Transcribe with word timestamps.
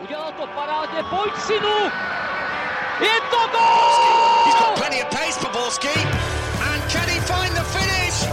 Udělal 0.00 0.32
to 0.32 0.46
parádně, 0.46 1.02
pojď 1.10 1.32
synu! 1.46 1.78
Je 3.00 3.20
to 3.30 3.40
gol! 3.52 4.44
He's 4.44 4.58
got 4.58 4.74
plenty 4.78 5.02
of 5.02 5.10
pace. 5.10 5.38
And 6.70 6.82
can 6.90 7.08
he 7.08 7.20
find 7.20 7.54
the 7.54 7.62
finish? 7.62 8.26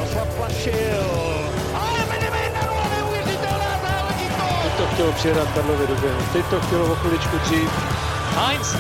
Teď 4.64 4.74
to 4.78 4.86
chtělo 4.94 5.12
přijedat 5.12 5.48
Karlovi 5.54 5.88
do 5.88 5.96
běhu. 5.96 6.22
Teď 6.34 6.46
to 6.46 6.60
chtělo 6.62 6.92
o 6.92 6.96
chviličku 6.96 7.38
dřív. 7.38 7.70
Heinz. 8.36 8.76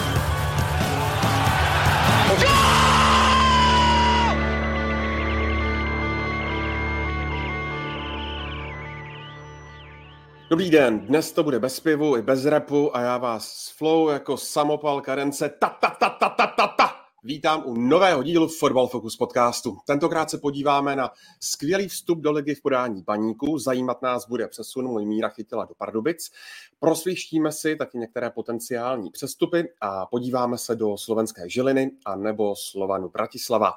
Dobrý 10.52 10.70
den, 10.70 10.99
dnes 10.99 11.31
to 11.31 11.43
bude 11.43 11.59
bez 11.59 11.79
pivu 11.79 12.17
i 12.17 12.21
bez 12.21 12.45
repu 12.45 12.95
a 12.95 13.02
já 13.02 13.17
vás 13.17 13.52
s 13.52 13.70
flow 13.70 14.09
jako 14.09 14.38
samopal 14.38 15.02
karence 15.02 15.49
ta 15.49 15.70
ta 15.70 15.89
ta 15.89 16.09
ta 16.09 16.30
ta 16.30 16.48
ta 16.48 16.67
ta 16.67 16.91
Vítám 17.23 17.63
u 17.66 17.73
nového 17.73 18.23
dílu 18.23 18.48
Football 18.48 18.88
Focus 18.88 19.17
podcastu. 19.17 19.77
Tentokrát 19.88 20.30
se 20.30 20.38
podíváme 20.38 20.95
na 20.95 21.11
skvělý 21.39 21.88
vstup 21.88 22.20
do 22.20 22.31
ligy 22.31 22.55
v 22.55 22.61
podání 22.61 23.03
paníku. 23.03 23.59
Zajímat 23.59 24.02
nás 24.02 24.27
bude 24.27 24.48
přesun 24.48 24.88
můj 24.88 25.05
míra 25.05 25.30
chytila 25.30 25.66
do 25.66 25.73
Pardubic. 25.75 26.31
Prosvištíme 26.80 27.52
si 27.52 27.75
taky 27.75 27.97
některé 27.97 28.30
potenciální 28.30 29.11
přestupy 29.11 29.63
a 29.81 30.05
podíváme 30.05 30.58
se 30.58 30.75
do 30.75 30.97
slovenské 30.97 31.49
Žiliny 31.49 31.91
a 32.05 32.16
nebo 32.16 32.55
Slovanu 32.55 33.09
Bratislava. 33.09 33.73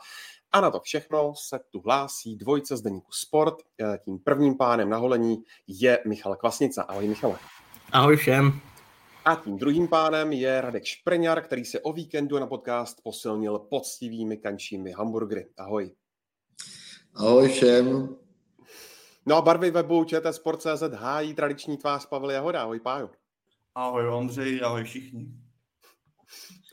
A 0.55 0.61
na 0.61 0.71
to 0.71 0.81
všechno 0.81 1.35
se 1.37 1.61
tu 1.71 1.81
hlásí 1.81 2.37
dvojce 2.37 2.77
z 2.77 2.83
deníku 2.83 3.13
Sport. 3.13 3.55
Tím 4.05 4.19
prvním 4.19 4.57
pánem 4.57 4.91
na 4.91 4.97
holení 4.97 5.45
je 5.67 5.99
Michal 6.07 6.37
Kvasnica. 6.37 6.83
Ahoj 6.83 7.09
Michale. 7.09 7.39
Ahoj 7.93 8.17
všem. 8.17 8.61
A 9.25 9.35
tím 9.35 9.59
druhým 9.59 9.89
pánem 9.89 10.33
je 10.33 10.61
Radek 10.61 10.85
Špreňar, 10.85 11.43
který 11.43 11.65
se 11.65 11.81
o 11.81 11.93
víkendu 11.93 12.39
na 12.39 12.47
podcast 12.47 13.01
posilnil 13.03 13.59
poctivými 13.59 14.37
kančími 14.37 14.93
hamburgery. 14.93 15.49
Ahoj. 15.57 15.95
Ahoj 17.15 17.49
všem. 17.49 18.17
No 19.27 19.37
a 19.37 19.43
barvy 19.43 19.71
webu 19.71 20.05
ČT 20.05 20.35
Sport.cz 20.35 20.83
hájí 20.95 21.35
tradiční 21.35 21.77
tvář 21.77 22.07
Pavel 22.07 22.31
Jahoda. 22.31 22.63
Ahoj 22.63 22.81
Pájo. 22.81 23.11
Ahoj 23.75 24.09
Ondřej, 24.09 24.61
ahoj 24.65 24.85
všichni. 24.85 25.44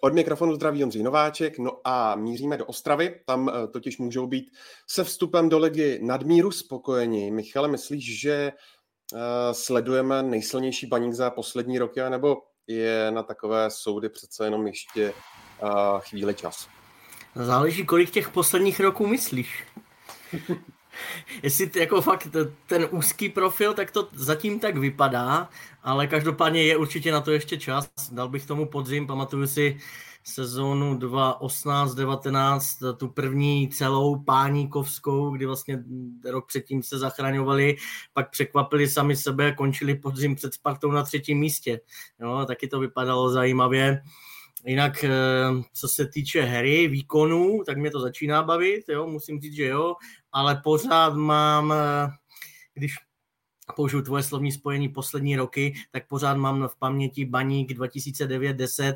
Od 0.03 0.13
mikrofonu 0.13 0.55
zdraví 0.55 0.83
Ondřej 0.83 1.03
Nováček, 1.03 1.59
no 1.59 1.81
a 1.83 2.15
míříme 2.15 2.57
do 2.57 2.65
Ostravy, 2.65 3.19
tam 3.25 3.49
eh, 3.49 3.67
totiž 3.67 3.97
můžou 3.97 4.27
být 4.27 4.51
se 4.87 5.03
vstupem 5.03 5.49
do 5.49 5.59
ligy 5.59 5.99
nadmíru 6.01 6.51
spokojeni. 6.51 7.31
Michale, 7.31 7.67
myslíš, 7.67 8.19
že 8.19 8.53
uh, 9.13 9.19
sledujeme 9.51 10.23
nejsilnější 10.23 10.87
baník 10.87 11.13
za 11.13 11.29
poslední 11.29 11.79
roky, 11.79 12.01
nebo 12.09 12.37
je 12.67 13.11
na 13.11 13.23
takové 13.23 13.71
soudy 13.71 14.09
přece 14.09 14.45
jenom 14.45 14.67
ještě 14.67 15.13
uh, 15.63 15.99
chvíli 15.99 16.33
čas? 16.33 16.67
Záleží, 17.35 17.85
kolik 17.85 18.09
těch 18.09 18.29
posledních 18.29 18.79
roků 18.79 19.07
myslíš. 19.07 19.63
Jestli 21.43 21.71
jako 21.75 22.01
fakt 22.01 22.27
ten 22.65 22.87
úzký 22.91 23.29
profil, 23.29 23.73
tak 23.73 23.91
to 23.91 24.07
zatím 24.13 24.59
tak 24.59 24.77
vypadá, 24.77 25.49
ale 25.83 26.07
každopádně 26.07 26.63
je 26.63 26.77
určitě 26.77 27.11
na 27.11 27.21
to 27.21 27.31
ještě 27.31 27.57
čas. 27.57 27.89
Dal 28.11 28.29
bych 28.29 28.45
tomu 28.45 28.65
podzim, 28.65 29.07
pamatuju 29.07 29.47
si 29.47 29.77
sezónu 30.23 30.95
2018-19, 30.97 32.95
tu 32.97 33.07
první 33.07 33.69
celou 33.69 34.23
páníkovskou, 34.23 35.29
kdy 35.29 35.45
vlastně 35.45 35.83
rok 36.29 36.47
předtím 36.47 36.83
se 36.83 36.99
zachraňovali, 36.99 37.75
pak 38.13 38.31
překvapili 38.31 38.89
sami 38.89 39.15
sebe, 39.15 39.51
končili 39.51 39.95
podzim 39.95 40.35
před 40.35 40.53
Spartou 40.53 40.91
na 40.91 41.03
třetím 41.03 41.39
místě. 41.39 41.79
Jo, 42.19 42.45
taky 42.47 42.67
to 42.67 42.79
vypadalo 42.79 43.29
zajímavě. 43.29 44.01
Jinak, 44.65 45.05
co 45.73 45.87
se 45.87 46.07
týče 46.07 46.41
hry, 46.41 46.87
výkonů, 46.87 47.63
tak 47.65 47.77
mě 47.77 47.91
to 47.91 47.99
začíná 47.99 48.43
bavit, 48.43 48.89
jo, 48.89 49.07
musím 49.07 49.41
říct, 49.41 49.55
že 49.55 49.65
jo, 49.65 49.95
ale 50.31 50.61
pořád 50.63 51.15
mám, 51.15 51.73
když 52.73 52.95
použiju 53.75 54.01
tvoje 54.01 54.23
slovní 54.23 54.51
spojení 54.51 54.89
poslední 54.89 55.35
roky, 55.35 55.73
tak 55.91 56.07
pořád 56.07 56.37
mám 56.37 56.67
v 56.67 56.75
paměti 56.75 57.25
Baník 57.25 57.71
2009-10, 57.71 58.95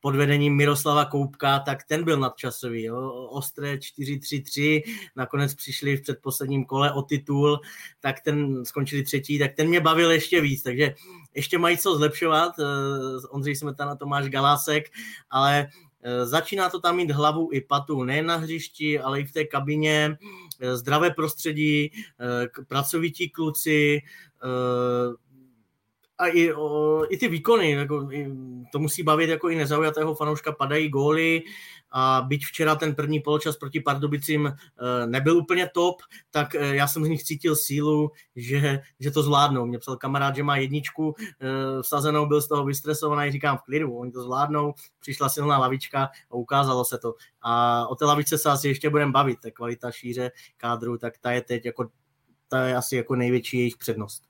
pod 0.00 0.16
vedením 0.16 0.56
Miroslava 0.56 1.04
Koupka, 1.04 1.58
tak 1.58 1.84
ten 1.84 2.04
byl 2.04 2.16
nadčasový. 2.16 2.82
Jo. 2.82 3.12
Ostré 3.30 3.76
4-3-3, 3.76 4.82
nakonec 5.16 5.54
přišli 5.54 5.96
v 5.96 6.02
předposledním 6.02 6.64
kole 6.64 6.92
o 6.92 7.02
titul, 7.02 7.60
tak 8.00 8.20
ten 8.20 8.64
skončili 8.64 9.02
třetí, 9.02 9.38
tak 9.38 9.54
ten 9.54 9.68
mě 9.68 9.80
bavil 9.80 10.10
ještě 10.10 10.40
víc, 10.40 10.62
takže 10.62 10.94
ještě 11.34 11.58
mají 11.58 11.78
co 11.78 11.96
zlepšovat. 11.96 12.52
Eh, 12.58 13.26
Ondřej 13.30 13.56
Smetana, 13.56 13.96
Tomáš 13.96 14.28
Galásek, 14.28 14.84
ale 15.30 15.58
eh, 15.58 15.87
začíná 16.24 16.70
to 16.70 16.80
tam 16.80 16.96
mít 16.96 17.10
hlavu 17.10 17.48
i 17.52 17.60
patu, 17.60 18.04
nejen 18.04 18.26
na 18.26 18.36
hřišti, 18.36 19.00
ale 19.00 19.20
i 19.20 19.24
v 19.24 19.32
té 19.32 19.44
kabině, 19.44 20.18
eh, 20.60 20.76
zdravé 20.76 21.10
prostředí, 21.10 21.92
pracovití 22.68 23.30
kluci, 23.30 24.00
a 26.18 26.26
i, 26.26 26.52
o, 26.52 27.04
i 27.08 27.16
ty 27.16 27.28
výkony, 27.28 27.70
jako, 27.70 28.12
i, 28.12 28.30
to 28.72 28.78
musí 28.78 29.02
bavit 29.02 29.30
jako 29.30 29.48
i 29.48 29.56
nezaujatého 29.56 30.14
fanouška, 30.14 30.52
padají 30.52 30.88
góly 30.88 31.42
a 31.90 32.22
byť 32.28 32.44
včera 32.46 32.74
ten 32.74 32.94
první 32.94 33.20
poločas 33.20 33.56
proti 33.56 33.80
Pardubicím 33.80 34.46
e, 34.46 34.54
nebyl 35.06 35.36
úplně 35.36 35.70
top, 35.74 35.96
tak 36.30 36.54
e, 36.54 36.76
já 36.76 36.86
jsem 36.88 37.04
z 37.04 37.08
nich 37.08 37.22
cítil 37.22 37.56
sílu, 37.56 38.10
že, 38.36 38.80
že 39.00 39.10
to 39.10 39.22
zvládnou. 39.22 39.66
Mě 39.66 39.78
psal 39.78 39.96
kamarád, 39.96 40.36
že 40.36 40.42
má 40.42 40.56
jedničku 40.56 41.14
e, 41.18 41.82
vsazenou, 41.82 42.26
byl 42.26 42.42
z 42.42 42.48
toho 42.48 42.64
vystresovaný, 42.64 43.32
říkám 43.32 43.58
v 43.58 43.62
klidu, 43.62 43.96
oni 43.98 44.12
to 44.12 44.22
zvládnou, 44.22 44.74
přišla 45.00 45.28
silná 45.28 45.58
lavička 45.58 46.10
a 46.30 46.34
ukázalo 46.34 46.84
se 46.84 46.98
to. 46.98 47.14
A 47.42 47.86
o 47.88 47.94
té 47.94 48.04
lavičce 48.04 48.38
se 48.38 48.50
asi 48.50 48.68
ještě 48.68 48.90
budeme 48.90 49.12
bavit, 49.12 49.38
ta 49.42 49.50
kvalita 49.50 49.90
šíře 49.90 50.30
kádru, 50.56 50.98
tak 50.98 51.18
ta 51.18 51.30
je 51.30 51.42
teď 51.42 51.66
jako, 51.66 51.88
ta 52.48 52.62
je 52.62 52.76
asi 52.76 52.96
jako 52.96 53.14
největší 53.14 53.58
jejich 53.58 53.76
přednost 53.76 54.27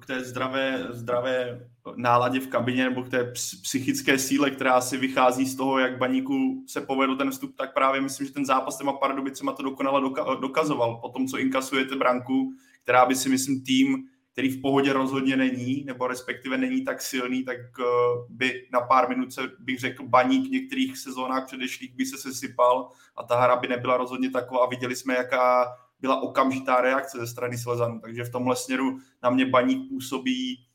k 0.00 0.06
té 0.06 0.24
zdravé, 0.24 0.86
zdravé 0.90 1.60
náladě 1.96 2.40
v 2.40 2.46
kabině 2.46 2.84
nebo 2.84 3.02
k 3.02 3.08
té 3.08 3.32
psychické 3.62 4.18
síle, 4.18 4.50
která 4.50 4.80
si 4.80 4.96
vychází 4.96 5.46
z 5.46 5.56
toho, 5.56 5.78
jak 5.78 5.98
baníku 5.98 6.64
se 6.66 6.80
povedl 6.80 7.16
ten 7.16 7.30
vstup, 7.30 7.56
tak 7.56 7.74
právě 7.74 8.00
myslím, 8.00 8.26
že 8.26 8.32
ten 8.32 8.46
zápas 8.46 8.78
těma 8.78 8.92
Pardubicema 8.92 9.52
to 9.52 9.62
dokonale 9.62 10.00
dokazoval. 10.40 10.96
Po 10.96 11.08
tom, 11.08 11.26
co 11.26 11.38
inkasujete 11.38 11.96
branku, 11.96 12.52
která 12.82 13.06
by 13.06 13.14
si 13.14 13.28
myslím 13.28 13.64
tým, 13.64 14.08
který 14.32 14.48
v 14.48 14.60
pohodě 14.60 14.92
rozhodně 14.92 15.36
není, 15.36 15.84
nebo 15.84 16.06
respektive 16.06 16.58
není 16.58 16.84
tak 16.84 17.02
silný, 17.02 17.44
tak 17.44 17.56
eh, 17.56 17.84
by 18.28 18.68
na 18.72 18.80
pár 18.80 19.08
minut 19.08 19.32
se, 19.32 19.42
bych 19.58 19.78
řekl, 19.78 20.08
baník 20.08 20.48
v 20.48 20.50
některých 20.50 20.98
sezónách 20.98 21.46
předešlých 21.46 21.94
by 21.94 22.06
se 22.06 22.18
sesypal 22.18 22.90
a 23.16 23.22
ta 23.22 23.40
hra 23.40 23.56
by 23.56 23.68
nebyla 23.68 23.96
rozhodně 23.96 24.30
taková. 24.30 24.66
Viděli 24.66 24.96
jsme, 24.96 25.14
jaká 25.14 25.66
byla 26.02 26.22
okamžitá 26.22 26.80
reakce 26.80 27.18
ze 27.18 27.26
strany 27.26 27.58
Slezanů. 27.58 28.00
Takže 28.00 28.24
v 28.24 28.32
tomhle 28.32 28.56
směru 28.56 28.98
na 29.22 29.30
mě 29.30 29.46
baník 29.46 29.88
působí 29.88 30.66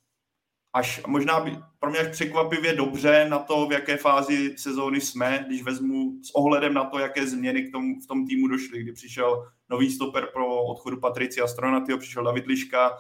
až 0.74 1.02
možná 1.08 1.40
by, 1.40 1.58
pro 1.80 1.90
mě 1.90 2.00
až 2.00 2.08
překvapivě 2.08 2.74
dobře 2.74 3.26
na 3.30 3.40
to, 3.40 3.68
v 3.68 3.72
jaké 3.72 3.98
fázi 3.98 4.58
sezóny 4.58 5.02
jsme, 5.02 5.44
když 5.48 5.64
vezmu 5.64 6.20
s 6.24 6.36
ohledem 6.36 6.74
na 6.74 6.84
to, 6.84 7.00
jaké 7.00 7.28
změny 7.28 7.64
k 7.64 7.72
tomu, 7.72 8.00
v 8.00 8.08
tom 8.08 8.28
týmu 8.28 8.48
došly, 8.48 8.80
kdy 8.80 8.92
přišel 8.92 9.48
nový 9.70 9.92
stoper 9.92 10.28
pro 10.34 10.64
odchodu 10.64 11.00
Patricia 11.00 11.48
Stronatyho, 11.48 11.98
přišel 11.98 12.24
David 12.24 12.46
Liška, 12.46 12.98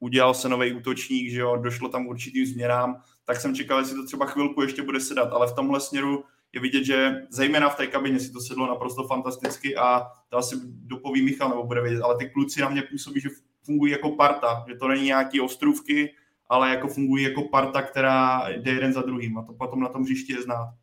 udělal 0.00 0.34
se 0.34 0.48
nový 0.48 0.72
útočník, 0.72 1.30
že 1.30 1.40
jo, 1.40 1.56
došlo 1.56 1.88
tam 1.88 2.06
určitým 2.06 2.46
změnám, 2.46 3.02
tak 3.24 3.40
jsem 3.40 3.54
čekal, 3.54 3.78
jestli 3.78 3.96
to 3.96 4.06
třeba 4.06 4.26
chvilku 4.26 4.62
ještě 4.62 4.82
bude 4.82 5.00
sedat, 5.00 5.32
ale 5.32 5.46
v 5.46 5.54
tomhle 5.54 5.80
směru 5.80 6.24
je 6.52 6.60
vidět, 6.60 6.84
že 6.84 7.14
zejména 7.30 7.68
v 7.68 7.76
té 7.76 7.86
kabině 7.86 8.20
si 8.20 8.32
to 8.32 8.40
sedlo 8.40 8.66
naprosto 8.66 9.06
fantasticky 9.06 9.76
a 9.76 10.06
to 10.28 10.36
asi 10.36 10.56
dopoví 10.64 11.22
Michal 11.22 11.48
nebo 11.48 11.64
bude 11.64 11.82
vědět, 11.82 12.02
ale 12.02 12.16
ty 12.16 12.30
kluci 12.30 12.60
na 12.60 12.68
mě 12.68 12.82
působí, 12.82 13.20
že 13.20 13.28
fungují 13.62 13.92
jako 13.92 14.10
parta, 14.10 14.64
že 14.68 14.74
to 14.74 14.88
není 14.88 15.04
nějaký 15.04 15.40
ostrůvky, 15.40 16.14
ale 16.48 16.70
jako 16.70 16.88
fungují 16.88 17.24
jako 17.24 17.42
parta, 17.42 17.82
která 17.82 18.48
jde 18.48 18.70
jeden 18.70 18.92
za 18.92 19.02
druhým 19.02 19.38
a 19.38 19.42
to 19.42 19.52
potom 19.52 19.80
na 19.80 19.88
tom 19.88 20.02
hřišti 20.02 20.32
je 20.32 20.42
znát. 20.42 20.74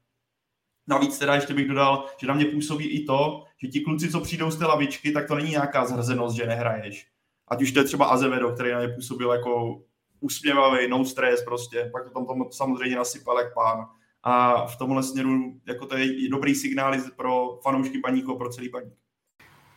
Navíc 0.88 1.20
teda 1.20 1.36
ještě 1.36 1.54
bych 1.54 1.68
dodal, 1.68 2.06
že 2.18 2.28
na 2.28 2.34
mě 2.34 2.46
působí 2.46 2.88
i 2.88 3.06
to, 3.06 3.44
že 3.58 3.68
ti 3.68 3.80
kluci, 3.80 4.12
co 4.12 4.20
přijdou 4.20 4.52
z 4.52 4.58
té 4.58 4.66
lavičky, 4.66 5.12
tak 5.12 5.28
to 5.28 5.36
není 5.36 5.50
nějaká 5.50 5.86
zhrzenost, 5.86 6.36
že 6.36 6.46
nehraješ. 6.46 7.08
Ať 7.48 7.62
už 7.62 7.72
to 7.72 7.80
je 7.80 7.86
třeba 7.86 8.06
Azevedo, 8.06 8.52
který 8.52 8.72
na 8.72 8.80
mě 8.80 8.88
působil 8.88 9.32
jako 9.32 9.82
usměvavý, 10.20 10.88
no 10.88 11.06
stres 11.06 11.44
prostě, 11.44 11.90
pak 11.92 12.04
to 12.04 12.10
tam, 12.10 12.26
tam 12.26 12.46
samozřejmě 12.52 12.96
nasypal 12.96 13.40
jak 13.40 13.54
pán 13.54 13.86
a 14.26 14.66
v 14.66 14.76
tomhle 14.76 15.04
směru 15.04 15.60
jako 15.68 15.86
to 15.86 15.98
je 15.98 16.30
dobrý 16.30 16.56
signál 16.56 16.94
pro 17.16 17.60
fanoušky 17.64 18.00
paníku 18.00 18.32
a 18.32 18.38
pro 18.38 18.50
celý 18.50 18.70
paník. 18.70 18.94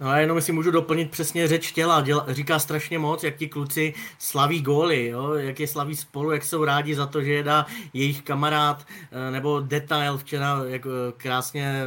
No 0.01 0.09
a 0.09 0.19
jenom 0.19 0.41
si 0.41 0.53
můžu 0.53 0.71
doplnit 0.71 1.11
přesně 1.11 1.49
řeč 1.49 1.73
těla. 1.73 2.01
Děla, 2.01 2.27
říká 2.29 2.59
strašně 2.59 2.99
moc, 2.99 3.25
jak 3.25 3.37
ti 3.37 3.49
kluci 3.49 3.95
slaví 4.19 4.63
góly, 4.63 5.07
jo? 5.07 5.35
jak 5.35 5.61
je 5.61 5.67
slaví 5.67 5.97
spolu, 5.97 6.33
jak 6.33 6.45
jsou 6.45 6.65
rádi 6.65 6.95
za 6.95 7.07
to, 7.07 7.23
že 7.23 7.33
je 7.33 7.43
dá 7.43 7.67
jejich 7.93 8.23
kamarád, 8.23 8.87
eh, 9.11 9.31
nebo 9.31 9.61
detail 9.61 10.19
včera, 10.19 10.61
jak 10.67 10.87
eh, 10.87 11.13
krásně 11.17 11.85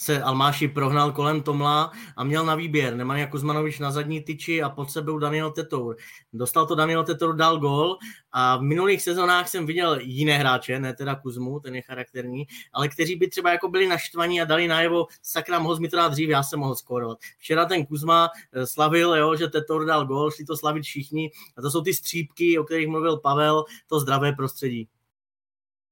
se 0.00 0.22
Almáši 0.22 0.68
prohnal 0.68 1.12
kolem 1.12 1.42
Tomla 1.42 1.92
a 2.16 2.24
měl 2.24 2.44
na 2.44 2.54
výběr 2.54 2.96
Nemanja 2.96 3.26
Kuzmanovič 3.26 3.78
na 3.78 3.90
zadní 3.90 4.20
tyči 4.20 4.62
a 4.62 4.70
pod 4.70 4.90
sebou 4.90 5.18
Daniel 5.18 5.50
Tetour. 5.50 5.96
Dostal 6.32 6.66
to 6.66 6.74
Daniel 6.74 7.04
Tetour, 7.04 7.36
dal 7.36 7.58
gol 7.58 7.96
a 8.32 8.56
v 8.56 8.62
minulých 8.62 9.02
sezónách 9.02 9.48
jsem 9.48 9.66
viděl 9.66 9.98
jiné 10.00 10.38
hráče, 10.38 10.80
ne 10.80 10.94
teda 10.94 11.14
Kuzmu, 11.14 11.60
ten 11.60 11.74
je 11.74 11.82
charakterní, 11.82 12.46
ale 12.72 12.88
kteří 12.88 13.16
by 13.16 13.28
třeba 13.28 13.50
jako 13.50 13.68
byli 13.68 13.86
naštvaní 13.86 14.40
a 14.40 14.44
dali 14.44 14.68
najevo, 14.68 15.06
sakra, 15.22 15.58
mohl 15.58 15.80
mi 15.80 15.88
to 15.88 15.96
dát 15.96 16.08
dřív, 16.08 16.28
já 16.28 16.42
jsem 16.42 16.58
mohl 16.58 16.74
skórovat. 16.74 17.18
Včera 17.38 17.64
ten 17.64 17.86
Kuzma 17.86 18.28
eh, 18.52 18.66
slavil, 18.66 19.14
jo, 19.14 19.36
že 19.36 19.48
Tetour 19.48 19.86
dal 19.86 20.06
gol, 20.06 20.30
šli 20.30 20.44
to 20.44 20.56
slavit 20.56 20.82
všichni 20.82 21.30
a 21.56 21.62
to 21.62 21.70
jsou 21.70 21.80
ty 21.80 21.94
střípky, 21.94 22.58
o 22.58 22.64
kterých 22.64 22.88
mluvil 22.88 23.16
Pavel, 23.16 23.64
to 23.86 24.00
zdravé 24.00 24.32
prostředí. 24.32 24.88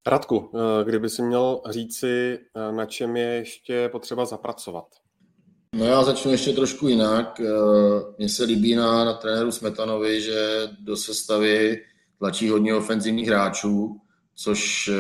Radku, 0.07 0.51
eh, 0.55 0.85
kdyby 0.85 1.11
si 1.11 1.23
měl 1.23 1.61
říci, 1.71 2.39
eh, 2.57 2.73
na 2.73 2.87
čem 2.87 3.17
je 3.17 3.27
ještě 3.27 3.89
potřeba 3.89 4.25
zapracovat? 4.25 4.85
No 5.75 5.85
já 5.85 6.05
začnu 6.05 6.31
ještě 6.31 6.53
trošku 6.53 6.89
jinak. 6.89 7.41
Eh, 7.41 7.45
mně 8.19 8.29
se 8.29 8.45
líbí 8.45 8.75
na, 8.75 9.05
na 9.05 9.13
trenéru 9.13 9.53
Smetanovi, 9.53 10.21
že 10.21 10.69
do 10.81 10.97
sestavy 10.97 11.85
tlačí 12.19 12.49
hodně 12.49 12.75
ofenzivních 12.75 13.29
hráčů, 13.29 14.01
což 14.35 14.91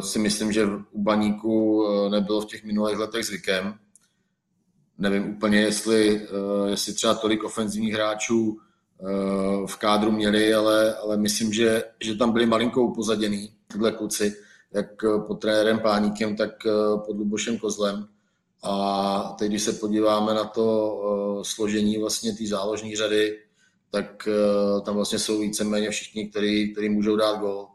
si 0.00 0.18
myslím, 0.18 0.52
že 0.52 0.66
u 0.90 1.02
Baníku 1.02 1.86
nebylo 2.08 2.40
v 2.40 2.46
těch 2.46 2.64
minulých 2.64 2.98
letech 2.98 3.26
zvykem. 3.26 3.74
Nevím 4.98 5.30
úplně, 5.30 5.60
jestli, 5.60 6.28
jestli 6.66 6.92
třeba 6.92 7.14
tolik 7.14 7.44
ofenzivních 7.44 7.94
hráčů 7.94 8.56
v 9.66 9.76
kádru 9.76 10.10
měli, 10.10 10.54
ale, 10.54 10.94
ale 10.94 11.16
myslím, 11.16 11.52
že, 11.52 11.84
že 12.00 12.14
tam 12.14 12.32
byli 12.32 12.46
malinko 12.46 12.82
upozaděný 12.82 13.52
tyhle 13.66 13.92
kluci, 13.92 14.36
jak 14.72 14.86
pod 15.26 15.34
trenérem 15.34 15.78
Páníkem, 15.78 16.36
tak 16.36 16.50
pod 17.06 17.16
Lubošem 17.16 17.58
Kozlem. 17.58 18.08
A 18.62 19.36
teď, 19.38 19.48
když 19.48 19.62
se 19.62 19.72
podíváme 19.72 20.34
na 20.34 20.44
to 20.44 21.40
složení 21.42 21.98
vlastně 21.98 22.32
té 22.32 22.46
záložní 22.46 22.96
řady, 22.96 23.38
tak 23.90 24.28
tam 24.84 24.94
vlastně 24.94 25.18
jsou 25.18 25.40
víceméně 25.40 25.90
všichni, 25.90 26.28
který, 26.28 26.72
který 26.72 26.88
můžou 26.88 27.16
dát 27.16 27.40
gol. 27.40 27.66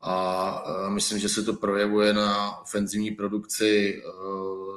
A 0.00 0.88
myslím, 0.88 1.18
že 1.18 1.28
se 1.28 1.42
to 1.42 1.52
projevuje 1.52 2.12
na 2.12 2.60
ofenzivní 2.62 3.10
produkci 3.10 4.02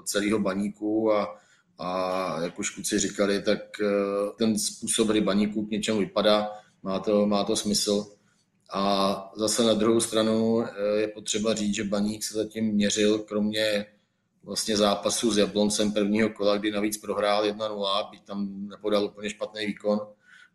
celého 0.03 0.39
baníku 0.39 1.13
a, 1.13 1.35
a 1.81 2.41
jak 2.41 2.59
už 2.59 2.69
kluci 2.69 2.99
říkali, 2.99 3.41
tak 3.41 3.59
ten 4.37 4.59
způsob, 4.59 5.07
kdy 5.07 5.21
baníku 5.21 5.65
k 5.65 5.71
něčemu 5.71 5.99
vypadá, 5.99 6.49
má 6.83 6.99
to, 6.99 7.27
má 7.27 7.43
to 7.43 7.55
smysl. 7.55 8.05
A 8.73 9.31
zase 9.35 9.63
na 9.63 9.73
druhou 9.73 9.99
stranu 9.99 10.63
eh, 10.63 11.01
je 11.01 11.07
potřeba 11.07 11.53
říct, 11.53 11.75
že 11.75 11.83
Baník 11.83 12.23
se 12.23 12.33
zatím 12.33 12.65
měřil, 12.65 13.19
kromě 13.19 13.85
vlastně 14.43 14.77
zápasu 14.77 15.31
s 15.31 15.37
Jabloncem 15.37 15.91
prvního 15.91 16.29
kola, 16.29 16.57
kdy 16.57 16.71
navíc 16.71 16.97
prohrál 16.97 17.45
1-0, 17.45 18.09
byť 18.11 18.23
tam 18.23 18.67
nepodal 18.67 19.05
úplně 19.05 19.29
špatný 19.29 19.65
výkon, 19.65 19.99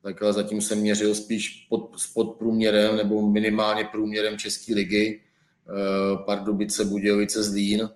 tak 0.03 0.23
zatím 0.31 0.61
se 0.61 0.75
měřil 0.75 1.15
spíš 1.15 1.67
pod, 1.69 1.91
pod 2.15 2.25
průměrem 2.25 2.97
nebo 2.97 3.31
minimálně 3.31 3.85
průměrem 3.85 4.39
České 4.39 4.75
ligy. 4.75 5.23
Eh, 5.69 6.25
Pardubice, 6.25 6.85
Budějovice, 6.85 7.43
Zlín. 7.43 7.91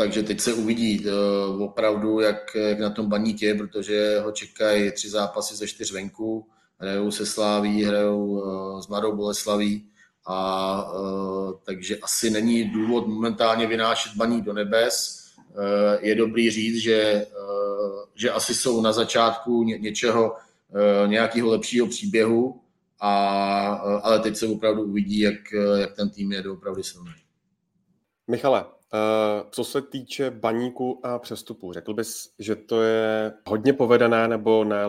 Takže 0.00 0.22
teď 0.22 0.40
se 0.40 0.52
uvidí 0.52 1.06
opravdu, 1.58 2.20
jak, 2.20 2.54
jak 2.54 2.80
na 2.80 2.90
tom 2.90 3.08
baník 3.08 3.42
je, 3.42 3.54
protože 3.54 4.20
ho 4.20 4.32
čekají 4.32 4.92
tři 4.92 5.08
zápasy 5.10 5.56
ze 5.56 5.66
čtyř 5.66 5.92
venku 5.92 6.46
hrajou 6.78 7.10
se 7.10 7.26
Sláví, 7.26 7.84
hrajou 7.84 8.26
uh, 8.26 8.80
s 8.80 8.88
Mladou 8.88 9.16
Boleslaví 9.16 9.86
a 10.26 10.92
uh, 10.92 11.52
takže 11.64 11.96
asi 11.96 12.30
není 12.30 12.64
důvod 12.64 13.06
momentálně 13.06 13.66
vynášet 13.66 14.12
baní 14.16 14.42
do 14.42 14.52
nebes. 14.52 15.24
Uh, 15.48 16.04
je 16.04 16.14
dobrý 16.14 16.50
říct, 16.50 16.76
že, 16.76 17.26
uh, 17.42 18.04
že 18.14 18.30
asi 18.30 18.54
jsou 18.54 18.80
na 18.80 18.92
začátku 18.92 19.62
ně, 19.62 19.78
něčeho, 19.78 20.32
uh, 20.32 21.10
nějakého 21.10 21.50
lepšího 21.50 21.86
příběhu, 21.86 22.60
a, 23.00 23.84
uh, 23.84 24.00
ale 24.02 24.18
teď 24.18 24.36
se 24.36 24.46
opravdu 24.46 24.82
uvidí, 24.82 25.20
jak, 25.20 25.52
jak 25.76 25.96
ten 25.96 26.10
tým 26.10 26.32
je 26.32 26.50
opravdu 26.50 26.82
silný. 26.82 27.12
Michale, 28.30 28.64
co 29.50 29.64
se 29.64 29.82
týče 29.82 30.30
baníku 30.30 31.00
a 31.06 31.18
přestupu, 31.18 31.72
řekl 31.72 31.94
bys, 31.94 32.28
že 32.38 32.56
to 32.56 32.82
je 32.82 33.32
hodně 33.46 33.72
povedené, 33.72 34.28
nebo 34.28 34.64
ne 34.64 34.86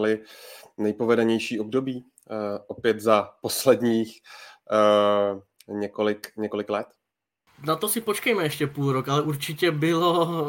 nejpovedenější 0.78 1.60
období 1.60 2.06
uh, 2.30 2.38
opět 2.68 3.00
za 3.00 3.30
posledních 3.42 4.20
uh, 4.72 5.78
několik, 5.80 6.28
několik 6.38 6.70
let? 6.70 6.88
Na 7.68 7.76
to 7.76 7.90
si 7.90 8.02
počkejme 8.02 8.44
ještě 8.44 8.68
půl 8.68 8.92
rok, 8.92 9.10
ale 9.10 9.22
určitě 9.22 9.72
bylo 9.72 10.26
uh, 10.26 10.46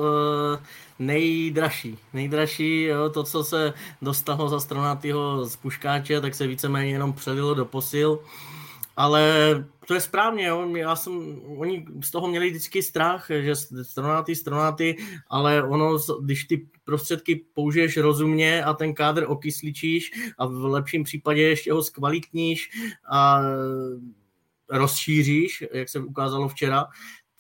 nejdražší. 0.98 1.98
Nejdražší, 2.12 2.82
jo, 2.82 3.10
to, 3.10 3.25
co 3.25 3.44
se 3.44 3.72
dostalo 4.02 4.48
za 4.48 4.60
Stronatýho 4.60 5.44
z 5.44 5.56
Puškáče, 5.56 6.20
tak 6.20 6.34
se 6.34 6.46
víceméně 6.46 6.90
jenom 6.90 7.12
přelilo 7.12 7.55
do 7.55 7.64
posil. 7.64 8.25
Ale 8.96 9.64
to 9.86 9.94
je 9.94 10.00
správně, 10.00 10.46
jo. 10.46 10.76
Já 10.76 10.96
jsem, 10.96 11.40
oni 11.58 11.86
z 12.04 12.10
toho 12.10 12.28
měli 12.28 12.50
vždycky 12.50 12.82
strach, 12.82 13.26
že 13.40 13.56
stronáty, 13.82 14.34
stronáty, 14.36 14.96
ale 15.30 15.62
ono, 15.62 15.98
když 16.22 16.44
ty 16.44 16.68
prostředky 16.84 17.44
použiješ 17.54 17.96
rozumně 17.96 18.64
a 18.64 18.74
ten 18.74 18.94
kádr 18.94 19.24
okysličíš 19.28 20.10
a 20.38 20.46
v 20.46 20.52
lepším 20.52 21.04
případě 21.04 21.42
ještě 21.42 21.72
ho 21.72 21.82
zkvalitníš 21.82 22.70
a 23.10 23.42
rozšíříš, 24.68 25.64
jak 25.72 25.88
se 25.88 26.00
ukázalo 26.00 26.48
včera, 26.48 26.86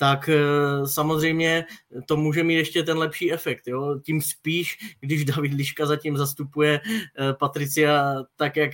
tak 0.02 0.28
eh, 0.28 0.86
samozřejmě 0.86 1.64
to 2.06 2.16
může 2.16 2.42
mít 2.42 2.54
ještě 2.54 2.82
ten 2.82 2.98
lepší 2.98 3.32
efekt. 3.32 3.68
Jo? 3.68 4.00
Tím 4.02 4.22
spíš, 4.22 4.78
když 5.00 5.24
David 5.24 5.52
Liška 5.52 5.86
zatím 5.86 6.16
zastupuje 6.16 6.80
eh, 6.84 7.32
Patricia 7.32 8.14
tak, 8.36 8.56
jak 8.56 8.70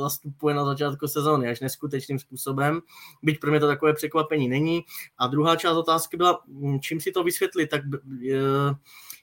zastupuje 0.00 0.54
na 0.54 0.64
začátku 0.64 1.08
sezóny, 1.08 1.48
až 1.48 1.60
neskutečným 1.60 2.18
způsobem. 2.18 2.80
Byť 3.22 3.40
pro 3.40 3.50
mě 3.50 3.60
to 3.60 3.66
takové 3.66 3.94
překvapení 3.94 4.48
není. 4.48 4.84
A 5.18 5.26
druhá 5.26 5.56
část 5.56 5.76
otázky 5.76 6.16
byla, 6.16 6.40
hm, 6.48 6.80
čím 6.80 7.00
si 7.00 7.12
to 7.12 7.24
vysvětlit, 7.24 7.66
tak 7.66 7.82
eh, 8.30 8.74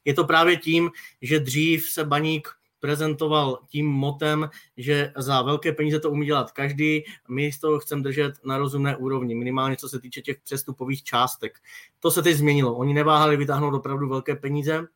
je 0.06 0.13
to 0.13 0.23
právě 0.23 0.57
tím, 0.57 0.89
že 1.21 1.39
dřív 1.39 1.89
se 1.89 2.06
Baník 2.06 2.49
prezentoval 2.83 3.59
tím 3.68 3.88
motem, 3.88 4.50
že 4.77 5.12
za 5.18 5.41
velké 5.41 5.71
peníze 5.71 6.00
to 6.00 6.12
umí 6.12 6.25
dělat 6.25 6.51
každý, 6.51 7.03
my 7.30 7.51
z 7.51 7.59
toho 7.59 7.80
chceme 7.80 8.01
držet 8.01 8.33
na 8.45 8.57
rozumné 8.57 8.97
úrovni, 8.97 9.35
minimálně 9.35 9.75
co 9.75 9.89
se 9.89 10.00
týče 10.00 10.21
těch 10.21 10.39
přestupových 10.44 11.03
částek. 11.03 11.59
To 12.00 12.12
se 12.12 12.21
teď 12.21 12.35
změnilo. 12.35 12.75
Oni 12.75 12.94
neváhali 12.94 13.38
vytáhnout 13.38 13.74
opravdu 13.74 14.09
velké 14.09 14.35
peníze, 14.35 14.88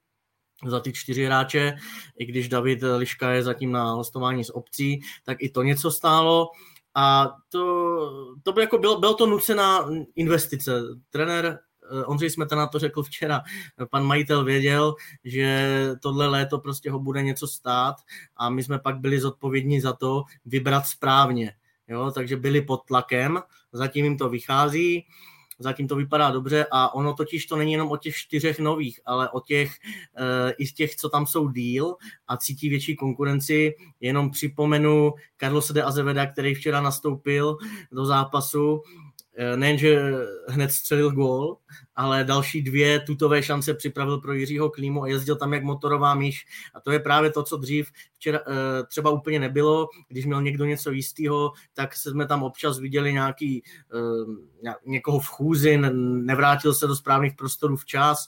za 0.66 0.80
ty 0.80 0.94
čtyři 0.94 1.26
hráče, 1.26 1.76
i 2.18 2.26
když 2.26 2.50
David 2.50 2.80
Liška 2.98 3.32
je 3.32 3.44
zatím 3.44 3.72
na 3.72 3.92
hostování 3.92 4.44
z 4.44 4.50
obcí, 4.50 5.02
tak 5.26 5.38
i 5.40 5.50
to 5.50 5.64
něco 5.64 5.92
stálo. 5.92 6.48
A 6.96 7.36
to, 7.50 8.36
to 8.44 8.54
by 8.54 8.62
jako 8.62 8.78
bylo, 8.78 9.00
bylo 9.00 9.14
to 9.14 9.26
nucená 9.26 9.90
investice. 10.16 10.82
Trenér 11.10 11.60
Ondřej 12.06 12.30
na 12.56 12.68
to 12.68 12.80
řekl 12.80 13.04
včera, 13.04 13.42
pan 13.90 14.06
majitel 14.06 14.44
věděl, 14.44 14.96
že 15.24 15.78
tohle 16.02 16.28
léto 16.28 16.60
prostě 16.60 16.92
ho 16.92 17.00
bude 17.00 17.24
něco 17.24 17.48
stát 17.48 17.96
a 18.38 18.50
my 18.50 18.64
jsme 18.64 18.80
pak 18.80 18.98
byli 18.98 19.20
zodpovědní 19.20 19.82
za 19.82 19.94
to 19.94 20.24
vybrat 20.46 20.86
správně. 20.86 21.54
Jo, 21.88 22.12
takže 22.12 22.38
byli 22.38 22.62
pod 22.62 22.86
tlakem, 22.86 23.40
zatím 23.72 24.06
jim 24.06 24.18
to 24.18 24.30
vychází, 24.30 25.06
zatím 25.60 25.88
to 25.88 25.96
vypadá 25.96 26.32
dobře 26.32 26.66
a 26.72 26.94
ono 26.94 27.14
totiž 27.14 27.46
to 27.46 27.56
není 27.56 27.72
jenom 27.72 27.92
o 27.92 27.98
těch 27.98 28.16
čtyřech 28.16 28.60
nových, 28.60 29.00
ale 29.06 29.30
o 29.30 29.40
těch 29.40 29.72
e, 30.16 30.52
i 30.52 30.68
z 30.68 30.74
těch, 30.74 30.96
co 30.96 31.10
tam 31.10 31.28
jsou 31.28 31.50
díl 31.50 31.96
a 32.28 32.38
cítí 32.38 32.70
větší 32.70 32.96
konkurenci. 32.96 33.76
Jenom 34.00 34.32
připomenu 34.32 35.14
Carlos 35.40 35.72
de 35.72 35.84
Azeveda, 35.84 36.26
který 36.26 36.56
včera 36.56 36.82
nastoupil 36.82 37.58
do 37.92 38.06
zápasu, 38.06 38.82
Eh, 38.82 39.07
nejenže 39.56 40.02
hned 40.48 40.72
střelil 40.72 41.12
gól, 41.12 41.58
ale 41.96 42.24
další 42.24 42.62
dvě 42.62 43.00
tutové 43.00 43.44
šance 43.44 43.74
připravil 43.74 44.18
pro 44.18 44.34
Jiřího 44.34 44.70
Klímu 44.70 45.04
a 45.04 45.08
jezdil 45.08 45.36
tam 45.36 45.54
jak 45.54 45.64
motorová 45.64 46.16
myš. 46.16 46.46
A 46.76 46.80
to 46.80 46.92
je 46.92 47.00
právě 47.00 47.32
to, 47.32 47.44
co 47.44 47.58
dřív 47.58 47.92
včera, 48.14 48.40
eh, 48.40 48.84
třeba 48.84 49.10
úplně 49.10 49.40
nebylo. 49.40 49.88
Když 50.08 50.26
měl 50.26 50.42
někdo 50.42 50.66
něco 50.66 50.92
jistého, 50.92 51.52
tak 51.74 51.96
jsme 51.96 52.28
tam 52.28 52.44
občas 52.44 52.80
viděli 52.80 53.14
nějaký, 53.14 53.64
eh, 54.66 54.74
někoho 54.86 55.20
v 55.20 55.28
chůzi, 55.28 55.78
nevrátil 56.02 56.74
se 56.74 56.88
do 56.88 56.96
správných 56.96 57.34
prostorů 57.36 57.76
včas 57.76 58.28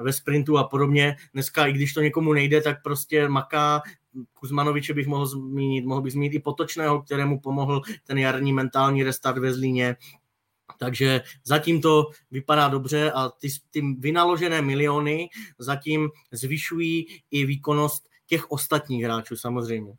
ve 0.00 0.12
sprintu 0.12 0.58
a 0.58 0.64
podobně. 0.64 1.16
Dneska, 1.32 1.66
i 1.66 1.72
když 1.72 1.94
to 1.94 2.00
někomu 2.00 2.32
nejde, 2.32 2.62
tak 2.62 2.82
prostě 2.82 3.28
maká, 3.28 3.82
Kuzmanoviče 4.34 4.94
bych 4.94 5.06
mohl 5.06 5.26
zmínit, 5.26 5.84
mohl 5.84 6.02
bych 6.02 6.12
zmínit 6.12 6.34
i 6.34 6.38
Potočného, 6.38 7.02
kterému 7.02 7.40
pomohl 7.40 7.82
ten 8.04 8.18
jarní 8.18 8.52
mentální 8.52 9.02
restart 9.02 9.38
ve 9.38 9.52
Zlíně, 9.52 9.96
Takže 10.78 11.20
zatím 11.44 11.80
to 11.80 12.06
vypadá 12.30 12.68
dobře 12.68 13.12
a 13.12 13.28
ty, 13.28 13.48
ty 13.70 13.82
vynaložené 13.98 14.62
miliony 14.62 15.28
zatím 15.58 16.10
zvyšují 16.32 17.06
i 17.30 17.44
výkonnost 17.44 18.08
těch 18.26 18.50
ostatních 18.50 19.04
hráčů 19.04 19.36
samozřejmě. 19.36 19.92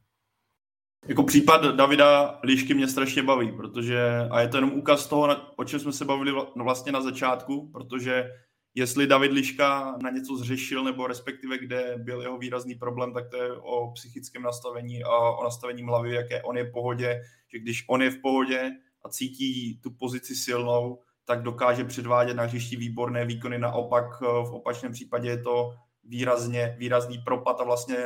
Jako 1.08 1.24
případ 1.24 1.76
Davida 1.76 2.40
Lišky 2.44 2.74
mě 2.74 2.88
strašně 2.88 3.24
baví, 3.24 3.52
protože, 3.52 4.00
a 4.32 4.42
je 4.42 4.48
to 4.48 4.58
jenom 4.58 4.74
úkaz 4.74 5.08
toho, 5.08 5.36
o 5.56 5.64
čem 5.64 5.80
jsme 5.80 5.92
se 5.92 6.06
bavili 6.06 6.32
no 6.56 6.64
vlastně 6.64 6.92
na 6.92 7.02
začátku, 7.02 7.72
protože 7.72 8.32
jestli 8.76 9.08
David 9.08 9.32
Liška 9.32 9.98
na 10.04 10.10
něco 10.10 10.36
zřešil, 10.36 10.84
nebo 10.84 11.08
respektive 11.08 11.58
kde 11.58 11.96
byl 11.98 12.22
jeho 12.22 12.38
výrazný 12.38 12.76
problém, 12.76 13.14
tak 13.14 13.30
to 13.30 13.38
je 13.38 13.54
o 13.54 13.92
psychickém 13.92 14.42
nastavení 14.42 15.04
a 15.04 15.18
o 15.18 15.44
nastavení 15.44 15.84
hlavy, 15.84 16.16
jaké 16.16 16.42
on 16.42 16.58
je 16.58 16.64
v 16.64 16.72
pohodě, 16.72 17.22
že 17.54 17.60
když 17.60 17.86
on 17.88 18.02
je 18.02 18.10
v 18.10 18.22
pohodě 18.22 18.72
a 19.04 19.10
cítí 19.10 19.80
tu 19.82 19.92
pozici 19.92 20.36
silnou, 20.36 21.00
tak 21.26 21.44
dokáže 21.44 21.84
předvádět 21.84 22.34
na 22.34 22.44
hřišti 22.44 22.76
výborné 22.76 23.26
výkony, 23.26 23.60
naopak 23.60 24.22
v 24.22 24.52
opačném 24.54 24.92
případě 24.92 25.30
je 25.30 25.42
to 25.42 25.74
výrazně, 26.04 26.76
výrazný 26.80 27.18
propad 27.18 27.62
a 27.62 27.64
vlastně 27.64 27.98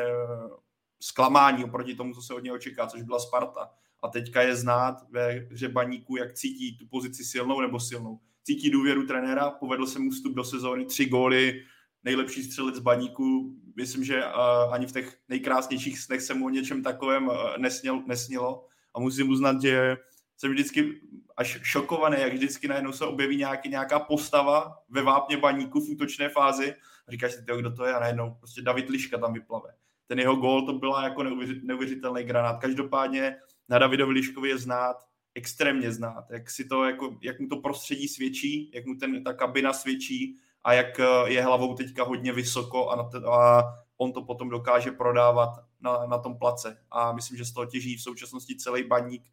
zklamání 1.00 1.64
oproti 1.64 1.96
tomu, 1.96 2.14
co 2.14 2.22
se 2.22 2.34
od 2.34 2.44
něho 2.44 2.58
čeká, 2.58 2.88
což 2.88 3.02
byla 3.02 3.20
Sparta. 3.20 3.70
A 4.02 4.08
teďka 4.08 4.42
je 4.42 4.56
znát 4.56 4.96
ve 5.10 5.30
hře 5.30 5.70
baníku, 5.70 6.16
jak 6.16 6.34
cítí 6.34 6.78
tu 6.78 6.88
pozici 6.88 7.24
silnou 7.24 7.62
nebo 7.62 7.80
silnou. 7.80 8.20
Cítí 8.44 8.70
důvěru 8.70 9.08
trenéra, 9.08 9.52
povedl 9.52 9.86
se 9.86 10.00
mu 10.00 10.12
vstup 10.12 10.34
do 10.34 10.44
sezóny, 10.44 10.86
tři 10.86 11.06
góly, 11.06 11.64
nejlepší 12.04 12.44
střelec 12.44 12.80
baníku. 12.80 13.56
Myslím, 13.76 14.04
že 14.04 14.26
uh, 14.26 14.74
ani 14.74 14.88
v 14.88 14.92
těch 14.92 15.18
nejkrásnějších 15.30 16.00
snech 16.00 16.22
se 16.22 16.34
mu 16.34 16.46
o 16.46 16.50
něčem 16.50 16.84
takovém 16.84 17.30
nesněl, 17.58 18.04
nesnilo. 18.08 18.66
A 18.96 19.00
musím 19.00 19.30
uznat, 19.30 19.62
že 19.62 19.98
jsem 20.44 20.52
vždycky 20.52 21.02
až 21.38 21.60
šokovaný, 21.62 22.18
jak 22.20 22.34
vždycky 22.34 22.68
najednou 22.68 22.92
se 22.92 23.06
objeví 23.06 23.38
nějaký, 23.38 23.70
nějaká 23.70 24.00
postava 24.00 24.84
ve 24.90 25.02
vápně 25.02 25.38
baníku 25.38 25.80
v 25.80 25.90
útočné 25.90 26.30
fázi 26.30 26.76
a 27.08 27.12
říkáš 27.12 27.34
si, 27.34 27.42
kdo 27.58 27.72
to 27.72 27.86
je 27.86 27.94
a 27.94 28.00
najednou 28.00 28.36
prostě 28.40 28.62
David 28.62 28.90
Liška 28.90 29.18
tam 29.18 29.34
vyplave 29.34 29.74
ten 30.08 30.20
jeho 30.20 30.36
gól 30.36 30.66
to 30.66 30.74
byla 30.74 31.04
jako 31.04 31.24
neuvěřitelný 31.64 32.24
granát. 32.24 32.62
Každopádně 32.62 33.36
na 33.70 33.80
Davidovi 33.80 34.14
Liškovi 34.14 34.50
je 34.50 34.58
znát, 34.58 34.96
extrémně 35.36 35.92
znát, 35.92 36.26
jak, 36.30 36.50
si 36.50 36.66
to, 36.66 36.84
jako, 36.86 37.18
jak 37.22 37.40
mu 37.40 37.48
to 37.48 37.58
prostředí 37.58 38.08
svědčí, 38.08 38.72
jak 38.74 38.86
mu 38.86 38.96
ten, 38.96 39.24
ta 39.24 39.34
kabina 39.34 39.74
svědčí 39.74 40.36
a 40.64 40.74
jak 40.74 41.00
eh, 41.00 41.06
je 41.26 41.44
hlavou 41.44 41.76
teďka 41.76 42.04
hodně 42.04 42.34
vysoko 42.34 42.90
a, 42.90 42.96
na 42.96 43.04
te, 43.04 43.18
a 43.18 43.64
on 43.98 44.14
to 44.14 44.22
potom 44.22 44.50
dokáže 44.50 44.92
prodávat 44.92 45.50
na, 45.82 46.06
na 46.06 46.18
tom 46.18 46.38
place. 46.38 46.78
A 46.92 47.12
myslím, 47.12 47.38
že 47.38 47.46
z 47.46 47.52
toho 47.52 47.66
těží 47.66 47.98
v 47.98 48.02
současnosti 48.02 48.56
celý 48.56 48.84
baník 48.84 49.24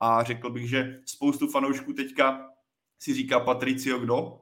a 0.00 0.24
řekl 0.24 0.50
bych, 0.50 0.68
že 0.68 1.00
spoustu 1.04 1.48
fanoušků 1.48 1.92
teďka 1.92 2.50
si 2.98 3.14
říká 3.14 3.40
Patricio 3.40 3.98
kdo, 3.98 4.40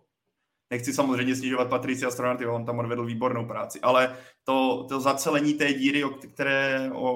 Nechci 0.71 0.93
samozřejmě 0.93 1.37
snižovat 1.37 1.69
Patricia 1.69 2.11
Stronarty, 2.11 2.47
on 2.47 2.65
tam 2.65 2.79
odvedl 2.79 3.05
výbornou 3.05 3.47
práci, 3.47 3.81
ale 3.81 4.17
to, 4.45 4.87
to 4.89 5.01
zacelení 5.01 5.55
té 5.55 5.73
díry, 5.73 6.05
o 6.05 6.11
které 6.11 6.91
o, 6.95 7.11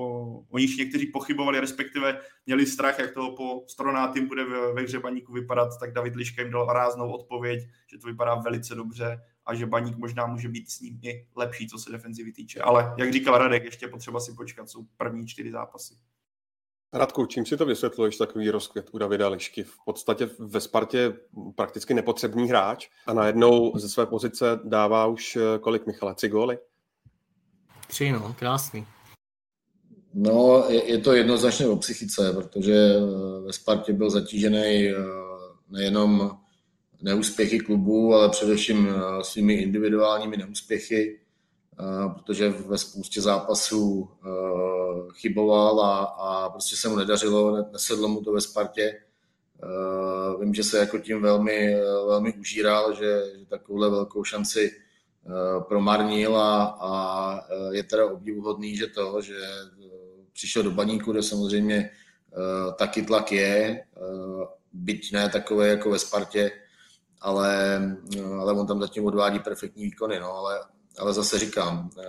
o 0.50 0.58
níž 0.58 0.76
někteří 0.76 1.06
pochybovali, 1.06 1.60
respektive 1.60 2.20
měli 2.46 2.66
strach, 2.66 2.98
jak 2.98 3.14
to 3.14 3.30
po 3.30 3.64
Stronátým 3.66 4.28
bude 4.28 4.44
ve, 4.44 4.72
ve 4.72 4.82
hře 4.82 4.98
baníku 4.98 5.32
vypadat, 5.32 5.68
tak 5.80 5.92
David 5.92 6.16
Liška 6.16 6.42
jim 6.42 6.50
dal 6.50 6.66
ráznou 6.66 7.12
odpověď, 7.12 7.68
že 7.90 7.98
to 7.98 8.06
vypadá 8.06 8.34
velice 8.34 8.74
dobře 8.74 9.20
a 9.46 9.54
že 9.54 9.66
baník 9.66 9.96
možná 9.96 10.26
může 10.26 10.48
být 10.48 10.70
s 10.70 10.80
ním 10.80 11.00
i 11.02 11.26
lepší, 11.36 11.68
co 11.68 11.78
se 11.78 11.92
defenzivy 11.92 12.32
týče. 12.32 12.60
Ale 12.60 12.94
jak 12.98 13.12
říkal 13.12 13.38
Radek, 13.38 13.64
ještě 13.64 13.88
potřeba 13.88 14.20
si 14.20 14.34
počkat, 14.34 14.70
jsou 14.70 14.86
první 14.96 15.26
čtyři 15.26 15.50
zápasy. 15.50 15.94
Radku, 16.92 17.26
čím 17.26 17.46
si 17.46 17.56
to 17.56 17.66
vysvětluješ, 17.66 18.16
takový 18.16 18.50
rozkvět 18.50 18.88
u 18.92 18.98
Davida 18.98 19.28
Lišky? 19.28 19.62
V 19.62 19.76
podstatě 19.84 20.30
ve 20.38 20.60
Spartě 20.60 21.12
prakticky 21.54 21.94
nepotřebný 21.94 22.48
hráč 22.48 22.88
a 23.06 23.12
najednou 23.12 23.72
ze 23.78 23.88
své 23.88 24.06
pozice 24.06 24.60
dává 24.64 25.06
už 25.06 25.36
eh, 25.36 25.58
kolik, 25.58 25.86
Michale, 25.86 26.14
tři 26.14 26.28
góly? 26.28 26.58
Tři, 27.88 28.12
no, 28.12 28.34
krásný. 28.38 28.86
No, 30.14 30.64
je, 30.68 30.84
je 30.84 30.98
to 30.98 31.12
jednoznačně 31.12 31.66
o 31.66 31.76
psychice, 31.76 32.32
protože 32.32 32.74
eh, 32.74 33.40
ve 33.40 33.52
Spartě 33.52 33.92
byl 33.92 34.10
zatížený 34.10 34.88
eh, 34.88 34.94
nejenom 35.68 36.38
neúspěchy 37.02 37.60
klubu, 37.60 38.14
ale 38.14 38.28
především 38.28 38.88
svými 39.22 39.54
individuálními 39.54 40.36
neúspěchy 40.36 41.20
protože 42.14 42.48
ve 42.48 42.78
spoustě 42.78 43.20
zápasů 43.20 44.00
uh, 44.00 45.12
chyboval 45.12 45.80
a, 45.80 45.98
a 46.04 46.50
prostě 46.50 46.76
se 46.76 46.88
mu 46.88 46.96
nedařilo, 46.96 47.66
nesedlo 47.72 48.08
mu 48.08 48.20
to 48.20 48.32
ve 48.32 48.40
Spartě. 48.40 49.02
Uh, 49.64 50.40
vím, 50.40 50.54
že 50.54 50.64
se 50.64 50.78
jako 50.78 50.98
tím 50.98 51.22
velmi, 51.22 51.76
velmi 52.06 52.32
užíral, 52.32 52.94
že, 52.94 53.22
že 53.38 53.46
takovouhle 53.46 53.90
velkou 53.90 54.24
šanci 54.24 54.72
promarnil 55.68 56.36
a, 56.36 56.64
a 56.80 57.40
je 57.70 57.82
teda 57.82 58.06
obdivuhodný, 58.06 58.76
že 58.76 58.86
to, 58.86 59.20
že 59.20 59.40
přišel 60.32 60.62
do 60.62 60.70
baníku, 60.70 61.12
kde 61.12 61.22
samozřejmě 61.22 61.90
taky 62.78 63.02
tlak 63.02 63.32
je, 63.32 63.84
byť 64.72 65.12
ne 65.12 65.28
takové 65.28 65.68
jako 65.68 65.90
ve 65.90 65.98
Spartě, 65.98 66.52
ale, 67.20 67.80
ale 68.40 68.52
on 68.52 68.66
tam 68.66 68.80
zatím 68.80 69.04
odvádí 69.04 69.38
perfektní 69.38 69.84
výkony, 69.84 70.20
no, 70.20 70.32
ale 70.32 70.60
ale 70.98 71.12
zase 71.12 71.38
říkám, 71.38 71.90
eh, 71.98 72.04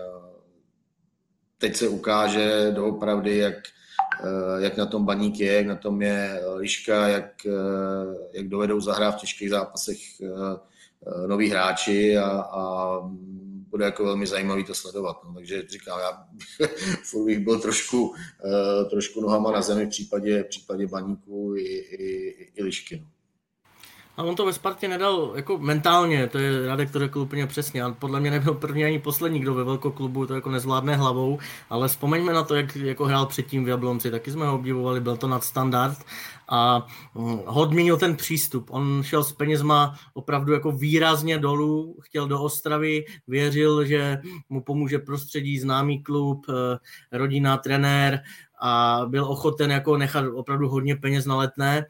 teď 1.57 1.75
se 1.75 1.87
ukáže 1.87 2.71
doopravdy, 2.71 3.37
jak, 3.37 3.55
eh, 4.23 4.63
jak 4.63 4.77
na 4.77 4.85
tom 4.85 5.05
baník 5.05 5.39
je, 5.39 5.53
jak 5.53 5.65
na 5.65 5.75
tom 5.75 6.01
je 6.01 6.41
Liška, 6.55 7.07
jak, 7.07 7.45
eh, 7.45 8.17
jak 8.33 8.47
dovedou 8.47 8.81
zahrát 8.81 9.15
v 9.15 9.19
těžkých 9.19 9.49
zápasech 9.49 9.97
noví 11.27 11.49
hráči 11.49 12.17
a, 12.17 12.29
a 12.29 12.95
bude 13.67 13.85
jako 13.85 14.05
velmi 14.05 14.27
zajímavý 14.27 14.63
to 14.63 14.73
sledovat. 14.73 15.17
No. 15.23 15.33
Takže 15.33 15.63
říkám, 15.67 15.99
já 15.99 16.27
furt 17.03 17.25
bych 17.25 17.39
byl 17.39 17.59
trošku, 17.59 18.15
trošku 18.89 19.21
nohama 19.21 19.51
na 19.51 19.61
zemi 19.61 19.85
v 19.85 19.89
případě, 19.89 20.43
v 20.43 20.47
případě 20.47 20.87
baníku 20.87 21.55
i, 21.55 21.61
i, 21.61 22.51
i 22.55 22.63
Lišky. 22.63 22.97
No. 22.97 23.07
A 24.17 24.23
on 24.23 24.35
to 24.35 24.45
ve 24.45 24.53
Spartě 24.53 24.87
nedal 24.87 25.33
jako 25.35 25.57
mentálně, 25.57 26.27
to 26.27 26.37
je 26.37 26.67
Radek 26.67 26.91
to 26.91 26.99
řekl 26.99 27.19
úplně 27.19 27.47
přesně. 27.47 27.83
A 27.83 27.91
podle 27.91 28.19
mě 28.19 28.31
nebyl 28.31 28.53
první 28.53 28.85
ani 28.85 28.99
poslední, 28.99 29.39
kdo 29.39 29.53
ve 29.53 29.63
velkoklubu 29.63 30.25
to 30.25 30.35
jako 30.35 30.51
nezvládne 30.51 30.95
hlavou, 30.95 31.39
ale 31.69 31.87
vzpomeňme 31.87 32.33
na 32.33 32.43
to, 32.43 32.55
jak 32.55 32.75
jako 32.75 33.05
hrál 33.05 33.25
předtím 33.25 33.65
v 33.65 33.67
Jablonci, 33.67 34.11
taky 34.11 34.31
jsme 34.31 34.45
ho 34.45 34.55
obdivovali, 34.55 34.99
byl 34.99 35.17
to 35.17 35.27
nadstandard 35.27 35.97
a 36.49 36.87
hm, 37.15 37.39
ho 37.45 37.61
odmínil 37.61 37.97
ten 37.97 38.15
přístup. 38.15 38.67
On 38.69 39.03
šel 39.03 39.23
s 39.23 39.33
penězma 39.33 39.95
opravdu 40.13 40.53
jako 40.53 40.71
výrazně 40.71 41.37
dolů, 41.37 41.97
chtěl 42.01 42.27
do 42.27 42.41
Ostravy, 42.41 43.05
věřil, 43.27 43.85
že 43.85 44.17
mu 44.49 44.61
pomůže 44.63 44.99
prostředí, 44.99 45.59
známý 45.59 46.03
klub, 46.03 46.45
eh, 46.49 47.17
rodina, 47.17 47.57
trenér 47.57 48.19
a 48.61 49.01
byl 49.07 49.25
ochoten 49.25 49.71
jako 49.71 49.97
nechat 49.97 50.25
opravdu 50.33 50.69
hodně 50.69 50.95
peněz 50.95 51.25
na 51.25 51.35
letné. 51.35 51.85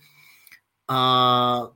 A 0.88 1.68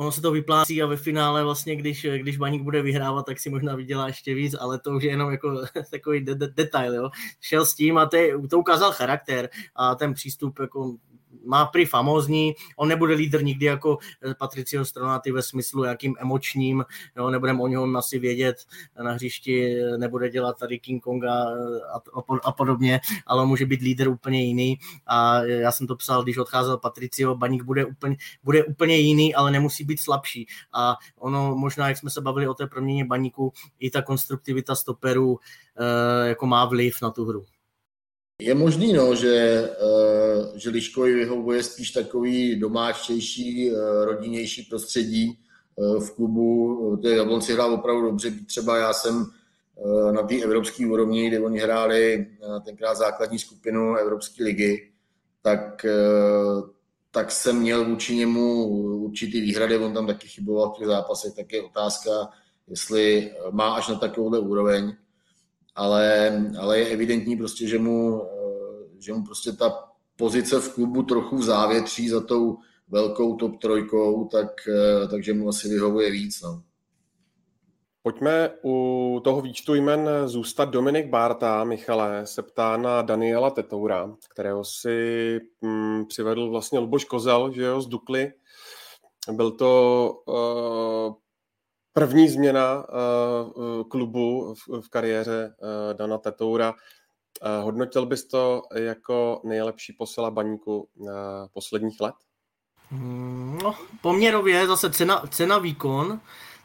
ono 0.00 0.12
se 0.12 0.20
to 0.20 0.30
vyplácí 0.32 0.82
a 0.82 0.86
ve 0.86 0.96
finále 0.96 1.44
vlastně, 1.44 1.76
když, 1.76 2.06
když 2.16 2.36
Baník 2.36 2.62
bude 2.62 2.82
vyhrávat, 2.82 3.26
tak 3.26 3.40
si 3.40 3.50
možná 3.50 3.76
vydělá 3.76 4.06
ještě 4.06 4.34
víc, 4.34 4.54
ale 4.60 4.78
to 4.78 4.90
už 4.90 5.02
je 5.02 5.10
jenom 5.10 5.30
jako 5.30 5.62
takový 5.90 6.20
de- 6.20 6.34
de- 6.34 6.48
detail, 6.48 6.94
jo. 6.94 7.10
Šel 7.40 7.66
s 7.66 7.74
tím 7.74 7.98
a 7.98 8.06
te, 8.06 8.28
to 8.50 8.58
ukázal 8.58 8.92
charakter 8.92 9.48
a 9.76 9.94
ten 9.94 10.14
přístup 10.14 10.58
jako 10.60 10.96
má 11.44 11.66
prý 11.66 11.86
famózní, 11.86 12.54
on 12.76 12.88
nebude 12.88 13.14
lídr 13.14 13.42
nikdy 13.44 13.66
jako 13.66 13.98
eh, 14.22 14.34
Patricio 14.34 14.84
Stronaty 14.84 15.32
ve 15.32 15.42
smyslu 15.42 15.84
jakým 15.84 16.14
emočním, 16.18 16.84
jo, 17.16 17.30
nebudeme 17.30 17.62
o 17.62 17.66
něm 17.66 17.96
asi 17.96 18.18
vědět 18.18 18.56
na 19.02 19.12
hřišti, 19.12 19.76
nebude 19.96 20.30
dělat 20.30 20.58
tady 20.58 20.78
King 20.78 21.02
Konga 21.02 21.44
eh, 21.50 21.80
a, 21.94 22.00
a 22.44 22.52
podobně, 22.52 23.00
ale 23.26 23.42
on 23.42 23.48
může 23.48 23.66
být 23.66 23.80
lídr 23.80 24.08
úplně 24.08 24.44
jiný 24.44 24.78
a 25.06 25.42
já 25.42 25.72
jsem 25.72 25.86
to 25.86 25.96
psal, 25.96 26.22
když 26.22 26.38
odcházel 26.38 26.78
Patricio, 26.78 27.34
Baník 27.34 27.62
bude 27.62 27.84
úplně, 27.84 28.16
bude 28.42 28.64
úplně 28.64 28.96
jiný, 28.96 29.34
ale 29.34 29.50
nemusí 29.50 29.84
být 29.84 30.00
slabší 30.00 30.46
a 30.72 30.96
ono 31.18 31.54
možná, 31.56 31.88
jak 31.88 31.98
jsme 31.98 32.10
se 32.10 32.20
bavili 32.20 32.48
o 32.48 32.54
té 32.54 32.66
proměně 32.66 33.04
Baníku, 33.04 33.52
i 33.78 33.90
ta 33.90 34.02
konstruktivita 34.02 34.74
stoperů 34.74 35.38
eh, 35.78 36.28
jako 36.28 36.46
má 36.46 36.64
vliv 36.64 37.02
na 37.02 37.10
tu 37.10 37.24
hru. 37.24 37.44
Je 38.40 38.54
možný, 38.54 38.92
no, 38.92 39.14
že, 39.14 39.36
eh, 39.36 40.58
že 40.58 40.70
Liškovi 40.70 41.14
vyhovuje 41.14 41.62
spíš 41.62 41.90
takový 41.90 42.56
domáčtější, 42.56 43.70
eh, 43.70 44.04
rodinnější 44.04 44.62
prostředí 44.62 45.38
eh, 45.38 46.00
v 46.00 46.10
klubu. 46.10 46.96
Ty 47.02 47.08
Jablonci 47.08 47.52
hrál 47.52 47.74
opravdu 47.74 48.02
dobře, 48.02 48.32
třeba 48.46 48.76
já 48.76 48.92
jsem 48.92 49.26
na 50.10 50.22
té 50.22 50.42
evropské 50.42 50.86
úrovni, 50.86 51.28
kde 51.28 51.40
oni 51.40 51.58
hráli 51.58 52.26
tenkrát 52.64 52.94
základní 52.94 53.38
skupinu 53.38 53.96
Evropské 53.96 54.44
ligy, 54.44 54.90
tak, 55.42 55.86
tak 57.10 57.32
jsem 57.32 57.60
měl 57.60 57.84
vůči 57.84 58.16
němu 58.16 58.66
určitý 59.08 59.40
výhrady, 59.40 59.78
on 59.78 59.94
tam 59.94 60.06
taky 60.06 60.28
chyboval 60.28 60.70
v 60.70 60.78
těch 60.78 60.86
zápasech, 60.86 61.32
tak 61.36 61.52
je 61.52 61.62
otázka, 61.62 62.10
jestli 62.68 63.32
má 63.50 63.74
až 63.74 63.88
na 63.88 63.94
takovouhle 63.94 64.38
úroveň 64.38 64.96
ale, 65.80 66.32
ale 66.58 66.78
je 66.78 66.86
evidentní 66.86 67.36
prostě, 67.36 67.68
že 67.68 67.78
mu, 67.78 68.22
že 69.00 69.12
mu 69.12 69.24
prostě 69.24 69.52
ta 69.52 69.88
pozice 70.16 70.60
v 70.60 70.74
klubu 70.74 71.02
trochu 71.02 71.36
v 71.36 71.42
závětří 71.42 72.08
za 72.08 72.20
tou 72.20 72.58
velkou 72.88 73.36
top 73.36 73.58
trojkou, 73.60 74.24
tak, 74.24 74.48
eh, 74.68 75.08
takže 75.08 75.34
mu 75.34 75.48
asi 75.48 75.68
vyhovuje 75.68 76.10
víc. 76.10 76.42
No. 76.42 76.62
Pojďme 78.02 78.50
u 78.64 79.20
toho 79.24 79.40
výčtu 79.40 79.74
jmen 79.74 80.08
zůstat 80.26 80.64
Dominik 80.64 81.06
Bárta, 81.06 81.64
Michale, 81.64 82.26
se 82.26 82.42
ptá 82.42 82.76
na 82.76 83.02
Daniela 83.02 83.50
Tetoura, 83.50 84.16
kterého 84.28 84.64
si 84.64 85.38
hm, 85.64 86.04
přivedl 86.06 86.50
vlastně 86.50 86.78
Luboš 86.78 87.04
Kozel, 87.04 87.52
že 87.52 87.62
jo, 87.62 87.80
z 87.80 87.86
Dukly. 87.86 88.32
Byl 89.32 89.50
to 89.50 90.12
uh, 90.26 91.14
první 91.92 92.28
změna 92.28 92.88
uh, 92.88 93.88
klubu 93.88 94.54
v, 94.54 94.80
v 94.80 94.88
kariéře 94.88 95.54
uh, 95.62 95.94
Dana 95.94 96.18
Tetoura. 96.18 96.74
Uh, 97.40 97.64
hodnotil 97.64 98.06
bys 98.06 98.24
to 98.24 98.62
jako 98.74 99.40
nejlepší 99.44 99.92
posila 99.92 100.30
baníku 100.30 100.88
uh, 100.94 101.10
posledních 101.52 102.00
let? 102.00 102.14
Mm, 102.90 103.58
no, 103.62 103.74
poměrově 104.00 104.66
zase 104.66 104.90
cena, 104.90 105.22
cena 105.30 105.58
výkon, 105.58 106.20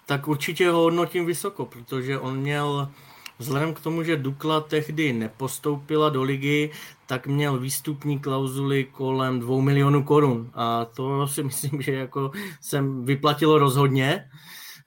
tak 0.06 0.28
určitě 0.28 0.70
ho 0.70 0.82
hodnotím 0.82 1.26
vysoko, 1.26 1.66
protože 1.66 2.20
on 2.20 2.38
měl, 2.38 2.92
vzhledem 3.40 3.74
k 3.74 3.80
tomu, 3.80 4.04
že 4.04 4.18
Dukla 4.18 4.62
tehdy 4.62 5.14
nepostoupila 5.14 6.10
do 6.10 6.24
ligy, 6.24 6.72
tak 7.06 7.28
měl 7.28 7.60
výstupní 7.60 8.20
klauzuly 8.20 8.84
kolem 8.84 9.40
2 9.40 9.62
milionů 9.62 10.04
korun 10.04 10.52
a 10.54 10.86
to 10.86 11.28
si 11.28 11.44
myslím, 11.50 11.82
že 11.82 11.94
jako 11.94 12.32
jsem 12.62 13.06
vyplatilo 13.06 13.60
rozhodně. 13.60 14.30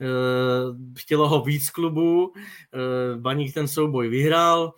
Eh, 0.00 0.98
chtělo 0.98 1.28
ho 1.28 1.42
víc 1.42 1.70
klubů, 1.70 2.32
eh, 2.34 3.16
Baník 3.16 3.54
ten 3.54 3.68
souboj 3.68 4.08
vyhrál, 4.08 4.72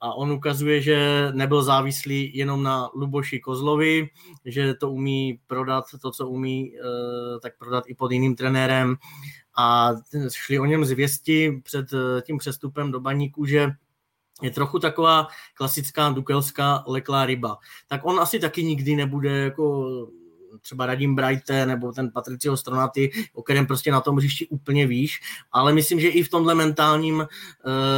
a 0.00 0.14
on 0.14 0.32
ukazuje, 0.32 0.82
že 0.82 1.28
nebyl 1.32 1.62
závislý 1.62 2.36
jenom 2.36 2.62
na 2.62 2.90
Luboši 2.94 3.40
Kozlovi, 3.40 4.08
že 4.44 4.74
to 4.74 4.90
umí 4.90 5.40
prodat, 5.46 5.84
to, 6.02 6.10
co 6.10 6.28
umí, 6.28 6.72
eh, 6.76 7.40
tak 7.40 7.58
prodat 7.58 7.84
i 7.86 7.94
pod 7.94 8.12
jiným 8.12 8.36
trenérem 8.36 8.96
a 9.56 9.92
šli 10.32 10.58
o 10.58 10.64
něm 10.64 10.84
zvěsti 10.84 11.60
před 11.62 11.86
eh, 11.92 12.22
tím 12.22 12.38
přestupem 12.38 12.92
do 12.92 13.00
baníku, 13.00 13.46
že 13.46 13.70
je 14.42 14.50
trochu 14.50 14.78
taková 14.78 15.28
klasická 15.54 16.10
dukelská 16.10 16.84
leklá 16.86 17.26
ryba. 17.26 17.58
Tak 17.88 18.00
on 18.04 18.20
asi 18.20 18.38
taky 18.38 18.64
nikdy 18.64 18.96
nebude 18.96 19.30
jako 19.30 20.06
třeba 20.58 20.86
Radim 20.86 21.14
Brighte 21.14 21.66
nebo 21.66 21.92
ten 21.92 22.10
Patricio 22.10 22.56
Stronaty, 22.56 23.10
o 23.34 23.42
kterém 23.42 23.66
prostě 23.66 23.92
na 23.92 24.00
tom 24.00 24.16
hřišti 24.16 24.48
úplně 24.48 24.86
víš, 24.86 25.20
ale 25.52 25.72
myslím, 25.72 26.00
že 26.00 26.08
i 26.08 26.22
v 26.22 26.28
tomhle 26.28 26.54
mentálním 26.54 27.16
uh, 27.16 27.26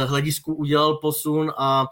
hledisku 0.09 0.53
udělal 0.53 0.97
posun 0.97 1.51
a 1.57 1.87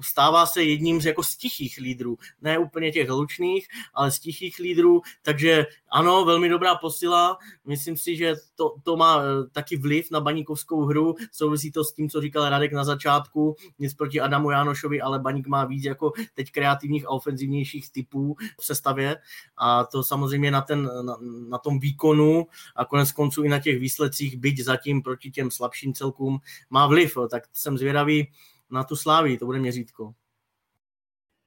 stává 0.00 0.46
se 0.46 0.62
jedním 0.62 1.00
z 1.00 1.06
jako 1.06 1.22
z 1.22 1.36
tichých 1.36 1.78
lídrů, 1.78 2.18
ne 2.42 2.58
úplně 2.58 2.92
těch 2.92 3.08
hlučných, 3.08 3.68
ale 3.94 4.10
z 4.10 4.18
tichých 4.18 4.58
lídrů, 4.58 5.02
takže 5.22 5.66
ano, 5.90 6.24
velmi 6.24 6.48
dobrá 6.48 6.74
posila, 6.74 7.38
myslím 7.66 7.96
si, 7.96 8.16
že 8.16 8.34
to, 8.54 8.74
to 8.82 8.96
má 8.96 9.22
eh, 9.22 9.48
taky 9.52 9.76
vliv 9.76 10.10
na 10.10 10.20
baníkovskou 10.20 10.84
hru, 10.84 11.14
souvisí 11.32 11.72
to 11.72 11.84
s 11.84 11.92
tím, 11.92 12.10
co 12.10 12.20
říkal 12.20 12.48
Radek 12.48 12.72
na 12.72 12.84
začátku, 12.84 13.56
nic 13.78 13.94
proti 13.94 14.20
Adamu 14.20 14.50
Jánošovi, 14.50 15.00
ale 15.00 15.18
baník 15.18 15.46
má 15.46 15.64
víc 15.64 15.84
jako 15.84 16.12
teď 16.34 16.52
kreativních 16.52 17.06
a 17.06 17.10
ofenzivnějších 17.10 17.90
typů 17.90 18.36
v 18.60 18.64
sestavě. 18.64 19.16
A 19.56 19.84
to 19.84 20.02
samozřejmě 20.02 20.50
na, 20.50 20.60
ten, 20.60 20.90
na, 21.02 21.16
na 21.48 21.58
tom 21.58 21.78
výkonu 21.78 22.46
a 22.76 22.84
konec 22.84 23.12
konců 23.12 23.42
i 23.42 23.48
na 23.48 23.58
těch 23.58 23.78
výsledcích, 23.78 24.36
byť 24.36 24.60
zatím 24.60 25.02
proti 25.02 25.30
těm 25.30 25.50
slabším 25.50 25.94
celkům, 25.94 26.38
má 26.70 26.86
vliv, 26.86 27.16
tak 27.30 27.42
jsem 27.52 27.78
zvědavý, 27.78 28.28
na 28.74 28.84
tu 28.84 28.96
sláví, 28.96 29.38
to 29.38 29.46
bude 29.46 29.58
měřítko. 29.58 30.14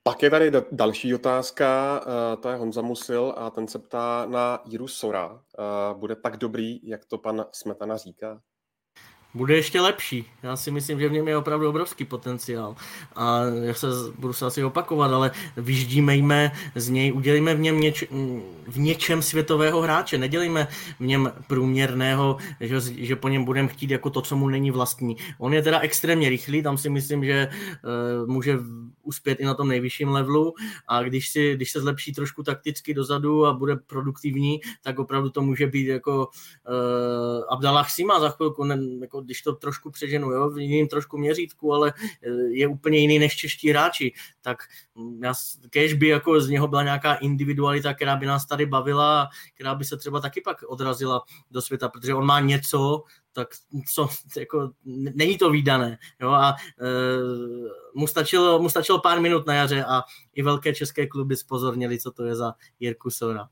Pak 0.04 0.24
je 0.24 0.30
tady 0.30 0.52
další 0.72 1.16
otázka, 1.16 2.02
eh, 2.02 2.38
to 2.38 2.50
je 2.50 2.56
Honza 2.56 2.82
Musil 2.82 3.34
a 3.38 3.50
ten 3.50 3.68
se 3.68 3.80
ptá 3.80 4.26
na 4.26 4.62
Jiru 4.66 4.88
Sora. 4.88 5.44
Eh, 5.60 5.94
bude 5.94 6.16
tak 6.16 6.38
dobrý, 6.38 6.88
jak 6.88 7.06
to 7.06 7.18
pan 7.18 7.46
Smetana 7.52 7.98
říká? 7.98 8.42
Bude 9.38 9.56
ještě 9.56 9.82
lepší. 9.82 10.26
Já 10.44 10.56
si 10.56 10.72
myslím, 10.72 11.00
že 11.00 11.10
v 11.10 11.12
něm 11.12 11.28
je 11.28 11.38
opravdu 11.38 11.70
obrovský 11.70 12.06
potenciál. 12.06 12.76
A 13.16 13.42
já 13.62 13.74
se 13.74 13.88
budu 14.20 14.34
se 14.34 14.46
asi 14.46 14.64
opakovat, 14.64 15.12
ale 15.12 15.32
vyždímejme 15.58 16.52
z 16.76 16.90
něj, 16.90 17.14
udělejme 17.14 17.56
v 17.56 17.60
něm 17.60 17.80
něč, 17.80 18.04
v 18.68 18.80
něčem 18.80 19.22
světového 19.22 19.82
hráče, 19.82 20.18
nedělejme 20.18 20.68
v 21.00 21.06
něm 21.06 21.32
průměrného, 21.48 22.38
že, 22.60 22.80
že 22.98 23.16
po 23.16 23.28
něm 23.30 23.44
budeme 23.44 23.68
chtít 23.68 23.92
jako 23.92 24.10
to, 24.10 24.22
co 24.22 24.36
mu 24.36 24.50
není 24.50 24.72
vlastní. 24.72 25.18
On 25.38 25.54
je 25.54 25.62
teda 25.62 25.80
extrémně 25.80 26.30
rychlý, 26.30 26.64
tam 26.64 26.78
si 26.78 26.90
myslím, 26.90 27.26
že 27.26 27.50
uh, 27.50 28.30
může 28.30 28.58
uspět 29.08 29.40
i 29.40 29.46
na 29.46 29.54
tom 29.54 29.68
nejvyšším 29.68 30.10
levelu. 30.10 30.54
A 30.88 31.04
když, 31.04 31.30
si, 31.30 31.56
když 31.56 31.72
se 31.72 31.82
zlepší 31.82 32.14
trošku 32.14 32.44
takticky 32.44 32.94
dozadu 32.94 33.46
a 33.46 33.54
bude 33.54 33.76
produktivní, 33.76 34.60
tak 34.82 35.00
opravdu 35.00 35.30
to 35.30 35.42
může 35.42 35.68
být 35.68 35.88
jako 35.88 36.28
uh, 36.28 37.44
Abdallah 37.50 37.90
Sima 37.90 38.20
za 38.20 38.30
chvilku, 38.30 38.64
ne, 38.64 38.78
jako 39.02 39.22
když 39.22 39.42
to 39.42 39.54
trošku 39.54 39.92
přeženu, 39.92 40.32
jo, 40.32 40.50
v 40.50 40.60
jiným 40.60 40.88
trošku 40.88 41.18
měřítku, 41.18 41.74
ale 41.74 41.94
eh, 42.24 42.30
je 42.50 42.68
úplně 42.68 43.00
jiný 43.00 43.20
než 43.20 43.36
čeští 43.36 43.70
hráči, 43.70 44.14
tak 44.42 44.58
mm, 44.96 45.24
já, 45.24 45.34
kež 45.70 45.94
by 45.94 46.08
jako 46.08 46.42
z 46.42 46.50
něho 46.50 46.68
byla 46.68 46.84
nějaká 46.84 47.16
individualita, 47.16 47.94
která 47.94 48.16
by 48.16 48.26
nás 48.26 48.46
tady 48.46 48.66
bavila, 48.66 49.30
která 49.56 49.76
by 49.76 49.86
se 49.86 49.98
třeba 49.98 50.20
taky 50.20 50.42
pak 50.42 50.58
odrazila 50.68 51.24
do 51.52 51.62
světa, 51.62 51.90
protože 51.90 52.14
on 52.14 52.26
má 52.26 52.40
něco, 52.40 53.04
tak 53.38 53.48
co, 53.94 54.10
jako, 54.38 54.72
není 55.16 55.38
to 55.38 55.50
výdané. 55.50 55.98
Jo? 56.22 56.30
A 56.30 56.56
e, 56.82 56.88
mu, 57.96 58.08
stačilo, 58.08 58.60
mu 58.60 58.70
stačilo 58.70 59.02
pár 59.02 59.22
minut 59.22 59.48
na 59.48 59.54
jaře 59.54 59.86
a 59.86 60.02
i 60.36 60.44
velké 60.44 60.74
české 60.74 61.08
kluby 61.08 61.36
spozornili, 61.36 62.00
co 62.00 62.12
to 62.12 62.26
je 62.26 62.36
za 62.36 62.54
Jirku 62.80 63.10
Sora. 63.10 63.48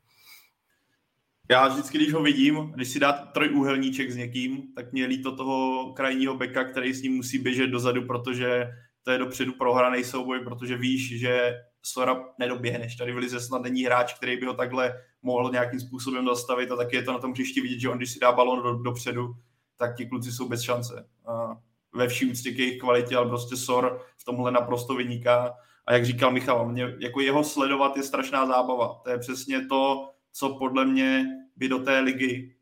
Já 1.50 1.68
vždycky, 1.68 1.98
když 1.98 2.12
ho 2.12 2.22
vidím, 2.22 2.72
když 2.74 2.88
si 2.88 3.00
dá 3.00 3.12
trojúhelníček 3.12 4.10
s 4.10 4.16
někým, 4.16 4.74
tak 4.74 4.92
mě 4.92 5.06
líto 5.06 5.36
toho 5.36 5.92
krajního 5.92 6.36
beka, 6.36 6.64
který 6.64 6.92
s 6.92 7.02
ním 7.02 7.12
musí 7.12 7.38
běžet 7.38 7.66
dozadu, 7.66 8.06
protože 8.06 8.66
to 9.02 9.10
je 9.10 9.18
dopředu 9.18 9.52
prohraný 9.52 10.04
souboj, 10.04 10.40
protože 10.44 10.76
víš, 10.76 11.18
že 11.18 11.54
Sora 11.82 12.24
nedoběhneš. 12.38 12.96
Tady 12.96 13.12
v 13.12 13.16
Lize 13.16 13.40
snad 13.40 13.62
není 13.62 13.84
hráč, 13.84 14.14
který 14.14 14.36
by 14.36 14.46
ho 14.46 14.54
takhle 14.54 14.94
mohl 15.22 15.50
nějakým 15.50 15.80
způsobem 15.80 16.26
zastavit 16.26 16.70
a 16.70 16.76
taky 16.76 16.96
je 16.96 17.02
to 17.02 17.12
na 17.12 17.18
tom 17.18 17.32
hřišti 17.32 17.60
vidět, 17.60 17.80
že 17.80 17.88
on, 17.88 17.96
když 17.96 18.10
si 18.10 18.18
dá 18.18 18.32
balon 18.32 18.62
do, 18.62 18.74
dopředu, 18.82 19.34
tak 19.76 19.96
ti 19.96 20.06
kluci 20.06 20.32
jsou 20.32 20.48
bez 20.48 20.62
šance. 20.62 21.08
A 21.26 21.56
ve 21.94 22.08
vší 22.08 22.30
úctě 22.30 22.50
k 22.50 22.58
jejich 22.58 22.80
kvalitě, 22.80 23.16
ale 23.16 23.28
prostě 23.28 23.56
Sor 23.56 24.00
v 24.16 24.24
tomhle 24.24 24.50
naprosto 24.52 24.94
vyniká. 24.94 25.54
A 25.86 25.92
jak 25.92 26.04
říkal 26.04 26.30
Michal, 26.30 26.68
mě, 26.68 26.96
jako 26.98 27.20
jeho 27.20 27.44
sledovat 27.44 27.96
je 27.96 28.02
strašná 28.02 28.46
zábava. 28.46 29.00
To 29.04 29.10
je 29.10 29.18
přesně 29.18 29.66
to, 29.66 30.10
co 30.32 30.54
podle 30.54 30.84
mě 30.84 31.26
by 31.56 31.68
do 31.68 31.78
té 31.78 32.00
ligy 32.00 32.56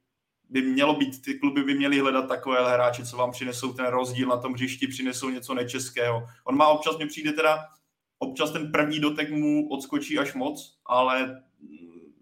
by 0.50 0.62
mělo 0.62 0.94
být, 0.94 1.22
ty 1.22 1.34
kluby 1.34 1.62
by 1.62 1.74
měly 1.74 1.98
hledat 1.98 2.28
takové 2.28 2.72
hráče, 2.72 3.06
co 3.06 3.16
vám 3.16 3.30
přinesou 3.30 3.72
ten 3.72 3.86
rozdíl 3.86 4.28
na 4.28 4.36
tom 4.36 4.52
hřišti, 4.52 4.86
přinesou 4.86 5.28
něco 5.28 5.54
nečeského. 5.54 6.26
On 6.44 6.56
má 6.56 6.68
občas, 6.68 6.96
mě 6.96 7.06
přijde 7.06 7.32
teda, 7.32 7.66
občas 8.18 8.50
ten 8.50 8.72
první 8.72 9.00
dotek 9.00 9.30
mu 9.30 9.68
odskočí 9.68 10.18
až 10.18 10.34
moc, 10.34 10.78
ale 10.86 11.42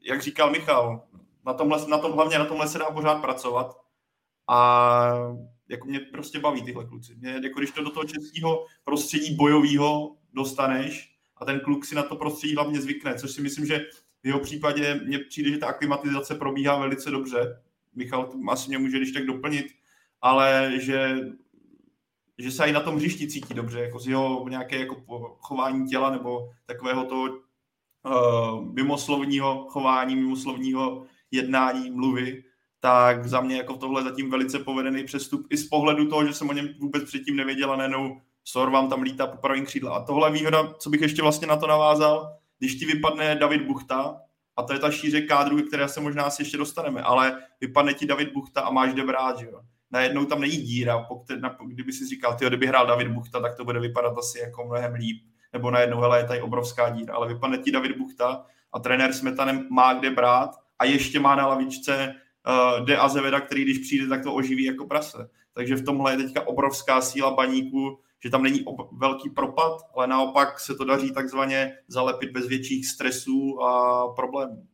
jak 0.03 0.23
říkal 0.23 0.51
Michal, 0.51 1.03
na 1.47 1.55
tomhle, 1.55 1.89
na 1.89 1.99
tom, 1.99 2.13
hlavně 2.13 2.39
na 2.39 2.45
tomhle 2.45 2.69
se 2.69 2.79
dá 2.79 2.85
pořád 2.85 3.15
pracovat 3.15 3.82
a 4.49 5.09
jako 5.69 5.89
mě 5.89 6.01
prostě 6.01 6.39
baví 6.39 6.63
tyhle 6.63 6.85
kluci. 6.85 7.15
Mě, 7.15 7.41
jako 7.43 7.59
když 7.59 7.71
to 7.71 7.83
do 7.83 7.91
toho 7.91 8.05
českého 8.05 8.67
prostředí 8.85 9.37
bojového 9.37 10.17
dostaneš 10.33 11.17
a 11.37 11.45
ten 11.45 11.61
kluk 11.61 11.85
si 11.85 11.95
na 11.95 12.03
to 12.03 12.17
prostředí 12.17 12.55
hlavně 12.55 12.81
zvykne, 12.81 13.15
což 13.15 13.31
si 13.31 13.43
myslím, 13.43 13.67
že 13.67 13.87
v 14.23 14.27
jeho 14.27 14.41
případě 14.41 15.01
mně 15.05 15.19
přijde, 15.19 15.51
že 15.51 15.59
ta 15.59 15.67
aklimatizace 15.67 16.35
probíhá 16.35 16.79
velice 16.79 17.11
dobře. 17.11 17.63
Michal 17.95 18.33
asi 18.49 18.69
mě 18.69 18.79
může 18.79 18.97
když 18.97 19.13
tak 19.13 19.27
doplnit, 19.27 19.67
ale 20.21 20.73
že, 20.81 21.17
že 22.39 22.51
se 22.51 22.67
i 22.67 22.73
na 22.73 22.81
tom 22.81 22.97
hřišti 22.97 23.29
cítí 23.29 23.55
dobře, 23.55 23.81
jako 23.81 23.99
z 23.99 24.09
jeho 24.09 24.49
nějaké 24.49 24.79
jako 24.79 24.97
chování 25.41 25.89
těla 25.89 26.11
nebo 26.11 26.51
takového 26.67 27.05
toho 27.05 27.29
uh, 27.33 28.73
mimoslovního 28.73 29.67
chování, 29.69 30.17
mimoslovního 30.17 31.07
jednání, 31.31 31.91
mluvy, 31.91 32.45
tak 32.85 33.27
za 33.27 33.41
mě 33.41 33.57
jako 33.57 33.77
tohle 33.77 34.03
zatím 34.03 34.31
velice 34.31 34.59
povedený 34.59 35.05
přestup 35.05 35.47
i 35.51 35.57
z 35.57 35.69
pohledu 35.69 36.09
toho, 36.09 36.27
že 36.27 36.35
jsem 36.35 36.49
o 36.49 36.53
něm 36.53 36.69
vůbec 36.81 37.05
předtím 37.05 37.37
nevěděl 37.37 37.73
a 37.73 37.77
nejenom 37.77 38.21
Sor 38.45 38.71
vám 38.71 38.89
tam 38.89 39.03
lítá 39.03 39.27
po 39.27 39.37
pravým 39.37 39.65
křídle. 39.65 39.91
A 39.91 40.01
tohle 40.01 40.31
výhoda, 40.31 40.75
co 40.79 40.91
bych 40.91 41.01
ještě 41.01 41.23
vlastně 41.23 41.47
na 41.47 41.57
to 41.57 41.67
navázal, 41.67 42.37
když 42.59 42.75
ti 42.75 42.87
vypadne 42.87 43.37
David 43.37 43.63
Buchta, 43.63 44.17
a 44.57 44.63
to 44.63 44.73
je 44.73 44.79
ta 44.79 44.91
šíře 44.91 45.21
kádru, 45.21 45.63
které 45.63 45.89
se 45.89 46.01
možná 46.01 46.31
si 46.31 46.43
ještě 46.43 46.57
dostaneme, 46.57 47.03
ale 47.03 47.43
vypadne 47.61 47.95
ti 47.95 48.07
David 48.07 48.33
Buchta 48.33 48.61
a 48.61 48.71
máš 48.71 48.93
kde 48.93 49.05
brát, 49.05 49.39
že 49.39 49.47
jo. 49.47 49.61
Najednou 49.91 50.25
tam 50.25 50.41
není 50.41 50.57
díra, 50.57 51.07
kdyby 51.67 51.93
si 51.93 52.07
říkal, 52.07 52.35
ty, 52.35 52.47
kdyby 52.47 52.67
hrál 52.67 52.87
David 52.87 53.09
Buchta, 53.09 53.41
tak 53.41 53.57
to 53.57 53.65
bude 53.65 53.81
vypadat 53.81 54.19
asi 54.19 54.39
jako 54.39 54.65
mnohem 54.65 54.95
líp, 54.95 55.23
nebo 55.53 55.71
najednou, 55.71 56.01
hele, 56.01 56.19
je 56.19 56.25
tady 56.25 56.41
obrovská 56.41 56.91
díra, 56.91 57.15
ale 57.15 57.29
vypadne 57.29 57.59
ti 57.59 57.73
David 57.73 57.97
Buchta 57.97 58.47
a 58.73 58.79
trenér 58.79 59.13
Smetanem 59.13 59.67
má 59.71 59.95
kde 59.95 60.11
brát 60.11 60.51
a 60.79 60.85
ještě 60.85 61.21
má 61.21 61.37
na 61.37 61.47
lavičce 61.47 62.15
uh, 62.47 62.85
De 62.85 62.97
Azeveda, 62.97 63.41
který 63.41 63.65
když 63.65 63.79
přijde, 63.79 64.09
tak 64.09 64.23
to 64.23 64.35
oživí 64.35 64.65
jako 64.65 64.87
prase. 64.87 65.29
Takže 65.55 65.77
v 65.77 65.85
tomhle 65.85 66.13
je 66.13 66.17
teďka 66.17 66.47
obrovská 66.47 67.01
síla 67.01 67.31
baníku, 67.31 67.99
že 68.25 68.31
tam 68.31 68.43
není 68.43 68.65
velký 68.93 69.31
propad, 69.31 69.81
ale 69.95 70.07
naopak 70.07 70.61
se 70.61 70.75
to 70.75 70.85
daří 70.85 71.13
takzvaně 71.13 71.79
zalepit 71.89 72.31
bez 72.31 72.47
větších 72.47 72.87
stresů 72.87 73.63
a 73.63 74.09
problémů. 74.09 74.67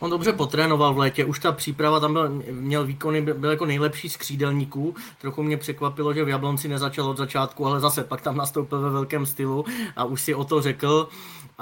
On 0.00 0.10
dobře 0.10 0.32
potrénoval 0.32 0.94
v 0.94 0.98
létě, 0.98 1.24
už 1.24 1.38
ta 1.38 1.52
příprava 1.52 2.00
tam 2.00 2.12
byl, 2.12 2.42
měl 2.50 2.84
výkony, 2.84 3.20
byl 3.20 3.50
jako 3.50 3.66
nejlepší 3.66 4.08
z 4.08 4.16
křídelníků. 4.16 4.94
Trochu 5.20 5.42
mě 5.42 5.56
překvapilo, 5.56 6.14
že 6.14 6.24
v 6.24 6.28
Jablonci 6.28 6.68
nezačal 6.68 7.06
od 7.06 7.16
začátku, 7.16 7.66
ale 7.66 7.80
zase 7.80 8.04
pak 8.04 8.20
tam 8.20 8.36
nastoupil 8.36 8.80
ve 8.80 8.90
velkém 8.90 9.26
stylu 9.26 9.64
a 9.96 10.04
už 10.04 10.20
si 10.20 10.34
o 10.34 10.44
to 10.44 10.62
řekl. 10.62 11.08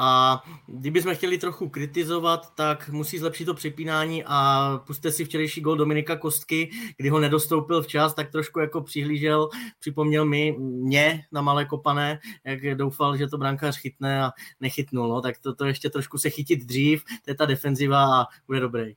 A 0.01 0.43
kdybychom 0.67 1.15
chtěli 1.15 1.39
trochu 1.39 1.69
kritizovat, 1.69 2.55
tak 2.55 2.89
musí 2.89 3.19
zlepšit 3.19 3.45
to 3.45 3.55
přepínání 3.55 4.25
a 4.27 4.81
puste 4.87 5.11
si 5.11 5.25
včerejší 5.25 5.61
gol 5.61 5.77
Dominika 5.77 6.17
Kostky, 6.17 6.71
kdy 6.97 7.09
ho 7.09 7.19
nedostoupil 7.19 7.83
včas, 7.83 8.15
tak 8.15 8.31
trošku 8.31 8.61
jako 8.61 8.81
přihlížel, 8.81 9.49
připomněl 9.81 10.25
mi 10.25 10.57
mě 10.59 11.25
na 11.33 11.43
malé 11.43 11.65
kopané, 11.65 12.21
jak 12.45 12.77
doufal, 12.77 13.17
že 13.17 13.27
to 13.27 13.39
brankář 13.39 13.79
chytne 13.79 14.25
a 14.25 14.31
nechytnul. 14.61 15.09
No, 15.09 15.21
tak 15.21 15.39
to, 15.39 15.55
to 15.55 15.65
ještě 15.65 15.91
trošku 15.91 16.19
se 16.19 16.31
chytit 16.31 16.65
dřív, 16.65 17.05
to 17.25 17.31
je 17.31 17.35
ta 17.35 17.47
defenziva 17.47 18.21
a 18.21 18.28
bude 18.47 18.61
dobrý. 18.61 18.95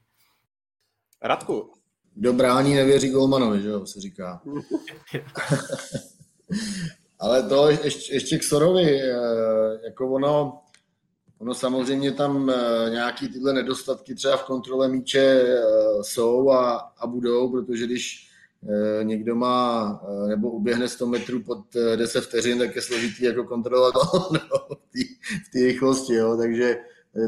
Radku. 1.22 1.72
Kdo 2.14 2.34
brání, 2.34 2.76
nevěří 2.76 3.10
Golmanovi, 3.10 3.62
že 3.62 3.70
jo, 3.70 3.86
se 3.86 4.02
říká. 4.02 4.42
Ale 7.20 7.44
to 7.44 7.70
ještě, 7.70 8.14
ještě 8.14 8.38
k 8.38 8.44
Sorovi, 8.44 9.02
eh, 9.02 9.16
jako 9.86 10.10
ono, 10.10 10.62
Ono 11.40 11.54
samozřejmě 11.54 12.12
tam 12.12 12.50
eh, 12.50 12.90
nějaký 12.90 13.28
tyhle 13.28 13.54
nedostatky 13.54 14.16
třeba 14.16 14.38
v 14.38 14.44
kontrole 14.44 14.88
míče 14.88 15.20
eh, 15.20 15.60
jsou 16.02 16.52
a, 16.52 16.78
a 16.98 17.08
budou, 17.08 17.52
protože 17.52 17.86
když 17.86 18.28
někdo 19.04 19.36
má 19.36 20.02
nebo 20.28 20.52
uběhne 20.52 20.88
100 20.88 21.08
metrů 21.08 21.44
pod 21.44 21.60
10 21.96 22.22
vteřin, 22.22 22.60
tak 22.60 22.76
je 22.76 22.82
složitý 22.82 23.24
jako 23.24 23.44
kontrolovat 23.44 23.94
no, 24.32 24.76
v 25.48 25.52
té 25.54 25.60
rychlosti, 25.60 26.14
jo, 26.14 26.38
takže 26.38 26.78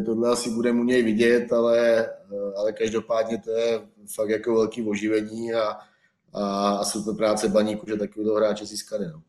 tohle 0.06 0.30
asi 0.30 0.50
bude 0.50 0.72
u 0.72 0.84
něj 0.84 1.04
vidět, 1.04 1.54
ale, 1.54 2.10
ale 2.58 2.74
každopádně 2.74 3.38
to 3.38 3.52
je 3.52 3.82
fakt 4.16 4.30
jako 4.30 4.54
velký 4.54 4.90
oživení 4.90 5.54
a, 5.54 5.78
a, 6.34 6.70
a 6.70 6.84
super 6.84 7.16
práce 7.16 7.48
baníku, 7.48 7.86
že 7.88 7.98
takového 7.98 8.36
hráče 8.36 8.66
získali. 8.66 9.08
No. 9.08 9.22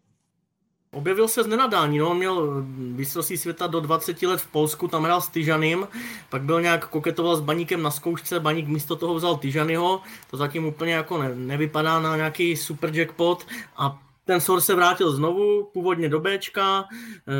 Objevil 0.94 1.28
se 1.28 1.42
z 1.42 1.46
nenadání, 1.46 1.98
no, 1.98 2.14
měl 2.14 2.64
mistrovství 2.76 3.36
světa 3.36 3.66
do 3.66 3.80
20 3.80 4.22
let 4.22 4.40
v 4.40 4.46
Polsku, 4.46 4.88
tam 4.88 5.04
hrál 5.04 5.20
s 5.20 5.28
Tyžaným, 5.28 5.88
pak 6.30 6.42
byl 6.42 6.60
nějak 6.60 6.88
koketoval 6.88 7.36
s 7.36 7.40
Baníkem 7.40 7.82
na 7.82 7.90
zkoušce, 7.90 8.40
Baník 8.40 8.68
místo 8.68 8.96
toho 8.96 9.14
vzal 9.14 9.36
Tyžanyho, 9.36 10.00
to 10.30 10.36
zatím 10.36 10.66
úplně 10.66 10.94
jako 10.94 11.22
ne, 11.22 11.34
nevypadá 11.34 12.00
na 12.00 12.16
nějaký 12.16 12.56
super 12.56 12.90
jackpot 12.92 13.46
a 13.76 13.98
ten 14.24 14.40
Sor 14.40 14.60
se 14.60 14.74
vrátil 14.74 15.12
znovu, 15.12 15.70
původně 15.72 16.08
do 16.08 16.20
Bčka, 16.20 16.84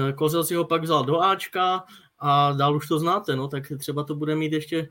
eh, 0.08 0.12
Kozel 0.12 0.44
si 0.44 0.54
ho 0.54 0.64
pak 0.64 0.82
vzal 0.82 1.04
do 1.04 1.20
Ačka 1.20 1.84
a 2.26 2.52
dál 2.52 2.76
už 2.76 2.88
to 2.88 2.98
znáte, 2.98 3.36
no, 3.36 3.48
tak 3.48 3.64
třeba 3.78 4.04
to 4.04 4.14
bude 4.14 4.36
mít 4.36 4.52
ještě 4.52 4.88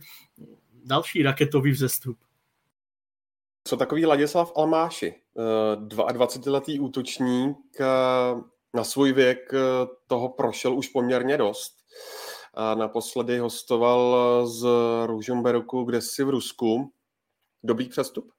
další 0.85 1.23
raketový 1.23 1.71
vzestup. 1.71 2.17
Co 3.67 3.77
takový 3.77 4.05
Ladislav 4.05 4.51
Almáši, 4.55 5.15
22-letý 5.75 6.77
eh, 6.77 6.79
útočník, 6.79 7.57
eh, 7.79 7.85
na 8.73 8.83
svůj 8.83 9.13
věk 9.13 9.53
eh, 9.53 9.59
toho 10.07 10.29
prošel 10.29 10.75
už 10.75 10.87
poměrně 10.87 11.37
dost. 11.37 11.73
A 12.53 12.75
naposledy 12.75 13.39
hostoval 13.39 14.17
z 14.47 14.67
Ružomberuku, 15.05 15.83
kde 15.83 16.01
si 16.01 16.23
v 16.23 16.29
Rusku. 16.29 16.93
Dobrý 17.63 17.89
přestup? 17.89 18.31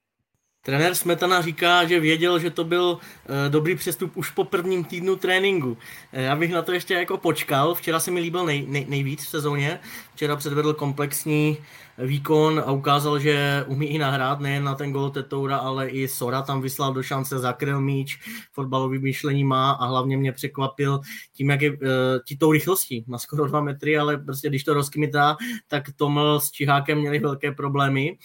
Trenér 0.64 0.94
Smetana 0.94 1.42
říká, 1.42 1.84
že 1.84 2.00
věděl, 2.00 2.38
že 2.38 2.50
to 2.50 2.64
byl 2.64 2.84
uh, 2.84 2.98
dobrý 3.48 3.74
přestup 3.74 4.16
už 4.16 4.30
po 4.30 4.44
prvním 4.44 4.84
týdnu 4.84 5.16
tréninku. 5.16 5.76
Já 6.12 6.36
bych 6.36 6.52
na 6.52 6.62
to 6.62 6.72
ještě 6.72 6.94
jako 6.94 7.16
počkal. 7.16 7.74
Včera 7.74 8.00
se 8.00 8.10
mi 8.10 8.20
líbil 8.20 8.46
nej, 8.46 8.66
nej, 8.68 8.86
nejvíc 8.88 9.24
v 9.24 9.28
sezóně. 9.28 9.80
Včera 10.14 10.36
předvedl 10.36 10.72
komplexní 10.74 11.58
výkon 11.98 12.62
a 12.66 12.72
ukázal, 12.72 13.18
že 13.18 13.64
umí 13.68 13.86
i 13.86 13.98
nahrát 13.98 14.40
nejen 14.40 14.64
na 14.64 14.74
ten 14.74 14.92
gol 14.92 15.10
Tetoura, 15.10 15.56
ale 15.56 15.88
i 15.88 16.08
Sora 16.08 16.42
tam 16.42 16.60
vyslal 16.60 16.92
do 16.92 17.02
šance, 17.02 17.38
zakryl 17.38 17.80
míč, 17.80 18.18
fotbalový 18.52 18.98
myšlení 18.98 19.44
má 19.44 19.70
a 19.70 19.86
hlavně 19.86 20.16
mě 20.16 20.32
překvapil 20.32 21.00
tím, 21.32 21.50
jak 21.50 21.62
je 21.62 21.70
uh, 21.70 21.78
tou 22.38 22.52
rychlostí, 22.52 23.04
na 23.08 23.18
skoro 23.18 23.46
dva 23.46 23.60
metry, 23.60 23.98
ale 23.98 24.18
prostě 24.18 24.48
když 24.48 24.64
to 24.64 24.74
rozkmitá, 24.74 25.36
tak 25.68 25.84
Toml 25.96 26.40
s 26.40 26.50
Čihákem 26.50 26.98
měli 26.98 27.18
velké 27.18 27.52
problémy, 27.52 28.16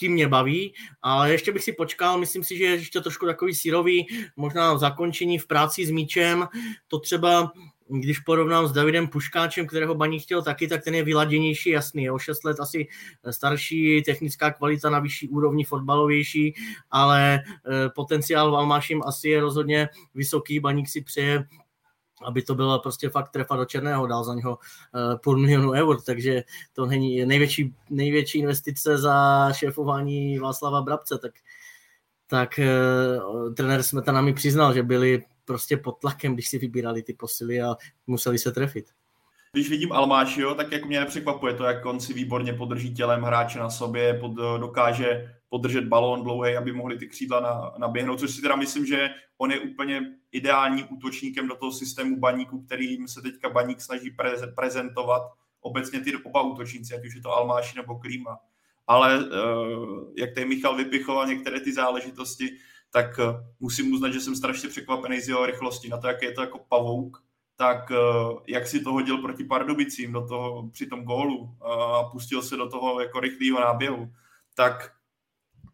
tím 0.00 0.12
mě 0.12 0.28
baví, 0.28 0.74
ale 1.02 1.32
ještě 1.32 1.52
bych 1.52 1.62
si 1.62 1.72
počkal, 1.72 2.18
myslím 2.18 2.44
si, 2.44 2.56
že 2.56 2.64
je 2.64 2.70
ještě 2.70 3.00
trošku 3.00 3.26
takový 3.26 3.54
sírový, 3.54 4.06
možná 4.36 4.78
zakončení 4.78 5.38
v 5.38 5.46
práci 5.46 5.86
s 5.86 5.90
míčem, 5.90 6.48
to 6.88 6.98
třeba 6.98 7.52
když 7.90 8.18
porovnám 8.18 8.66
s 8.66 8.72
Davidem 8.72 9.08
Puškáčem, 9.08 9.66
kterého 9.66 9.94
Baní 9.94 10.18
chtěl 10.18 10.42
taky, 10.42 10.68
tak 10.68 10.84
ten 10.84 10.94
je 10.94 11.04
vyladěnější, 11.04 11.70
jasný, 11.70 12.02
je 12.02 12.12
o 12.12 12.18
6 12.18 12.44
let 12.44 12.60
asi 12.60 12.86
starší, 13.30 14.02
technická 14.02 14.50
kvalita 14.50 14.90
na 14.90 14.98
vyšší 14.98 15.28
úrovni, 15.28 15.64
fotbalovější, 15.64 16.54
ale 16.90 17.34
eh, 17.34 17.88
potenciál 17.94 18.50
v 18.50 18.54
Almáším 18.54 19.02
asi 19.02 19.28
je 19.28 19.40
rozhodně 19.40 19.88
vysoký, 20.14 20.60
Baník 20.60 20.88
si 20.88 21.00
přeje 21.00 21.44
aby 22.24 22.42
to 22.42 22.54
byla 22.54 22.78
prostě 22.78 23.08
fakt 23.08 23.28
trefa 23.28 23.56
do 23.56 23.64
černého, 23.64 24.06
dal 24.06 24.24
za 24.24 24.34
něho 24.34 24.50
uh, 24.50 25.18
půl 25.18 25.38
milionu 25.38 25.70
eur, 25.70 26.00
takže 26.02 26.42
to 26.72 26.86
není 26.86 27.26
největší, 27.26 27.74
největší 27.90 28.38
investice 28.38 28.98
za 28.98 29.48
šéfování 29.52 30.38
Václava 30.38 30.82
Brabce, 30.82 31.18
tak, 31.18 31.32
tak 32.26 32.60
uh, 32.60 33.54
trenér 33.54 33.82
Smetana 33.82 34.20
mi 34.20 34.32
přiznal, 34.32 34.74
že 34.74 34.82
byli 34.82 35.22
prostě 35.44 35.76
pod 35.76 35.92
tlakem, 35.92 36.34
když 36.34 36.48
si 36.48 36.58
vybírali 36.58 37.02
ty 37.02 37.14
posily 37.14 37.62
a 37.62 37.76
museli 38.06 38.38
se 38.38 38.52
trefit. 38.52 38.86
Když 39.52 39.70
vidím 39.70 39.92
Almášio, 39.92 40.54
tak 40.54 40.72
jako 40.72 40.86
mě 40.86 41.00
nepřekvapuje 41.00 41.54
to, 41.54 41.64
jak 41.64 41.86
on 41.86 42.00
si 42.00 42.12
výborně 42.12 42.52
podrží 42.52 42.94
tělem 42.94 43.22
hráče 43.22 43.58
na 43.58 43.70
sobě, 43.70 44.14
pod, 44.14 44.34
dokáže 44.58 45.34
podržet 45.50 45.84
balón 45.84 46.22
dlouhý, 46.22 46.56
aby 46.56 46.72
mohli 46.72 46.98
ty 46.98 47.08
křídla 47.08 47.40
na, 47.40 47.72
naběhnout, 47.78 48.20
což 48.20 48.34
si 48.34 48.42
teda 48.42 48.56
myslím, 48.56 48.86
že 48.86 49.10
on 49.38 49.50
je 49.50 49.60
úplně 49.60 50.02
ideální 50.32 50.84
útočníkem 50.84 51.48
do 51.48 51.56
toho 51.56 51.72
systému 51.72 52.16
baníku, 52.16 52.62
kterým 52.62 53.08
se 53.08 53.22
teďka 53.22 53.48
baník 53.48 53.80
snaží 53.80 54.10
pre- 54.10 54.54
prezentovat 54.54 55.22
obecně 55.60 56.00
ty 56.00 56.16
oba 56.16 56.42
útočníci, 56.42 56.94
ať 56.94 57.06
už 57.06 57.14
je 57.14 57.22
to 57.22 57.32
Almáši 57.32 57.76
nebo 57.76 57.98
Klíma. 57.98 58.38
Ale 58.86 59.18
uh, 59.18 60.12
jak 60.16 60.34
tady 60.34 60.46
Michal 60.46 60.76
vypichoval 60.76 61.26
některé 61.26 61.60
ty 61.60 61.72
záležitosti, 61.72 62.50
tak 62.90 63.18
uh, 63.18 63.24
musím 63.60 63.92
uznat, 63.92 64.10
že 64.10 64.20
jsem 64.20 64.36
strašně 64.36 64.68
překvapený 64.68 65.20
z 65.20 65.28
jeho 65.28 65.46
rychlosti 65.46 65.88
na 65.88 65.98
to, 65.98 66.06
jak 66.06 66.22
je 66.22 66.32
to 66.32 66.40
jako 66.40 66.58
pavouk, 66.58 67.22
tak 67.56 67.90
uh, 67.90 68.38
jak 68.46 68.66
si 68.66 68.80
to 68.80 68.92
hodil 68.92 69.18
proti 69.18 69.44
Pardubicím 69.44 70.12
do 70.12 70.26
toho, 70.26 70.68
při 70.68 70.86
tom 70.86 71.04
gólu 71.04 71.56
a 71.60 72.04
pustil 72.04 72.42
se 72.42 72.56
do 72.56 72.68
toho 72.68 73.00
jako 73.00 73.20
rychlého 73.20 73.60
náběhu, 73.60 74.12
tak 74.54 74.92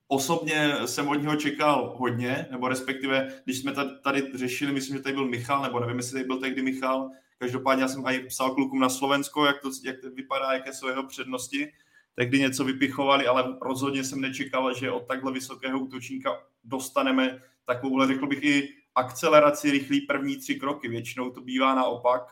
Osobně 0.09 0.75
jsem 0.85 1.09
od 1.09 1.15
něho 1.15 1.37
čekal 1.37 1.95
hodně, 1.99 2.47
nebo 2.51 2.69
respektive, 2.69 3.43
když 3.45 3.59
jsme 3.59 3.73
tady, 3.73 3.91
tady 4.03 4.23
řešili, 4.35 4.73
myslím, 4.73 4.97
že 4.97 5.03
tady 5.03 5.15
byl 5.15 5.29
Michal, 5.29 5.63
nebo 5.63 5.81
nevím, 5.81 5.97
jestli 5.97 6.13
tady 6.13 6.25
byl 6.25 6.41
tehdy 6.41 6.63
Michal, 6.63 7.11
každopádně 7.39 7.83
já 7.83 7.89
jsem 7.89 8.07
i 8.07 8.19
psal 8.19 8.55
klukům 8.55 8.81
na 8.81 8.89
Slovensko, 8.89 9.47
jak 9.47 9.61
to, 9.61 9.71
jak 9.85 10.01
to 10.01 10.11
vypadá, 10.11 10.53
jaké 10.53 10.73
jsou 10.73 10.89
jeho 10.89 11.07
přednosti, 11.07 11.73
tehdy 12.15 12.39
něco 12.41 12.65
vypichovali, 12.65 13.27
ale 13.27 13.57
rozhodně 13.63 14.05
jsem 14.05 14.21
nečekal, 14.21 14.75
že 14.75 14.91
od 14.91 15.07
takhle 15.07 15.33
vysokého 15.33 15.79
útočníka 15.79 16.43
dostaneme 16.65 17.43
takovouhle, 17.67 18.07
řekl 18.07 18.27
bych, 18.27 18.43
i 18.43 18.69
akceleraci 18.95 19.71
rychlý 19.71 20.01
první 20.01 20.37
tři 20.37 20.55
kroky. 20.55 20.89
Většinou 20.89 21.31
to 21.31 21.41
bývá 21.41 21.75
naopak. 21.75 22.23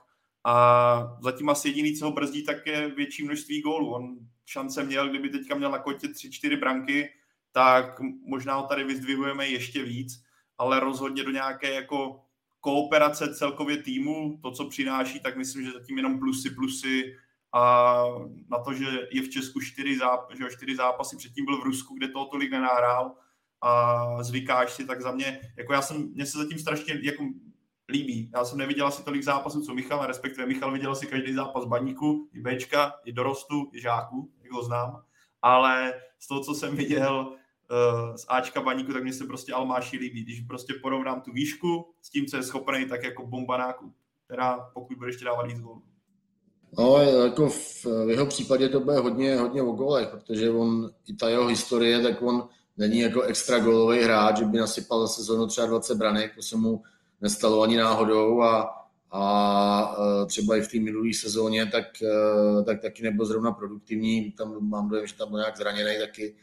A 0.44 1.16
zatím 1.22 1.48
asi 1.48 1.68
jediný, 1.68 1.96
co 1.96 2.04
ho 2.04 2.12
brzdí, 2.12 2.44
tak 2.44 2.66
je 2.66 2.88
větší 2.96 3.24
množství 3.24 3.60
gólů. 3.60 3.94
On 3.94 4.16
šance 4.46 4.84
měl, 4.84 5.08
kdyby 5.08 5.28
teďka 5.28 5.54
měl 5.54 5.70
na 5.70 5.78
kotě 5.78 6.08
tři, 6.08 6.30
čtyři 6.30 6.56
branky, 6.56 7.10
tak 7.54 8.00
možná 8.26 8.54
ho 8.54 8.66
tady 8.66 8.84
vyzdvihujeme 8.84 9.48
ještě 9.48 9.82
víc, 9.82 10.24
ale 10.58 10.80
rozhodně 10.80 11.24
do 11.24 11.30
nějaké 11.30 11.74
jako 11.74 12.20
kooperace 12.60 13.34
celkově 13.34 13.82
týmu, 13.82 14.38
to, 14.42 14.50
co 14.50 14.68
přináší, 14.68 15.20
tak 15.20 15.36
myslím, 15.36 15.64
že 15.64 15.72
zatím 15.72 15.96
jenom 15.96 16.18
plusy, 16.18 16.50
plusy 16.50 17.16
a 17.52 17.94
na 18.50 18.58
to, 18.58 18.74
že 18.74 18.86
je 19.10 19.22
v 19.22 19.30
Česku 19.30 19.60
čtyři, 19.60 19.98
záp- 19.98 20.36
že 20.38 20.56
čtyři 20.56 20.76
zápasy, 20.76 21.16
předtím 21.16 21.44
byl 21.44 21.60
v 21.60 21.64
Rusku, 21.64 21.94
kde 21.94 22.08
toho 22.08 22.24
tolik 22.26 22.50
nenahrál 22.50 23.14
a 23.60 24.22
zvykáš 24.22 24.72
si, 24.72 24.86
tak 24.86 25.02
za 25.02 25.12
mě, 25.12 25.40
jako 25.56 25.72
já 25.72 25.82
jsem, 25.82 26.12
mě 26.14 26.26
se 26.26 26.38
zatím 26.38 26.58
strašně 26.58 27.00
jako 27.02 27.24
líbí. 27.88 28.30
Já 28.34 28.44
jsem 28.44 28.58
neviděl 28.58 28.86
asi 28.86 29.04
tolik 29.04 29.22
zápasů, 29.22 29.62
co 29.62 29.74
Michal, 29.74 30.06
respektive 30.06 30.46
Michal 30.46 30.72
viděl 30.72 30.94
si 30.94 31.06
každý 31.06 31.32
zápas 31.32 31.64
baníku, 31.64 32.28
i 32.32 32.40
Bčka, 32.40 32.92
i 33.04 33.12
dorostu, 33.12 33.70
i 33.72 33.80
žáku, 33.80 34.32
jak 34.42 34.52
ho 34.52 34.62
znám, 34.62 35.02
ale 35.42 35.94
z 36.18 36.28
toho, 36.28 36.40
co 36.44 36.54
jsem 36.54 36.76
viděl, 36.76 37.36
z 38.16 38.24
Ačka 38.28 38.60
baníku, 38.60 38.92
tak 38.92 39.02
mě 39.02 39.12
se 39.12 39.24
prostě 39.24 39.52
Almáši 39.52 39.96
líbí. 39.98 40.22
Když 40.22 40.40
prostě 40.40 40.74
porovnám 40.82 41.20
tu 41.20 41.32
výšku 41.32 41.94
s 42.02 42.10
tím, 42.10 42.26
co 42.26 42.36
je 42.36 42.42
schopný, 42.42 42.86
tak 42.88 43.04
jako 43.04 43.26
bombanáku, 43.26 43.92
která 44.26 44.70
pokud 44.74 44.98
bude 44.98 45.08
ještě 45.08 45.24
dávat 45.24 45.46
víc 45.46 45.60
gólů. 45.60 45.82
No, 46.78 46.98
jako 46.98 47.48
v, 47.48 47.84
v 47.84 48.10
jeho 48.10 48.26
případě 48.26 48.68
to 48.68 48.80
bude 48.80 48.98
hodně, 48.98 49.36
hodně 49.36 49.62
o 49.62 49.72
golech, 49.72 50.08
protože 50.08 50.50
on, 50.50 50.90
i 51.06 51.14
ta 51.14 51.28
jeho 51.28 51.46
historie, 51.46 52.02
tak 52.02 52.22
on 52.22 52.48
není 52.76 52.98
jako 52.98 53.22
extra 53.22 53.58
golový 53.58 54.02
hráč, 54.02 54.38
že 54.38 54.44
by 54.44 54.58
nasypal 54.58 55.00
za 55.00 55.08
sezonu 55.08 55.46
třeba 55.46 55.66
20 55.66 55.94
branek, 55.94 56.34
to 56.34 56.42
se 56.42 56.56
mu 56.56 56.82
nestalo 57.20 57.62
ani 57.62 57.76
náhodou 57.76 58.42
a, 58.42 58.84
a 59.10 59.96
třeba 60.26 60.56
i 60.56 60.60
v 60.60 60.68
té 60.68 60.78
minulé 60.80 61.14
sezóně, 61.14 61.66
tak, 61.66 61.84
tak 62.66 62.82
taky 62.82 63.02
nebyl 63.02 63.26
zrovna 63.26 63.52
produktivní. 63.52 64.32
Tam 64.32 64.68
mám 64.68 64.88
dojem, 64.88 65.06
že 65.06 65.14
tam 65.14 65.28
byl 65.28 65.38
nějak 65.38 65.56
zraněný 65.56 65.98
taky, 65.98 66.36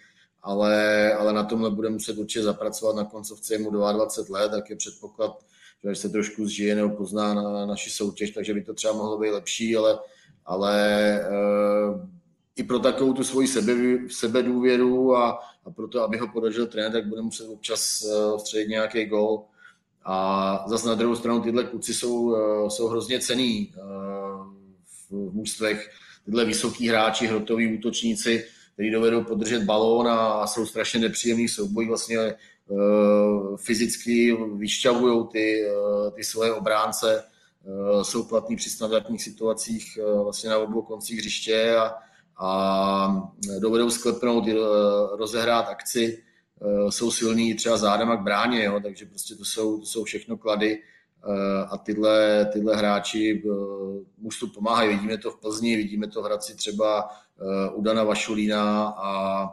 ale, 0.44 1.14
ale 1.14 1.34
na 1.34 1.44
tomhle 1.44 1.72
bude 1.72 1.90
muset 1.90 2.18
určitě 2.18 2.44
zapracovat 2.44 2.96
na 2.96 3.04
koncovce 3.04 3.58
mu 3.58 3.72
22 3.72 4.40
let, 4.40 4.52
tak 4.52 4.70
je 4.70 4.76
předpoklad, 4.76 5.46
že 5.84 5.96
se 5.96 6.10
trošku 6.10 6.48
zžije 6.48 6.76
nebo 6.76 6.90
pozná 6.90 7.34
na 7.34 7.66
naši 7.66 7.90
soutěž, 7.90 8.32
takže 8.32 8.54
by 8.54 8.64
to 8.64 8.74
třeba 8.74 8.94
mohlo 8.94 9.20
být 9.20 9.30
lepší, 9.30 9.76
ale, 9.78 10.00
ale 10.46 11.20
uh, 11.30 12.10
i 12.56 12.64
pro 12.64 12.80
takovou 12.80 13.14
tu 13.14 13.24
svoji 13.24 13.48
sebe, 13.48 13.74
sebedůvěru 14.08 15.16
a, 15.16 15.40
a 15.66 15.72
pro 15.72 15.88
to, 15.88 16.04
aby 16.04 16.18
ho 16.18 16.28
podařil 16.28 16.68
trenér, 16.68 16.92
tak 16.92 17.08
bude 17.08 17.22
muset 17.22 17.48
občas 17.48 18.06
vstředit 18.38 18.70
nějaký 18.70 19.06
gol. 19.06 19.44
A 20.06 20.66
zase 20.68 20.88
na 20.88 20.96
druhou 20.96 21.16
stranu 21.16 21.42
tyhle 21.42 21.64
kluci 21.64 21.94
jsou, 21.94 22.22
uh, 22.22 22.70
jsou 22.70 22.88
hrozně 22.88 23.20
cený 23.20 23.74
v, 24.86 25.12
v 25.12 25.34
můstvech. 25.34 25.92
Tyhle 26.26 26.46
vysoký 26.46 26.88
hráči, 26.88 27.28
hrotoví 27.28 27.78
útočníci, 27.78 28.46
kteří 28.74 28.92
dovedou 28.92 29.24
podržet 29.24 29.64
balón 29.64 30.08
a, 30.08 30.48
jsou 30.48 30.66
strašně 30.66 31.00
nepříjemný 31.00 31.48
soubojí, 31.48 31.88
vlastně 31.88 32.36
uh, 32.68 33.58
fyzicky 33.58 34.38
vyšťavují 34.56 35.28
ty, 35.32 35.64
uh, 35.72 36.12
ty 36.12 36.24
svoje 36.24 36.54
obránce, 36.54 37.24
uh, 37.64 38.02
jsou 38.02 38.24
platní 38.24 38.56
při 38.56 38.70
standardních 38.70 39.24
situacích 39.24 40.00
vlastně 40.24 40.50
na 40.50 40.58
obou 40.58 40.82
koncích 40.82 41.20
hřiště 41.20 41.76
a, 41.76 41.94
a 42.46 43.32
dovedou 43.60 43.90
sklepnout, 43.90 44.44
rozehrát 45.18 45.70
akci, 45.70 46.24
jsou 46.90 47.12
silní 47.12 47.54
třeba 47.54 47.78
zádem 47.78 48.12
a 48.12 48.16
k 48.16 48.22
bráně, 48.22 48.64
jo, 48.64 48.80
takže 48.84 49.06
prostě 49.06 49.36
to 49.36 49.46
jsou, 49.46 49.80
to 49.80 49.86
jsou 49.86 50.04
všechno 50.04 50.38
klady 50.38 50.80
a 51.70 51.78
tyhle, 51.78 52.46
tyhle 52.54 52.76
hráči 52.76 53.44
mužstvu 54.18 54.48
pomáhají. 54.48 54.90
Vidíme 54.90 55.18
to 55.18 55.32
v 55.32 55.40
Plzni, 55.40 55.76
vidíme 55.76 56.08
to 56.08 56.22
v 56.22 56.26
Hradci 56.26 56.56
třeba 56.56 57.10
u 57.74 57.82
Dana 57.82 58.04
Vašulína 58.04 58.88
a 58.88 59.44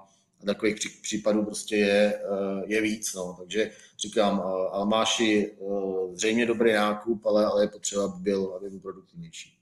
takových 0.47 0.77
případů 1.03 1.45
prostě 1.45 1.77
je, 1.77 2.21
je 2.67 2.81
víc. 2.81 3.15
No. 3.15 3.37
Takže 3.39 3.71
říkám, 3.99 4.41
Almáši 4.71 5.57
zřejmě 6.13 6.47
dobrý 6.47 6.73
nákup, 6.73 7.27
ale, 7.27 7.47
ale 7.47 7.65
je 7.65 7.69
potřeba, 7.69 8.05
aby 8.05 8.23
byl, 8.23 8.55
aby 8.57 8.71
byl 8.71 8.81
produktivnější. 8.81 9.58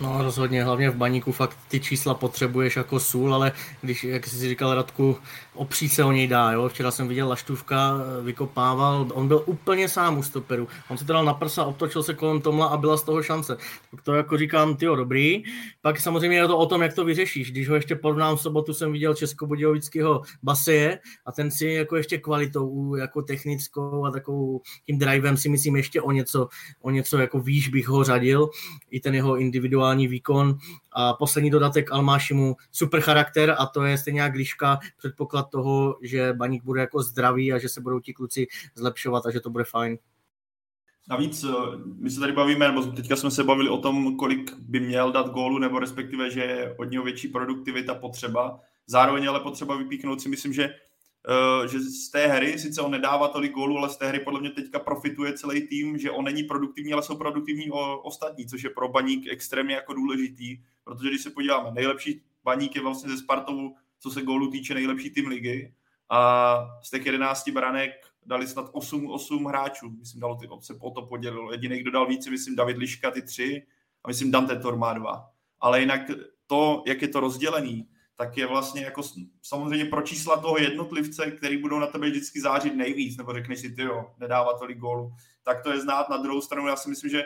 No 0.00 0.22
rozhodně, 0.22 0.64
hlavně 0.64 0.90
v 0.90 0.96
baníku 0.96 1.32
fakt 1.32 1.58
ty 1.68 1.80
čísla 1.80 2.14
potřebuješ 2.14 2.76
jako 2.76 3.00
sůl, 3.00 3.34
ale 3.34 3.52
když, 3.82 4.04
jak 4.04 4.26
jsi 4.26 4.48
říkal 4.48 4.74
Radku, 4.74 5.16
opřít 5.54 5.88
se 5.88 6.04
o 6.04 6.12
něj 6.12 6.28
dá, 6.28 6.52
jo. 6.52 6.68
Včera 6.68 6.90
jsem 6.90 7.08
viděl 7.08 7.28
Laštůvka, 7.28 7.94
eh, 8.00 8.22
vykopával, 8.22 9.08
on 9.14 9.28
byl 9.28 9.42
úplně 9.46 9.88
sám 9.88 10.18
u 10.18 10.22
stoperu. 10.22 10.68
On 10.88 10.96
se 10.96 11.04
teda 11.04 11.22
na 11.22 11.34
prsa, 11.34 11.64
obtočil 11.64 12.02
se 12.02 12.14
kolem 12.14 12.40
Tomla 12.40 12.66
a 12.66 12.76
byla 12.76 12.96
z 12.96 13.02
toho 13.02 13.22
šance. 13.22 13.56
Tak 13.90 14.02
to 14.02 14.14
jako 14.14 14.38
říkám, 14.38 14.76
ty 14.76 14.86
dobrý. 14.86 15.42
Pak 15.82 16.00
samozřejmě 16.00 16.36
je 16.36 16.46
to 16.46 16.58
o 16.58 16.66
tom, 16.66 16.82
jak 16.82 16.94
to 16.94 17.04
vyřešíš. 17.04 17.50
Když 17.50 17.68
ho 17.68 17.74
ještě 17.74 17.94
porovnám 17.94 18.36
v 18.36 18.40
sobotu, 18.40 18.74
jsem 18.74 18.92
viděl 18.92 19.14
Českobudějovického 19.14 20.22
Baseje 20.42 20.98
a 21.26 21.32
ten 21.32 21.50
si 21.50 21.66
jako 21.66 21.96
ještě 21.96 22.18
kvalitou, 22.18 22.94
jako 22.94 23.22
technickou 23.22 24.04
a 24.04 24.10
takovou 24.10 24.60
tím 24.86 24.98
drivem 24.98 25.36
si 25.36 25.48
myslím 25.48 25.76
ještě 25.76 26.02
o 26.02 26.12
něco, 26.12 26.48
o 26.80 26.90
něco 26.90 27.18
jako 27.18 27.40
výš 27.40 27.68
bych 27.68 27.88
ho 27.88 28.04
řadil. 28.04 28.48
I 28.90 29.00
ten 29.00 29.14
jeho 29.14 29.36
individuální 29.36 29.81
výkon 29.90 30.58
a 30.92 31.12
poslední 31.12 31.50
dodatek 31.50 31.92
Almášimu 31.92 32.56
super 32.70 33.00
charakter 33.00 33.54
a 33.58 33.66
to 33.66 33.84
je 33.84 33.98
stejně 33.98 34.20
jak 34.20 34.34
Liška, 34.34 34.78
předpoklad 34.98 35.50
toho, 35.50 35.98
že 36.02 36.32
Baník 36.32 36.64
bude 36.64 36.80
jako 36.80 37.02
zdravý 37.02 37.52
a 37.52 37.58
že 37.58 37.68
se 37.68 37.80
budou 37.80 38.00
ti 38.00 38.12
kluci 38.12 38.46
zlepšovat 38.74 39.26
a 39.26 39.30
že 39.30 39.40
to 39.40 39.50
bude 39.50 39.64
fajn. 39.64 39.98
Navíc 41.08 41.44
eh, 41.44 41.52
my 41.98 42.10
se 42.10 42.20
tady 42.20 42.32
bavíme, 42.32 42.68
nebo 42.68 42.82
teďka 42.82 43.16
jsme 43.16 43.30
se 43.30 43.44
bavili 43.44 43.68
o 43.68 43.78
tom, 43.78 44.16
kolik 44.16 44.56
by 44.58 44.80
měl 44.80 45.12
dát 45.12 45.30
gólu, 45.30 45.58
nebo 45.58 45.78
respektive, 45.78 46.30
že 46.30 46.40
je 46.40 46.74
od 46.78 46.90
něho 46.90 47.04
větší 47.04 47.28
produktivita 47.28 47.94
potřeba. 47.94 48.60
Zároveň 48.86 49.28
ale 49.28 49.40
potřeba 49.40 49.76
vypíchnout 49.76 50.20
si 50.20 50.28
myslím, 50.28 50.52
že 50.52 50.74
že 51.70 51.80
z 51.80 52.08
té 52.10 52.26
hry, 52.26 52.58
sice 52.58 52.80
on 52.80 52.90
nedává 52.90 53.28
tolik 53.28 53.52
gólů, 53.52 53.78
ale 53.78 53.90
z 53.90 53.96
té 53.96 54.08
hry 54.08 54.20
podle 54.20 54.40
mě 54.40 54.50
teďka 54.50 54.78
profituje 54.78 55.32
celý 55.32 55.68
tým, 55.68 55.98
že 55.98 56.10
on 56.10 56.24
není 56.24 56.42
produktivní, 56.42 56.92
ale 56.92 57.02
jsou 57.02 57.16
produktivní 57.16 57.70
o, 57.70 57.98
ostatní, 57.98 58.46
což 58.46 58.62
je 58.62 58.70
pro 58.70 58.88
baník 58.88 59.26
extrémně 59.30 59.74
jako 59.74 59.94
důležitý, 59.94 60.58
protože 60.84 61.08
když 61.08 61.22
se 61.22 61.30
podíváme, 61.30 61.70
nejlepší 61.70 62.22
baník 62.44 62.76
je 62.76 62.82
vlastně 62.82 63.10
ze 63.10 63.18
Spartovu, 63.18 63.74
co 64.00 64.10
se 64.10 64.22
gólů 64.22 64.50
týče 64.50 64.74
nejlepší 64.74 65.10
tým 65.10 65.28
ligy 65.28 65.74
a 66.10 66.58
z 66.82 66.90
těch 66.90 67.06
11 67.06 67.48
branek 67.48 67.90
dali 68.26 68.46
snad 68.46 68.70
8, 68.72 69.10
8 69.10 69.44
hráčů, 69.44 69.90
myslím, 69.90 70.20
dalo 70.20 70.34
ty, 70.34 70.48
se 70.60 70.74
o 70.80 70.90
to 70.90 71.02
podělilo. 71.02 71.52
Jediný, 71.52 71.78
kdo 71.78 71.90
dal 71.90 72.06
více, 72.06 72.30
myslím, 72.30 72.56
David 72.56 72.76
Liška, 72.76 73.10
ty 73.10 73.22
tři, 73.22 73.66
a 74.04 74.08
myslím, 74.08 74.30
Dante 74.30 74.56
Tor 74.56 74.76
má 74.76 74.92
dva. 74.92 75.30
Ale 75.60 75.80
jinak 75.80 76.00
to, 76.46 76.82
jak 76.86 77.02
je 77.02 77.08
to 77.08 77.20
rozdělený, 77.20 77.88
tak 78.22 78.36
je 78.36 78.46
vlastně 78.46 78.82
jako 78.82 79.02
samozřejmě 79.42 79.84
pro 79.84 80.02
čísla 80.02 80.36
toho 80.36 80.58
jednotlivce, 80.58 81.30
který 81.30 81.56
budou 81.56 81.78
na 81.78 81.86
tebe 81.86 82.10
vždycky 82.10 82.40
zářit 82.40 82.76
nejvíc, 82.76 83.16
nebo 83.16 83.32
řekneš 83.32 83.60
si, 83.60 83.70
ty 83.70 83.82
jo, 83.82 84.10
nedává 84.18 84.58
tolik 84.58 84.78
gólů, 84.78 85.12
tak 85.42 85.62
to 85.62 85.70
je 85.70 85.80
znát. 85.80 86.08
Na 86.08 86.16
druhou 86.16 86.40
stranu 86.40 86.68
já 86.68 86.76
si 86.76 86.90
myslím, 86.90 87.10
že 87.10 87.22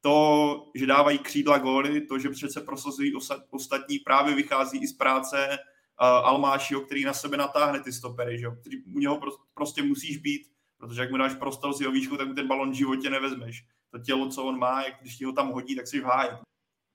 to, 0.00 0.70
že 0.74 0.86
dávají 0.86 1.18
křídla 1.18 1.58
góly, 1.58 2.00
to, 2.00 2.18
že 2.18 2.28
přece 2.28 2.60
prosazují 2.60 3.12
ostatní, 3.50 3.98
právě 3.98 4.34
vychází 4.34 4.78
i 4.78 4.86
z 4.86 4.92
práce 4.92 5.48
uh, 5.48 6.06
Almášiho, 6.06 6.80
který 6.80 7.04
na 7.04 7.12
sebe 7.12 7.36
natáhne 7.36 7.80
ty 7.80 7.92
stopery, 7.92 8.38
že? 8.38 8.46
který 8.60 8.84
u 8.84 8.98
něho 8.98 9.20
prostě 9.54 9.82
musíš 9.82 10.16
být, 10.16 10.42
protože 10.78 11.00
jak 11.00 11.10
mu 11.10 11.16
dáš 11.16 11.34
prostor 11.34 11.72
s 11.72 11.80
jeho 11.80 11.92
výšku, 11.92 12.16
tak 12.16 12.28
mu 12.28 12.34
ten 12.34 12.48
balon 12.48 12.70
v 12.70 12.74
životě 12.74 13.10
nevezmeš. 13.10 13.64
To 13.90 13.98
tělo, 13.98 14.28
co 14.28 14.44
on 14.44 14.58
má, 14.58 14.82
jak 14.82 14.94
když 15.00 15.16
ti 15.16 15.24
ho 15.24 15.32
tam 15.32 15.52
hodí, 15.52 15.76
tak 15.76 15.86
si 15.86 16.00
v 16.00 16.04
háji 16.04 16.30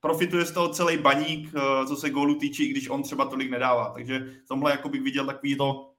profituje 0.02 0.44
z 0.44 0.52
toho 0.52 0.68
celý 0.68 0.98
baník, 0.98 1.50
eh, 1.54 1.86
co 1.86 1.96
se 1.96 2.10
gólu 2.10 2.34
týče, 2.34 2.62
i 2.62 2.68
když 2.68 2.88
on 2.88 3.02
třeba 3.02 3.24
tolik 3.24 3.50
nedává. 3.50 3.90
Takže 3.90 4.34
tomhle 4.48 4.70
jako 4.70 4.88
bych 4.88 5.02
viděl 5.02 5.26
takový 5.26 5.56
to 5.56 5.94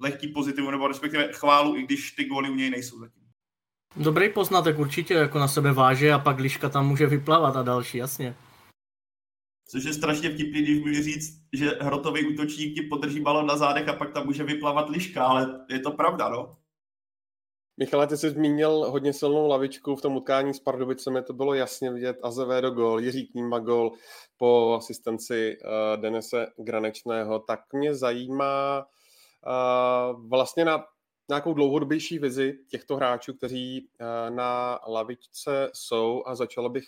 lehký 0.00 0.28
pozitiv, 0.28 0.64
nebo 0.70 0.88
respektive 0.88 1.32
chválu, 1.32 1.76
i 1.76 1.82
když 1.82 2.12
ty 2.12 2.24
góly 2.24 2.50
u 2.50 2.54
něj 2.54 2.70
nejsou 2.70 2.98
zatím. 2.98 3.22
Dobrý 3.96 4.32
poznatek 4.32 4.78
určitě, 4.78 5.14
jako 5.14 5.38
na 5.38 5.48
sebe 5.48 5.72
váže 5.72 6.12
a 6.12 6.18
pak 6.18 6.38
Liška 6.38 6.68
tam 6.68 6.88
může 6.88 7.06
vyplavat 7.06 7.56
a 7.56 7.62
další, 7.62 7.98
jasně. 7.98 8.34
Což 9.68 9.84
je 9.84 9.92
strašně 9.92 10.30
vtipný, 10.30 10.62
když 10.62 10.80
můžu 10.80 11.02
říct, 11.02 11.40
že 11.52 11.70
hrotový 11.80 12.26
útočník 12.26 12.74
ti 12.74 12.82
podrží 12.82 13.20
balon 13.20 13.46
na 13.46 13.56
zádech 13.56 13.88
a 13.88 13.92
pak 13.92 14.12
tam 14.12 14.26
může 14.26 14.44
vyplavat 14.44 14.90
Liška, 14.90 15.24
ale 15.24 15.64
je 15.70 15.78
to 15.78 15.90
pravda, 15.90 16.28
no. 16.28 16.56
Michale, 17.78 18.06
ty 18.06 18.16
jsi 18.16 18.30
zmínil 18.30 18.90
hodně 18.90 19.12
silnou 19.12 19.46
lavičku 19.46 19.96
v 19.96 20.02
tom 20.02 20.16
utkání 20.16 20.54
s 20.54 20.60
Pardubicemi, 20.60 21.22
to 21.22 21.32
bylo 21.32 21.54
jasně 21.54 21.92
vidět. 21.92 22.16
Azevedo 22.22 22.70
gol, 22.70 23.00
Jiří 23.00 23.26
Kníma 23.26 23.58
gol 23.58 23.92
po 24.36 24.74
asistenci 24.78 25.58
uh, 25.64 26.02
Denise 26.02 26.46
Granečného. 26.58 27.38
Tak 27.38 27.60
mě 27.72 27.94
zajímá 27.94 28.86
uh, 29.46 30.28
vlastně 30.28 30.64
na 30.64 30.84
nějakou 31.28 31.54
dlouhodobější 31.54 32.18
vizi 32.18 32.58
těchto 32.70 32.96
hráčů, 32.96 33.34
kteří 33.34 33.88
uh, 34.00 34.36
na 34.36 34.78
lavičce 34.88 35.70
jsou 35.74 36.22
a 36.26 36.34
začala 36.34 36.68
bych 36.68 36.86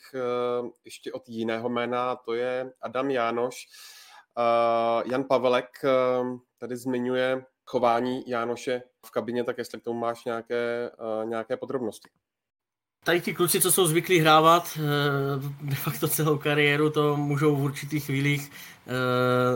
ještě 0.84 1.12
od 1.12 1.28
jiného 1.28 1.68
jména, 1.68 2.16
to 2.16 2.34
je 2.34 2.72
Adam 2.82 3.10
Jánoš. 3.10 3.66
Jan 5.04 5.24
Pavelek 5.24 5.68
tady 6.58 6.76
zmiňuje 6.76 7.44
chování 7.68 8.24
Jánoše 8.26 8.82
v 9.06 9.10
kabině, 9.10 9.44
tak 9.44 9.58
jestli 9.58 9.80
k 9.80 9.84
tomu 9.84 10.00
máš 10.00 10.24
nějaké, 10.24 10.90
uh, 11.20 11.28
nějaké 11.28 11.56
podrobnosti. 11.56 12.08
Tady 13.04 13.20
ti 13.20 13.34
kluci, 13.34 13.60
co 13.60 13.72
jsou 13.72 13.86
zvyklí 13.86 14.18
hrávat 14.18 14.78
de 15.60 15.74
facto 15.74 16.08
celou 16.08 16.38
kariéru, 16.38 16.90
to 16.90 17.16
můžou 17.16 17.56
v 17.56 17.62
určitých 17.62 18.04
chvílích 18.04 18.50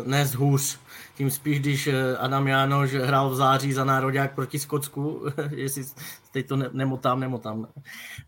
nést 0.04 0.34
hůř. 0.34 0.78
Tím 1.14 1.30
spíš, 1.30 1.60
když 1.60 1.88
Adam 2.18 2.48
Jánoš 2.48 2.92
hrál 2.94 3.30
v 3.30 3.34
září 3.34 3.72
za 3.72 3.84
národák 3.84 4.34
proti 4.34 4.58
Skotsku, 4.58 5.24
jestli 5.50 5.84
teď 6.32 6.48
to 6.48 6.56
nemotám, 6.56 7.20
nemotám. 7.20 7.68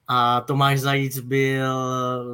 A 0.09 0.41
Tomáš 0.41 0.81
Zajíc 0.81 1.19
byl 1.19 1.67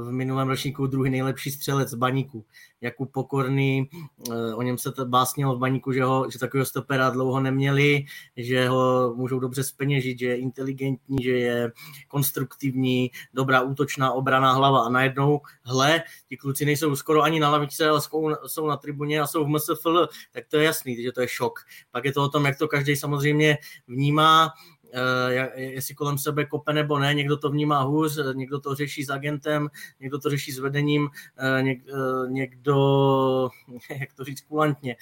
v 0.05 0.13
minulém 0.13 0.49
ročníku 0.49 0.87
druhý 0.87 1.11
nejlepší 1.11 1.51
střelec 1.51 1.95
baníku. 1.95 2.45
Jakub 2.81 3.13
Pokorný, 3.13 3.91
eh, 4.33 4.55
o 4.55 4.63
něm 4.63 4.79
se 4.79 4.93
básnilo 5.05 5.57
v 5.57 5.59
baníku, 5.59 5.93
že, 5.93 6.05
ho, 6.05 6.31
že 6.31 6.39
takového 6.39 6.67
stopera 6.67 7.11
dlouho 7.11 7.41
neměli, 7.41 8.05
že 8.37 8.69
ho 8.69 9.15
můžou 9.17 9.39
dobře 9.39 9.65
speněžit, 9.65 10.19
že 10.19 10.27
je 10.27 10.37
inteligentní, 10.37 11.17
že 11.23 11.31
je 11.31 11.73
konstruktivní, 12.09 13.11
dobrá 13.35 13.61
útočná 13.61 14.13
obraná 14.13 14.53
hlava 14.53 14.85
a 14.85 14.89
najednou, 14.89 15.41
hle, 15.63 16.03
ti 16.29 16.37
kluci 16.37 16.65
nejsou 16.65 16.97
skoro 16.97 17.23
ani 17.23 17.41
na 17.41 17.51
lavičce, 17.51 17.89
ale 17.89 18.01
jsou 18.47 18.60
na 18.67 18.77
tribuně 18.77 19.21
a 19.21 19.27
jsou 19.27 19.45
v 19.45 19.49
MSFL, 19.49 20.09
tak 20.33 20.45
to 20.49 20.57
je 20.57 20.65
jasný, 20.65 21.03
že 21.03 21.13
to 21.13 21.21
je 21.21 21.29
šok. 21.29 21.61
Pak 21.91 22.05
je 22.05 22.13
to 22.13 22.23
o 22.23 22.29
tom, 22.29 22.45
jak 22.45 22.59
to 22.59 22.69
každý 22.69 22.97
samozřejmě 22.97 23.59
vnímá, 23.89 24.53
Eh, 24.93 25.61
jestli 25.61 25.95
kolem 25.95 26.19
sebe 26.19 26.45
kope 26.45 26.73
nebo 26.73 26.99
ne, 26.99 27.15
někdo 27.15 27.37
to 27.37 27.51
vnímá 27.51 27.83
hůř, 27.83 28.19
někdo 28.35 28.61
to 28.61 28.75
řeší 28.75 29.05
s 29.05 29.11
agentem, 29.11 29.69
někdo 30.01 30.19
to 30.19 30.31
řeší 30.31 30.53
s 30.53 30.59
vedením, 30.59 31.09
eh, 31.39 31.61
eh, 31.71 32.31
někdo, 32.31 33.49
jak 34.01 34.13
to 34.13 34.25
říct 34.25 34.41
kulantně, 34.41 34.97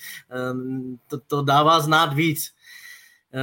to, 1.06 1.20
to 1.20 1.42
dává 1.42 1.80
znát 1.80 2.14
víc. 2.14 2.54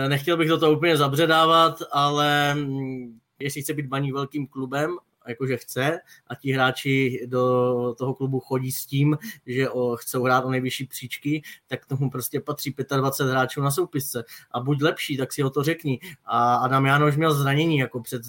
Nechtěl 0.07 0.37
bych 0.37 0.49
do 0.49 0.57
toho 0.57 0.71
úplně 0.73 0.97
zabředávat, 0.97 1.79
ale 1.91 2.55
mm, 2.55 3.19
jestli 3.39 3.61
chce 3.61 3.73
být 3.73 3.85
baník 3.85 4.13
velkým 4.13 4.47
klubem, 4.47 4.97
jakože 5.29 5.57
chce 5.57 5.99
a 6.27 6.35
ti 6.35 6.51
hráči 6.51 7.25
do 7.25 7.95
toho 7.97 8.13
klubu 8.13 8.39
chodí 8.39 8.71
s 8.71 8.85
tím, 8.85 9.17
že 9.45 9.69
o, 9.69 9.95
chcou 9.95 10.23
hrát 10.23 10.45
o 10.45 10.49
nejvyšší 10.49 10.85
příčky, 10.85 11.41
tak 11.67 11.85
tomu 11.85 12.09
prostě 12.09 12.39
patří 12.39 12.75
25 12.97 13.31
hráčů 13.31 13.61
na 13.61 13.71
soupisce. 13.71 14.23
A 14.51 14.59
buď 14.59 14.81
lepší, 14.81 15.17
tak 15.17 15.33
si 15.33 15.43
o 15.43 15.49
to 15.49 15.63
řekni. 15.63 15.99
A 16.25 16.55
Adam 16.55 16.85
Jánoš 16.85 17.17
měl 17.17 17.33
zranění 17.33 17.77
jako 17.77 17.99
před, 17.99 18.21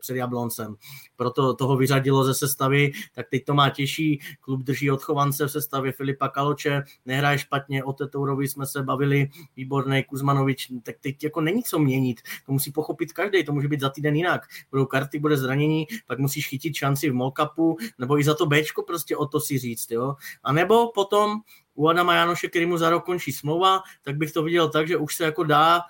před 0.00 0.16
Jabloncem, 0.16 0.76
proto 1.16 1.54
toho 1.54 1.76
vyřadilo 1.76 2.24
ze 2.24 2.34
sestavy, 2.34 2.92
tak 3.14 3.26
teď 3.30 3.44
to 3.44 3.54
má 3.54 3.70
těžší, 3.70 4.20
klub 4.40 4.62
drží 4.62 4.90
odchovance 4.90 5.46
v 5.46 5.50
sestavě 5.50 5.92
Filipa 5.92 6.28
Kaloče, 6.28 6.82
nehraje 7.06 7.38
špatně, 7.38 7.84
o 7.84 7.92
Tetourovi 7.92 8.48
jsme 8.48 8.66
se 8.66 8.82
bavili, 8.82 9.28
výborný 9.56 10.04
Kuzmanovič, 10.04 10.68
tak 10.82 10.96
teď 11.00 11.24
jako 11.24 11.40
není 11.40 11.62
co 11.62 11.78
měnit, 11.78 12.20
to 12.46 12.52
musí 12.52 12.72
pochopit 12.72 13.12
každý, 13.12 13.44
to 13.44 13.52
může 13.52 13.68
být 13.68 13.80
za 13.80 13.88
týden 13.88 14.16
jinak, 14.16 14.42
budou 14.70 14.86
karty, 14.86 15.18
bude 15.18 15.36
zranění, 15.36 15.86
pak 16.06 16.18
musíš 16.18 16.43
chytit 16.48 16.74
šanci 16.74 17.10
v 17.10 17.14
molkapu, 17.14 17.76
nebo 17.98 18.18
i 18.18 18.24
za 18.24 18.34
to 18.34 18.46
Bčko 18.46 18.82
prostě 18.82 19.16
o 19.16 19.26
to 19.26 19.40
si 19.40 19.58
říct, 19.58 19.90
jo. 19.90 20.14
A 20.42 20.52
nebo 20.52 20.92
potom 20.92 21.40
u 21.74 21.88
Adama 21.88 22.14
Janoše, 22.14 22.48
který 22.48 22.66
mu 22.66 22.78
za 22.78 22.90
rok 22.90 23.04
končí 23.04 23.32
smlouva, 23.32 23.82
tak 24.02 24.16
bych 24.16 24.32
to 24.32 24.42
viděl 24.42 24.68
tak, 24.68 24.88
že 24.88 24.96
už 24.96 25.16
se 25.16 25.24
jako 25.24 25.44
dá 25.44 25.80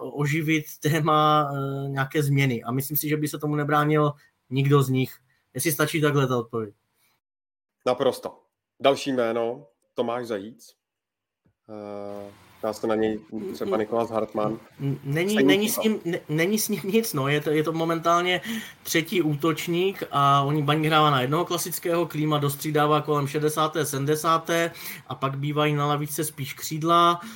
uh, 0.00 0.20
oživit 0.20 0.64
téma 0.80 1.50
uh, 1.50 1.88
nějaké 1.88 2.22
změny. 2.22 2.62
A 2.62 2.72
myslím 2.72 2.96
si, 2.96 3.08
že 3.08 3.16
by 3.16 3.28
se 3.28 3.38
tomu 3.38 3.56
nebránil 3.56 4.12
nikdo 4.50 4.82
z 4.82 4.88
nich. 4.88 5.18
Jestli 5.54 5.72
stačí 5.72 6.00
takhle 6.00 6.26
ta 6.26 6.38
odpověď. 6.38 6.74
Naprosto. 7.86 8.38
Další 8.80 9.12
jméno, 9.12 9.66
Tomáš 9.94 10.26
Zajíc. 10.26 10.74
Uh, 11.68 12.32
dá 12.62 12.72
se 12.72 12.86
na 12.86 12.94
něj 12.94 13.20
třeba 13.52 13.76
Nikolas 13.76 14.10
Hartmann. 14.10 14.58
Není, 15.04 15.44
není, 15.44 15.68
s 15.68 15.78
ním, 15.78 16.00
ne, 16.04 16.20
není 16.28 16.58
s 16.58 16.68
ním 16.68 16.80
nic, 16.84 17.12
no. 17.12 17.28
je, 17.28 17.40
to, 17.40 17.50
je 17.50 17.62
to 17.62 17.72
momentálně 17.72 18.40
třetí 18.82 19.22
útočník 19.22 20.02
a 20.10 20.42
oni 20.42 20.62
baní 20.62 20.86
hrává 20.86 21.10
na 21.10 21.20
jednoho 21.20 21.44
klasického, 21.44 22.06
klíma 22.06 22.38
dostřídává 22.38 23.00
kolem 23.00 23.26
60. 23.26 23.76
70. 23.82 24.50
a 25.08 25.14
pak 25.14 25.38
bývají 25.38 25.74
na 25.74 25.86
lavice 25.86 26.24
spíš 26.24 26.52
křídla. 26.52 27.20
Uh, 27.22 27.28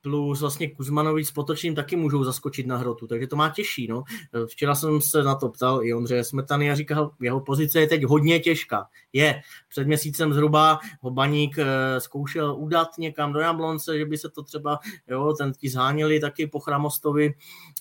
plus 0.00 0.40
vlastně 0.40 0.70
Kuzmanovič 0.70 1.26
s 1.26 1.32
Potočným 1.32 1.74
taky 1.74 1.96
můžou 1.96 2.24
zaskočit 2.24 2.66
na 2.66 2.76
hrotu, 2.76 3.06
takže 3.06 3.26
to 3.26 3.36
má 3.36 3.50
těžší. 3.50 3.86
No. 3.86 4.02
Včera 4.46 4.74
jsem 4.74 5.00
se 5.00 5.22
na 5.22 5.34
to 5.34 5.48
ptal 5.48 5.84
i 5.84 5.94
Ondřeje 5.94 6.24
Smetany 6.24 6.70
a 6.70 6.74
říkal, 6.74 7.10
jeho 7.20 7.40
pozice 7.40 7.80
je 7.80 7.86
teď 7.86 8.04
hodně 8.04 8.40
těžká. 8.40 8.86
Je. 9.12 9.40
Před 9.68 9.86
měsícem 9.86 10.32
zhruba 10.32 10.78
ho 11.00 11.10
Baník 11.10 11.58
eh, 11.58 12.00
zkoušel 12.00 12.54
udat 12.58 12.88
někam 12.98 13.32
do 13.32 13.40
Jablonce, 13.40 13.98
že 13.98 14.06
by 14.06 14.18
se 14.18 14.28
to 14.30 14.42
třeba, 14.42 14.78
jo, 15.08 15.34
ten 15.38 15.52
ti 15.52 15.70
zháněli 15.70 16.20
taky 16.20 16.46
po 16.46 16.60
Chramostovi 16.60 17.34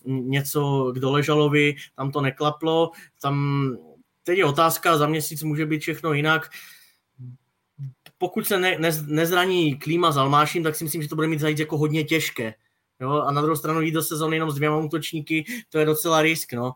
něco 0.06 0.92
k 0.96 1.00
Doležalovi, 1.00 1.76
tam 1.96 2.12
to 2.12 2.22
neklaplo, 2.22 2.92
tam 3.22 3.68
teď 4.24 4.38
je 4.38 4.46
otázka, 4.46 4.98
za 4.98 5.08
měsíc 5.08 5.44
může 5.44 5.66
být 5.66 5.82
všechno 5.82 6.14
jinak 6.14 6.50
pokud 8.20 8.48
se 8.48 8.60
ne, 8.60 8.76
ne, 8.80 8.90
nezraní 9.08 9.76
klíma 9.76 10.12
s 10.12 10.18
Almáším, 10.18 10.64
tak 10.64 10.76
si 10.76 10.84
myslím, 10.84 11.02
že 11.02 11.10
to 11.10 11.16
bude 11.16 11.28
mít 11.28 11.40
zajít 11.40 11.60
jako 11.60 11.78
hodně 11.78 12.04
těžké. 12.04 12.54
Jo, 13.02 13.12
a 13.12 13.32
na 13.32 13.42
druhou 13.42 13.56
stranu 13.56 13.82
jít 13.82 13.92
do 13.92 14.04
sezóny 14.04 14.36
jenom 14.36 14.52
s 14.52 14.56
dvěma 14.56 14.78
útočníky, 14.78 15.46
to 15.70 15.80
je 15.80 15.86
docela 15.86 16.22
risk. 16.22 16.54
No. 16.54 16.74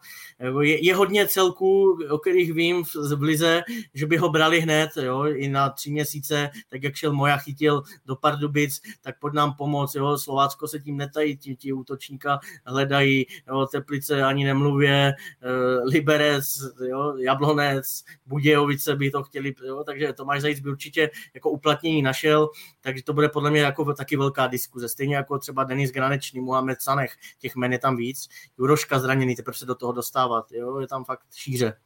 Je, 0.62 0.86
je, 0.86 0.96
hodně 0.96 1.28
celků, 1.28 1.98
o 2.10 2.18
kterých 2.18 2.54
vím 2.54 2.84
v, 2.84 2.96
v 3.16 3.22
Lize, 3.22 3.64
že 3.94 4.08
by 4.08 4.18
ho 4.18 4.30
brali 4.30 4.62
hned, 4.62 4.90
jo, 5.02 5.26
i 5.26 5.48
na 5.48 5.70
tři 5.70 5.92
měsíce, 5.92 6.50
tak 6.70 6.84
jak 6.84 6.96
šel 6.96 7.14
Moja 7.14 7.38
chytil 7.38 7.84
do 8.06 8.16
Pardubic, 8.16 8.82
tak 9.02 9.20
pod 9.20 9.34
nám 9.34 9.54
pomoc. 9.54 9.96
Jo. 9.96 10.18
Slovácko 10.18 10.68
se 10.68 10.80
tím 10.80 10.98
netají, 10.98 11.38
ti, 11.38 11.56
ti 11.56 11.74
útočníka 11.74 12.40
hledají, 12.66 13.26
jo, 13.48 13.66
Teplice 13.66 14.24
ani 14.24 14.46
nemluvě, 14.46 15.14
uh, 15.46 15.90
Liberec, 15.90 16.46
jo, 16.90 17.18
Jablonec, 17.18 18.04
Budějovice 18.26 18.96
by 18.96 19.12
to 19.12 19.24
chtěli, 19.24 19.54
jo, 19.66 19.84
takže 19.84 20.14
Tomáš 20.14 20.42
Zajíc 20.42 20.60
by 20.60 20.70
určitě 20.70 21.10
jako 21.34 21.50
uplatnění 21.50 22.02
našel, 22.02 22.50
takže 22.84 23.04
to 23.04 23.14
bude 23.14 23.30
podle 23.30 23.52
mě 23.52 23.62
jako 23.62 23.94
taky 23.94 24.18
velká 24.18 24.48
diskuze. 24.48 24.90
Stejně 24.90 25.16
jako 25.16 25.40
třeba 25.40 25.64
Denis 25.64 25.92
Gran 25.92 26.14
Tanečný, 26.14 26.42
Mohamed 26.42 26.82
Sanech, 26.82 27.16
těch 27.40 27.56
men 27.56 27.74
je 27.74 27.80
tam 27.80 27.98
víc. 27.98 28.30
Juroška 28.58 29.00
zraněný, 29.00 29.36
teprve 29.36 29.58
se 29.58 29.66
do 29.66 29.76
toho 29.76 29.92
dostávat, 29.92 30.52
jo, 30.52 30.80
je 30.80 30.88
tam 30.88 31.06
fakt 31.06 31.26
šíře. 31.34 31.80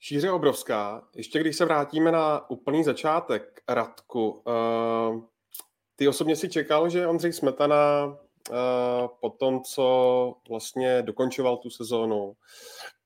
Šíře 0.00 0.30
obrovská. 0.30 1.02
Ještě 1.16 1.40
když 1.40 1.56
se 1.56 1.64
vrátíme 1.64 2.12
na 2.12 2.50
úplný 2.50 2.84
začátek, 2.84 3.62
Radku, 3.68 4.30
uh, 4.30 5.24
ty 5.96 6.08
osobně 6.08 6.36
si 6.36 6.48
čekal, 6.48 6.88
že 6.88 7.06
Ondřej 7.06 7.32
Smetana 7.32 8.04
uh, 8.06 8.16
po 9.20 9.30
tom, 9.30 9.62
co 9.62 10.34
vlastně 10.48 11.02
dokončoval 11.02 11.56
tu 11.56 11.70
sezónu 11.70 12.36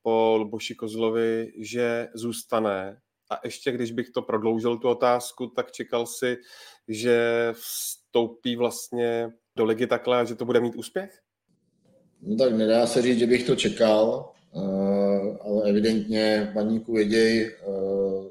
po 0.03 0.37
Luboši 0.39 0.75
Kozlovi, 0.75 1.53
že 1.59 2.09
zůstane. 2.15 3.01
A 3.31 3.41
ještě 3.45 3.73
když 3.73 3.93
bych 3.93 4.11
to 4.11 4.23
prodloužil, 4.23 4.79
tu 4.79 4.89
otázku, 4.89 5.47
tak 5.47 5.73
čekal 5.73 6.07
si, 6.07 6.37
že 6.89 7.49
vstoupí 7.53 8.57
vlastně 8.57 9.33
do 9.57 9.65
ligy 9.65 9.87
takhle 9.87 10.21
a 10.21 10.25
že 10.25 10.35
to 10.35 10.45
bude 10.45 10.61
mít 10.61 10.77
úspěch? 10.77 11.21
No 12.23 12.37
tak 12.37 12.53
nedá 12.53 12.87
se 12.87 13.03
říct, 13.03 13.19
že 13.19 13.27
bych 13.27 13.47
to 13.47 13.57
čekal, 13.57 14.33
eh, 14.57 15.39
ale 15.41 15.63
evidentně 15.71 16.51
paníku 16.55 16.93
vědějí, 16.93 17.47
eh, 17.47 18.31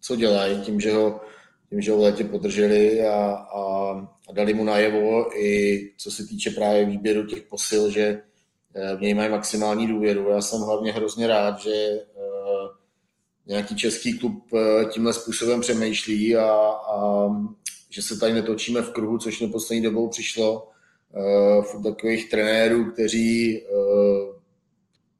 co 0.00 0.16
dělají 0.16 0.60
tím, 0.60 0.80
že 0.80 0.92
ho, 0.92 1.20
tím, 1.70 1.80
že 1.80 1.90
ho 1.92 1.98
v 1.98 2.00
létě 2.00 2.24
podrželi 2.24 3.06
a, 3.06 3.34
a, 3.34 3.92
a 4.28 4.32
dali 4.32 4.54
mu 4.54 4.64
najevo 4.64 5.36
i 5.38 5.80
co 5.98 6.10
se 6.10 6.26
týče 6.26 6.50
právě 6.50 6.84
výběru 6.84 7.26
těch 7.26 7.42
posil, 7.42 7.90
že 7.90 8.22
eh, 8.74 8.96
v 8.96 9.00
něj 9.00 9.14
mají 9.14 9.30
maximální 9.30 9.86
důvěru. 9.86 10.30
Já 10.30 10.40
jsem 10.40 10.60
hlavně 10.60 10.92
hrozně 10.92 11.26
rád, 11.26 11.58
že 11.58 12.00
nějaký 13.46 13.76
český 13.76 14.18
klub 14.18 14.44
tímhle 14.92 15.12
způsobem 15.12 15.60
přemýšlí 15.60 16.36
a, 16.36 16.50
a 16.92 17.28
že 17.90 18.02
se 18.02 18.18
tady 18.18 18.32
netočíme 18.32 18.82
v 18.82 18.90
kruhu, 18.90 19.18
což 19.18 19.40
na 19.40 19.48
poslední 19.48 19.82
dobou 19.82 20.08
přišlo 20.08 20.68
uh, 21.74 21.82
takových 21.82 22.30
trenérů, 22.30 22.90
kteří 22.92 23.62
uh, 23.62 24.36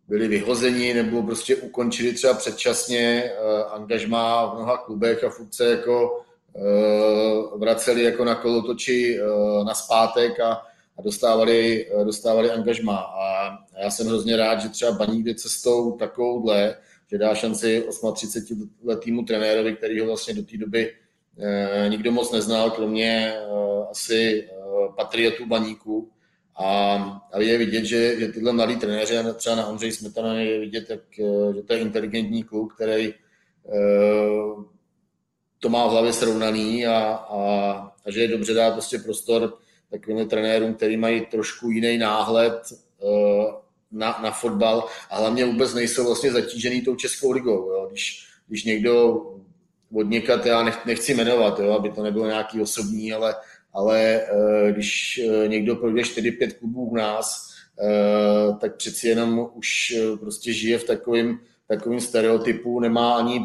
byli 0.09 0.29
vyhozeni 0.29 0.95
nebo 0.95 1.23
prostě 1.23 1.57
ukončili 1.57 2.13
třeba 2.13 2.35
předčasně 2.35 3.33
uh, 3.33 3.73
angažmá 3.73 4.47
v 4.47 4.55
mnoha 4.55 4.77
klubech 4.77 5.25
a 5.25 5.31
furt 5.31 5.55
se 5.55 5.71
jako 5.71 6.25
uh, 6.53 7.61
vraceli 7.61 8.03
jako 8.03 8.25
na 8.25 8.35
kolotoči 8.35 9.21
uh, 9.21 9.65
na 9.65 9.75
zpátek 9.75 10.41
a, 10.41 10.53
a 10.99 11.03
dostávali, 11.03 11.87
uh, 11.91 12.05
dostávali 12.05 12.51
angažmá. 12.51 12.97
A 12.97 13.59
já 13.83 13.91
jsem 13.91 14.07
hrozně 14.07 14.37
rád, 14.37 14.61
že 14.61 14.69
třeba 14.69 14.93
Baník 14.93 15.25
jde 15.25 15.35
cestou 15.35 15.93
takovouhle, 15.93 16.77
že 17.11 17.19
dá 17.19 17.35
šanci 17.35 17.85
38 18.15 18.71
letýmu 18.85 19.25
trenérovi, 19.25 19.77
který 19.77 20.01
ho 20.01 20.07
vlastně 20.07 20.35
do 20.35 20.43
té 20.43 20.57
doby 20.57 20.93
Eh, 21.39 21.89
nikdo 21.89 22.13
moc 22.13 22.33
neznal, 22.33 22.71
kromě 22.71 23.35
eh, 23.37 23.87
asi 23.91 24.49
eh, 24.51 24.55
patriotů 24.97 25.47
baníků. 25.47 26.11
A, 26.59 26.67
a 27.33 27.41
je 27.41 27.59
vidět, 27.59 27.85
že, 27.85 28.21
že 28.21 28.29
tyhle 28.29 28.53
mladí 28.53 28.77
trenéři, 28.77 29.15
třeba 29.35 29.57
na 29.57 29.67
Ondřej 29.67 29.93
Smetana 29.93 30.35
je 30.35 30.61
vidět, 30.61 30.91
jak, 30.91 31.01
že 31.57 31.63
to 31.63 31.73
je 31.73 31.79
inteligentní 31.81 32.45
kluk, 32.45 32.75
který 32.75 33.15
to 35.59 35.69
má 35.69 35.87
v 35.87 35.91
hlavě 35.91 36.13
srovnaný 36.13 36.87
a, 36.87 37.15
a, 37.15 37.41
a 38.07 38.11
že 38.11 38.21
je 38.21 38.29
dobře 38.29 38.55
dát 38.55 38.73
prostě 38.73 38.99
prostor 38.99 39.59
takovým 39.91 40.29
trenérům, 40.29 40.75
který 40.75 40.97
mají 40.97 41.27
trošku 41.27 41.71
jiný 41.71 41.99
náhled 41.99 42.61
na, 43.93 44.19
na 44.23 44.31
fotbal 44.31 44.87
a 45.11 45.19
hlavně 45.19 45.45
vůbec 45.45 45.75
nejsou 45.75 46.05
vlastně 46.05 46.33
zatížený 46.33 46.83
tou 46.83 46.97
Českou 46.97 47.33
ligou. 47.33 47.71
Jo. 47.71 47.87
Když, 47.91 48.27
když 48.49 48.65
někdo 48.65 49.23
od 49.95 50.03
někat, 50.03 50.47
já 50.47 50.63
nechci 50.87 51.15
jmenovat, 51.15 51.59
jo, 51.59 51.73
aby 51.73 51.91
to 51.91 52.03
nebylo 52.03 52.27
nějaký 52.27 52.61
osobní, 52.61 53.13
ale, 53.13 53.35
ale 53.73 54.01
eh, 54.01 54.73
když 54.73 55.21
eh, 55.25 55.49
někdo 55.49 55.77
projde 55.77 56.03
4-5 56.03 56.53
klubů 56.59 56.85
u 56.85 56.97
nás, 56.97 57.51
eh, 57.81 58.57
tak 58.61 58.77
přeci 58.77 59.09
jenom 59.09 59.51
už 59.55 59.97
prostě 60.21 60.53
žije 60.53 60.79
v 60.79 60.85
takovém 60.85 61.39
takovým 61.69 62.01
stereotypu, 62.01 62.81
nemá 62.81 63.17
ani 63.17 63.41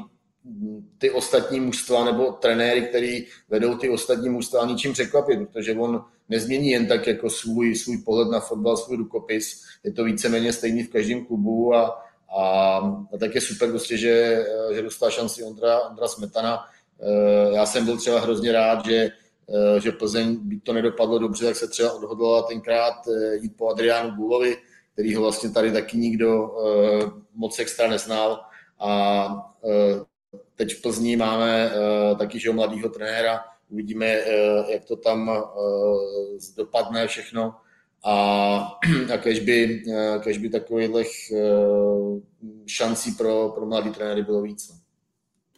ty 0.97 1.11
ostatní 1.11 1.59
mužstva 1.59 2.05
nebo 2.05 2.31
trenéry, 2.31 2.81
který 2.81 3.25
vedou 3.49 3.77
ty 3.77 3.89
ostatní 3.89 4.29
mužstva 4.29 4.65
ničím 4.65 4.93
překvapit, 4.93 5.39
protože 5.39 5.73
on 5.73 6.05
nezmění 6.31 6.69
jen 6.69 6.87
tak 6.87 7.07
jako 7.07 7.29
svůj, 7.29 7.75
svůj 7.75 7.97
pohled 7.97 8.31
na 8.31 8.39
fotbal, 8.39 8.77
svůj 8.77 8.97
rukopis. 8.97 9.63
Je 9.83 9.91
to 9.91 10.03
víceméně 10.03 10.53
stejný 10.53 10.83
v 10.83 10.89
každém 10.89 11.25
klubu 11.25 11.75
a, 11.75 12.03
a, 12.37 12.77
a 13.13 13.17
tak 13.19 13.35
je 13.35 13.41
super 13.41 13.69
prostě, 13.69 13.97
že, 13.97 14.45
že 14.73 14.81
dostal 14.81 15.11
šanci 15.11 15.43
Ondra, 15.43 15.79
Ondra 15.79 16.07
Smetana. 16.07 16.59
E, 17.01 17.55
já 17.55 17.65
jsem 17.65 17.85
byl 17.85 17.97
třeba 17.97 18.19
hrozně 18.19 18.51
rád, 18.51 18.85
že, 18.85 18.95
e, 18.95 19.81
že 19.81 19.91
Plzeň, 19.91 20.37
by 20.41 20.59
to 20.59 20.73
nedopadlo 20.73 21.19
dobře, 21.19 21.45
tak 21.45 21.55
se 21.55 21.67
třeba 21.67 21.93
odhodlala 21.93 22.41
tenkrát 22.41 23.07
e, 23.07 23.35
jít 23.35 23.57
po 23.57 23.69
Adriánu 23.69 24.15
Gulovi, 24.15 24.57
který 24.93 25.15
ho 25.15 25.21
vlastně 25.21 25.49
tady 25.49 25.71
taky 25.71 25.97
nikdo 25.97 26.51
moc 27.35 27.59
extra 27.59 27.87
neznal. 27.87 28.39
A 28.79 29.27
teď 30.55 30.73
v 30.75 30.81
Plzni 30.81 31.15
máme 31.15 31.71
taky 32.19 32.39
že 32.39 32.51
mladýho 32.51 32.89
trenéra, 32.89 33.39
uvidíme, 33.71 34.07
jak 34.69 34.85
to 34.85 34.95
tam 34.95 35.31
dopadne 36.57 37.07
všechno 37.07 37.55
a, 38.03 38.13
a 39.13 39.17
kež 39.17 39.39
by, 39.39 39.83
kež 40.19 40.37
by 40.37 40.49
takových 40.49 41.31
šancí 42.67 43.11
pro, 43.11 43.49
pro 43.49 43.65
mladý 43.65 43.89
trenéry 43.89 44.23
bylo 44.23 44.41
víc. 44.41 44.69
No. 44.69 44.75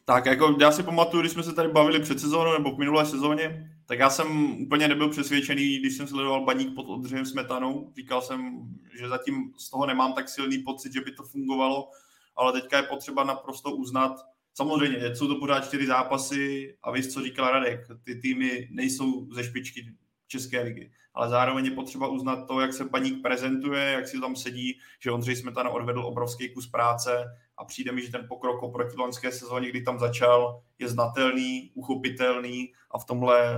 Tak 0.05 0.25
jako 0.25 0.55
já 0.59 0.71
si 0.71 0.83
pamatuju, 0.83 1.21
když 1.21 1.31
jsme 1.31 1.43
se 1.43 1.53
tady 1.53 1.69
bavili 1.69 1.99
před 1.99 2.19
sezónou 2.19 2.53
nebo 2.53 2.71
v 2.71 2.79
minulé 2.79 3.05
sezóně, 3.05 3.69
tak 3.85 3.99
já 3.99 4.09
jsem 4.09 4.51
úplně 4.61 4.87
nebyl 4.87 5.09
přesvědčený, 5.09 5.79
když 5.79 5.97
jsem 5.97 6.07
sledoval 6.07 6.45
baník 6.45 6.75
pod 6.75 6.85
Odřejem 6.89 7.25
Smetanou. 7.25 7.91
Říkal 7.95 8.21
jsem, 8.21 8.69
že 8.99 9.09
zatím 9.09 9.53
z 9.57 9.69
toho 9.69 9.85
nemám 9.85 10.13
tak 10.13 10.29
silný 10.29 10.57
pocit, 10.57 10.93
že 10.93 11.01
by 11.01 11.11
to 11.11 11.23
fungovalo, 11.23 11.89
ale 12.35 12.61
teďka 12.61 12.77
je 12.77 12.83
potřeba 12.83 13.23
naprosto 13.23 13.71
uznat, 13.71 14.25
samozřejmě, 14.53 15.15
jsou 15.15 15.27
to 15.27 15.35
pořád 15.35 15.65
čtyři 15.65 15.87
zápasy 15.87 16.75
a 16.83 16.91
víš, 16.91 17.07
co 17.07 17.21
říkal 17.21 17.51
Radek, 17.51 17.87
ty 18.03 18.15
týmy 18.15 18.67
nejsou 18.71 19.33
ze 19.33 19.43
špičky 19.43 19.85
České 20.27 20.61
ligy, 20.61 20.91
ale 21.13 21.29
zároveň 21.29 21.65
je 21.65 21.71
potřeba 21.71 22.07
uznat 22.07 22.47
to, 22.47 22.59
jak 22.59 22.73
se 22.73 22.85
paník 22.85 23.21
prezentuje, 23.21 23.91
jak 23.91 24.07
si 24.07 24.19
tam 24.19 24.35
sedí, 24.35 24.79
že 24.99 25.11
Ondřej 25.11 25.35
Smetana 25.35 25.69
odvedl 25.69 26.05
obrovský 26.05 26.49
kus 26.49 26.67
práce 26.67 27.25
a 27.57 27.65
přijde 27.65 27.91
mi, 27.91 28.01
že 28.01 28.11
ten 28.11 28.25
pokrok 28.27 28.63
oproti 28.63 28.97
loňské 28.97 29.31
sezóně, 29.31 29.69
kdy 29.69 29.81
tam 29.81 29.99
začal, 29.99 30.61
je 30.79 30.89
znatelný, 30.89 31.71
uchopitelný 31.73 32.73
a 32.91 32.99
v 32.99 33.05
tomhle 33.05 33.55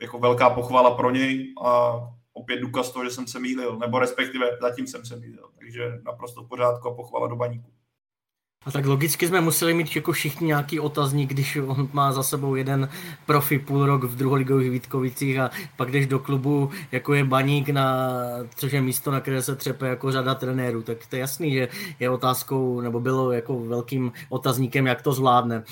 jako 0.00 0.18
velká 0.18 0.50
pochvala 0.50 0.96
pro 0.96 1.10
něj 1.10 1.54
a 1.64 2.00
opět 2.32 2.60
důkaz 2.60 2.92
toho, 2.92 3.04
že 3.04 3.10
jsem 3.10 3.26
se 3.26 3.40
mýlil, 3.40 3.78
nebo 3.78 3.98
respektive 3.98 4.58
zatím 4.60 4.86
jsem 4.86 5.06
se 5.06 5.16
mýlil, 5.16 5.50
takže 5.58 5.92
naprosto 6.02 6.42
v 6.42 6.48
pořádku 6.48 6.88
a 6.88 6.94
pochvala 6.94 7.28
do 7.28 7.36
baníku. 7.36 7.72
A 8.66 8.70
tak 8.70 8.86
logicky 8.86 9.28
jsme 9.28 9.40
museli 9.40 9.74
mít 9.74 9.96
jako 9.96 10.12
všichni 10.12 10.46
nějaký 10.46 10.80
otazník, 10.80 11.30
když 11.30 11.56
on 11.56 11.88
má 11.92 12.12
za 12.12 12.22
sebou 12.22 12.54
jeden 12.54 12.88
profi 13.26 13.58
půl 13.58 13.86
rok 13.86 14.04
v 14.04 14.16
druholigových 14.16 14.70
Vítkovicích 14.70 15.38
a 15.38 15.50
pak 15.76 15.90
jdeš 15.90 16.06
do 16.06 16.18
klubu, 16.18 16.70
jako 16.92 17.14
je 17.14 17.24
baník, 17.24 17.68
na, 17.68 18.08
což 18.56 18.72
je 18.72 18.82
místo, 18.82 19.10
na 19.10 19.20
které 19.20 19.42
se 19.42 19.56
třepe 19.56 19.88
jako 19.88 20.12
řada 20.12 20.34
trenérů. 20.34 20.82
Tak 20.82 21.06
to 21.06 21.16
je 21.16 21.20
jasný, 21.20 21.52
že 21.52 21.68
je 22.00 22.10
otázkou, 22.10 22.80
nebo 22.80 23.00
bylo 23.00 23.32
jako 23.32 23.60
velkým 23.60 24.12
otazníkem, 24.28 24.86
jak 24.86 25.02
to 25.02 25.12
zvládne. 25.12 25.64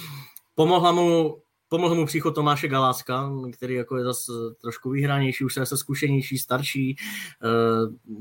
Pomohla 0.55 0.93
mu 0.93 1.39
Pomohl 1.71 1.95
mu 1.95 2.07
příchod 2.07 2.35
Tomáše 2.35 2.69
Galáska, 2.69 3.31
který 3.53 3.75
jako 3.75 3.97
je 3.97 4.05
zase 4.05 4.33
trošku 4.61 4.91
vyhranější, 4.91 5.45
už 5.45 5.55
se 5.65 5.77
zkušenější, 5.77 6.39
starší, 6.39 6.97
eh, 6.97 7.49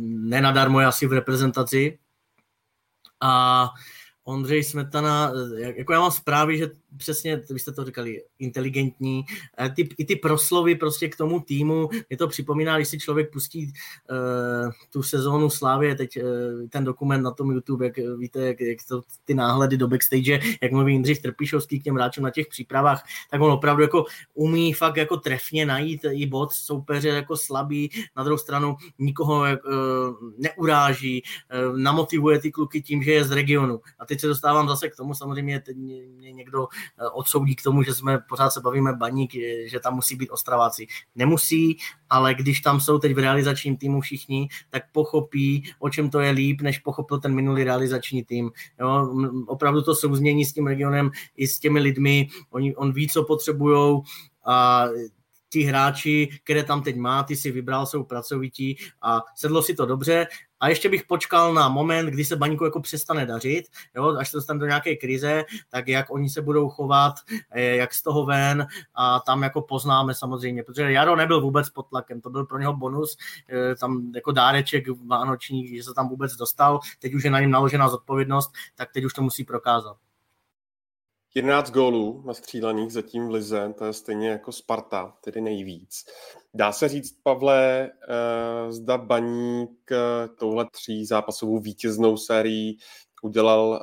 nenadarmo 0.08 0.80
je 0.80 0.86
asi 0.86 1.08
v 1.08 1.14
reprezentaci. 1.14 2.00
A 3.22 3.70
Ondřej 4.28 4.64
Smetana, 4.64 5.32
jako 5.58 5.94
já 5.94 6.00
mám 6.00 6.12
zprávy, 6.12 6.58
že 6.58 6.70
přesně, 6.98 7.42
vy 7.50 7.60
jste 7.60 7.72
to 7.72 7.86
říkali, 7.86 8.24
inteligentní, 8.40 9.26
ty, 9.76 9.90
i 9.98 10.06
ty 10.06 10.16
proslovy 10.16 10.76
prostě 10.76 11.10
k 11.10 11.16
tomu 11.16 11.40
týmu, 11.40 11.90
mě 12.10 12.18
to 12.18 12.28
připomíná, 12.28 12.76
když 12.76 12.88
si 12.88 13.00
člověk 13.00 13.32
pustí 13.32 13.66
uh, 13.66 14.72
tu 14.90 15.04
sezónu 15.04 15.50
Slávě, 15.50 15.96
teď 15.96 16.18
uh, 16.18 16.24
ten 16.70 16.84
dokument 16.84 17.24
na 17.24 17.32
tom 17.32 17.52
YouTube, 17.52 17.86
jak 17.86 17.98
víte, 18.18 18.40
jak, 18.40 18.62
jak 18.62 18.78
to, 18.90 19.02
ty 19.26 19.34
náhledy 19.34 19.78
do 19.78 19.88
backstage, 19.88 20.40
jak 20.62 20.72
mluví 20.72 20.94
Jindřich 20.94 21.22
Trpišovský 21.22 21.80
k 21.80 21.84
těm 21.84 21.96
hráčům 21.96 22.24
na 22.24 22.30
těch 22.30 22.48
přípravách, 22.48 23.04
tak 23.32 23.42
on 23.42 23.52
opravdu 23.52 23.82
jako 23.82 24.06
umí 24.34 24.74
fakt 24.74 24.98
jako 24.98 25.18
trefně 25.18 25.66
najít 25.66 26.06
i 26.12 26.26
bod 26.26 26.52
soupeře 26.54 27.10
jako 27.10 27.38
slabý, 27.38 27.90
na 28.18 28.24
druhou 28.24 28.38
stranu 28.38 28.76
nikoho 29.00 29.40
uh, 29.40 29.48
neuráží, 30.38 31.24
uh, 31.70 31.78
namotivuje 31.78 32.40
ty 32.40 32.52
kluky 32.52 32.82
tím, 32.82 33.04
že 33.04 33.12
je 33.12 33.24
z 33.24 33.32
regionu. 33.32 33.82
A 34.00 34.06
teď 34.06 34.20
se 34.20 34.28
dostávám 34.28 34.70
zase 34.70 34.90
k 34.90 34.96
tomu, 34.96 35.14
samozřejmě 35.14 35.60
teď 35.60 35.78
mě, 35.78 36.32
někdo 36.32 36.68
Eh, 36.68 36.87
odsoudí 37.14 37.56
k 37.56 37.64
tomu, 37.64 37.84
že 37.84 37.94
jsme 37.94 38.20
pořád 38.30 38.50
se 38.50 38.62
bavíme 38.62 38.94
baník, 38.94 39.32
že 39.66 39.80
tam 39.80 39.96
musí 39.96 40.16
být 40.16 40.30
Ostraváci. 40.30 40.88
Nemusí, 41.16 41.78
ale 42.10 42.34
když 42.34 42.62
tam 42.62 42.80
jsou 42.80 43.00
teď 43.00 43.16
v 43.16 43.20
realizačním 43.20 43.78
týmu 43.78 44.02
všichni, 44.02 44.48
tak 44.70 44.84
pochopí, 44.92 45.64
o 45.80 45.90
čem 45.90 46.10
to 46.10 46.20
je 46.20 46.32
líp, 46.32 46.62
než 46.62 46.80
pochopil 46.80 47.20
ten 47.20 47.36
minulý 47.36 47.64
realizační 47.64 48.24
tým. 48.24 48.52
Jo, 48.80 49.16
opravdu 49.48 49.82
to 49.82 49.96
souznění 49.96 50.46
s 50.46 50.54
tím 50.54 50.68
regionem 50.68 51.12
i 51.38 51.48
s 51.48 51.60
těmi 51.60 51.80
lidmi, 51.80 52.28
oni, 52.50 52.76
on 52.76 52.94
ví, 52.94 53.08
co 53.08 53.24
potřebujou 53.24 54.04
a 54.46 54.86
ti 55.50 55.62
hráči, 55.62 56.30
které 56.44 56.64
tam 56.64 56.84
teď 56.84 56.96
má, 56.96 57.24
ty 57.24 57.36
si 57.36 57.52
vybral, 57.52 57.86
jsou 57.86 58.04
pracovití 58.04 58.78
a 59.02 59.22
sedlo 59.36 59.62
si 59.62 59.76
to 59.76 59.86
dobře. 59.86 60.28
A 60.60 60.70
ještě 60.70 60.90
bych 60.90 61.04
počkal 61.04 61.54
na 61.54 61.70
moment, 61.70 62.06
kdy 62.06 62.26
se 62.26 62.36
baníku 62.36 62.66
jako 62.66 62.82
přestane 62.82 63.26
dařit, 63.26 63.66
jo, 63.96 64.16
až 64.20 64.30
se 64.30 64.38
dostane 64.38 64.60
do 64.60 64.66
nějaké 64.66 64.96
krize, 64.96 65.44
tak 65.70 65.88
jak 65.88 66.12
oni 66.12 66.30
se 66.30 66.42
budou 66.42 66.70
chovat, 66.70 67.14
eh, 67.52 67.62
jak 67.62 67.94
z 67.94 68.02
toho 68.02 68.26
ven 68.26 68.68
a 68.96 69.20
tam 69.20 69.44
jako 69.44 69.62
poznáme 69.62 70.14
samozřejmě, 70.14 70.64
protože 70.64 70.92
Jaro 70.92 71.16
nebyl 71.16 71.42
vůbec 71.42 71.70
pod 71.70 71.90
tlakem, 71.90 72.22
to 72.22 72.30
byl 72.30 72.46
pro 72.46 72.60
něho 72.60 72.74
bonus, 72.74 73.18
eh, 73.50 73.76
tam 73.76 74.12
jako 74.16 74.32
dáreček 74.32 74.86
vánoční, 75.08 75.68
že 75.68 75.84
se 75.84 75.94
tam 75.94 76.10
vůbec 76.10 76.36
dostal, 76.36 76.80
teď 77.00 77.14
už 77.14 77.24
je 77.24 77.32
na 77.32 77.40
něm 77.40 77.52
naložená 77.52 77.90
zodpovědnost, 77.90 78.52
tak 78.76 78.92
teď 78.94 79.04
už 79.04 79.14
to 79.14 79.22
musí 79.22 79.44
prokázat. 79.44 79.98
11 81.38 81.72
gólů 81.72 82.24
na 82.26 82.34
střílených 82.34 82.92
zatím 82.92 83.28
v 83.28 83.32
Lize, 83.32 83.74
to 83.78 83.86
je 83.86 83.94
stejně 83.94 84.30
jako 84.30 84.52
Sparta, 84.52 85.14
tedy 85.22 85.42
nejvíc. 85.42 86.06
Dá 86.54 86.72
se 86.72 86.88
říct, 86.88 87.20
Pavle, 87.24 87.90
uh, 87.92 88.72
zda 88.72 88.98
Baník 88.98 89.92
uh, 89.92 90.36
touhle 90.36 90.66
tří 90.72 91.06
zápasovou 91.06 91.60
vítěznou 91.60 92.18
sérií 92.18 92.78
udělal, 93.24 93.82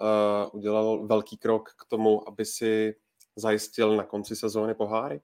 uh, 0.52 0.58
udělal 0.58 1.06
velký 1.06 1.36
krok 1.36 1.70
k 1.70 1.84
tomu, 1.88 2.28
aby 2.28 2.44
si 2.44 2.94
zajistil 3.36 3.96
na 3.96 4.04
konci 4.04 4.36
sezóny 4.36 4.74
poháry? 4.74 5.20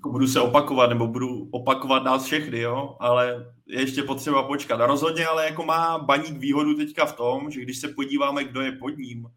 Jako 0.00 0.10
budu 0.10 0.26
se 0.26 0.40
opakovat, 0.40 0.86
nebo 0.86 1.06
budu 1.06 1.48
opakovat 1.50 2.04
nás 2.04 2.24
všechny, 2.24 2.60
jo, 2.60 2.96
ale 3.00 3.52
je 3.66 3.80
ještě 3.80 4.02
potřeba 4.02 4.42
počkat. 4.42 4.80
A 4.80 4.86
rozhodně 4.86 5.26
ale 5.26 5.44
jako 5.44 5.64
má 5.64 5.98
Baník 5.98 6.38
výhodu 6.38 6.74
teďka 6.74 7.06
v 7.06 7.16
tom, 7.16 7.50
že 7.50 7.60
když 7.60 7.80
se 7.80 7.88
podíváme, 7.88 8.44
kdo 8.44 8.60
je 8.60 8.72
pod 8.72 8.98
ním, 8.98 9.28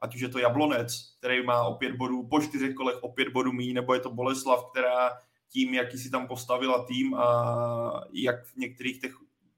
ať 0.00 0.14
už 0.14 0.20
je 0.20 0.28
to 0.28 0.38
Jablonec, 0.38 1.16
který 1.18 1.44
má 1.44 1.62
o 1.62 1.74
pět 1.74 1.96
bodů, 1.96 2.28
po 2.28 2.40
čtyřech 2.40 2.74
kolech 2.74 2.96
o 3.00 3.08
pět 3.08 3.28
bodů 3.28 3.52
míň, 3.52 3.74
nebo 3.74 3.94
je 3.94 4.00
to 4.00 4.10
Boleslav, 4.10 4.64
která 4.70 5.10
tím, 5.48 5.74
jaký 5.74 5.98
si 5.98 6.10
tam 6.10 6.26
postavila 6.26 6.84
tým 6.84 7.14
a 7.14 8.04
jak 8.12 8.46
v 8.46 8.56
některých 8.56 9.00
těch 9.00 9.12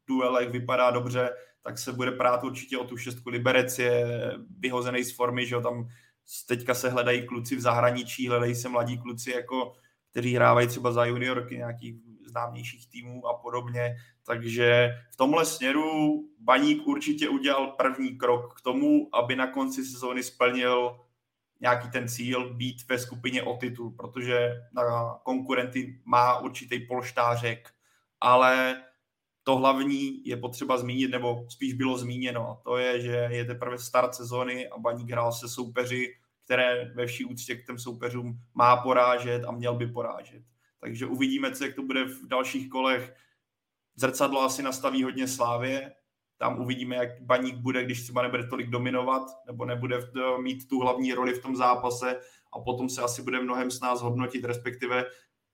duelech 0.06 0.50
vypadá 0.50 0.90
dobře, 0.90 1.30
tak 1.62 1.78
se 1.78 1.92
bude 1.92 2.10
prát 2.10 2.44
určitě 2.44 2.78
o 2.78 2.84
tu 2.84 2.96
šestku. 2.96 3.30
Liberec 3.30 3.78
je 3.78 4.06
vyhozený 4.58 5.04
z 5.04 5.16
formy, 5.16 5.46
že 5.46 5.54
jo, 5.54 5.60
tam 5.60 5.88
teďka 6.48 6.74
se 6.74 6.90
hledají 6.90 7.26
kluci 7.26 7.56
v 7.56 7.60
zahraničí, 7.60 8.28
hledají 8.28 8.54
se 8.54 8.68
mladí 8.68 8.98
kluci, 8.98 9.30
jako, 9.30 9.72
kteří 10.10 10.34
hrávají 10.34 10.68
třeba 10.68 10.92
za 10.92 11.04
juniorky 11.04 11.56
nějakých 11.56 11.94
známějších 12.28 12.90
týmů 12.90 13.26
a 13.26 13.34
podobně. 13.34 13.96
Takže 14.26 14.90
v 15.12 15.16
tomhle 15.16 15.46
směru 15.46 16.24
Baník 16.38 16.86
určitě 16.86 17.28
udělal 17.28 17.66
první 17.66 18.18
krok 18.18 18.54
k 18.58 18.60
tomu, 18.60 19.08
aby 19.12 19.36
na 19.36 19.46
konci 19.46 19.84
sezóny 19.84 20.22
splnil 20.22 21.00
nějaký 21.60 21.90
ten 21.90 22.08
cíl 22.08 22.54
být 22.54 22.88
ve 22.88 22.98
skupině 22.98 23.42
o 23.42 23.56
titul, 23.56 23.90
protože 23.90 24.62
na 24.72 25.14
konkurenty 25.22 26.00
má 26.04 26.38
určitý 26.38 26.86
polštářek, 26.86 27.70
ale 28.20 28.82
to 29.42 29.56
hlavní 29.56 30.26
je 30.26 30.36
potřeba 30.36 30.78
zmínit, 30.78 31.08
nebo 31.08 31.46
spíš 31.48 31.74
bylo 31.74 31.98
zmíněno, 31.98 32.48
a 32.48 32.54
to 32.64 32.76
je, 32.78 33.00
že 33.00 33.28
je 33.30 33.44
teprve 33.44 33.78
start 33.78 34.14
sezóny 34.14 34.68
a 34.68 34.78
Baník 34.78 35.10
hrál 35.10 35.32
se 35.32 35.48
soupeři, 35.48 36.14
které 36.44 36.92
ve 36.94 37.06
vší 37.06 37.24
úctě 37.24 37.54
k 37.54 37.66
těm 37.66 37.78
soupeřům 37.78 38.38
má 38.54 38.76
porážet 38.76 39.44
a 39.44 39.52
měl 39.52 39.74
by 39.74 39.86
porážet. 39.86 40.42
Takže 40.80 41.06
uvidíme, 41.06 41.52
co 41.52 41.64
jak 41.64 41.74
to 41.74 41.82
bude 41.82 42.04
v 42.04 42.26
dalších 42.28 42.68
kolech. 42.68 43.14
Zrcadlo 43.94 44.42
asi 44.42 44.62
nastaví 44.62 45.02
hodně 45.02 45.28
Slávě, 45.28 45.92
tam 46.38 46.60
uvidíme, 46.60 46.96
jak 46.96 47.22
baník 47.22 47.56
bude, 47.56 47.84
když 47.84 48.02
třeba 48.02 48.22
nebude 48.22 48.46
tolik 48.46 48.70
dominovat, 48.70 49.22
nebo 49.46 49.64
nebude 49.64 49.96
mít 50.42 50.68
tu 50.68 50.80
hlavní 50.80 51.12
roli 51.12 51.34
v 51.34 51.42
tom 51.42 51.56
zápase 51.56 52.20
a 52.52 52.60
potom 52.60 52.88
se 52.88 53.02
asi 53.02 53.22
bude 53.22 53.40
mnohem 53.40 53.70
s 53.70 53.80
nás 53.80 54.00
hodnotit, 54.02 54.44
respektive 54.44 55.04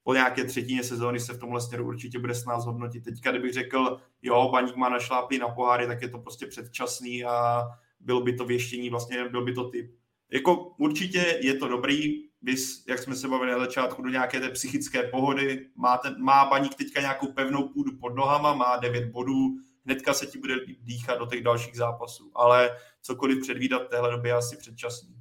po 0.03 0.15
nějaké 0.15 0.45
třetině 0.45 0.85
sezóny 0.85 1.21
se 1.21 1.33
v 1.33 1.39
tomhle 1.39 1.61
směru 1.61 1.87
určitě 1.87 2.19
bude 2.19 2.35
s 2.35 2.45
nás 2.45 2.65
hodnotit. 2.65 3.05
Teďka, 3.05 3.31
kdybych 3.31 3.53
řekl, 3.53 4.01
jo, 4.23 4.49
baník 4.53 4.77
má 4.77 4.89
našláplý 4.89 5.39
na 5.39 5.49
poháry, 5.49 5.87
tak 5.87 6.03
je 6.03 6.09
to 6.09 6.19
prostě 6.19 6.47
předčasný 6.47 7.25
a 7.25 7.63
bylo 8.01 8.21
by 8.21 8.33
to 8.33 8.45
věštění, 8.45 8.91
vlastně 8.91 9.29
byl 9.29 9.45
by 9.45 9.53
to 9.53 9.71
typ. 9.71 9.95
Jako 10.31 10.75
určitě 10.79 11.39
je 11.41 11.55
to 11.55 11.69
dobrý, 11.69 12.24
vys, 12.45 12.85
jak 12.89 12.99
jsme 12.99 13.17
se 13.17 13.29
bavili 13.29 13.53
na 13.53 13.59
začátku, 13.59 14.03
do 14.03 14.09
nějaké 14.09 14.41
té 14.41 14.49
psychické 14.49 15.03
pohody. 15.03 15.67
Má, 15.77 15.97
ten, 15.97 16.15
má 16.19 16.45
baník 16.45 16.75
teďka 16.75 17.01
nějakou 17.01 17.27
pevnou 17.27 17.69
půdu 17.69 17.97
pod 18.01 18.15
nohama, 18.15 18.55
má 18.55 18.77
9 18.77 19.11
bodů, 19.11 19.57
hnedka 19.85 20.15
se 20.15 20.27
ti 20.27 20.39
bude 20.39 20.55
dýchat 20.83 21.19
do 21.19 21.27
těch 21.27 21.43
dalších 21.43 21.77
zápasů. 21.77 22.31
Ale 22.35 22.71
cokoliv 23.03 23.43
předvídat 23.43 23.79
v 23.79 23.89
téhle 23.89 24.11
době 24.11 24.31
je 24.31 24.35
asi 24.35 24.57
předčasný. 24.57 25.15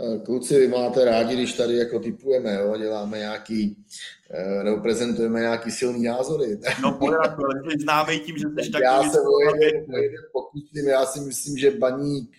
Eh, 0.00 0.18
kluci, 0.18 0.58
vy 0.58 0.68
máte 0.68 1.04
rádi, 1.04 1.34
když 1.34 1.52
tady 1.52 1.76
jako 1.76 1.98
typujeme, 1.98 2.54
jo? 2.54 2.76
děláme 2.78 3.18
nějaký, 3.18 3.84
eh, 4.30 4.64
nebo 4.64 4.80
prezentujeme 4.80 5.40
nějaký 5.40 5.70
silný 5.70 6.02
názory. 6.02 6.58
No 6.82 6.92
pořád, 6.92 7.38
ale 7.38 7.78
známe 7.82 8.18
tím, 8.18 8.38
že 8.38 8.44
jsi 8.48 8.70
takový... 8.70 8.84
Já 8.84 9.02
se 9.02 9.18
o 9.20 9.40
jeden, 9.40 9.86
pokusím, 10.32 10.88
já 10.88 11.06
si 11.06 11.20
myslím, 11.20 11.56
že 11.56 11.70
baník 11.70 12.36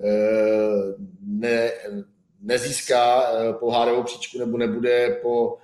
eh, 0.00 0.94
ne, 1.20 1.72
nezíská 2.40 3.22
pohárovou 3.52 4.02
příčku 4.02 4.38
nebo 4.38 4.58
nebude 4.58 5.18
po 5.22 5.46
uh, 5.48 5.56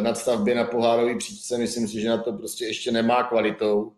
nadstavbě 0.00 0.54
na 0.54 0.64
pohárové 0.64 1.16
příčce. 1.16 1.58
Myslím 1.58 1.88
si, 1.88 2.00
že 2.00 2.08
na 2.08 2.18
to 2.18 2.32
prostě 2.32 2.64
ještě 2.64 2.90
nemá 2.90 3.22
kvalitou 3.22 3.92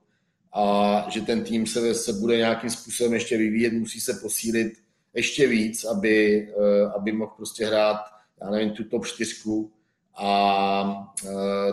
a 0.52 1.07
že 1.09 1.20
ten 1.20 1.44
tým 1.44 1.66
se, 1.66 1.94
se 1.94 2.12
bude 2.12 2.36
nějakým 2.36 2.70
způsobem 2.70 3.14
ještě 3.14 3.36
vyvíjet, 3.36 3.72
musí 3.72 4.00
se 4.00 4.18
posílit 4.22 4.72
ještě 5.14 5.46
víc, 5.46 5.84
aby, 5.84 6.48
uh, 6.57 6.92
aby 6.96 7.12
mohl 7.12 7.32
prostě 7.36 7.66
hrát, 7.66 7.96
já 8.40 8.50
nevím, 8.50 8.70
tu 8.70 8.84
top 8.84 9.07
čtyřku. 9.07 9.70
A 10.16 11.14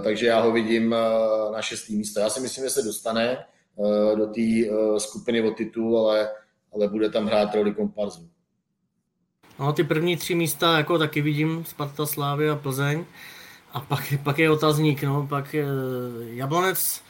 takže 0.04 0.28
já 0.28 0.40
ho 0.42 0.52
vidím 0.52 0.90
na 1.54 1.62
šestý 1.62 1.96
místo. 1.96 2.20
Já 2.20 2.30
si 2.30 2.40
myslím, 2.40 2.64
že 2.64 2.70
se 2.70 2.82
dostane 2.82 3.46
do 4.16 4.28
té 4.28 4.42
skupiny 4.98 5.42
o 5.42 5.52
titul, 5.52 6.00
ale, 6.00 6.32
ale 6.74 6.88
bude 6.88 7.10
tam 7.10 7.26
hrát 7.26 7.56
roli 7.56 7.74
komparzu. 7.74 8.30
No, 9.62 9.74
ty 9.74 9.84
první 9.84 10.18
tři 10.18 10.36
místa 10.36 10.78
jako 10.78 10.98
taky 10.98 11.22
vidím, 11.22 11.66
Sparta, 11.66 12.06
Slávy 12.06 12.50
a 12.50 12.56
Plzeň. 12.56 13.06
A 13.72 13.80
pak, 13.80 14.14
pak 14.24 14.40
je 14.40 14.52
otazník, 14.52 15.04
no, 15.04 15.28
pak 15.28 15.54
je, 15.54 15.66
Jablonec 16.26 17.04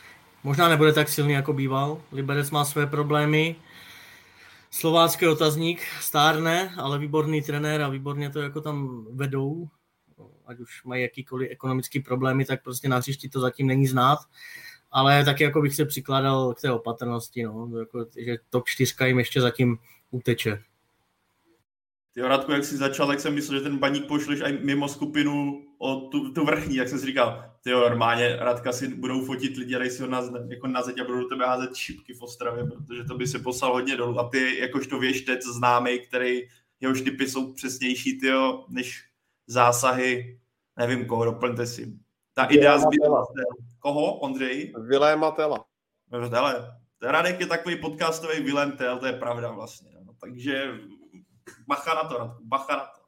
možná 0.43 0.70
nebude 0.70 0.93
tak 0.93 1.10
silný, 1.10 1.34
jako 1.34 1.54
býval. 1.54 2.02
Liberec 2.12 2.52
má 2.52 2.66
své 2.66 2.88
problémy. 2.88 3.56
Slovácký 4.72 5.28
otazník 5.28 5.82
stárne, 6.02 6.74
ale 6.78 6.99
výborný 6.99 7.41
trenér 7.41 7.82
a 7.82 7.89
výborně 7.89 8.30
to 8.30 8.41
jako 8.41 8.62
tam 8.62 9.06
vedou. 9.12 9.70
Ať 10.45 10.60
už 10.60 10.84
mají 10.84 11.02
jakýkoliv 11.02 11.52
ekonomický 11.52 11.99
problémy, 11.99 12.45
tak 12.45 12.64
prostě 12.64 12.89
na 12.89 12.97
hřišti 12.97 13.30
to 13.30 13.39
zatím 13.39 13.68
není 13.68 13.88
znát. 13.88 14.20
Ale 14.91 15.26
taky 15.26 15.43
jako 15.43 15.62
bych 15.62 15.76
se 15.76 15.86
přikládal 15.86 16.54
k 16.54 16.62
té 16.62 16.72
opatrnosti, 16.72 17.43
no, 17.43 17.70
jako, 17.80 18.06
že 18.18 18.38
top 18.49 18.64
4 18.68 18.95
jim 19.06 19.20
ještě 19.20 19.41
zatím 19.41 19.78
uteče. 20.12 20.64
Ty 22.14 22.22
Radku, 22.22 22.51
jak 22.51 22.66
jsi 22.66 22.78
začal, 22.78 23.07
tak 23.07 23.20
jsem 23.20 23.36
myslel, 23.36 23.59
že 23.59 23.64
ten 23.64 23.78
baník 23.78 24.07
pošleš 24.07 24.41
aj 24.41 24.53
mimo 24.64 24.88
skupinu 24.88 25.66
o 25.78 25.95
tu, 25.95 26.34
tu 26.34 26.45
vrchní, 26.45 26.76
jak 26.76 26.89
jsem 26.89 26.99
si 26.99 27.05
říkal, 27.05 27.51
ty 27.64 27.72
normálně 27.72 28.36
Radka 28.36 28.72
si 28.72 28.88
budou 28.88 29.26
fotit 29.26 29.57
lidi 29.57 29.76
a 29.76 29.80
dej 29.80 29.89
si 29.89 30.01
ho 30.01 30.07
na, 30.07 30.22
jako 30.47 30.68
na 30.68 30.82
zeď 30.82 30.99
a 30.99 31.03
budou 31.03 31.20
do 31.20 31.28
tebe 31.28 31.45
házet 31.45 31.76
šipky 31.76 32.14
v 32.14 32.22
Ostravě, 32.22 32.66
protože 32.66 33.03
to 33.03 33.18
by 33.18 33.28
se 33.28 33.39
poslal 33.39 33.74
hodně 33.74 33.97
dolů. 33.97 34.20
A 34.20 34.30
ty 34.30 34.59
jakožto 34.59 34.99
věštec 34.99 35.43
známý, 35.43 35.99
který 35.99 36.41
jehož 36.80 37.01
typy 37.01 37.30
jsou 37.30 37.53
přesnější, 37.53 38.20
tyjo, 38.20 38.66
než 38.70 39.05
zásahy, 39.47 40.39
nevím 40.78 41.05
koho, 41.05 41.26
doplňte 41.26 41.66
si. 41.66 41.93
Ta 42.34 42.45
idea 42.45 42.80
z 42.80 42.86
Koho, 43.80 44.20
Ondřej? 44.20 44.74
Viléma 44.88 45.32
Tela. 45.32 45.66
Hele, 46.12 46.78
Radek 47.01 47.39
je 47.39 47.47
takový 47.47 47.76
podcastový 47.76 48.43
Vilém 48.43 48.72
Tel, 48.72 48.99
to 48.99 49.05
je 49.05 49.14
pravda 49.14 49.51
vlastně. 49.51 49.91
No, 50.05 50.14
takže 50.22 50.74
bacha 51.67 51.93
na 51.93 52.09
to, 52.09 52.17
Radku, 52.17 52.43
bacha 52.43 52.75
na 52.75 52.85
to. 52.85 53.01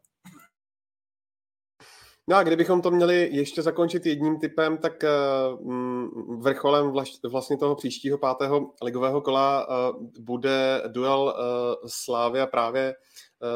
No 2.28 2.36
a 2.36 2.44
kdybychom 2.44 2.82
to 2.82 2.92
měli 2.92 3.30
ještě 3.32 3.62
zakončit 3.62 4.06
jedním 4.06 4.40
typem, 4.40 4.78
tak 4.78 4.94
uh, 5.04 6.42
vrcholem 6.42 6.94
vlastně 7.30 7.58
toho 7.58 7.76
příštího 7.76 8.18
pátého 8.18 8.74
ligového 8.84 9.22
kola 9.22 9.68
uh, 9.68 10.08
bude 10.20 10.82
duel 10.88 11.22
uh, 11.22 11.88
Slávia 11.88 12.48
právě 12.48 12.96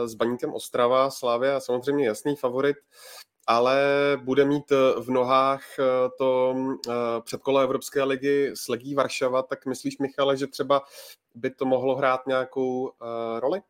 s 0.06 0.16
Baníkem 0.16 0.54
Ostrava. 0.54 1.10
Slávia 1.10 1.60
samozřejmě 1.60 2.08
jasný 2.08 2.36
favorit, 2.36 2.78
ale 3.48 3.78
bude 4.24 4.46
mít 4.46 4.72
v 5.00 5.10
nohách 5.10 5.64
to 6.18 6.56
předkolo 7.24 7.60
Evropské 7.60 8.04
ligy 8.04 8.52
s 8.56 8.68
Legí 8.68 8.96
Varšava, 8.96 9.44
tak 9.44 9.66
myslíš, 9.66 9.98
Michale, 9.98 10.38
že 10.38 10.48
třeba 10.48 10.82
by 11.36 11.50
to 11.50 11.66
mohlo 11.66 11.96
hrát 11.96 12.28
nějakou 12.28 12.92
roli? 13.40 13.62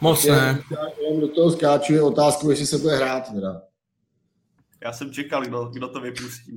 Moc 0.00 0.24
ne. 0.24 0.62
Já 0.70 1.20
do 1.20 1.28
toho 1.28 1.50
skáču 1.50 1.94
je 1.94 2.02
otázku, 2.02 2.50
jestli 2.50 2.66
se 2.66 2.78
bude 2.78 2.96
hrát. 2.96 3.32
Teda. 3.32 3.62
Já 4.84 4.92
jsem 4.92 5.12
čekal, 5.12 5.44
kdo, 5.44 5.64
kdo 5.64 5.88
to 5.88 6.00
vypustí. 6.00 6.56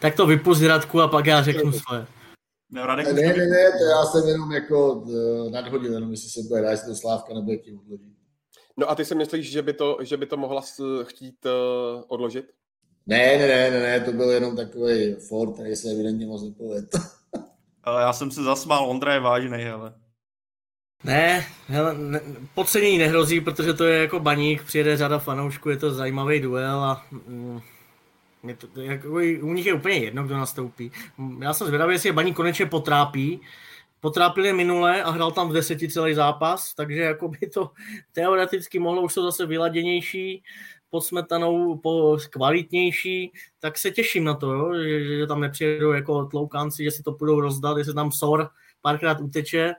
Tak 0.00 0.16
to 0.16 0.26
vypust 0.26 0.62
Radku 0.62 1.00
a 1.00 1.08
pak 1.08 1.26
já 1.26 1.42
řeknu 1.42 1.72
své. 1.72 2.06
Ne, 2.70 2.86
Radek 2.86 3.06
ne, 3.06 3.12
ne, 3.12 3.22
ne, 3.22 3.46
ne, 3.46 3.72
to 3.78 3.84
já 3.84 4.04
jsem 4.04 4.28
jenom 4.28 4.52
jako 4.52 4.92
uh, 4.92 5.50
nadhodil, 5.50 5.92
jenom 5.92 6.10
jestli 6.10 6.30
se 6.30 6.40
bude 6.48 6.60
hrát, 6.60 6.70
jestli 6.70 6.88
to 6.88 6.94
Slávka 6.94 7.34
nebude 7.34 7.56
chtít 7.56 7.78
odložit. 7.78 8.12
No 8.76 8.90
a 8.90 8.94
ty 8.94 9.04
si 9.04 9.14
myslíš, 9.14 9.50
že 9.50 9.62
by 9.62 9.72
to, 9.72 9.98
že 10.00 10.16
by 10.16 10.26
to 10.26 10.36
mohla 10.36 10.62
chtít 11.02 11.46
uh, 11.46 12.02
odložit? 12.08 12.46
Ne, 13.06 13.38
ne, 13.38 13.46
ne, 13.46 13.70
ne, 13.70 13.80
ne, 13.80 14.00
to 14.00 14.12
byl 14.12 14.30
jenom 14.30 14.56
takový 14.56 15.14
Ford, 15.14 15.54
který 15.54 15.76
se 15.76 15.90
evidentně 15.90 16.26
moc 16.26 16.42
nepovedl. 16.42 16.88
já 18.00 18.12
jsem 18.12 18.30
se 18.30 18.42
zasmál, 18.42 18.90
Ondra 18.90 19.14
je 19.14 19.20
vážný, 19.20 19.64
ale. 19.64 19.94
Ne, 21.06 21.46
hele, 21.68 21.94
ne, 21.94 22.20
podcenění 22.54 22.98
nehrozí, 22.98 23.40
protože 23.40 23.74
to 23.74 23.84
je 23.84 24.00
jako 24.00 24.20
baník, 24.20 24.64
přijede 24.64 24.96
řada 24.96 25.18
fanoušků, 25.18 25.70
je 25.70 25.76
to 25.76 25.90
zajímavý 25.90 26.40
duel 26.40 26.84
a 26.84 27.06
mm, 27.10 27.60
je 28.48 28.56
to, 28.56 28.80
jako, 28.80 29.08
u 29.40 29.52
nich 29.52 29.66
je 29.66 29.74
úplně 29.74 29.96
jedno, 29.96 30.24
kdo 30.24 30.36
nastoupí. 30.36 30.92
Já 31.40 31.54
jsem 31.54 31.66
zvědavý, 31.66 31.94
jestli 31.94 32.08
je 32.08 32.12
baník 32.12 32.36
konečně 32.36 32.66
potrápí. 32.66 33.40
Potrápil 34.00 34.44
je 34.44 34.52
minule 34.52 35.02
a 35.02 35.10
hrál 35.10 35.32
tam 35.32 35.48
v 35.48 35.52
deseti 35.52 35.88
celý 35.88 36.14
zápas, 36.14 36.74
takže 36.74 37.00
jako 37.00 37.28
by 37.28 37.38
to 37.38 37.70
teoreticky 38.12 38.78
mohlo 38.78 39.02
už 39.02 39.14
to 39.14 39.22
zase 39.22 39.46
vyladěnější, 39.46 40.42
pod 40.90 41.00
smetanou, 41.00 41.78
po 41.78 42.18
kvalitnější, 42.30 43.32
tak 43.58 43.78
se 43.78 43.90
těším 43.90 44.24
na 44.24 44.34
to, 44.34 44.52
jo, 44.52 44.74
že, 44.82 45.04
že, 45.04 45.26
tam 45.26 45.40
nepřijedou 45.40 45.92
jako 45.92 46.24
tloukánci, 46.24 46.84
že 46.84 46.90
si 46.90 47.02
to 47.02 47.12
budou 47.12 47.40
rozdat, 47.40 47.78
jestli 47.78 47.94
tam 47.94 48.12
Sor 48.12 48.48
párkrát 48.82 49.20
uteče, 49.20 49.74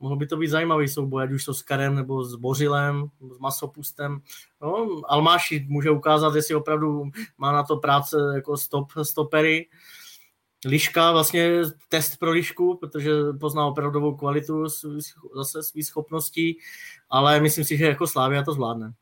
mohl 0.00 0.16
by 0.16 0.26
to 0.26 0.36
být 0.36 0.48
zajímavý 0.48 0.88
souboj, 0.88 1.22
ať 1.22 1.32
už 1.32 1.44
to 1.44 1.54
s 1.54 1.62
Karem 1.62 1.94
nebo 1.94 2.24
s 2.24 2.34
Bořilem, 2.34 3.10
s 3.34 3.38
Masopustem. 3.38 4.20
No, 4.62 5.00
Almáši 5.08 5.66
může 5.68 5.90
ukázat, 5.90 6.34
jestli 6.34 6.54
opravdu 6.54 7.10
má 7.38 7.52
na 7.52 7.62
to 7.62 7.76
práce 7.76 8.16
jako 8.34 8.56
stop, 8.56 8.92
stopery. 9.02 9.68
Liška, 10.64 11.12
vlastně 11.12 11.62
test 11.88 12.16
pro 12.16 12.30
Lišku, 12.30 12.76
protože 12.76 13.10
pozná 13.40 13.66
opravdovou 13.66 14.16
kvalitu 14.16 14.64
zase 15.34 15.62
svých 15.62 15.86
schopností, 15.86 16.58
ale 17.10 17.40
myslím 17.40 17.64
si, 17.64 17.76
že 17.76 17.84
jako 17.84 18.06
Slávia 18.06 18.42
to 18.42 18.52
zvládne. 18.52 18.92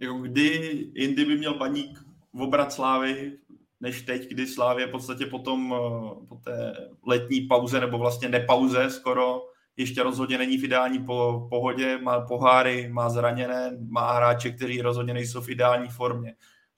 Jako 0.00 0.18
kdy 0.18 0.46
jindy 0.94 1.24
by 1.24 1.36
měl 1.38 1.58
baník 1.58 1.98
obrat 2.40 2.72
Slávy, 2.72 3.38
než 3.80 4.02
teď, 4.02 4.28
kdy 4.28 4.46
Slávě 4.46 4.86
v 4.86 4.90
podstatě 4.90 5.26
potom 5.26 5.74
eh, 5.74 6.26
po 6.28 6.34
té 6.34 6.74
letní 7.06 7.40
pauze, 7.40 7.80
nebo 7.80 7.98
vlastně 7.98 8.28
nepauze 8.28 8.90
skoro, 8.90 9.42
ještě 9.80 10.02
rozhodně 10.02 10.38
není 10.38 10.58
v 10.58 10.64
ideální 10.64 11.04
po, 11.04 11.46
pohodě, 11.50 11.98
má 11.98 12.20
poháry, 12.20 12.88
má 12.92 13.10
zraněné, 13.10 13.78
má 13.88 14.12
hráče, 14.12 14.50
kteří 14.50 14.82
rozhodně 14.82 15.14
nejsou 15.14 15.40
v 15.40 15.48
ideální 15.48 15.88
formě. 15.88 16.34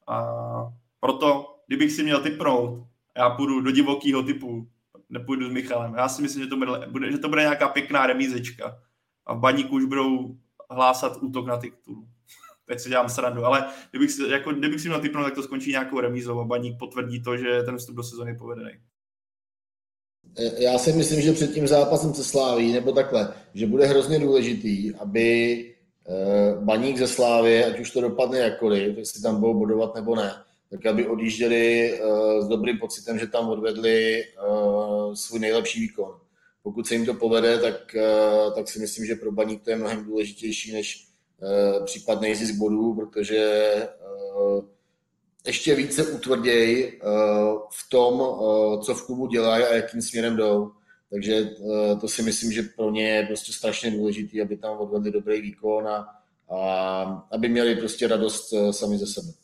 A 0.09 0.27
proto, 1.01 1.57
kdybych 1.67 1.93
si 1.93 2.03
měl 2.03 2.23
typnout, 2.23 2.87
já 3.17 3.31
půjdu 3.31 3.61
do 3.61 3.71
divokého 3.71 4.23
typu, 4.23 4.69
nepůjdu 5.09 5.49
s 5.49 5.53
Michalem. 5.53 5.95
Já 5.95 6.09
si 6.09 6.23
myslím, 6.23 6.43
že 6.43 6.49
to 6.49 6.57
bude, 6.91 7.13
že 7.13 7.19
to 7.19 7.29
bude 7.29 7.43
nějaká 7.43 7.69
pěkná 7.69 8.07
remízečka. 8.07 8.79
A 9.27 9.35
v 9.35 9.39
baníku 9.39 9.77
už 9.77 9.85
budou 9.85 10.37
hlásat 10.71 11.17
útok 11.21 11.47
na 11.47 11.57
titul. 11.57 12.07
Teď 12.65 12.81
si 12.81 12.89
dělám 12.89 13.09
srandu, 13.09 13.45
ale 13.45 13.67
kdybych 13.91 14.11
si, 14.11 14.29
jako, 14.29 14.53
kdybych 14.53 14.81
si 14.81 14.89
měl 14.89 15.01
typnout, 15.01 15.25
tak 15.25 15.35
to 15.35 15.43
skončí 15.43 15.71
nějakou 15.71 16.01
remízou 16.01 16.41
a 16.41 16.45
baník 16.45 16.79
potvrdí 16.79 17.23
to, 17.23 17.37
že 17.37 17.63
ten 17.63 17.77
vstup 17.77 17.97
do 17.97 18.03
sezóny 18.03 18.37
povedený. 18.39 18.71
Já 20.59 20.79
si 20.79 20.93
myslím, 20.93 21.21
že 21.21 21.33
před 21.33 21.55
tím 21.55 21.69
zápasem 21.69 22.15
se 22.15 22.25
Sláví, 22.25 22.73
nebo 22.73 22.93
takhle, 22.93 23.35
že 23.55 23.67
bude 23.67 23.87
hrozně 23.87 24.19
důležitý, 24.19 24.95
aby 24.95 25.59
eh, 26.09 26.55
baník 26.61 26.99
ze 26.99 27.09
Slávy, 27.09 27.65
ať 27.65 27.81
už 27.81 27.91
to 27.91 28.01
dopadne 28.01 28.39
jakkoliv, 28.39 28.99
jestli 28.99 29.23
tam 29.23 29.41
budou 29.41 29.55
bodovat 29.55 29.95
nebo 29.95 30.17
ne, 30.17 30.35
tak 30.71 30.87
aby 30.87 31.09
odjížděli 31.09 31.93
uh, 32.01 32.45
s 32.45 32.49
dobrým 32.49 32.79
pocitem, 32.79 33.19
že 33.19 33.27
tam 33.27 33.49
odvedli 33.49 34.25
svůj 35.15 35.41
nejlepší 35.41 35.81
výkon. 35.81 36.15
Pokud 36.63 36.87
se 36.87 36.95
jim 36.95 37.07
to 37.07 37.15
povede, 37.15 37.59
tak, 37.59 37.97
tak 38.55 38.69
si 38.69 38.79
myslím, 38.79 39.07
že 39.07 39.15
pro 39.15 39.33
baník 39.33 39.63
to 39.63 39.71
je 39.71 39.77
mnohem 39.77 40.05
důležitější 40.05 40.73
než 40.73 41.07
případný 41.85 42.35
zisk 42.35 42.55
bodů, 42.55 42.95
protože 42.95 43.73
ještě 45.47 45.75
více 45.75 46.07
utvrděj 46.07 47.01
uh, 47.05 47.11
v 47.71 47.89
tom, 47.91 48.21
uh, 48.21 48.83
co 48.83 48.95
v 48.95 49.07
klubu 49.07 49.27
dělají 49.27 49.65
a 49.65 49.75
jakým 49.75 50.03
směrem 50.03 50.37
jdou. 50.37 50.71
Takže 51.11 51.43
uh, 51.43 52.01
to 52.01 52.09
si 52.09 52.23
myslím, 52.23 52.53
že 52.53 52.63
pro 52.63 52.91
ně 52.91 53.09
je 53.09 53.27
prostě 53.27 53.53
strašně 53.53 53.91
důležité, 53.91 54.43
aby 54.43 54.57
tam 54.57 54.79
odvedli 54.79 55.11
dobrý 55.11 55.41
výkon 55.41 55.89
a, 55.89 56.09
a 56.57 57.29
aby 57.33 57.49
měli 57.49 57.77
prostě 57.77 58.09
radost 58.09 58.55
sami 58.71 58.99
ze 58.99 59.07
sebe. 59.07 59.42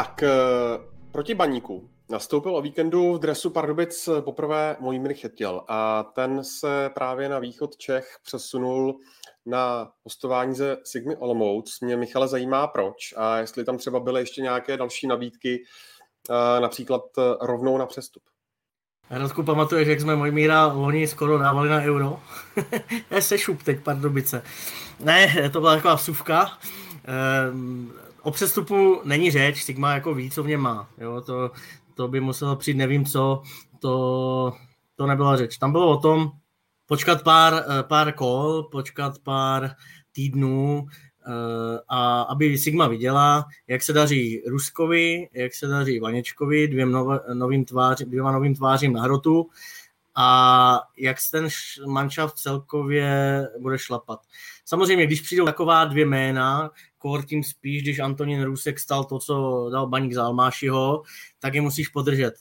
Tak 0.00 0.22
eh, 0.22 0.28
proti 1.12 1.34
baníku 1.34 1.90
Nastoupil 2.10 2.56
o 2.56 2.62
víkendu 2.62 3.14
v 3.14 3.18
dresu 3.18 3.50
Pardubic 3.50 4.08
poprvé 4.20 4.76
Mojmír 4.80 5.14
Chytil 5.14 5.62
a 5.68 6.02
ten 6.02 6.44
se 6.44 6.90
právě 6.94 7.28
na 7.28 7.38
východ 7.38 7.76
Čech 7.76 8.16
přesunul 8.22 8.98
na 9.46 9.90
hostování 10.04 10.54
ze 10.54 10.76
Sigmy 10.84 11.16
Olomouc. 11.16 11.80
Mě 11.80 11.96
Michale 11.96 12.28
zajímá 12.28 12.66
proč 12.66 12.96
a 13.16 13.38
jestli 13.38 13.64
tam 13.64 13.78
třeba 13.78 14.00
byly 14.00 14.20
ještě 14.20 14.42
nějaké 14.42 14.76
další 14.76 15.06
nabídky, 15.06 15.62
například 16.60 17.02
rovnou 17.40 17.78
na 17.78 17.86
přestup. 17.86 18.22
Radku, 19.10 19.42
pamatuješ, 19.42 19.88
jak 19.88 20.00
jsme 20.00 20.16
Mojmíra 20.16 20.66
loni 20.66 21.08
skoro 21.08 21.38
dávali 21.38 21.68
na 21.68 21.80
euro? 21.80 22.20
sešup 23.20 23.62
teď 23.62 23.80
Pardubice. 23.80 24.42
Ne, 25.00 25.50
to 25.52 25.60
byla 25.60 25.74
taková 25.74 25.94
vsuvka. 25.94 26.58
Ehm, 27.04 27.92
o 28.22 28.30
přestupu 28.30 29.00
není 29.04 29.30
řeč, 29.30 29.62
Sigma 29.62 29.94
jako 29.94 30.14
ví, 30.14 30.30
co 30.30 30.42
v 30.42 30.46
něm 30.46 30.60
má. 30.60 30.88
Jo, 30.98 31.20
to, 31.20 31.50
to 31.94 32.08
by 32.08 32.20
muselo 32.20 32.56
přijít 32.56 32.76
nevím 32.76 33.04
co, 33.04 33.42
to, 33.78 34.52
to 34.96 35.06
nebyla 35.06 35.36
řeč. 35.36 35.58
Tam 35.58 35.72
bylo 35.72 35.90
o 35.90 35.96
tom 35.96 36.30
počkat 36.86 37.22
pár, 37.22 37.54
eh, 37.54 37.82
pár 37.82 38.12
kol, 38.12 38.62
počkat 38.62 39.18
pár 39.18 39.70
týdnů, 40.12 40.86
eh, 41.26 41.78
a 41.88 42.22
aby 42.22 42.58
Sigma 42.58 42.88
viděla, 42.88 43.44
jak 43.66 43.82
se 43.82 43.92
daří 43.92 44.42
Ruskovi, 44.46 45.28
jak 45.32 45.54
se 45.54 45.66
daří 45.66 46.00
Vaněčkovi, 46.00 46.68
dvěm 46.68 46.92
novým 47.34 47.64
tváři, 47.64 48.04
dvěma 48.04 48.32
novým 48.32 48.54
tvářím 48.54 48.92
na 48.92 49.02
hrotu 49.02 49.50
a 50.14 50.80
jak 50.98 51.16
ten 51.30 51.48
manšaft 51.86 52.36
celkově 52.36 53.48
bude 53.58 53.78
šlapat. 53.78 54.20
Samozřejmě, 54.64 55.06
když 55.06 55.20
přijdou 55.20 55.44
taková 55.44 55.84
dvě 55.84 56.06
jména, 56.06 56.70
kor 57.00 57.24
tím 57.24 57.44
spíš, 57.44 57.82
když 57.82 57.98
Antonín 57.98 58.42
Rusek 58.42 58.78
stal 58.78 59.04
to, 59.04 59.18
co 59.18 59.68
dal 59.72 59.86
Baník 59.86 60.12
za 60.12 60.24
Almášiho, 60.24 61.02
tak 61.38 61.54
je 61.54 61.60
musíš 61.60 61.88
podržet. 61.88 62.34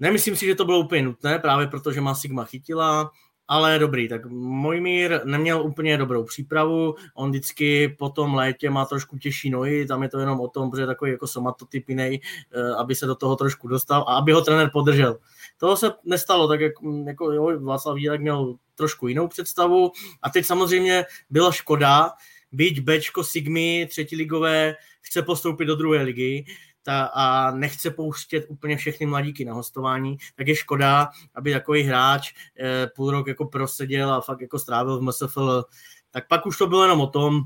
Nemyslím 0.00 0.36
si, 0.36 0.46
že 0.46 0.54
to 0.54 0.64
bylo 0.64 0.80
úplně 0.80 1.02
nutné, 1.02 1.38
právě 1.38 1.66
protože 1.66 2.00
má 2.00 2.14
Sigma 2.14 2.44
chytila, 2.44 3.10
ale 3.48 3.78
dobrý, 3.78 4.08
tak 4.08 4.26
Mojmír 4.30 5.20
neměl 5.24 5.62
úplně 5.62 5.98
dobrou 5.98 6.24
přípravu, 6.24 6.94
on 7.14 7.30
vždycky 7.30 7.88
po 7.98 8.08
tom 8.08 8.34
létě 8.34 8.70
má 8.70 8.84
trošku 8.84 9.18
těžší 9.18 9.50
nohy, 9.50 9.86
tam 9.86 10.02
je 10.02 10.08
to 10.08 10.18
jenom 10.18 10.40
o 10.40 10.48
tom, 10.48 10.70
že 10.76 10.82
je 10.82 10.86
takový 10.86 11.10
jako 11.10 11.26
somatotypinej, 11.26 12.20
eh, 12.52 12.74
aby 12.78 12.94
se 12.94 13.06
do 13.06 13.14
toho 13.14 13.36
trošku 13.36 13.68
dostal 13.68 14.04
a 14.08 14.16
aby 14.16 14.32
ho 14.32 14.40
trenér 14.40 14.70
podržel. 14.72 15.18
Toho 15.58 15.76
se 15.76 15.92
nestalo, 16.04 16.48
tak 16.48 16.60
jak, 16.60 16.72
jako 17.06 17.32
jo, 17.32 17.60
Václav 17.60 17.96
Vílek 17.96 18.20
měl 18.20 18.54
trošku 18.74 19.08
jinou 19.08 19.28
představu 19.28 19.92
a 20.22 20.30
teď 20.30 20.46
samozřejmě 20.46 21.04
byla 21.30 21.52
škoda, 21.52 22.10
byť 22.52 22.80
Bčko 22.80 23.24
Sigmy 23.24 23.86
třetí 23.90 24.16
ligové 24.16 24.74
chce 25.00 25.22
postoupit 25.22 25.64
do 25.64 25.76
druhé 25.76 26.02
ligy, 26.02 26.44
ta, 26.86 27.04
a 27.04 27.50
nechce 27.50 27.90
pouštět 27.90 28.46
úplně 28.48 28.76
všechny 28.76 29.06
mladíky 29.06 29.44
na 29.44 29.54
hostování, 29.54 30.16
tak 30.34 30.46
je 30.48 30.56
škoda, 30.56 31.08
aby 31.34 31.52
takový 31.52 31.82
hráč 31.82 32.32
eh, 32.58 32.86
půl 32.96 33.10
rok 33.10 33.26
jako 33.26 33.44
proseděl 33.44 34.12
a 34.12 34.20
fakt 34.20 34.40
jako 34.40 34.58
strávil 34.58 34.98
v 34.98 35.02
MSFL. 35.02 35.64
Tak 36.10 36.28
pak 36.28 36.46
už 36.46 36.58
to 36.58 36.66
bylo 36.66 36.82
jenom 36.82 37.00
o 37.00 37.06
tom, 37.06 37.42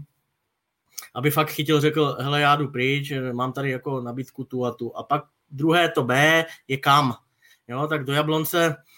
aby 1.15 1.31
fakt 1.31 1.51
chytil, 1.51 1.81
řekl, 1.81 2.17
hele, 2.21 2.41
já 2.41 2.57
jdu 2.57 2.69
pryč, 2.69 3.13
mám 3.33 3.53
tady 3.53 3.71
jako 3.71 4.01
nabídku 4.01 4.45
tu 4.45 4.65
a 4.65 4.71
tu. 4.71 4.97
A 4.97 5.03
pak 5.03 5.25
druhé 5.51 5.89
to 5.89 6.05
B 6.05 6.45
je 6.69 6.77
kam. 6.77 7.15
Jo, 7.69 7.87
tak 7.87 8.05
do 8.05 8.13
Jablonce 8.13 8.67
eh, 8.67 8.90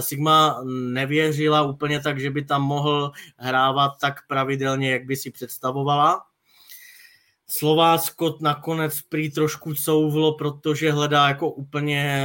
Sigma 0.00 0.62
nevěřila 0.92 1.62
úplně 1.62 2.00
tak, 2.00 2.20
že 2.20 2.30
by 2.30 2.44
tam 2.44 2.62
mohl 2.62 3.12
hrávat 3.36 3.92
tak 4.00 4.26
pravidelně, 4.26 4.90
jak 4.90 5.04
by 5.04 5.16
si 5.16 5.30
představovala. 5.30 6.22
Slovácko 7.46 8.38
nakonec 8.40 9.02
prý 9.02 9.30
trošku 9.30 9.74
couvlo, 9.74 10.36
protože 10.36 10.92
hledá 10.92 11.28
jako 11.28 11.50
úplně 11.50 12.20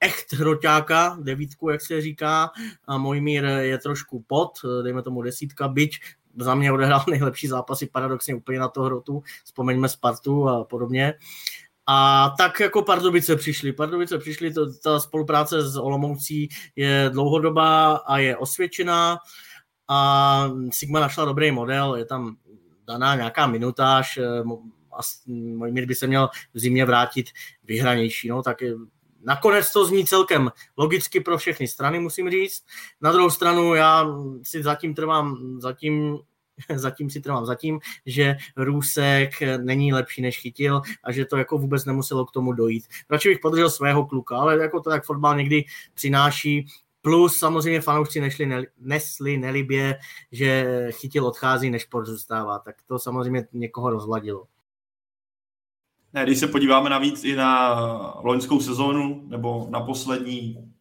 echt 0.00 0.32
hroťáka, 0.32 1.18
devítku, 1.22 1.70
jak 1.70 1.80
se 1.80 2.00
říká, 2.00 2.50
a 2.84 2.98
Mojmír 2.98 3.44
je 3.44 3.78
trošku 3.78 4.24
pod, 4.26 4.50
dejme 4.82 5.02
tomu 5.02 5.22
desítka, 5.22 5.68
byť 5.68 6.00
za 6.36 6.54
mě 6.54 6.72
odehrál 6.72 7.04
nejlepší 7.10 7.48
zápasy 7.48 7.86
paradoxně 7.86 8.34
úplně 8.34 8.58
na 8.58 8.68
to 8.68 8.82
hrotu, 8.82 9.22
vzpomeňme 9.44 9.88
Spartu 9.88 10.48
a 10.48 10.64
podobně. 10.64 11.14
A 11.92 12.30
tak 12.38 12.60
jako 12.60 12.82
Pardubice 12.82 13.36
přišli. 13.36 13.72
Pardubice 13.72 14.18
přišli, 14.18 14.52
to, 14.52 14.72
ta 14.72 15.00
spolupráce 15.00 15.62
s 15.62 15.76
Olomoucí 15.76 16.48
je 16.76 17.10
dlouhodobá 17.12 17.96
a 17.96 18.18
je 18.18 18.36
osvědčená 18.36 19.18
a 19.88 20.50
Sigma 20.72 21.00
našla 21.00 21.24
dobrý 21.24 21.50
model, 21.50 21.96
je 21.96 22.04
tam 22.04 22.36
daná 22.86 23.14
nějaká 23.16 23.46
minutáž, 23.46 24.16
eh, 24.16 24.42
Mojmír 25.26 25.86
by 25.86 25.94
se 25.94 26.06
měl 26.06 26.28
v 26.54 26.58
zimě 26.60 26.84
vrátit 26.84 27.26
vyhranější, 27.64 28.28
no, 28.28 28.42
tak 28.42 28.56
nakonec 29.24 29.72
to 29.72 29.86
zní 29.86 30.04
celkem 30.04 30.50
logicky 30.76 31.20
pro 31.20 31.38
všechny 31.38 31.68
strany, 31.68 31.98
musím 31.98 32.30
říct. 32.30 32.64
Na 33.00 33.12
druhou 33.12 33.30
stranu 33.30 33.74
já 33.74 34.06
si 34.42 34.62
zatím 34.62 34.94
trvám, 34.94 35.56
zatím 35.60 36.18
zatím 36.74 37.10
si 37.10 37.20
trvám 37.20 37.46
zatím, 37.46 37.80
že 38.06 38.36
Růsek 38.56 39.30
není 39.62 39.92
lepší 39.92 40.22
než 40.22 40.38
chytil 40.38 40.82
a 41.04 41.12
že 41.12 41.24
to 41.24 41.36
jako 41.36 41.58
vůbec 41.58 41.84
nemuselo 41.84 42.26
k 42.26 42.32
tomu 42.32 42.52
dojít. 42.52 42.84
Radši 43.10 43.28
bych 43.28 43.38
podržel 43.38 43.70
svého 43.70 44.06
kluka, 44.06 44.36
ale 44.36 44.58
jako 44.58 44.80
to 44.80 44.90
tak 44.90 45.04
fotbal 45.04 45.36
někdy 45.36 45.64
přináší, 45.94 46.66
Plus 47.02 47.38
samozřejmě 47.38 47.80
fanoušci 47.80 48.20
nešli, 48.20 48.46
ne, 48.46 48.62
nesli 48.80 49.36
nelibě, 49.36 49.98
že 50.32 50.66
chytil 50.90 51.26
odchází, 51.26 51.70
než 51.70 51.82
sport 51.82 52.06
zůstává. 52.06 52.58
Tak 52.58 52.76
to 52.86 52.98
samozřejmě 52.98 53.46
někoho 53.52 53.90
rozvladilo. 53.90 54.46
Ne, 56.12 56.24
když 56.24 56.38
se 56.38 56.46
podíváme 56.46 56.90
navíc 56.90 57.24
i 57.24 57.36
na 57.36 57.74
loňskou 58.22 58.60
sezónu 58.60 59.24
nebo 59.26 59.66
na 59.70 59.80
poslední 59.80 60.72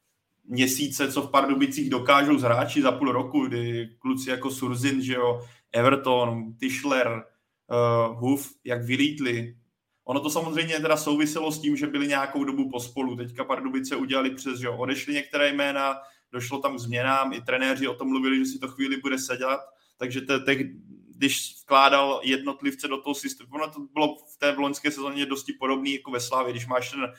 měsíce, 0.45 1.11
co 1.11 1.21
v 1.21 1.31
Pardubicích 1.31 1.89
dokážou 1.89 2.37
z 2.37 2.41
hráči 2.41 2.81
za 2.81 2.91
půl 2.91 3.11
roku, 3.11 3.47
kdy 3.47 3.89
kluci 3.99 4.29
jako 4.29 4.51
Surzin, 4.51 5.01
že 5.01 5.13
jo, 5.13 5.41
Everton, 5.71 6.53
Tischler, 6.59 7.07
uh, 7.07 8.19
Huf, 8.19 8.53
jak 8.63 8.83
vylítli. 8.83 9.55
Ono 10.05 10.19
to 10.19 10.29
samozřejmě 10.29 10.79
teda 10.79 10.97
souviselo 10.97 11.51
s 11.51 11.61
tím, 11.61 11.77
že 11.77 11.87
byli 11.87 12.07
nějakou 12.07 12.43
dobu 12.43 12.69
pospolu. 12.69 13.15
Teďka 13.15 13.43
Pardubice 13.43 13.95
udělali 13.95 14.35
přes, 14.35 14.59
že 14.59 14.69
odešli 14.69 15.13
některé 15.13 15.53
jména, 15.53 15.95
došlo 16.31 16.59
tam 16.59 16.75
k 16.75 16.79
změnám, 16.79 17.33
i 17.33 17.41
trenéři 17.41 17.87
o 17.87 17.93
tom 17.93 18.07
mluvili, 18.07 18.37
že 18.37 18.45
si 18.45 18.59
to 18.59 18.67
chvíli 18.67 18.97
bude 18.97 19.19
sedět, 19.19 19.59
takže 19.97 20.21
te, 20.21 20.39
te, 20.39 20.55
když 21.15 21.61
vkládal 21.63 22.21
jednotlivce 22.23 22.87
do 22.87 23.01
toho 23.01 23.15
systému, 23.15 23.49
ono 23.51 23.71
to 23.71 23.79
bylo 23.79 24.15
v 24.15 24.37
té 24.37 24.49
loňské 24.49 24.91
sezóně 24.91 25.25
dosti 25.25 25.53
podobný 25.53 25.93
jako 25.93 26.11
ve 26.11 26.19
Slávě, 26.19 26.51
když 26.51 26.67
máš 26.67 26.91
ten 26.91 27.13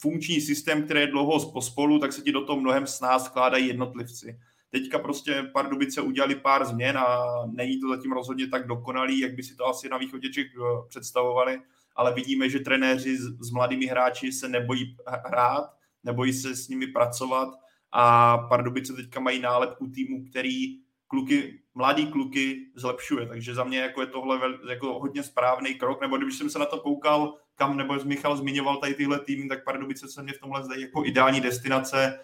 funkční 0.00 0.40
systém, 0.40 0.84
který 0.84 1.00
je 1.00 1.06
dlouho 1.06 1.50
pospolu, 1.52 1.98
tak 1.98 2.12
se 2.12 2.22
ti 2.22 2.32
do 2.32 2.44
toho 2.44 2.60
mnohem 2.60 2.86
s 2.86 3.00
nás 3.00 3.28
vkládají 3.28 3.66
jednotlivci. 3.66 4.40
Teďka 4.74 4.98
prostě 4.98 5.50
Pardubice 5.52 6.00
udělali 6.00 6.34
pár 6.34 6.64
změn 6.64 6.98
a 6.98 7.26
není 7.46 7.80
to 7.80 7.88
zatím 7.88 8.12
rozhodně 8.12 8.46
tak 8.46 8.66
dokonalý, 8.66 9.20
jak 9.20 9.34
by 9.34 9.42
si 9.42 9.56
to 9.56 9.66
asi 9.66 9.88
na 9.88 9.98
východě 9.98 10.30
Čech 10.30 10.46
eh, 10.46 10.88
představovali, 10.88 11.60
ale 11.96 12.14
vidíme, 12.14 12.48
že 12.48 12.60
trenéři 12.60 13.16
s, 13.16 13.50
mladými 13.50 13.86
hráči 13.86 14.32
se 14.32 14.48
nebojí 14.48 14.96
hrát, 15.06 15.70
nebojí 16.04 16.32
se 16.32 16.56
s 16.56 16.68
nimi 16.68 16.86
pracovat 16.86 17.48
a 17.92 18.38
Pardubice 18.38 18.92
teďka 18.92 19.20
mají 19.20 19.40
nálepku 19.40 19.86
týmu, 19.86 20.24
který 20.30 20.78
kluky, 21.06 21.60
mladý 21.74 22.06
kluky 22.06 22.66
zlepšuje, 22.76 23.26
takže 23.26 23.54
za 23.54 23.64
mě 23.64 23.78
jako 23.78 24.00
je 24.00 24.06
tohle 24.06 24.38
jako 24.70 24.98
hodně 24.98 25.22
správný 25.22 25.74
krok, 25.74 26.00
nebo 26.00 26.16
když 26.16 26.38
jsem 26.38 26.50
se 26.50 26.58
na 26.58 26.66
to 26.66 26.80
koukal, 26.80 27.34
kam, 27.54 27.76
nebo 27.76 27.94
Michal 28.04 28.36
zmiňoval 28.36 28.76
tady 28.76 28.94
tyhle 28.94 29.18
týmy, 29.20 29.48
tak 29.48 29.64
Pardubice 29.64 30.08
se 30.08 30.22
mě 30.22 30.32
v 30.32 30.40
tomhle 30.40 30.64
zdají 30.64 30.82
jako 30.82 31.04
ideální 31.04 31.40
destinace, 31.40 32.20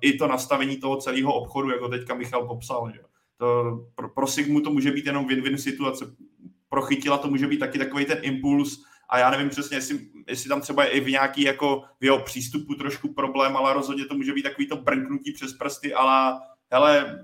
i 0.00 0.12
to 0.12 0.26
nastavení 0.26 0.76
toho 0.76 0.96
celého 0.96 1.34
obchodu, 1.34 1.70
jako 1.70 1.88
teďka 1.88 2.14
Michal 2.14 2.46
popsal, 2.46 2.90
že? 2.94 3.00
To, 3.36 3.78
pro, 3.94 4.08
pro 4.08 4.26
Sigmu 4.26 4.60
to 4.60 4.70
může 4.70 4.92
být 4.92 5.06
jenom 5.06 5.26
win-win 5.26 5.56
situace, 5.56 6.14
pro 6.68 6.82
Chytila 6.82 7.18
to 7.18 7.30
může 7.30 7.46
být 7.46 7.58
taky 7.58 7.78
takový 7.78 8.04
ten 8.04 8.18
impuls, 8.22 8.84
a 9.08 9.18
já 9.18 9.30
nevím 9.30 9.48
přesně, 9.48 9.76
jestli, 9.76 9.98
jestli 10.28 10.48
tam 10.48 10.60
třeba 10.60 10.84
je 10.84 10.90
i 10.90 11.00
v 11.00 11.10
nějaký 11.10 11.42
jako 11.42 11.82
v 12.00 12.04
jeho 12.04 12.18
přístupu 12.18 12.74
trošku 12.74 13.14
problém, 13.14 13.56
ale 13.56 13.74
rozhodně 13.74 14.04
to 14.04 14.14
může 14.14 14.32
být 14.32 14.42
takový 14.42 14.68
to 14.68 14.76
brnknutí 14.76 15.32
přes 15.32 15.52
prsty, 15.52 15.94
ale 15.94 16.40
hele, 16.70 17.20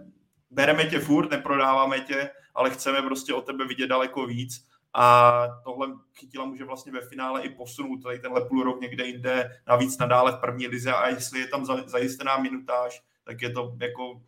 bereme 0.51 0.85
tě 0.85 0.99
furt, 0.99 1.31
neprodáváme 1.31 2.01
tě, 2.01 2.31
ale 2.55 2.71
chceme 2.71 3.03
prostě 3.03 3.35
o 3.35 3.41
tebe 3.41 3.67
vidět 3.67 3.87
daleko 3.87 4.27
víc 4.27 4.70
a 4.95 5.43
tohle 5.65 5.89
chytila 6.15 6.45
může 6.45 6.65
vlastně 6.65 6.93
ve 6.93 7.01
finále 7.01 7.43
i 7.43 7.51
posunout 7.51 8.03
tady 8.03 8.19
tenhle 8.19 8.45
půl 8.45 8.63
rok 8.63 8.81
někde 8.81 9.07
jinde, 9.07 9.51
navíc 9.69 9.99
nadále 9.99 10.33
v 10.33 10.41
první 10.41 10.67
lize 10.67 10.93
a 10.93 11.09
jestli 11.09 11.41
je 11.41 11.49
tam 11.49 11.65
zajistená 11.87 12.37
minutáž, 12.37 13.03
tak 13.25 13.43
je 13.43 13.51
to 13.51 13.77
jako 13.81 14.21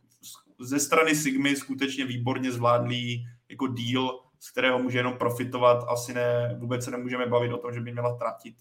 ze 0.61 0.81
strany 0.81 1.15
Sigmy 1.15 1.57
skutečně 1.57 2.05
výborně 2.05 2.53
zvládlý 2.53 3.27
jako 3.49 3.67
deal, 3.67 4.21
z 4.41 4.51
kterého 4.51 4.79
může 4.79 4.99
jenom 4.99 5.19
profitovat, 5.19 5.85
asi 5.89 6.15
ne, 6.15 6.57
vůbec 6.61 6.85
se 6.85 6.91
nemůžeme 6.91 7.27
bavit 7.27 7.53
o 7.53 7.59
tom, 7.59 7.73
že 7.73 7.81
by 7.81 7.93
měla 7.93 8.17
tratit. 8.17 8.57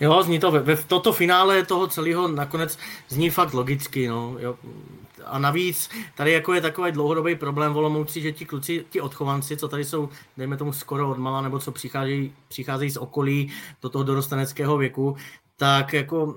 Jo, 0.00 0.22
zní 0.22 0.40
to, 0.40 0.50
ve, 0.50 0.60
ve 0.60 0.76
toto 0.76 1.12
finále 1.12 1.66
toho 1.66 1.86
celého 1.86 2.28
nakonec 2.28 2.78
zní 3.08 3.30
fakt 3.30 3.52
logicky, 3.52 4.08
no, 4.08 4.36
jo. 4.38 4.58
A 5.26 5.38
navíc 5.38 5.90
tady 6.14 6.32
jako 6.32 6.54
je 6.54 6.60
takový 6.60 6.92
dlouhodobý 6.92 7.34
problém 7.36 7.72
v 7.72 7.76
Olomouci, 7.76 8.20
že 8.20 8.32
ti 8.32 8.44
kluci, 8.44 8.84
ti 8.90 9.00
odchovanci, 9.00 9.56
co 9.56 9.68
tady 9.68 9.84
jsou, 9.84 10.08
dejme 10.36 10.56
tomu 10.56 10.72
skoro 10.72 11.10
od 11.10 11.18
mala, 11.18 11.40
nebo 11.40 11.58
co 11.58 11.72
přicházejí, 11.72 12.32
přicházejí 12.48 12.90
z 12.90 12.96
okolí 12.96 13.52
do 13.82 13.88
toho 13.88 14.04
dorosteneckého 14.04 14.76
věku, 14.76 15.16
tak 15.56 15.92
jako 15.92 16.34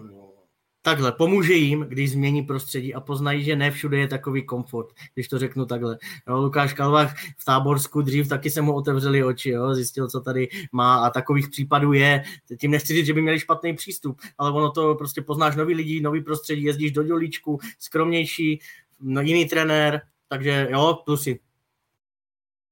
takhle, 0.90 1.12
pomůže 1.12 1.54
jim, 1.54 1.86
když 1.90 2.12
změní 2.12 2.44
prostředí 2.44 2.94
a 2.94 3.00
poznají, 3.00 3.44
že 3.44 3.56
ne 3.56 3.72
všude 3.72 3.98
je 3.98 4.08
takový 4.08 4.46
komfort, 4.46 4.88
když 5.14 5.28
to 5.28 5.40
řeknu 5.40 5.66
takhle. 5.66 5.98
Jo, 6.28 6.38
Lukáš 6.38 6.74
Kalvach 6.74 7.16
v 7.38 7.46
Táborsku 7.46 8.02
dřív 8.02 8.28
taky 8.28 8.50
se 8.50 8.62
mu 8.62 8.74
otevřeli 8.74 9.24
oči, 9.24 9.50
jo, 9.50 9.76
zjistil, 9.76 10.10
co 10.10 10.20
tady 10.20 10.50
má 10.72 11.06
a 11.06 11.10
takových 11.10 11.50
případů 11.50 11.94
je. 11.94 12.24
Tím 12.60 12.72
nechci 12.72 12.94
říct, 12.94 13.06
že 13.06 13.14
by 13.14 13.22
měli 13.22 13.40
špatný 13.40 13.76
přístup, 13.76 14.18
ale 14.38 14.52
ono 14.52 14.72
to 14.72 14.96
prostě 14.96 15.22
poznáš 15.22 15.56
nový 15.56 15.74
lidi, 15.74 16.02
nový 16.02 16.24
prostředí, 16.24 16.64
jezdíš 16.64 16.92
do 16.92 17.04
dělíčku, 17.04 17.60
skromnější, 17.80 18.60
no, 19.02 19.22
jiný 19.22 19.46
trenér, 19.46 20.02
takže 20.28 20.68
jo, 20.72 21.00
plusy. 21.06 21.40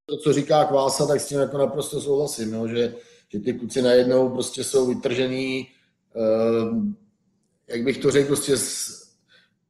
To, 0.06 0.18
co 0.18 0.34
říká 0.34 0.66
Kvása, 0.66 1.08
tak 1.08 1.22
s 1.22 1.28
tím 1.28 1.40
jako 1.40 1.58
naprosto 1.58 2.02
souhlasím, 2.02 2.54
jo, 2.54 2.68
že, 2.68 2.96
že 3.30 3.40
ty 3.40 3.54
kluci 3.54 3.82
najednou 3.82 4.30
prostě 4.30 4.64
jsou 4.64 4.88
vytržený 4.88 5.68
uh, 6.14 6.84
jak 7.68 7.84
bych 7.84 7.98
to 7.98 8.12
řekl, 8.12 8.28
prostě 8.28 8.58
z, 8.58 8.88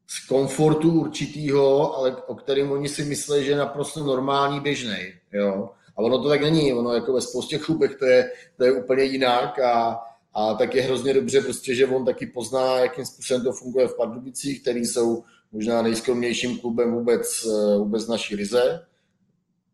z 0.08 0.28
komfortu 0.28 0.91
určitýho, 0.91 1.98
ale 1.98 2.16
o 2.16 2.36
kterém 2.36 2.72
oni 2.72 2.89
si 2.89 3.06
myslí, 3.06 3.45
že 3.45 3.52
je 3.52 3.58
naprosto 3.58 4.04
normální, 4.04 4.60
běžný. 4.60 5.14
Jo? 5.34 5.70
A 5.95 6.02
ono 6.02 6.24
to 6.24 6.30
tak 6.30 6.41
není, 6.41 6.74
ono 6.74 6.93
jako 6.93 7.14
ve 7.14 7.22
spoustě 7.22 7.58
klubech 7.58 7.95
to 7.95 8.06
je, 8.06 8.32
to 8.58 8.66
je 8.66 8.72
úplně 8.72 9.04
jinak 9.04 9.60
a, 9.60 10.00
a 10.34 10.54
tak 10.54 10.76
je 10.76 10.82
hrozně 10.82 11.14
dobře 11.14 11.41
prostě, 11.41 11.76
že 11.76 11.88
on 11.88 12.06
taky 12.06 12.26
pozná, 12.26 12.80
jakým 12.80 13.06
způsobem 13.06 13.43
to 13.43 13.52
funguje 13.52 13.88
v 13.88 13.95
Pardubicích, 13.95 14.62
který 14.62 14.86
jsou 14.86 15.24
možná 15.52 15.82
nejskromnějším 15.82 16.60
klubem 16.60 16.93
vůbec, 16.93 17.45
eh, 17.45 17.78
vůbec 17.78 18.08
naší 18.08 18.36
lize. 18.36 18.86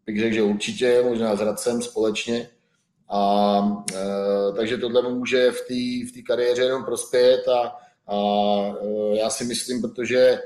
Bych 0.06 0.20
řekl, 0.20 0.36
že 0.36 0.44
určitě, 0.44 1.04
možná 1.04 1.36
s 1.36 1.42
Radcem 1.42 1.82
společně. 1.82 2.50
A 3.10 3.84
e, 3.94 4.54
takže 4.56 4.78
tohle 4.78 5.14
může 5.14 5.52
v 5.52 5.62
té 5.62 6.20
v 6.20 6.24
kariéře 6.24 6.62
jenom 6.62 6.84
prospět 6.84 7.48
a, 7.48 7.76
a 8.08 8.18
e, 8.82 9.18
já 9.18 9.30
si 9.30 9.44
myslím, 9.44 9.82
protože 9.82 10.18
e, 10.18 10.40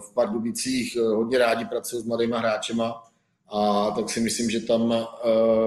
v 0.00 0.14
Pardubicích 0.14 0.96
e, 0.96 1.00
hodně 1.00 1.38
rádi 1.38 1.64
pracují 1.64 2.02
s 2.02 2.06
mladýma 2.06 2.38
hráčema, 2.38 3.02
a 3.48 3.90
tak 3.90 4.10
si 4.10 4.20
myslím, 4.20 4.50
že 4.50 4.60
tam 4.60 5.06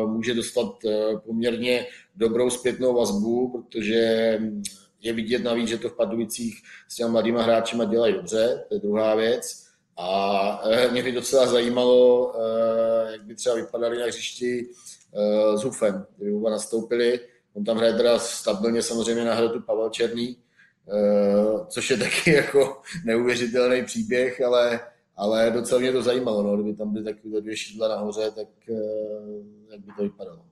může 0.06 0.34
dostat 0.34 0.72
poměrně 1.26 1.86
dobrou 2.16 2.50
zpětnou 2.50 2.96
vazbu, 2.96 3.50
protože 3.52 4.40
je 5.02 5.14
vidět 5.14 5.44
navíc, 5.44 5.70
že 5.70 5.78
to 5.78 5.90
v 5.90 5.96
Pardubicích 5.96 6.62
s 6.88 6.96
těmi 6.96 7.12
mladýma 7.12 7.42
hráčima 7.42 7.86
dělají 7.86 8.14
dobře, 8.14 8.66
to 8.68 8.76
je 8.76 8.80
druhá 8.80 9.16
věc. 9.16 9.64
A 9.98 10.62
mě 10.92 11.04
by 11.04 11.12
docela 11.12 11.48
zajímalo, 11.48 12.34
jak 13.12 13.24
by 13.24 13.36
třeba 13.36 13.56
vypadali 13.56 14.00
na 14.00 14.06
hřišti 14.06 14.68
s 15.56 15.64
Hufem, 15.64 16.06
kdyby 16.18 16.34
oba 16.34 16.50
nastoupili. 16.50 17.20
On 17.54 17.64
tam 17.64 17.78
hraje 17.78 17.94
teda 17.94 18.20
stabilně 18.20 18.82
samozřejmě 18.82 19.26
na 19.26 19.34
hradu 19.34 19.62
Pavel 19.62 19.90
Černý, 19.90 20.38
Eh, 20.38 20.47
což 21.68 21.90
je 21.90 21.98
taky 21.98 22.32
jako 22.34 22.82
neuvěřitelný 23.06 23.86
příběh, 23.86 24.42
ale, 24.42 24.80
ale 25.16 25.52
docela 25.52 25.82
mě 25.82 25.92
to 25.92 26.02
zajímalo, 26.02 26.44
no, 26.44 26.58
kdyby 26.58 26.78
tam 26.78 26.94
byly 26.94 27.06
takové 27.06 27.42
dvě 27.42 27.58
šídla 27.58 27.88
nahoře, 27.88 28.32
tak 28.32 28.48
eh, 28.70 28.74
jak 29.72 29.80
by 29.80 29.92
to 29.98 30.04
vypadalo. 30.04 30.46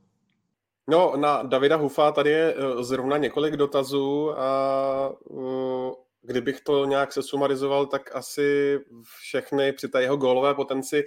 No, 0.90 1.14
na 1.18 1.44
Davida 1.44 1.76
Hufa 1.76 2.12
tady 2.12 2.30
je 2.30 2.56
eh, 2.58 2.84
zrovna 2.84 3.18
několik 3.18 3.56
dotazů 3.56 4.40
a 4.40 5.12
kdybych 6.22 6.62
to 6.62 6.86
nějak 6.86 7.14
sesumarizoval, 7.14 7.86
tak 7.86 8.16
asi 8.16 8.80
všechny 9.20 9.74
při 9.74 9.88
té 9.88 10.02
jeho 10.02 10.18
gólové 10.18 10.54
potenci 10.54 11.04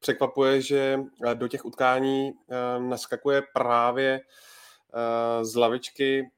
překvapuje, 0.00 0.60
že 0.60 1.00
do 1.34 1.48
těch 1.48 1.64
utkání 1.64 2.32
naskakuje 2.78 3.42
právě 3.54 4.20
z 5.42 5.56
lavičky. 5.56 6.30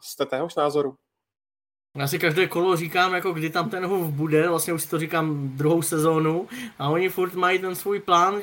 Jste 0.00 0.26
téhož 0.26 0.54
názoru? 0.54 0.96
Já 1.96 2.06
si 2.06 2.18
každé 2.18 2.46
kolo 2.46 2.76
říkám, 2.76 3.14
jako 3.14 3.32
kdy 3.32 3.50
tam 3.50 3.70
ten 3.70 3.86
hův 3.86 4.10
bude, 4.10 4.48
vlastně 4.48 4.72
už 4.72 4.82
si 4.82 4.88
to 4.88 4.98
říkám 4.98 5.48
druhou 5.48 5.82
sezónu 5.82 6.48
a 6.78 6.88
oni 6.88 7.08
furt 7.08 7.34
mají 7.34 7.58
ten 7.58 7.74
svůj 7.74 8.00
plán, 8.00 8.34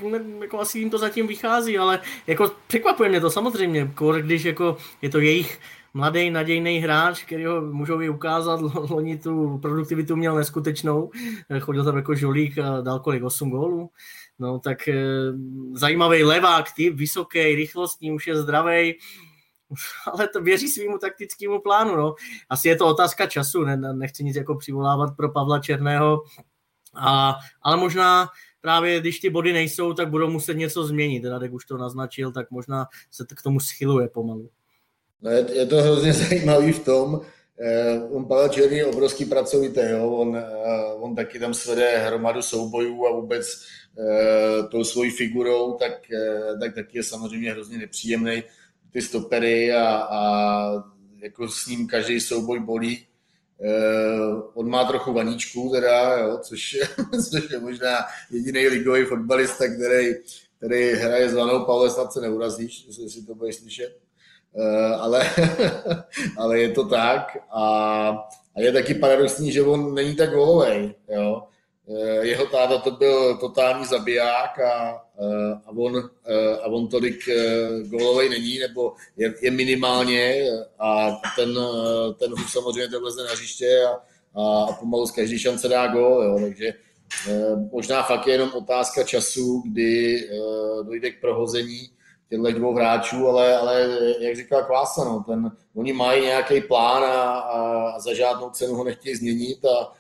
jako 0.41 0.59
asi 0.59 0.79
jim 0.79 0.89
to 0.89 0.97
zatím 0.97 1.27
vychází, 1.27 1.77
ale 1.77 1.99
jako 2.27 2.51
překvapuje 2.67 3.09
mě 3.09 3.21
to 3.21 3.29
samozřejmě, 3.29 3.91
když 4.21 4.43
jako 4.43 4.77
je 5.01 5.09
to 5.09 5.19
jejich 5.19 5.59
mladý, 5.93 6.29
nadějný 6.29 6.77
hráč, 6.79 7.23
který 7.23 7.45
ho 7.45 7.61
můžou 7.61 8.01
i 8.01 8.09
ukázat, 8.09 8.59
loni 8.89 9.17
tu 9.17 9.57
produktivitu 9.57 10.15
měl 10.15 10.35
neskutečnou, 10.35 11.11
chodil 11.59 11.83
tam 11.85 11.95
jako 11.95 12.15
žolík 12.15 12.57
a 12.57 12.81
dal 12.81 12.99
kolik, 12.99 13.23
8 13.23 13.49
gólů, 13.49 13.89
no 14.39 14.59
tak 14.59 14.87
e, 14.87 15.03
zajímavý 15.73 16.23
levák, 16.23 16.71
typ, 16.71 16.95
vysoký, 16.95 17.55
rychlostní, 17.55 18.11
už 18.11 18.27
je 18.27 18.37
zdravý, 18.37 18.95
ale 20.13 20.27
to 20.27 20.41
věří 20.41 20.67
svýmu 20.67 20.97
taktickému 20.97 21.59
plánu. 21.61 21.95
No. 21.95 22.15
Asi 22.49 22.67
je 22.67 22.75
to 22.75 22.87
otázka 22.87 23.27
času, 23.27 23.63
ne, 23.63 23.77
nechci 23.77 24.23
nic 24.23 24.35
jako 24.35 24.55
přivolávat 24.55 25.15
pro 25.17 25.31
Pavla 25.31 25.59
Černého, 25.59 26.23
a, 26.95 27.35
ale 27.61 27.77
možná 27.77 28.29
právě 28.61 28.99
když 28.99 29.19
ty 29.19 29.29
body 29.29 29.53
nejsou, 29.53 29.93
tak 29.93 30.09
budou 30.09 30.29
muset 30.29 30.53
něco 30.53 30.83
změnit. 30.83 31.25
Radek 31.25 31.53
už 31.53 31.65
to 31.65 31.77
naznačil, 31.77 32.31
tak 32.31 32.51
možná 32.51 32.85
se 33.11 33.25
k 33.35 33.41
tomu 33.41 33.59
schyluje 33.59 34.07
pomalu. 34.07 34.49
No 35.21 35.31
je, 35.31 35.45
je 35.53 35.65
to 35.65 35.81
hrozně 35.81 36.13
zajímavý 36.23 36.71
v 36.71 36.85
tom, 36.85 37.21
eh, 37.59 37.99
on 38.11 38.25
Pavel 38.25 38.49
Černý 38.49 38.77
je 38.77 38.85
obrovský 38.85 39.25
pracovitý, 39.25 39.81
jo? 39.89 40.11
On, 40.11 40.37
eh, 40.37 40.93
on 40.95 41.15
taky 41.15 41.39
tam 41.39 41.53
svede 41.53 41.97
hromadu 41.97 42.41
soubojů 42.41 43.05
a 43.05 43.11
vůbec 43.11 43.47
eh, 43.99 44.63
tou 44.71 44.83
svojí 44.83 45.11
figurou, 45.11 45.73
tak, 45.73 46.11
eh, 46.11 46.57
tak 46.59 46.75
taky 46.75 46.97
je 46.97 47.03
samozřejmě 47.03 47.51
hrozně 47.51 47.77
nepříjemný 47.77 48.43
ty 48.93 49.01
stopery 49.01 49.73
a, 49.73 49.87
a 49.95 50.83
jako 51.21 51.47
s 51.47 51.67
ním 51.67 51.87
každý 51.87 52.19
souboj 52.19 52.59
bolí. 52.59 53.05
Uh, 53.57 54.43
on 54.53 54.69
má 54.69 54.85
trochu 54.85 55.13
vaníčku, 55.13 55.69
teda, 55.69 56.17
jo, 56.17 56.39
což, 56.41 56.73
je, 56.73 56.87
což 57.31 57.51
je 57.51 57.59
možná 57.59 57.97
jediný 58.31 58.67
ligový 58.67 59.05
fotbalista, 59.05 59.65
který, 59.67 60.13
který 60.57 60.91
hraje 60.91 61.29
s 61.29 61.33
vanou, 61.33 61.65
Pavle, 61.65 61.89
snad 61.89 62.13
se 62.13 62.21
neurazíš, 62.21 62.85
jestli 62.99 63.21
to 63.21 63.35
budeš 63.35 63.55
slyšet. 63.55 63.97
Uh, 64.51 65.01
ale, 65.01 65.29
ale 66.37 66.59
je 66.59 66.69
to 66.69 66.85
tak 66.85 67.37
a, 67.51 67.63
a 68.55 68.61
je 68.61 68.71
taky 68.71 68.93
paradoxní, 68.93 69.51
že 69.51 69.61
on 69.61 69.93
není 69.93 70.15
tak 70.15 70.29
golový. 70.29 70.95
Jo. 71.09 71.43
Eh, 71.89 72.27
jeho 72.27 72.45
táta 72.45 72.77
to 72.77 72.91
byl 72.91 73.37
totální 73.37 73.85
zabiják 73.85 74.59
a, 74.59 75.05
eh, 75.19 75.53
a, 75.65 75.69
on, 75.77 76.09
eh, 76.27 76.57
a 76.57 76.65
on 76.65 76.87
tolik 76.87 77.29
golovej 77.85 78.29
není, 78.29 78.59
nebo 78.59 78.93
je, 79.17 79.33
je 79.41 79.51
minimálně 79.51 80.49
a 80.79 81.11
ten, 81.35 81.49
ten 82.19 82.31
Huf 82.31 82.51
samozřejmě 82.51 82.87
to 82.87 82.99
vleze 82.99 83.23
na 83.23 83.31
hřiště 83.31 83.83
a, 83.83 83.91
a, 84.41 84.73
pomalu 84.79 85.05
z 85.05 85.11
každé 85.11 85.39
šance 85.39 85.67
dá 85.67 85.87
gol, 85.87 86.23
jo, 86.23 86.39
takže 86.41 86.73
možná 87.71 88.03
fakt 88.03 88.27
je 88.27 88.33
jenom 88.33 88.51
otázka 88.53 89.03
času, 89.03 89.63
kdy 89.65 90.29
dojde 90.83 91.11
k 91.11 91.21
prohození 91.21 91.89
těchto 92.29 92.51
dvou 92.51 92.73
hráčů, 92.73 93.27
ale, 93.27 93.57
ale 93.57 93.97
jak 94.19 94.35
říkal 94.35 94.63
Kvása, 94.63 95.03
no, 95.03 95.23
ten, 95.27 95.51
oni 95.75 95.93
mají 95.93 96.21
nějaký 96.21 96.61
plán 96.61 97.03
a, 97.03 97.39
a 97.39 97.99
za 97.99 98.13
žádnou 98.13 98.49
cenu 98.49 98.75
ho 98.75 98.83
nechtějí 98.83 99.15
změnit 99.15 99.65
a, 99.65 99.93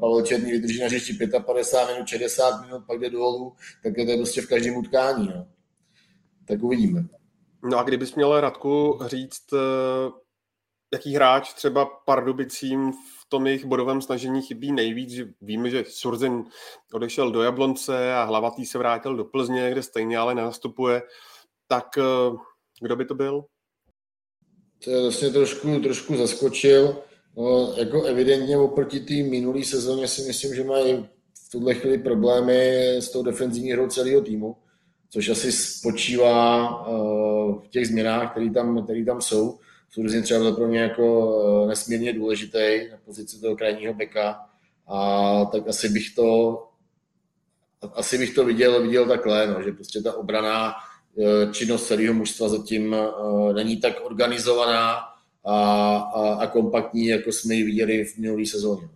Pavel 0.00 0.22
Černý 0.22 0.52
vydrží 0.52 0.80
na 0.80 0.86
hřišti 0.86 1.26
55 1.46 1.94
minut, 1.94 2.08
60 2.08 2.60
minut, 2.60 2.82
pak 2.86 3.00
jde 3.00 3.10
dolů, 3.10 3.52
tak 3.82 3.98
je 3.98 4.06
to 4.06 4.16
prostě 4.16 4.42
v 4.42 4.48
každém 4.48 4.76
utkání. 4.76 5.28
No. 5.28 5.46
Tak 6.48 6.62
uvidíme. 6.62 7.04
No 7.64 7.78
a 7.78 7.82
kdybys 7.82 8.14
měl 8.14 8.40
Radku 8.40 8.98
říct, 9.06 9.52
eh, 9.52 10.10
jaký 10.92 11.14
hráč 11.14 11.52
třeba 11.52 11.84
Pardubicím 11.84 12.92
v 12.92 13.28
tom 13.28 13.46
jejich 13.46 13.64
bodovém 13.64 14.02
snažení 14.02 14.42
chybí 14.42 14.72
nejvíc, 14.72 15.10
že 15.10 15.28
víme, 15.40 15.70
že 15.70 15.84
Surzin 15.88 16.44
odešel 16.92 17.30
do 17.30 17.42
Jablonce 17.42 18.14
a 18.14 18.24
Hlavatý 18.24 18.66
se 18.66 18.78
vrátil 18.78 19.16
do 19.16 19.24
Plzně, 19.24 19.70
kde 19.70 19.82
stejně 19.82 20.18
ale 20.18 20.34
nenastupuje, 20.34 21.02
tak 21.68 21.98
eh, 21.98 22.36
kdo 22.80 22.96
by 22.96 23.04
to 23.04 23.14
byl? 23.14 23.44
To 24.84 24.90
je 24.90 25.02
vlastně 25.02 25.30
trošku, 25.30 25.80
trošku 25.80 26.16
zaskočil. 26.16 27.02
No, 27.36 27.74
jako 27.76 28.02
evidentně 28.02 28.58
oproti 28.58 29.00
té 29.00 29.14
minulé 29.14 29.64
sezóně 29.64 30.08
si 30.08 30.22
myslím, 30.22 30.54
že 30.54 30.64
mají 30.64 31.08
v 31.46 31.50
tuhle 31.50 31.74
chvíli 31.74 31.98
problémy 31.98 32.88
s 32.96 33.10
tou 33.10 33.22
defenzivní 33.22 33.72
hrou 33.72 33.88
celého 33.88 34.20
týmu, 34.20 34.56
což 35.10 35.28
asi 35.28 35.52
spočívá 35.52 36.68
uh, 36.86 37.62
v 37.62 37.68
těch 37.68 37.86
změnách, 37.86 38.30
které 38.30 38.50
tam, 38.50 38.84
který 38.84 39.04
tam 39.04 39.20
jsou. 39.20 39.58
Surzin 39.90 40.22
třeba 40.22 40.40
byl 40.40 40.52
pro 40.52 40.68
mě 40.68 40.80
jako 40.80 41.36
uh, 41.36 41.68
nesmírně 41.68 42.12
důležitý 42.12 42.90
na 42.90 42.96
pozici 43.04 43.40
toho 43.40 43.56
krajního 43.56 43.94
beka 43.94 44.46
a 44.88 45.44
tak 45.44 45.68
asi 45.68 45.88
bych 45.88 46.14
to 46.14 46.58
asi 47.94 48.18
bych 48.18 48.34
to 48.34 48.44
viděl, 48.44 48.82
viděl 48.82 49.06
takhle, 49.06 49.46
no, 49.46 49.62
že 49.62 49.72
prostě 49.72 50.00
ta 50.00 50.16
obraná 50.16 50.72
uh, 51.14 51.52
činnost 51.52 51.86
celého 51.86 52.14
mužstva 52.14 52.48
zatím 52.48 52.96
není 53.52 53.76
tak 53.76 54.04
organizovaná, 54.04 55.11
a, 55.44 55.96
a, 55.96 56.34
a 56.34 56.46
kompaktní, 56.46 57.06
jako 57.06 57.32
jsme 57.32 57.54
ji 57.54 57.64
viděli 57.64 58.04
v 58.04 58.18
minulé 58.18 58.46
sezóně. 58.46 58.88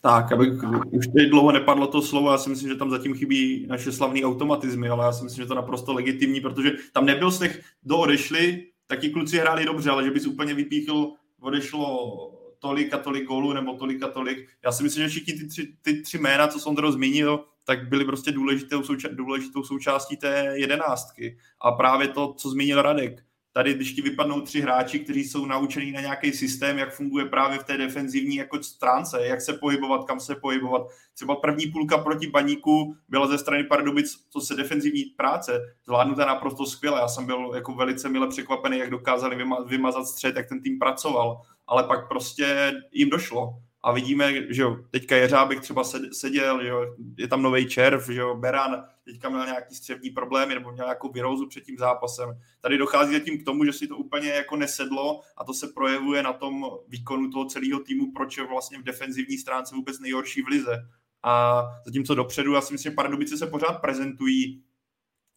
Tak, 0.00 0.32
abych, 0.32 0.52
už 0.90 1.06
teď 1.06 1.28
dlouho 1.30 1.52
nepadlo 1.52 1.86
to 1.86 2.02
slovo, 2.02 2.30
já 2.30 2.38
si 2.38 2.50
myslím, 2.50 2.68
že 2.68 2.74
tam 2.74 2.90
zatím 2.90 3.14
chybí 3.14 3.66
naše 3.68 3.92
slavné 3.92 4.22
automatizmy, 4.24 4.88
ale 4.88 5.04
já 5.04 5.12
si 5.12 5.24
myslím, 5.24 5.42
že 5.42 5.46
to 5.46 5.52
je 5.52 5.56
naprosto 5.56 5.92
legitimní, 5.92 6.40
protože 6.40 6.72
tam 6.92 7.06
nebyl 7.06 7.30
z 7.30 7.38
těch, 7.38 7.60
kdo 7.82 7.98
odešli, 7.98 8.66
tak 8.86 9.00
ti 9.00 9.10
kluci 9.10 9.38
hráli 9.38 9.64
dobře, 9.64 9.90
ale 9.90 10.04
že 10.04 10.10
bys 10.10 10.26
úplně 10.26 10.54
vypíchl, 10.54 11.12
odešlo 11.40 12.36
tolik 12.58 12.94
a 12.94 12.98
tolik 12.98 13.24
gólů 13.24 13.52
nebo 13.52 13.74
tolik 13.74 14.02
a 14.02 14.08
tolik. 14.08 14.48
Já 14.64 14.72
si 14.72 14.82
myslím, 14.82 15.02
že 15.02 15.08
všichni 15.08 15.34
ty 15.34 15.48
tři, 15.48 15.74
ty 15.82 16.02
tři 16.02 16.18
jména, 16.18 16.48
co 16.48 16.74
to 16.74 16.92
zmínil, 16.92 17.44
tak 17.64 17.88
byly 17.88 18.04
prostě 18.04 18.32
důležitou, 18.32 18.80
souča- 18.80 19.14
důležitou 19.14 19.62
součástí 19.62 20.16
té 20.16 20.52
jedenáctky. 20.54 21.38
A 21.60 21.72
právě 21.72 22.08
to, 22.08 22.34
co 22.38 22.50
zmínil 22.50 22.82
Radek, 22.82 23.25
tady, 23.56 23.74
když 23.74 23.92
ti 23.92 24.02
vypadnou 24.02 24.40
tři 24.40 24.60
hráči, 24.60 24.98
kteří 24.98 25.24
jsou 25.24 25.46
naučení 25.46 25.92
na 25.92 26.00
nějaký 26.00 26.32
systém, 26.32 26.78
jak 26.78 26.94
funguje 26.94 27.24
právě 27.24 27.58
v 27.58 27.64
té 27.64 27.76
defenzivní 27.76 28.36
jako 28.36 28.62
stránce, 28.62 29.26
jak 29.26 29.40
se 29.40 29.52
pohybovat, 29.52 30.04
kam 30.04 30.20
se 30.20 30.34
pohybovat. 30.34 30.82
Třeba 31.14 31.36
první 31.36 31.66
půlka 31.66 31.98
proti 31.98 32.26
baníku 32.26 32.96
byla 33.08 33.26
ze 33.26 33.38
strany 33.38 33.64
Pardubic, 33.64 34.26
co 34.30 34.40
se 34.40 34.54
defenzivní 34.54 35.04
práce, 35.04 35.60
zvládnuté 35.84 36.26
naprosto 36.26 36.66
skvěle. 36.66 37.00
Já 37.00 37.08
jsem 37.08 37.26
byl 37.26 37.52
jako 37.54 37.74
velice 37.74 38.08
mile 38.08 38.28
překvapený, 38.28 38.78
jak 38.78 38.90
dokázali 38.90 39.44
vymazat 39.66 40.06
střed, 40.06 40.36
jak 40.36 40.48
ten 40.48 40.62
tým 40.62 40.78
pracoval, 40.78 41.40
ale 41.66 41.84
pak 41.84 42.08
prostě 42.08 42.72
jim 42.92 43.10
došlo 43.10 43.58
a 43.86 43.92
vidíme, 43.92 44.32
že 44.48 44.62
jo, 44.62 44.76
teďka 44.90 45.16
Jeřábek 45.16 45.60
třeba 45.60 45.84
seděl, 46.12 46.62
že 46.62 46.68
jo, 46.68 46.94
je 47.18 47.28
tam 47.28 47.42
nový 47.42 47.66
červ, 47.66 48.08
že 48.08 48.20
jo, 48.20 48.34
Beran 48.34 48.84
teďka 49.04 49.28
měl 49.28 49.46
nějaký 49.46 49.74
střevní 49.74 50.10
problémy 50.10 50.54
nebo 50.54 50.72
měl 50.72 50.86
nějakou 50.86 51.12
virózu 51.12 51.46
před 51.46 51.64
tím 51.64 51.76
zápasem. 51.78 52.28
Tady 52.60 52.78
dochází 52.78 53.12
zatím 53.12 53.38
k 53.38 53.44
tomu, 53.44 53.64
že 53.64 53.72
si 53.72 53.88
to 53.88 53.96
úplně 53.96 54.28
jako 54.28 54.56
nesedlo 54.56 55.20
a 55.36 55.44
to 55.44 55.54
se 55.54 55.68
projevuje 55.68 56.22
na 56.22 56.32
tom 56.32 56.64
výkonu 56.88 57.30
toho 57.30 57.44
celého 57.44 57.80
týmu, 57.80 58.12
proč 58.12 58.36
je 58.36 58.46
vlastně 58.46 58.78
v 58.78 58.82
defenzivní 58.82 59.38
stránce 59.38 59.74
vůbec 59.74 60.00
nejhorší 60.00 60.42
v 60.42 60.48
lize. 60.48 60.88
A 61.22 61.62
zatímco 61.84 62.14
dopředu, 62.14 62.54
já 62.54 62.60
si 62.60 62.72
myslím, 62.72 62.92
že 62.92 62.96
Pardubice 62.96 63.36
se 63.36 63.46
pořád 63.46 63.72
prezentují 63.72 64.62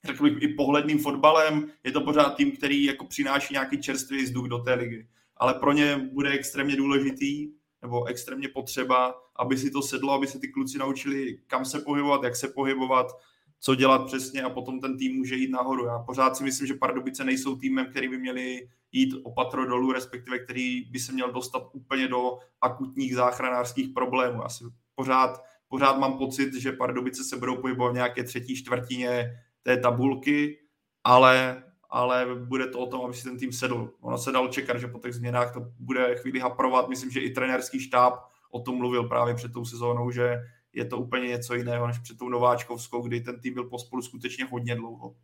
řekl 0.05 0.23
bych 0.23 0.43
i 0.43 0.47
pohledným 0.47 0.99
fotbalem, 0.99 1.67
je 1.83 1.91
to 1.91 2.01
pořád 2.01 2.29
tým, 2.29 2.51
který 2.51 2.83
jako 2.83 3.05
přináší 3.05 3.53
nějaký 3.53 3.81
čerstvý 3.81 4.23
vzduch 4.23 4.47
do 4.47 4.57
té 4.57 4.73
ligy. 4.73 5.07
Ale 5.37 5.53
pro 5.53 5.73
ně 5.73 6.09
bude 6.13 6.29
extrémně 6.29 6.75
důležitý, 6.75 7.58
nebo 7.81 8.05
extrémně 8.05 8.49
potřeba, 8.49 9.15
aby 9.35 9.57
si 9.57 9.71
to 9.71 9.81
sedlo, 9.81 10.13
aby 10.13 10.27
se 10.27 10.39
ty 10.39 10.47
kluci 10.47 10.77
naučili, 10.77 11.37
kam 11.47 11.65
se 11.65 11.79
pohybovat, 11.79 12.23
jak 12.23 12.35
se 12.35 12.47
pohybovat, 12.47 13.07
co 13.59 13.75
dělat 13.75 14.05
přesně 14.05 14.43
a 14.43 14.49
potom 14.49 14.79
ten 14.79 14.97
tým 14.97 15.15
může 15.15 15.35
jít 15.35 15.51
nahoru. 15.51 15.85
Já 15.85 15.99
pořád 15.99 16.37
si 16.37 16.43
myslím, 16.43 16.67
že 16.67 16.73
Pardubice 16.73 17.23
nejsou 17.23 17.55
týmem, 17.55 17.85
který 17.85 18.07
by 18.07 18.17
měli 18.17 18.69
jít 18.91 19.13
opatro 19.23 19.65
dolů, 19.65 19.91
respektive 19.91 20.39
který 20.39 20.81
by 20.81 20.99
se 20.99 21.11
měl 21.11 21.31
dostat 21.31 21.63
úplně 21.73 22.07
do 22.07 22.37
akutních 22.61 23.15
záchranářských 23.15 23.89
problémů. 23.89 24.43
Asi 24.45 24.63
pořád, 24.95 25.43
pořád 25.67 25.99
mám 25.99 26.17
pocit, 26.17 26.53
že 26.53 26.71
Pardubice 26.71 27.23
se 27.23 27.37
budou 27.37 27.55
pohybovat 27.55 27.91
v 27.91 27.95
nějaké 27.95 28.23
třetí 28.23 28.55
čtvrtině 28.55 29.31
té 29.63 29.77
tabulky, 29.77 30.59
ale 31.03 31.63
ale 31.89 32.35
bude 32.35 32.67
to 32.67 32.79
o 32.79 32.85
tom, 32.85 33.05
aby 33.05 33.13
si 33.13 33.23
ten 33.23 33.37
tým 33.37 33.51
sedl. 33.51 33.93
Ono 34.01 34.17
se 34.17 34.31
dalo 34.31 34.47
čekat, 34.47 34.77
že 34.77 34.87
po 34.87 34.99
těch 34.99 35.13
změnách 35.13 35.53
to 35.53 35.59
bude 35.79 36.15
chvíli 36.15 36.39
haprovat. 36.39 36.89
Myslím, 36.89 37.11
že 37.11 37.19
i 37.19 37.29
trenerský 37.29 37.79
štáb 37.79 38.13
o 38.51 38.59
tom 38.59 38.75
mluvil 38.75 39.03
právě 39.03 39.33
před 39.33 39.53
tou 39.53 39.65
sezónou, 39.65 40.11
že 40.11 40.37
je 40.73 40.85
to 40.85 40.97
úplně 40.97 41.27
něco 41.27 41.55
jiného 41.55 41.87
než 41.87 41.99
před 41.99 42.17
tou 42.17 42.29
nováčkovskou, 42.29 43.01
kdy 43.01 43.21
ten 43.21 43.39
tým 43.39 43.53
byl 43.53 43.63
pospolu 43.63 44.01
skutečně 44.01 44.45
hodně 44.45 44.75
dlouho. 44.75 45.15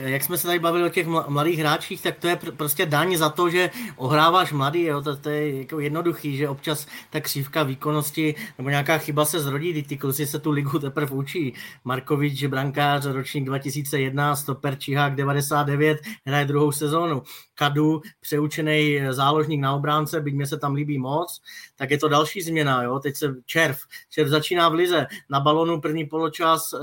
Jak 0.00 0.22
jsme 0.22 0.38
se 0.38 0.46
tady 0.46 0.58
bavili 0.58 0.84
o 0.84 0.88
těch 0.88 1.06
mladých 1.06 1.58
hráčích, 1.58 2.02
tak 2.02 2.18
to 2.18 2.28
je 2.28 2.36
pr- 2.36 2.56
prostě 2.56 2.86
daň 2.86 3.16
za 3.16 3.28
to, 3.28 3.50
že 3.50 3.70
ohráváš 3.96 4.52
mladý, 4.52 4.82
jo? 4.82 5.02
To, 5.02 5.16
to 5.16 5.28
je 5.28 5.58
jako 5.58 5.80
jednoduchý, 5.80 6.36
že 6.36 6.48
občas 6.48 6.86
ta 7.10 7.20
křívka 7.20 7.62
výkonnosti 7.62 8.34
nebo 8.58 8.70
nějaká 8.70 8.98
chyba 8.98 9.24
se 9.24 9.40
zrodí, 9.40 9.74
ty, 9.74 9.82
ty 9.82 9.96
kluci 9.96 10.26
se 10.26 10.38
tu 10.38 10.50
ligu 10.50 10.78
teprve 10.78 11.10
učí. 11.10 11.54
Markovič, 11.84 12.46
brankář, 12.46 13.06
ročník 13.06 13.44
2001, 13.44 14.36
stoper 14.36 14.78
Čihák 14.78 15.14
99, 15.14 15.98
hraje 16.26 16.44
druhou 16.44 16.72
sezónu. 16.72 17.22
Kadu, 17.54 18.00
přeučený 18.20 19.00
záložník 19.10 19.60
na 19.60 19.74
obránce, 19.74 20.20
byť 20.20 20.34
mě 20.34 20.46
se 20.46 20.58
tam 20.58 20.74
líbí 20.74 20.98
moc, 20.98 21.40
tak 21.76 21.90
je 21.90 21.98
to 21.98 22.08
další 22.08 22.42
změna, 22.42 22.82
jo? 22.82 22.98
teď 22.98 23.16
se 23.16 23.34
Červ, 23.46 23.78
Červ 24.10 24.28
začíná 24.28 24.68
v 24.68 24.74
lize, 24.74 25.06
na 25.30 25.40
balonu 25.40 25.80
první 25.80 26.06
poločas, 26.06 26.72
uh, 26.72 26.80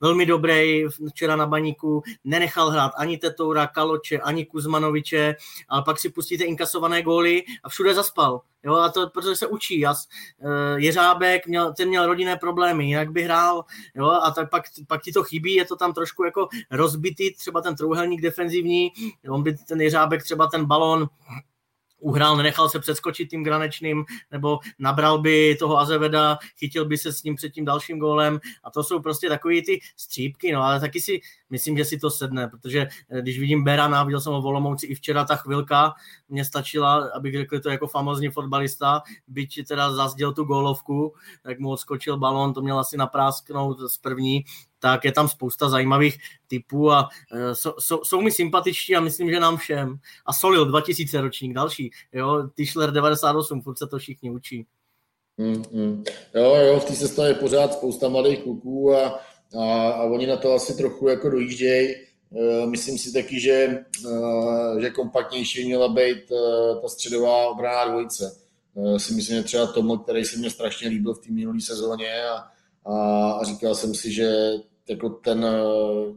velmi 0.00 0.26
dobrý, 0.26 0.84
včera 1.08 1.36
na 1.36 1.46
baníku, 1.46 2.02
nenechal 2.30 2.70
hrát 2.70 2.92
ani 2.96 3.18
Tetoura, 3.18 3.66
Kaloče, 3.66 4.18
ani 4.18 4.46
Kuzmanoviče, 4.46 5.36
ale 5.68 5.82
pak 5.82 5.98
si 5.98 6.08
pustíte 6.08 6.44
inkasované 6.44 7.02
góly 7.02 7.42
a 7.64 7.68
všude 7.68 7.94
zaspal. 7.94 8.40
Jo, 8.64 8.74
a 8.74 8.88
to 8.88 9.08
protože 9.08 9.36
se 9.36 9.46
učí. 9.46 9.80
Jas, 9.80 10.08
uh, 10.38 10.76
Jeřábek, 10.76 11.46
měl, 11.46 11.72
ten 11.72 11.88
měl 11.88 12.06
rodinné 12.06 12.36
problémy, 12.36 12.84
jinak 12.84 13.10
by 13.10 13.22
hrál, 13.22 13.64
jo, 13.94 14.10
a 14.10 14.30
tak 14.30 14.50
pak, 14.50 14.64
pak 14.86 15.02
ti 15.02 15.12
to 15.12 15.22
chybí, 15.22 15.54
je 15.54 15.64
to 15.64 15.76
tam 15.76 15.92
trošku 15.92 16.24
jako 16.24 16.48
rozbitý, 16.70 17.34
třeba 17.34 17.60
ten 17.60 17.76
trouhelník 17.76 18.20
defenzivní, 18.20 18.92
on 19.30 19.42
by 19.42 19.56
ten 19.56 19.80
Jeřábek 19.80 20.22
třeba 20.22 20.46
ten 20.46 20.64
balon 20.64 21.08
uhrál, 22.00 22.36
nenechal 22.36 22.68
se 22.68 22.78
přeskočit 22.78 23.30
tím 23.30 23.44
Granečným, 23.44 24.04
nebo 24.30 24.58
nabral 24.78 25.18
by 25.18 25.56
toho 25.58 25.78
Azeveda, 25.78 26.38
chytil 26.58 26.84
by 26.84 26.98
se 26.98 27.12
s 27.12 27.22
ním 27.22 27.34
před 27.34 27.50
tím 27.50 27.64
dalším 27.64 27.98
gólem. 27.98 28.40
A 28.64 28.70
to 28.70 28.84
jsou 28.84 29.00
prostě 29.00 29.28
takové 29.28 29.54
ty 29.66 29.80
střípky, 29.96 30.52
no 30.52 30.62
ale 30.62 30.80
taky 30.80 31.00
si 31.00 31.20
myslím, 31.50 31.76
že 31.76 31.84
si 31.84 31.98
to 31.98 32.10
sedne, 32.10 32.48
protože 32.48 32.88
eh, 33.10 33.22
když 33.22 33.38
vidím 33.38 33.64
Berana, 33.64 34.04
viděl 34.04 34.20
jsem 34.20 34.32
ho 34.32 34.42
Volomouci 34.42 34.86
i 34.86 34.94
včera, 34.94 35.24
ta 35.24 35.36
chvilka 35.36 35.92
mě 36.28 36.44
stačila, 36.44 37.10
abych 37.14 37.36
řekl 37.36 37.60
to 37.60 37.70
jako 37.70 37.86
famozní 37.86 38.28
fotbalista, 38.28 39.02
byť 39.28 39.68
teda 39.68 39.92
zazděl 39.92 40.32
tu 40.32 40.44
gólovku, 40.44 41.14
tak 41.42 41.58
mu 41.58 41.70
odskočil 41.70 42.16
balon, 42.16 42.54
to 42.54 42.62
měl 42.62 42.78
asi 42.78 42.96
naprásknout 42.96 43.78
z 43.80 43.98
první, 43.98 44.44
tak 44.80 45.04
je 45.04 45.12
tam 45.12 45.28
spousta 45.28 45.68
zajímavých 45.68 46.18
typů 46.46 46.90
a 46.90 47.08
jsou, 47.52 47.70
e, 47.70 47.74
jsou, 47.78 48.04
jsou 48.04 48.20
mi 48.20 48.30
sympatičtí 48.30 48.96
a 48.96 49.00
myslím, 49.00 49.30
že 49.30 49.40
nám 49.40 49.56
všem. 49.56 49.96
A 50.26 50.32
Solil 50.32 50.64
2000 50.64 51.20
ročník, 51.20 51.54
další, 51.54 51.90
jo, 52.12 52.48
Tischler 52.54 52.90
98, 52.92 53.62
furt 53.62 53.78
se 53.78 53.86
to 53.86 53.98
všichni 53.98 54.30
učí. 54.30 54.66
Mm, 55.36 55.62
mm. 55.72 56.04
Jo, 56.34 56.54
jo, 56.54 56.80
v 56.80 56.84
té 56.84 56.94
sestavě 56.94 57.30
je 57.30 57.34
pořád 57.34 57.72
spousta 57.72 58.08
mladých 58.08 58.42
kluků 58.42 58.94
a, 58.94 59.20
a, 59.58 59.90
a 59.90 60.02
oni 60.02 60.26
na 60.26 60.36
to 60.36 60.52
asi 60.52 60.76
trochu 60.76 61.08
jako 61.08 61.30
dojíždějí. 61.30 61.94
E, 61.94 62.66
myslím 62.66 62.98
si 62.98 63.12
taky, 63.12 63.40
že, 63.40 63.52
e, 63.52 64.80
že 64.80 64.90
kompaktnější 64.90 65.66
měla 65.66 65.88
být 65.88 66.32
ta 66.82 66.88
středová 66.88 67.48
obraná 67.48 67.84
dvojice. 67.84 68.36
Si 68.96 69.14
myslím, 69.14 69.36
že 69.36 69.42
třeba 69.42 69.66
Tomo, 69.66 69.98
který 69.98 70.24
se 70.24 70.38
mě 70.38 70.50
strašně 70.50 70.88
líbil 70.88 71.14
v 71.14 71.18
té 71.18 71.32
minulé 71.32 71.60
sezóně 71.60 72.22
a, 72.24 72.44
a, 72.84 73.30
a 73.32 73.44
říkal 73.44 73.74
jsem 73.74 73.94
si, 73.94 74.12
že 74.12 74.52
jako 74.88 75.08
ten 75.08 75.44
eh, 75.44 76.14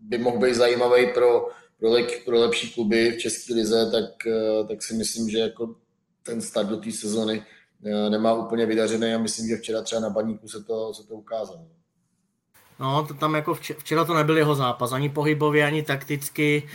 by 0.00 0.18
mohl 0.18 0.38
být 0.38 0.54
zajímavý 0.54 1.06
pro, 1.14 1.48
pro, 1.78 1.90
lep, 1.90 2.06
pro 2.24 2.40
lepší 2.40 2.74
kluby 2.74 3.10
v 3.10 3.18
České 3.18 3.54
lize, 3.54 3.90
tak, 3.90 4.26
eh, 4.26 4.64
tak 4.68 4.82
si 4.82 4.94
myslím, 4.94 5.30
že 5.30 5.38
jako 5.38 5.74
ten 6.22 6.40
start 6.40 6.68
do 6.68 6.76
té 6.76 6.92
sezony 6.92 7.42
eh, 7.84 8.10
nemá 8.10 8.34
úplně 8.34 8.66
vydařený 8.66 9.14
a 9.14 9.18
myslím, 9.18 9.48
že 9.48 9.56
včera 9.56 9.82
třeba 9.82 10.00
na 10.00 10.10
baníku 10.10 10.48
se 10.48 10.64
to, 10.64 10.94
se 10.94 11.06
to 11.06 11.14
ukázalo. 11.14 11.66
No, 12.80 13.06
to 13.06 13.14
tam 13.14 13.34
jako 13.34 13.54
včera, 13.54 13.78
včera 13.80 14.04
to 14.04 14.14
nebyl 14.14 14.38
jeho 14.38 14.54
zápas, 14.54 14.92
ani 14.92 15.08
pohybově, 15.08 15.66
ani 15.66 15.82
takticky, 15.82 16.68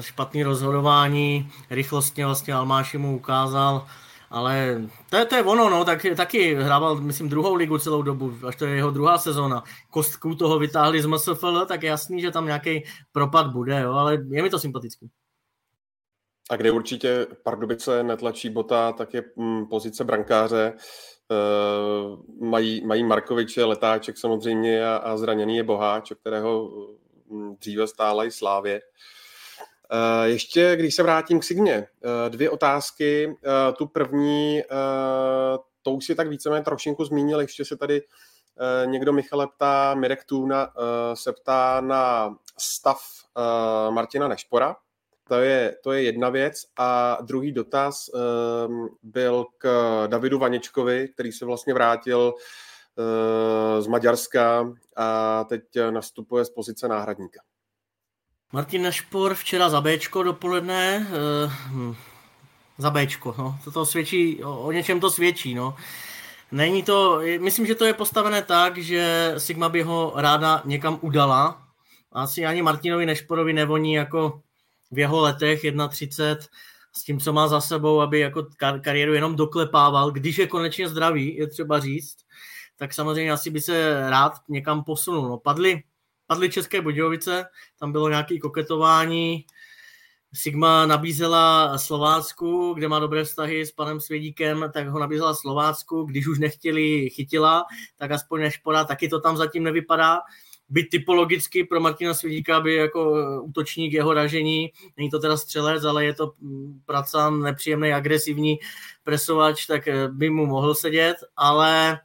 špatný 0.00 0.42
rozhodování, 0.42 1.52
rychlostně 1.70 2.26
vlastně 2.26 2.54
Almáši 2.54 2.98
mu 2.98 3.16
ukázal, 3.16 3.86
ale 4.30 4.82
to 5.10 5.16
je, 5.16 5.24
to 5.24 5.36
je 5.36 5.42
ono, 5.42 5.70
no, 5.70 5.84
tak, 5.84 6.06
taky 6.16 6.54
hrával, 6.54 7.00
myslím, 7.00 7.28
druhou 7.28 7.54
ligu 7.54 7.78
celou 7.78 8.02
dobu, 8.02 8.34
až 8.46 8.56
to 8.56 8.64
je 8.64 8.74
jeho 8.74 8.90
druhá 8.90 9.18
sezóna. 9.18 9.62
Kostku 9.90 10.34
toho 10.34 10.58
vytáhli 10.58 11.02
z 11.02 11.06
MSFL, 11.06 11.66
tak 11.66 11.82
je 11.82 11.88
jasný, 11.88 12.20
že 12.20 12.30
tam 12.30 12.46
nějaký 12.46 12.84
propad 13.12 13.46
bude, 13.46 13.80
jo, 13.80 13.92
ale 13.92 14.18
je 14.28 14.42
mi 14.42 14.50
to 14.50 14.58
sympatický. 14.58 15.10
A 16.50 16.56
kde 16.56 16.70
určitě 16.70 17.26
Pardubice 17.42 18.02
netlačí 18.02 18.50
bota, 18.50 18.92
tak 18.92 19.14
je 19.14 19.22
mm, 19.36 19.66
pozice 19.66 20.04
brankáře. 20.04 20.74
E, 21.30 21.36
mají, 22.46 22.86
mají 22.86 23.04
Markoviče, 23.04 23.64
Letáček 23.64 24.18
samozřejmě 24.18 24.86
a, 24.86 24.96
a 24.96 25.16
zraněný 25.16 25.56
je 25.56 25.62
Boháč, 25.62 26.10
o 26.10 26.14
kterého 26.14 26.70
mm, 27.30 27.56
dříve 27.56 27.86
stála 27.86 28.24
i 28.24 28.30
Slávě. 28.30 28.80
Eh, 28.80 29.17
ještě, 30.24 30.76
když 30.76 30.94
se 30.94 31.02
vrátím 31.02 31.40
k 31.40 31.44
Signě, 31.44 31.74
eh, 31.74 32.30
dvě 32.30 32.50
otázky. 32.50 33.36
Eh, 33.44 33.72
tu 33.72 33.86
první, 33.86 34.62
to 35.82 35.92
už 35.92 36.04
si 36.04 36.14
tak 36.14 36.28
víceméně 36.28 36.64
trošinku 36.64 37.04
zmínil, 37.04 37.40
ještě 37.40 37.64
se 37.64 37.76
tady 37.76 38.02
někdo 38.84 39.12
Michale 39.12 39.46
ptá, 39.46 39.94
Mirek 39.94 40.24
Tůna 40.24 40.72
se 41.14 41.32
ptá 41.32 41.80
na 41.80 42.34
stav 42.58 42.98
Martina 43.90 44.28
Nešpora. 44.28 44.76
To 45.28 45.34
je, 45.34 45.76
to 45.82 45.92
je 45.92 46.02
jedna 46.02 46.28
věc. 46.30 46.64
A 46.78 47.18
druhý 47.20 47.52
dotaz 47.52 48.10
byl 49.02 49.46
k 49.58 49.68
Davidu 50.06 50.38
Vaničkovi, 50.38 51.08
který 51.08 51.32
se 51.32 51.44
vlastně 51.44 51.74
vrátil 51.74 52.34
z 53.80 53.86
Maďarska 53.86 54.72
a 54.96 55.44
teď 55.44 55.62
nastupuje 55.90 56.44
z 56.44 56.50
pozice 56.50 56.88
náhradníka. 56.88 57.40
Martin 58.52 58.82
Nešpor 58.82 59.34
včera 59.34 59.68
za 59.68 59.80
Bčko 59.80 60.22
dopoledne. 60.22 61.06
Eh, 61.06 61.50
hm, 61.68 61.94
za 62.78 62.90
Bčko. 62.90 63.34
No. 63.38 63.58
To, 63.64 63.70
to 63.70 63.86
svědčí, 63.86 64.44
o, 64.44 64.58
o 64.58 64.72
něčem 64.72 65.00
to 65.00 65.10
svědčí. 65.10 65.54
No. 65.54 65.76
Není 66.52 66.82
to, 66.82 67.20
myslím, 67.40 67.66
že 67.66 67.74
to 67.74 67.84
je 67.84 67.94
postavené 67.94 68.42
tak, 68.42 68.78
že 68.78 69.34
Sigma 69.38 69.68
by 69.68 69.82
ho 69.82 70.12
ráda 70.16 70.62
někam 70.64 70.98
udala. 71.00 71.62
Asi 72.12 72.46
ani 72.46 72.62
Martinovi 72.62 73.06
Nešporovi 73.06 73.52
nevoní 73.52 73.94
jako 73.94 74.42
v 74.90 74.98
jeho 74.98 75.20
letech 75.20 75.60
31 75.88 76.46
s 76.96 77.04
tím, 77.04 77.20
co 77.20 77.32
má 77.32 77.48
za 77.48 77.60
sebou, 77.60 78.00
aby 78.00 78.18
jako 78.18 78.40
kar- 78.40 78.80
kariéru 78.80 79.14
jenom 79.14 79.36
doklepával, 79.36 80.10
když 80.10 80.38
je 80.38 80.46
konečně 80.46 80.88
zdravý, 80.88 81.36
je 81.36 81.46
třeba 81.46 81.80
říct, 81.80 82.16
tak 82.76 82.94
samozřejmě 82.94 83.32
asi 83.32 83.50
by 83.50 83.60
se 83.60 84.10
rád 84.10 84.32
někam 84.48 84.84
posunul. 84.84 85.28
No, 85.28 85.38
padly, 85.38 85.82
padly 86.28 86.50
České 86.50 86.80
Budějovice, 86.80 87.44
tam 87.78 87.92
bylo 87.92 88.08
nějaké 88.08 88.38
koketování, 88.38 89.44
Sigma 90.34 90.86
nabízela 90.86 91.78
Slovácku, 91.78 92.74
kde 92.74 92.88
má 92.88 92.98
dobré 92.98 93.24
vztahy 93.24 93.66
s 93.66 93.72
panem 93.72 94.00
Svědíkem, 94.00 94.70
tak 94.74 94.88
ho 94.88 94.98
nabízela 94.98 95.34
Slovácku, 95.34 96.02
když 96.02 96.26
už 96.26 96.38
nechtěli 96.38 97.10
chytila, 97.10 97.64
tak 97.96 98.10
aspoň 98.10 98.40
Nešpora, 98.40 98.84
taky 98.84 99.08
to 99.08 99.20
tam 99.20 99.36
zatím 99.36 99.64
nevypadá. 99.64 100.20
Byť 100.68 100.90
typologicky 100.90 101.64
pro 101.64 101.80
Martina 101.80 102.14
Svědíka 102.14 102.60
by 102.60 102.74
jako 102.74 103.22
útočník 103.42 103.92
jeho 103.92 104.14
ražení, 104.14 104.72
není 104.96 105.10
to 105.10 105.18
teda 105.18 105.36
střelec, 105.36 105.84
ale 105.84 106.04
je 106.04 106.14
to 106.14 106.32
pracan, 106.86 107.40
nepříjemný, 107.40 107.92
agresivní 107.92 108.58
presovač, 109.04 109.66
tak 109.66 109.88
by 110.08 110.30
mu 110.30 110.46
mohl 110.46 110.74
sedět, 110.74 111.16
ale 111.36 112.00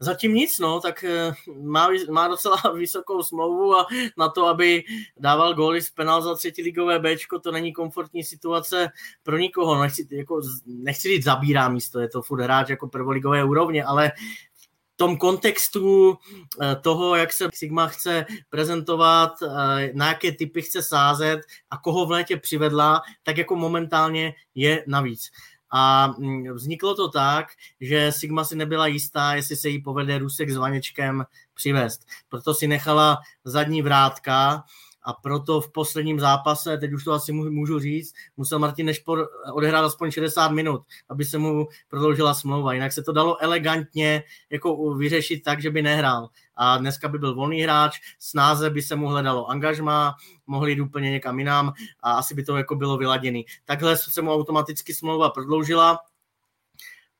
Zatím 0.00 0.34
nic, 0.34 0.58
no, 0.58 0.80
tak 0.80 1.04
eh, 1.04 1.32
má, 1.62 1.88
má 2.10 2.28
docela 2.28 2.56
vysokou 2.74 3.22
smlouvu 3.22 3.74
a 3.74 3.86
na 4.16 4.28
to, 4.28 4.46
aby 4.46 4.84
dával 5.16 5.54
góly 5.54 5.82
z 5.82 5.90
penál 5.90 6.22
za 6.22 6.34
třetí 6.34 6.62
ligové 6.62 6.98
Bčko, 6.98 7.38
to 7.38 7.52
není 7.52 7.72
komfortní 7.72 8.24
situace 8.24 8.88
pro 9.22 9.38
nikoho. 9.38 9.82
Nechci, 9.82 10.06
jako, 10.10 10.40
nechci 10.66 11.08
říct 11.08 11.24
zabírá 11.24 11.68
místo, 11.68 12.00
je 12.00 12.08
to 12.08 12.22
furt 12.22 12.40
hráč 12.40 12.68
jako 12.68 12.88
prvoligové 12.88 13.44
úrovně, 13.44 13.84
ale 13.84 14.12
v 14.54 14.96
tom 14.96 15.16
kontextu 15.16 16.18
eh, 16.62 16.76
toho, 16.76 17.16
jak 17.16 17.32
se 17.32 17.48
Sigma 17.54 17.86
chce 17.86 18.26
prezentovat, 18.50 19.32
eh, 19.42 19.90
na 19.94 20.08
jaké 20.08 20.32
typy 20.32 20.62
chce 20.62 20.82
sázet 20.82 21.40
a 21.70 21.78
koho 21.78 22.06
v 22.06 22.10
létě 22.10 22.36
přivedla, 22.36 23.02
tak 23.22 23.38
jako 23.38 23.56
momentálně 23.56 24.34
je 24.54 24.84
navíc. 24.86 25.30
A 25.70 26.14
mm, 26.18 26.52
vzniklo 26.54 26.94
to 26.94 27.08
tak, 27.08 27.46
že 27.80 28.12
Sigma 28.12 28.44
si 28.44 28.56
nebyla 28.56 28.86
jistá, 28.86 29.34
jestli 29.34 29.56
se 29.56 29.68
jí 29.68 29.82
povede 29.82 30.18
Rusek 30.18 30.50
s 30.50 30.56
Vanečkem 30.56 31.24
přivést. 31.54 32.06
Proto 32.28 32.54
si 32.54 32.66
nechala 32.66 33.18
zadní 33.44 33.82
vrátka 33.82 34.64
a 35.08 35.12
proto 35.12 35.60
v 35.60 35.72
posledním 35.72 36.20
zápase, 36.20 36.78
teď 36.78 36.92
už 36.92 37.04
to 37.04 37.12
asi 37.12 37.32
můžu 37.32 37.78
říct, 37.78 38.14
musel 38.36 38.58
Martin 38.58 38.86
Nešpor 38.86 39.28
odehrát 39.52 39.84
aspoň 39.84 40.10
60 40.10 40.48
minut, 40.48 40.82
aby 41.08 41.24
se 41.24 41.38
mu 41.38 41.66
prodloužila 41.88 42.34
smlouva. 42.34 42.72
Jinak 42.72 42.92
se 42.92 43.02
to 43.02 43.12
dalo 43.12 43.42
elegantně 43.42 44.22
jako 44.50 44.94
vyřešit 44.94 45.42
tak, 45.42 45.62
že 45.62 45.70
by 45.70 45.82
nehrál. 45.82 46.28
A 46.56 46.78
dneska 46.78 47.08
by 47.08 47.18
byl 47.18 47.34
volný 47.34 47.60
hráč, 47.60 48.00
snáze 48.18 48.70
by 48.70 48.82
se 48.82 48.96
mu 48.96 49.08
hledalo 49.08 49.50
angažma, 49.50 50.14
mohli 50.46 50.72
jít 50.72 50.80
úplně 50.80 51.10
někam 51.10 51.38
jinam 51.38 51.72
a 52.02 52.12
asi 52.12 52.34
by 52.34 52.44
to 52.44 52.56
jako 52.56 52.76
bylo 52.76 52.96
vyladěný. 52.96 53.46
Takhle 53.64 53.96
se 53.96 54.22
mu 54.22 54.32
automaticky 54.32 54.94
smlouva 54.94 55.30
prodloužila 55.30 56.00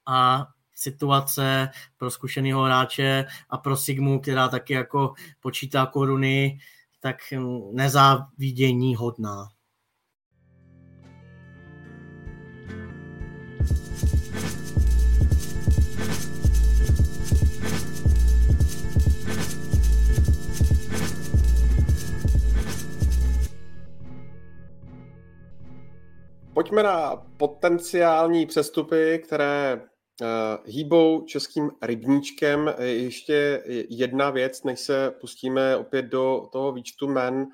a 0.06 0.46
situace 0.74 1.68
pro 1.96 2.10
zkušeného 2.10 2.62
hráče 2.62 3.24
a 3.50 3.58
pro 3.58 3.76
Sigmu, 3.76 4.20
která 4.20 4.48
taky 4.48 4.72
jako 4.72 5.14
počítá 5.40 5.86
koruny, 5.86 6.58
tak 7.00 7.16
nezávidění 7.72 8.96
hodná. 8.96 9.48
Pojďme 26.54 26.82
na 26.82 27.16
potenciální 27.16 28.46
přestupy, 28.46 29.22
které 29.26 29.80
hýbou 30.64 31.24
českým 31.24 31.70
rybníčkem 31.82 32.74
ještě 32.78 33.62
jedna 33.88 34.30
věc, 34.30 34.62
než 34.62 34.80
se 34.80 35.14
pustíme 35.20 35.76
opět 35.76 36.02
do 36.02 36.48
toho 36.52 36.72
výčtu 36.72 37.08
men. 37.08 37.46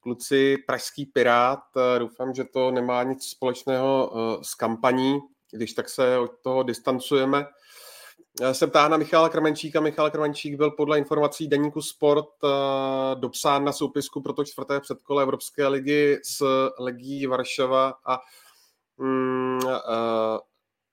Kluci 0.00 0.56
Pražský 0.66 1.06
Pirát, 1.06 1.60
uh, 1.76 1.82
doufám, 1.98 2.34
že 2.34 2.44
to 2.44 2.70
nemá 2.70 3.02
nic 3.02 3.24
společného 3.24 4.10
uh, 4.12 4.42
s 4.42 4.54
kampaní, 4.54 5.18
když 5.52 5.72
tak 5.72 5.88
se 5.88 6.18
od 6.18 6.30
toho 6.42 6.62
distancujeme. 6.62 7.46
Se 8.52 8.66
ptá 8.66 8.88
na 8.88 8.96
Michala 8.96 9.28
Krmenčíka. 9.28 9.80
Michal 9.80 10.10
Krmenčík 10.10 10.56
byl 10.56 10.70
podle 10.70 10.98
informací 10.98 11.48
Deníku 11.48 11.82
Sport 11.82 12.28
dopsán 13.14 13.64
na 13.64 13.72
soupisku 13.72 14.22
pro 14.22 14.32
to 14.32 14.44
čtvrté 14.44 14.80
předkole 14.80 15.22
Evropské 15.22 15.68
ligy 15.68 16.20
s 16.24 16.44
Legí 16.78 17.26
Varšava 17.26 17.94
a 18.06 18.18
mm, 18.98 19.60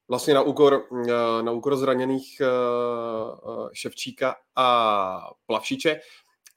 vlastně 0.07 0.33
na 0.33 0.41
úkor, 0.41 0.83
eh, 1.07 1.43
na 1.43 1.51
úkor 1.51 1.75
zraněných 1.75 2.41
eh, 2.41 2.45
eh, 2.45 3.69
Ševčíka 3.73 4.35
a 4.55 5.29
Plavšiče. 5.45 5.99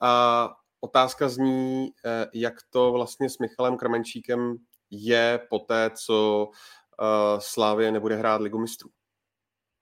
A 0.01 0.49
otázka 0.81 1.29
zní, 1.29 1.89
jak 2.33 2.53
to 2.69 2.91
vlastně 2.91 3.29
s 3.29 3.37
Michalem 3.37 3.77
Krmenčíkem 3.77 4.55
je 4.89 5.39
po 5.49 5.59
té, 5.59 5.91
co 6.05 6.47
Slávě 7.39 7.91
nebude 7.91 8.15
hrát 8.15 8.41
ligu 8.41 8.59
mistrů. 8.59 8.89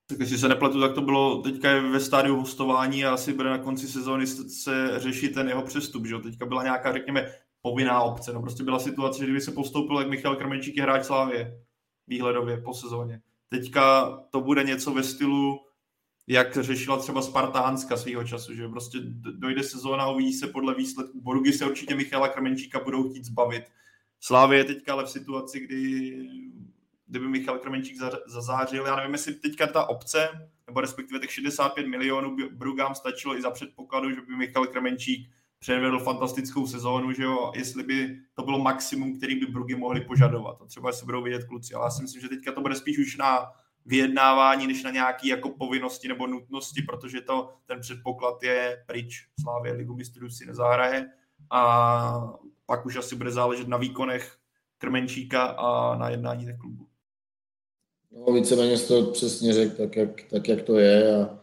Tak 0.09 0.19
jestli 0.19 0.37
se 0.37 0.49
nepletu, 0.49 0.81
tak 0.81 0.93
to 0.93 1.01
bylo 1.01 1.41
teďka 1.41 1.71
je 1.71 1.81
ve 1.81 1.99
stádiu 1.99 2.35
hostování 2.35 3.05
a 3.05 3.13
asi 3.13 3.33
bude 3.33 3.49
na 3.49 3.57
konci 3.57 3.87
sezóny 3.87 4.27
se 4.27 4.99
řešit 4.99 5.33
ten 5.33 5.47
jeho 5.47 5.61
přestup. 5.61 6.05
Že? 6.05 6.19
Teďka 6.19 6.45
byla 6.45 6.63
nějaká, 6.63 6.93
řekněme, 6.93 7.33
povinná 7.61 8.01
obce. 8.01 8.33
No 8.33 8.41
prostě 8.41 8.63
byla 8.63 8.79
situace, 8.79 9.19
že 9.19 9.25
kdyby 9.25 9.41
se 9.41 9.51
postoupil, 9.51 9.99
jak 9.99 10.09
Michal 10.09 10.35
Krmenčík 10.35 10.77
je 10.77 10.83
hráč 10.83 11.05
Slávě 11.05 11.63
výhledově 12.07 12.61
po 12.61 12.73
sezóně. 12.73 13.21
Teďka 13.49 14.09
to 14.29 14.41
bude 14.41 14.63
něco 14.63 14.91
ve 14.91 15.03
stylu, 15.03 15.59
jak 16.27 16.57
řešila 16.57 16.97
třeba 16.97 17.21
Spartánska 17.21 17.97
svého 17.97 18.23
času, 18.23 18.55
že 18.55 18.67
prostě 18.67 18.97
dojde 19.31 19.63
sezóna 19.63 20.09
uvidí 20.09 20.33
se 20.33 20.47
podle 20.47 20.75
výsledků. 20.75 21.21
Borugy 21.21 21.53
se 21.53 21.65
určitě 21.65 21.95
Michala 21.95 22.27
Krmenčíka 22.27 22.79
budou 22.79 23.09
chtít 23.09 23.25
zbavit. 23.25 23.63
Slávě 24.19 24.57
je 24.57 24.63
teďka 24.63 24.93
ale 24.93 25.05
v 25.05 25.09
situaci, 25.09 25.59
kdy 25.59 26.11
kdyby 27.09 27.27
Michal 27.27 27.59
Krmenčík 27.59 27.97
zazářil, 28.27 28.85
já 28.85 28.95
nevím, 28.95 29.11
jestli 29.11 29.33
teďka 29.33 29.67
ta 29.67 29.89
obce, 29.89 30.49
nebo 30.67 30.81
respektive 30.81 31.19
těch 31.19 31.31
65 31.31 31.87
milionů 31.87 32.35
Brugám 32.51 32.95
stačilo 32.95 33.37
i 33.37 33.41
za 33.41 33.51
předpokladu, 33.51 34.11
že 34.11 34.21
by 34.21 34.35
Michal 34.35 34.67
Krmenčík 34.67 35.29
předvedl 35.59 35.99
fantastickou 35.99 36.67
sezónu, 36.67 37.11
že 37.11 37.23
jo, 37.23 37.51
jestli 37.55 37.83
by 37.83 38.17
to 38.33 38.43
bylo 38.43 38.59
maximum, 38.59 39.17
který 39.17 39.39
by 39.39 39.45
Brugy 39.45 39.75
mohli 39.75 40.01
požadovat. 40.01 40.61
A 40.61 40.65
třeba 40.65 40.91
se 40.91 41.05
budou 41.05 41.23
vidět 41.23 41.43
kluci, 41.43 41.73
ale 41.73 41.85
já 41.85 41.89
si 41.89 42.01
myslím, 42.01 42.21
že 42.21 42.29
teďka 42.29 42.51
to 42.51 42.61
bude 42.61 42.75
spíš 42.75 42.99
už 42.99 43.17
na 43.17 43.51
vyjednávání, 43.85 44.67
než 44.67 44.83
na 44.83 44.91
nějaké 44.91 45.27
jako 45.27 45.49
povinnosti 45.49 46.07
nebo 46.07 46.27
nutnosti, 46.27 46.81
protože 46.81 47.21
to, 47.21 47.49
ten 47.65 47.79
předpoklad 47.79 48.43
je 48.43 48.83
pryč. 48.87 49.27
Slávě 49.41 49.73
ligu 49.73 49.95
mistrů 49.95 50.29
si 50.29 50.45
nezahraje 50.45 51.09
a 51.51 52.33
pak 52.65 52.85
už 52.85 52.95
asi 52.95 53.15
bude 53.15 53.31
záležet 53.31 53.67
na 53.67 53.77
výkonech 53.77 54.35
Krmenčíka 54.77 55.43
a 55.43 55.97
na 55.97 56.09
jednání 56.09 56.45
těch 56.45 56.57
klubů. 56.57 56.85
No, 58.11 58.33
víceméně 58.33 58.79
to 58.79 59.05
přesně 59.05 59.53
řekl, 59.53 59.75
tak 59.77 59.95
jak, 59.95 60.23
tak 60.29 60.47
jak 60.47 60.61
to 60.61 60.79
je 60.79 61.23
a 61.23 61.39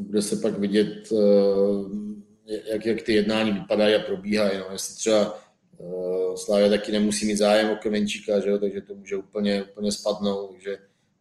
bude 0.00 0.22
se 0.22 0.36
pak 0.36 0.58
vidět, 0.58 1.12
uh 1.12 2.05
jak, 2.46 2.86
jak 2.86 3.02
ty 3.02 3.14
jednání 3.14 3.52
vypadají 3.52 3.94
a 3.94 3.98
probíhají. 3.98 4.58
No. 4.58 4.66
Jestli 4.72 4.94
třeba 4.94 5.34
uh, 5.78 6.34
Slávia 6.34 6.68
taky 6.68 6.92
nemusí 6.92 7.26
mít 7.26 7.36
zájem 7.36 7.70
o 7.70 7.76
Kemenčíka, 7.76 8.40
že 8.40 8.50
jo, 8.50 8.58
takže 8.58 8.80
to 8.80 8.94
může 8.94 9.16
úplně, 9.16 9.62
úplně 9.62 9.92
spadnout, 9.92 10.50
takže 10.52 10.78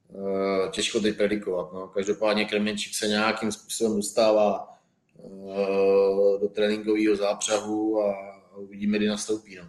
uh, 0.08 0.70
těžko 0.72 1.00
teď 1.00 1.18
predikovat. 1.18 1.74
No. 1.74 1.88
Každopádně 1.88 2.46
Kremenčík 2.46 2.96
se 2.96 3.08
nějakým 3.08 3.52
způsobem 3.52 3.96
dostává 3.96 4.78
uh, 5.18 6.42
do 6.42 6.48
tréninkového 6.48 7.16
zápřahu 7.16 8.02
a, 8.02 8.36
uvidíme, 8.58 8.98
kdy 8.98 9.08
nastoupí. 9.08 9.56
No. 9.56 9.64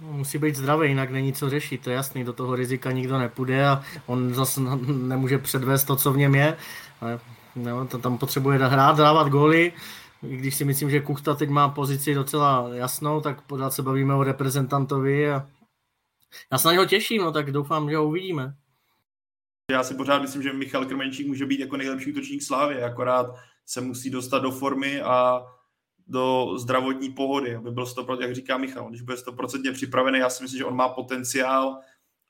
no. 0.00 0.12
Musí 0.12 0.38
být 0.38 0.56
zdravý, 0.56 0.88
jinak 0.88 1.10
není 1.10 1.32
co 1.32 1.50
řešit, 1.50 1.82
to 1.84 1.90
je 1.90 1.96
jasný, 1.96 2.24
do 2.24 2.32
toho 2.32 2.56
rizika 2.56 2.92
nikdo 2.92 3.18
nepůjde 3.18 3.66
a 3.66 3.82
on 4.06 4.34
zase 4.34 4.60
nemůže 4.86 5.38
předvést 5.38 5.84
to, 5.84 5.96
co 5.96 6.12
v 6.12 6.16
něm 6.16 6.34
je. 6.34 6.56
No, 7.56 7.86
to 7.86 7.98
tam 7.98 8.18
potřebuje 8.18 8.58
hrát, 8.58 8.96
dávat 8.96 9.28
góly, 9.28 9.72
i 10.22 10.36
když 10.36 10.54
si 10.54 10.64
myslím, 10.64 10.90
že 10.90 11.00
Kuchta 11.00 11.34
teď 11.34 11.48
má 11.48 11.68
pozici 11.68 12.14
docela 12.14 12.70
jasnou, 12.72 13.20
tak 13.20 13.42
pořád 13.42 13.70
se 13.70 13.82
bavíme 13.82 14.14
o 14.14 14.22
reprezentantovi 14.22 15.30
a 15.30 15.48
já 16.52 16.58
se 16.58 16.68
na 16.68 16.72
něho 16.72 16.86
těším, 16.86 17.22
no 17.22 17.32
tak 17.32 17.52
doufám, 17.52 17.90
že 17.90 17.96
ho 17.96 18.06
uvidíme. 18.06 18.54
Já 19.70 19.84
si 19.84 19.94
pořád 19.94 20.22
myslím, 20.22 20.42
že 20.42 20.52
Michal 20.52 20.84
Krmenčík 20.84 21.26
může 21.26 21.46
být 21.46 21.60
jako 21.60 21.76
nejlepší 21.76 22.12
útočník 22.12 22.42
Slávy, 22.42 22.82
akorát 22.82 23.34
se 23.66 23.80
musí 23.80 24.10
dostat 24.10 24.38
do 24.38 24.50
formy 24.50 25.00
a 25.00 25.46
do 26.06 26.58
zdravotní 26.58 27.10
pohody, 27.10 27.56
aby 27.56 27.70
byl 27.70 27.84
100%, 27.84 28.20
jak 28.20 28.34
říká 28.34 28.58
Michal, 28.58 28.88
když 28.88 29.02
bude 29.02 29.16
100% 29.16 29.72
připravený, 29.72 30.18
já 30.18 30.30
si 30.30 30.42
myslím, 30.42 30.58
že 30.58 30.64
on 30.64 30.76
má 30.76 30.88
potenciál 30.88 31.80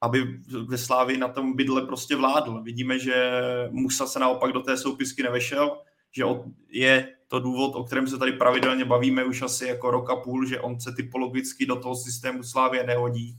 aby 0.01 0.41
ve 0.67 0.79
Slávi 0.79 1.17
na 1.17 1.29
tom 1.29 1.57
bydle 1.57 1.87
prostě 1.87 2.17
vládl. 2.17 2.63
Vidíme, 2.63 2.99
že 2.99 3.33
Musa 3.71 4.07
se 4.07 4.19
naopak 4.19 4.53
do 4.53 4.61
té 4.61 4.77
soupisky 4.77 5.23
nevešel, 5.23 5.79
že 6.13 6.25
je 6.69 7.17
to 7.31 7.41
důvod, 7.41 7.75
o 7.75 7.85
kterém 7.85 8.07
se 8.07 8.19
tady 8.19 8.33
pravidelně 8.33 8.85
bavíme 8.85 9.25
už 9.25 9.43
asi 9.43 9.67
jako 9.67 9.91
rok 9.91 10.11
a 10.11 10.17
půl, 10.17 10.47
že 10.47 10.61
on 10.61 10.81
se 10.81 10.93
typologicky 10.93 11.67
do 11.67 11.77
toho 11.77 11.97
systému 11.97 12.43
Slávě 12.43 12.85
nehodí 12.85 13.39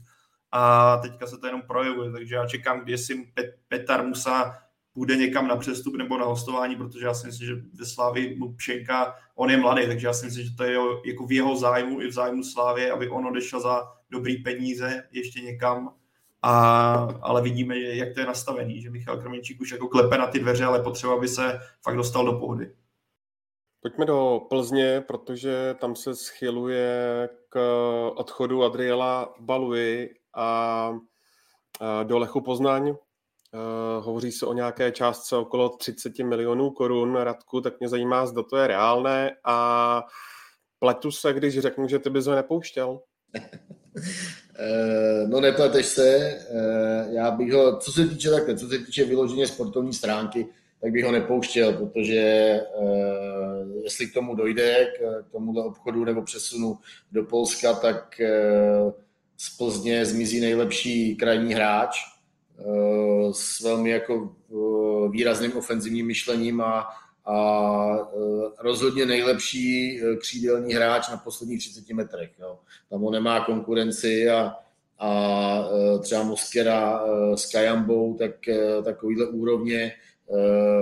a 0.52 0.96
teďka 0.96 1.26
se 1.26 1.38
to 1.38 1.46
jenom 1.46 1.62
projevuje, 1.62 2.12
takže 2.12 2.34
já 2.34 2.46
čekám, 2.46 2.80
kdy 2.80 2.98
si 2.98 3.32
Petar 3.68 4.06
Musa 4.06 4.58
půjde 4.92 5.16
někam 5.16 5.48
na 5.48 5.56
přestup 5.56 5.96
nebo 5.96 6.18
na 6.18 6.24
hostování, 6.24 6.76
protože 6.76 7.06
já 7.06 7.14
si 7.14 7.26
myslím, 7.26 7.46
že 7.46 7.54
ve 7.74 7.86
Slávě 7.86 8.36
mu 8.36 8.54
Pšenka, 8.54 9.14
on 9.34 9.50
je 9.50 9.56
mladý, 9.56 9.86
takže 9.86 10.06
já 10.06 10.12
si 10.12 10.26
myslím, 10.26 10.44
že 10.44 10.56
to 10.56 10.64
je 10.64 10.78
jako 11.04 11.26
v 11.26 11.32
jeho 11.32 11.56
zájmu 11.56 12.00
i 12.00 12.06
v 12.06 12.12
zájmu 12.12 12.44
Slávě, 12.44 12.92
aby 12.92 13.08
on 13.08 13.26
odešel 13.26 13.60
za 13.60 13.82
dobrý 14.10 14.36
peníze 14.36 15.04
ještě 15.12 15.40
někam, 15.40 15.94
a, 16.42 16.52
ale 17.22 17.42
vidíme, 17.42 17.78
jak 17.78 18.14
to 18.14 18.20
je 18.20 18.26
nastavený, 18.26 18.82
že 18.82 18.90
Michal 18.90 19.16
Krmenčík 19.16 19.60
už 19.60 19.72
jako 19.72 19.88
klepe 19.88 20.18
na 20.18 20.26
ty 20.26 20.38
dveře, 20.38 20.64
ale 20.64 20.82
potřeba 20.82 21.20
by 21.20 21.28
se 21.28 21.58
fakt 21.82 21.96
dostal 21.96 22.24
do 22.24 22.32
pohody. 22.32 22.70
Pojďme 23.82 24.04
do 24.06 24.40
Plzně, 24.48 25.00
protože 25.00 25.74
tam 25.80 25.96
se 25.96 26.16
schyluje 26.16 27.28
k 27.48 27.60
odchodu 28.14 28.64
Adriela 28.64 29.34
Baluy 29.40 30.14
a 30.34 30.92
do 32.02 32.18
Lechu 32.18 32.40
Poznaň. 32.40 32.94
Hovoří 34.00 34.32
se 34.32 34.46
o 34.46 34.52
nějaké 34.52 34.92
částce 34.92 35.36
okolo 35.36 35.68
30 35.68 36.18
milionů 36.18 36.70
korun. 36.70 37.16
Radku, 37.16 37.60
tak 37.60 37.80
mě 37.80 37.88
zajímá, 37.88 38.26
zda 38.26 38.42
to 38.42 38.56
je 38.56 38.66
reálné 38.66 39.36
a 39.44 40.06
pletu 40.78 41.10
se, 41.10 41.32
když 41.32 41.58
řeknu, 41.58 41.88
že 41.88 41.98
ty 41.98 42.10
bys 42.10 42.26
ho 42.26 42.34
nepouštěl. 42.34 43.00
Eh, 44.58 45.26
no 45.26 45.40
nepleteš 45.40 45.86
se, 45.86 46.16
eh, 46.16 47.06
já 47.10 47.30
bych 47.30 47.52
ho, 47.52 47.76
co 47.76 47.92
se 47.92 48.06
týče 48.06 48.30
takhle, 48.30 48.56
co 48.56 48.68
se 48.68 48.78
týče 48.78 49.04
vyloženě 49.04 49.46
sportovní 49.46 49.92
stránky, 49.92 50.48
tak 50.82 50.92
bych 50.92 51.04
ho 51.04 51.12
nepouštěl, 51.12 51.72
protože 51.72 52.20
eh, 52.20 52.62
jestli 53.84 54.06
k 54.06 54.14
tomu 54.14 54.34
dojde, 54.34 54.92
k 54.98 55.24
tomuhle 55.32 55.64
obchodu 55.64 56.04
nebo 56.04 56.22
přesunu 56.22 56.78
do 57.12 57.24
Polska, 57.24 57.74
tak 57.74 58.20
z 59.36 59.56
Plzně 59.56 60.06
zmizí 60.06 60.40
nejlepší 60.40 61.16
krajní 61.16 61.54
hráč 61.54 61.96
s 63.32 63.60
velmi 63.60 63.90
jako 63.90 64.34
výrazným 65.10 65.56
ofenzivním 65.56 66.06
myšlením 66.06 66.60
a, 66.60 66.88
a 67.26 67.96
rozhodně 68.58 69.06
nejlepší 69.06 70.00
křídelní 70.20 70.74
hráč 70.74 71.10
na 71.10 71.16
posledních 71.16 71.58
30 71.58 71.94
metrech. 71.94 72.30
Jo. 72.40 72.58
Tam 72.90 73.04
on 73.04 73.12
nemá 73.12 73.44
konkurenci 73.44 74.30
a, 74.30 74.54
a 74.98 75.64
třeba 76.00 76.22
Moskera 76.22 77.04
s 77.34 77.52
Kajambou, 77.52 78.14
tak 78.14 78.34
takovýhle 78.84 79.26
úrovně 79.26 79.92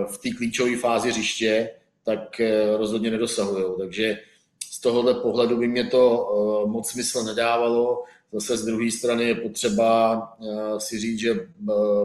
v 0.06 0.18
té 0.18 0.30
klíčové 0.36 0.76
fázi 0.76 1.10
hřiště, 1.10 1.70
tak 2.04 2.40
rozhodně 2.76 3.10
nedosahují. 3.10 3.64
Takže 3.78 4.18
z 4.70 4.80
tohohle 4.80 5.14
pohledu 5.14 5.56
by 5.56 5.68
mě 5.68 5.84
to 5.84 6.28
moc 6.66 6.90
smysl 6.90 7.22
nedávalo. 7.22 8.04
Zase 8.32 8.56
z 8.56 8.64
druhé 8.64 8.90
strany 8.90 9.24
je 9.24 9.34
potřeba 9.34 10.22
si 10.78 10.98
říct, 10.98 11.18
že 11.18 11.48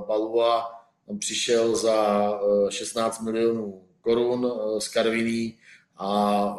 Balua 0.07 0.71
přišel 1.19 1.75
za 1.75 2.31
16 2.69 3.21
milionů 3.21 3.81
korun 4.01 4.51
z 4.79 4.87
Karviní 4.87 5.57
a 5.97 6.57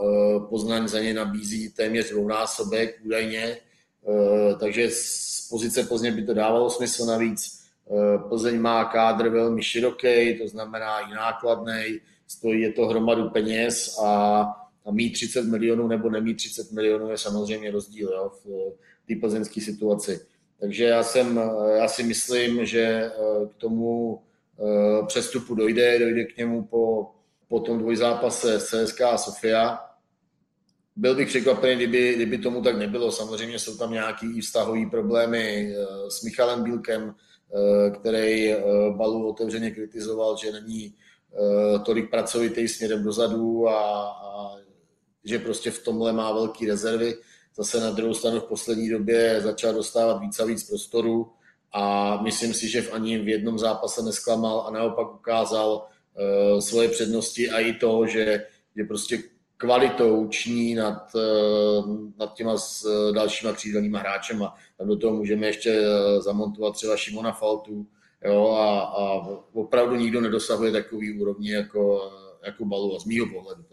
Poznaň 0.48 0.88
za 0.88 1.00
ně 1.00 1.14
nabízí 1.14 1.70
téměř 1.70 2.10
dvounásobek 2.10 3.00
údajně, 3.04 3.58
takže 4.60 4.90
z 4.90 5.48
pozice 5.50 5.82
Plzně 5.82 6.12
by 6.12 6.22
to 6.22 6.34
dávalo 6.34 6.70
smysl 6.70 7.06
navíc. 7.06 7.55
Plzeň 8.28 8.60
má 8.60 8.84
kádr 8.84 9.28
velmi 9.28 9.62
široký, 9.62 10.38
to 10.38 10.48
znamená 10.48 11.00
i 11.00 11.14
nákladný, 11.14 12.00
stojí 12.26 12.60
je 12.60 12.72
to 12.72 12.86
hromadu 12.86 13.30
peněz 13.30 13.98
a, 14.04 14.42
a 14.86 14.90
mít 14.90 15.10
30 15.10 15.42
milionů 15.42 15.86
nebo 15.86 16.10
nemít 16.10 16.36
30 16.36 16.72
milionů 16.72 17.10
je 17.10 17.18
samozřejmě 17.18 17.70
rozdíl 17.70 18.10
jo, 18.12 18.30
v 18.44 18.72
té 19.08 19.20
plzeňské 19.20 19.60
situaci. 19.60 20.20
Takže 20.60 20.84
já, 20.84 21.02
jsem, 21.02 21.40
já 21.76 21.88
si 21.88 22.02
myslím, 22.02 22.66
že 22.66 23.10
k 23.50 23.54
tomu 23.54 24.22
přestupu 25.06 25.54
dojde, 25.54 25.98
dojde 25.98 26.24
k 26.24 26.36
němu 26.36 26.64
po, 26.64 27.10
po 27.48 27.60
tom 27.60 27.78
dvojzápase 27.78 28.58
CSK 28.60 29.00
a 29.00 29.18
Sofia. 29.18 29.78
Byl 30.96 31.14
bych 31.14 31.28
překvapený, 31.28 31.76
kdyby, 31.76 32.14
kdyby 32.14 32.38
tomu 32.38 32.62
tak 32.62 32.78
nebylo. 32.78 33.12
Samozřejmě 33.12 33.58
jsou 33.58 33.76
tam 33.76 33.92
nějaký 33.92 34.40
vztahové 34.40 34.86
problémy 34.90 35.74
s 36.08 36.22
Michalem 36.22 36.64
Bílkem, 36.64 37.02
Eh, 37.10 37.35
který 37.94 38.52
eh, 38.52 38.60
Balu 38.90 39.28
otevřeně 39.28 39.70
kritizoval, 39.70 40.36
že 40.36 40.52
není 40.52 40.94
eh, 40.94 41.78
tolik 41.78 42.10
pracovitý 42.10 42.68
směrem 42.68 43.04
dozadu 43.04 43.68
a, 43.68 44.08
a 44.10 44.56
že 45.24 45.38
prostě 45.38 45.70
v 45.70 45.84
tomhle 45.84 46.12
má 46.12 46.32
velké 46.32 46.66
rezervy. 46.66 47.14
Zase 47.56 47.80
na 47.80 47.90
druhou 47.90 48.14
stranu 48.14 48.40
v 48.40 48.44
poslední 48.44 48.90
době 48.90 49.40
začal 49.40 49.74
dostávat 49.74 50.18
víc 50.18 50.40
a 50.40 50.44
víc 50.44 50.68
prostoru 50.68 51.32
a 51.72 52.16
myslím 52.22 52.54
si, 52.54 52.68
že 52.68 52.82
v 52.82 52.92
ani 52.92 53.18
v 53.18 53.28
jednom 53.28 53.58
zápase 53.58 54.02
nesklamal 54.02 54.60
a 54.60 54.70
naopak 54.70 55.14
ukázal 55.14 55.86
svoje 56.60 56.88
přednosti 56.88 57.50
a 57.50 57.60
i 57.60 57.72
to, 57.72 58.06
že, 58.06 58.46
že 58.76 58.84
prostě 58.84 59.22
kvalitou 59.56 60.28
ční 60.28 60.74
nad, 60.74 61.12
nad 62.18 62.34
těma 62.34 62.56
s 62.58 62.86
dalšíma 63.12 63.52
křídelníma 63.52 63.98
hráčema 63.98 64.54
tak 64.78 64.86
do 64.86 64.96
toho 64.96 65.16
můžeme 65.16 65.46
ještě 65.46 65.70
eh, 65.70 66.22
zamontovat 66.22 66.74
třeba 66.74 66.96
Šimona 66.96 67.32
Faltu, 67.32 67.86
jo, 68.24 68.50
a, 68.50 68.80
a 68.80 69.28
opravdu 69.52 69.96
nikdo 69.96 70.20
nedosahuje 70.20 70.72
takový 70.72 71.20
úrovni 71.20 71.52
jako, 71.52 72.12
jako 72.46 72.64
Balu, 72.64 72.96
a 72.96 72.98
z 72.98 73.04
mýho 73.04 73.26
pohledu. 73.26 73.64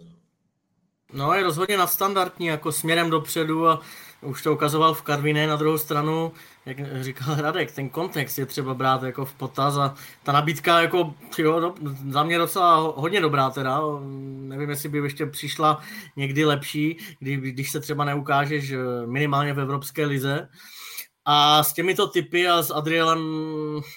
No 1.13 1.33
je 1.33 1.43
rozhodně 1.43 1.77
nadstandardní, 1.77 2.45
jako 2.47 2.71
směrem 2.71 3.09
dopředu 3.09 3.67
a 3.67 3.81
už 4.21 4.41
to 4.41 4.53
ukazoval 4.53 4.93
v 4.93 5.01
Karviné 5.01 5.47
na 5.47 5.55
druhou 5.55 5.77
stranu, 5.77 6.31
jak 6.65 7.03
říkal 7.03 7.35
Radek, 7.35 7.71
ten 7.71 7.89
kontext 7.89 8.39
je 8.39 8.45
třeba 8.45 8.73
brát 8.73 9.03
jako 9.03 9.25
v 9.25 9.33
potaz 9.33 9.77
a 9.77 9.95
ta 10.23 10.31
nabídka 10.31 10.81
jako, 10.81 11.13
jo, 11.37 11.59
do, 11.59 11.75
za 12.09 12.23
mě 12.23 12.37
docela 12.37 12.75
hodně 12.75 13.21
dobrá 13.21 13.49
teda, 13.49 13.81
nevím, 14.39 14.69
jestli 14.69 14.89
by 14.89 14.97
ještě 14.97 15.25
přišla 15.25 15.81
někdy 16.15 16.45
lepší, 16.45 16.97
kdy, 17.19 17.35
když 17.35 17.71
se 17.71 17.79
třeba 17.79 18.05
neukážeš 18.05 18.71
eh, 18.71 18.77
minimálně 19.05 19.53
v 19.53 19.59
Evropské 19.59 20.05
lize, 20.05 20.49
a 21.25 21.63
s 21.63 21.73
těmito 21.73 22.07
typy 22.07 22.47
a 22.47 22.63
s 22.63 22.71
Adrielem 22.71 23.19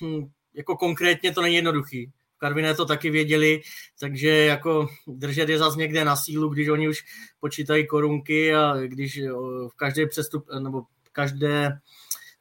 hm, 0.03 0.27
jako 0.55 0.77
konkrétně 0.77 1.33
to 1.33 1.43
není 1.43 1.55
jednoduchý. 1.55 2.11
Karviné 2.39 2.75
to 2.75 2.85
taky 2.85 3.11
věděli, 3.11 3.61
takže 4.01 4.29
jako 4.29 4.89
držet 5.07 5.49
je 5.49 5.59
zase 5.59 5.79
někde 5.79 6.05
na 6.05 6.17
sílu, 6.17 6.49
když 6.49 6.69
oni 6.69 6.89
už 6.89 7.05
počítají 7.41 7.87
korunky 7.87 8.55
a 8.55 8.77
když 8.87 9.21
v 9.69 9.77
každé 9.77 10.07
přestup, 10.07 10.47
nebo 10.61 10.83
v 11.03 11.11
každé 11.13 11.79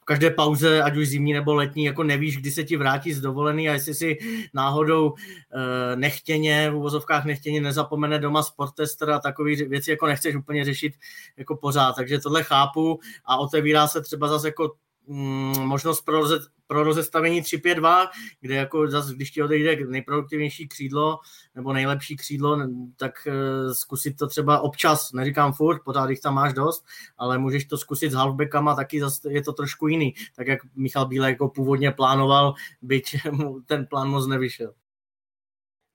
v 0.06 0.14
každé 0.14 0.32
pauze, 0.32 0.84
ať 0.84 0.98
už 0.98 1.08
zimní 1.08 1.34
nebo 1.34 1.54
letní, 1.54 1.86
jako 1.86 2.04
nevíš, 2.04 2.38
kdy 2.38 2.52
se 2.52 2.64
ti 2.64 2.78
vrátí 2.78 3.14
z 3.14 3.22
dovolený 3.22 3.70
a 3.70 3.74
jestli 3.74 3.94
si 3.94 4.18
náhodou 4.54 5.14
e, 5.14 5.96
nechtěně, 5.96 6.72
v 6.72 6.76
uvozovkách 6.76 7.26
nechtěně 7.26 7.62
nezapomene 7.62 8.20
doma 8.20 8.44
sportester 8.44 9.12
a 9.12 9.20
takové 9.20 9.56
věci 9.56 9.92
jako 9.92 10.08
nechceš 10.08 10.36
úplně 10.36 10.66
řešit 10.66 10.94
jako 11.38 11.56
pořád. 11.56 11.96
Takže 11.96 12.20
tohle 12.20 12.44
chápu 12.44 13.00
a 13.26 13.38
otevírá 13.38 13.88
se 13.88 14.02
třeba 14.02 14.28
zase 14.28 14.48
jako 14.48 14.76
mm, 15.08 15.60
možnost 15.60 16.02
pro, 16.02 16.28
pro 16.68 16.84
rozestavení 16.84 17.42
3-5-2, 17.42 18.08
kde 18.42 18.56
jako 18.56 18.88
zase, 18.88 19.14
když 19.16 19.32
ti 19.32 19.44
odejde 19.44 19.86
nejproduktivnější 19.86 20.68
křídlo 20.68 21.20
nebo 21.56 21.74
nejlepší 21.74 22.16
křídlo, 22.16 22.58
tak 22.98 23.28
uh, 23.28 23.72
zkusit 23.74 24.18
to 24.18 24.28
třeba 24.28 24.60
občas, 24.60 25.12
neříkám 25.12 25.54
furt, 25.54 25.84
pořád 25.84 26.10
jich 26.10 26.20
tam 26.20 26.34
máš 26.34 26.54
dost, 26.54 26.86
ale 27.18 27.38
můžeš 27.38 27.66
to 27.66 27.78
zkusit 27.78 28.12
s 28.12 28.16
halfbackama, 28.16 28.76
taky 28.76 29.00
zase 29.00 29.32
je 29.32 29.44
to 29.44 29.54
trošku 29.54 29.88
jiný, 29.88 30.14
tak 30.36 30.48
jak 30.48 30.60
Michal 30.76 31.06
Bílek 31.06 31.32
jako 31.32 31.50
původně 31.50 31.92
plánoval, 31.92 32.54
byť 32.82 33.16
mu 33.32 33.62
ten 33.66 33.86
plán 33.86 34.10
moc 34.10 34.28
nevyšel. 34.28 34.74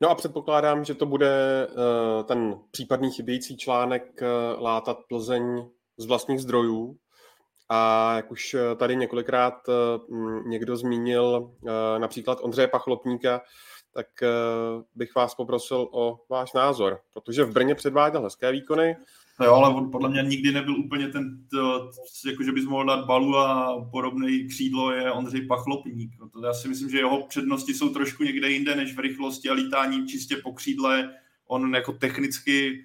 No 0.02 0.10
a 0.10 0.14
předpokládám, 0.14 0.84
že 0.84 0.94
to 0.94 1.06
bude 1.06 1.66
uh, 1.68 2.24
ten 2.24 2.54
případný 2.70 3.10
chybějící 3.10 3.56
článek 3.56 4.22
uh, 4.22 4.62
látat 4.62 4.98
Plzeň 5.08 5.68
z 5.96 6.06
vlastních 6.06 6.40
zdrojů, 6.40 6.96
a 7.72 8.12
jak 8.16 8.30
už 8.30 8.54
eh, 8.54 8.76
tady 8.76 8.96
několikrát 8.96 9.54
eh, 9.68 9.72
někdo 10.46 10.76
zmínil, 10.76 11.50
eh, 11.66 11.98
například 11.98 12.38
Ondřeje 12.42 12.68
Pachlopníka, 12.68 13.40
tak 13.94 14.06
bych 14.94 15.14
vás 15.14 15.34
poprosil 15.34 15.88
o 15.92 16.18
váš 16.30 16.52
názor, 16.52 17.00
protože 17.12 17.44
v 17.44 17.52
Brně 17.52 17.74
předváděl 17.74 18.22
hezké 18.22 18.52
výkony. 18.52 18.96
No 19.40 19.46
jo, 19.46 19.54
ale 19.54 19.74
on 19.74 19.90
podle 19.90 20.08
mě 20.08 20.22
nikdy 20.22 20.52
nebyl 20.52 20.76
úplně 20.76 21.08
ten, 21.08 21.24
jako 22.26 22.42
že 22.42 22.52
bys 22.52 22.64
mohl 22.64 22.84
dát 22.84 23.06
balu 23.06 23.36
a 23.36 23.76
podobný 23.90 24.46
křídlo 24.48 24.92
je 24.92 25.12
Ondřej 25.12 25.46
Pachlopník. 25.46 26.10
No 26.20 26.28
to 26.28 26.46
já 26.46 26.52
si 26.52 26.68
myslím, 26.68 26.90
že 26.90 26.98
jeho 26.98 27.26
přednosti 27.26 27.74
jsou 27.74 27.88
trošku 27.88 28.22
někde 28.22 28.50
jinde 28.50 28.76
než 28.76 28.96
v 28.96 29.00
rychlosti 29.00 29.48
a 29.48 29.52
lítání 29.52 30.06
čistě 30.06 30.36
po 30.36 30.52
křídle. 30.52 31.10
On 31.46 31.74
jako 31.74 31.92
technicky 31.92 32.84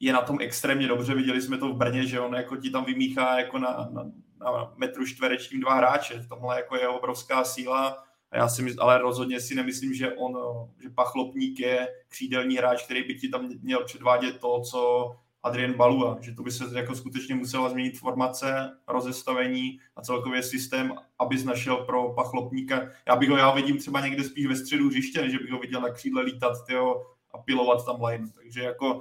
je 0.00 0.12
na 0.12 0.20
tom 0.20 0.38
extrémně 0.40 0.88
dobře, 0.88 1.14
viděli 1.14 1.42
jsme 1.42 1.58
to 1.58 1.68
v 1.68 1.76
Brně, 1.76 2.06
že 2.06 2.20
on 2.20 2.34
jako 2.34 2.56
ti 2.56 2.70
tam 2.70 2.84
vymíchá 2.84 3.38
jako 3.38 3.58
na, 3.58 3.88
na, 3.92 4.04
na 4.40 4.72
metru 4.76 5.06
čtverečním 5.06 5.60
dva 5.60 5.74
hráče. 5.74 6.18
V 6.18 6.28
tomhle 6.28 6.56
jako 6.56 6.76
je 6.76 6.88
obrovská 6.88 7.44
síla. 7.44 8.04
A 8.30 8.36
já 8.36 8.48
si 8.48 8.62
mysl, 8.62 8.82
ale 8.82 8.98
rozhodně 8.98 9.40
si 9.40 9.54
nemyslím, 9.54 9.94
že 9.94 10.12
on, 10.12 10.38
že 10.82 10.90
Pachlopník 10.90 11.60
je 11.60 11.88
křídelní 12.08 12.56
hráč, 12.56 12.84
který 12.84 13.02
by 13.02 13.14
ti 13.14 13.28
tam 13.28 13.48
měl 13.62 13.84
předvádět 13.84 14.40
to, 14.40 14.60
co 14.60 15.10
Adrian 15.42 15.74
Balua, 15.74 16.18
že 16.20 16.34
to 16.34 16.42
by 16.42 16.50
se 16.50 16.64
jako 16.78 16.94
skutečně 16.94 17.34
musela 17.34 17.68
změnit 17.68 17.98
formace, 17.98 18.70
rozestavení 18.88 19.78
a 19.96 20.02
celkově 20.02 20.42
systém, 20.42 20.94
aby 21.18 21.44
našel 21.44 21.76
pro 21.76 22.12
Pachlopníka. 22.12 22.88
Já 23.06 23.16
bych 23.16 23.30
ho, 23.30 23.36
já 23.36 23.50
vidím 23.50 23.78
třeba 23.78 24.00
někde 24.00 24.24
spíš 24.24 24.46
ve 24.46 24.56
středu 24.56 24.88
hřiště, 24.88 25.22
než 25.22 25.36
bych 25.36 25.50
ho 25.50 25.58
viděl 25.58 25.80
na 25.80 25.90
křídle 25.90 26.22
lítat 26.22 26.66
tyjo, 26.66 27.02
a 27.32 27.38
pilovat 27.38 27.86
tam 27.86 28.04
line. 28.04 28.28
Takže 28.34 28.62
jako 28.62 29.00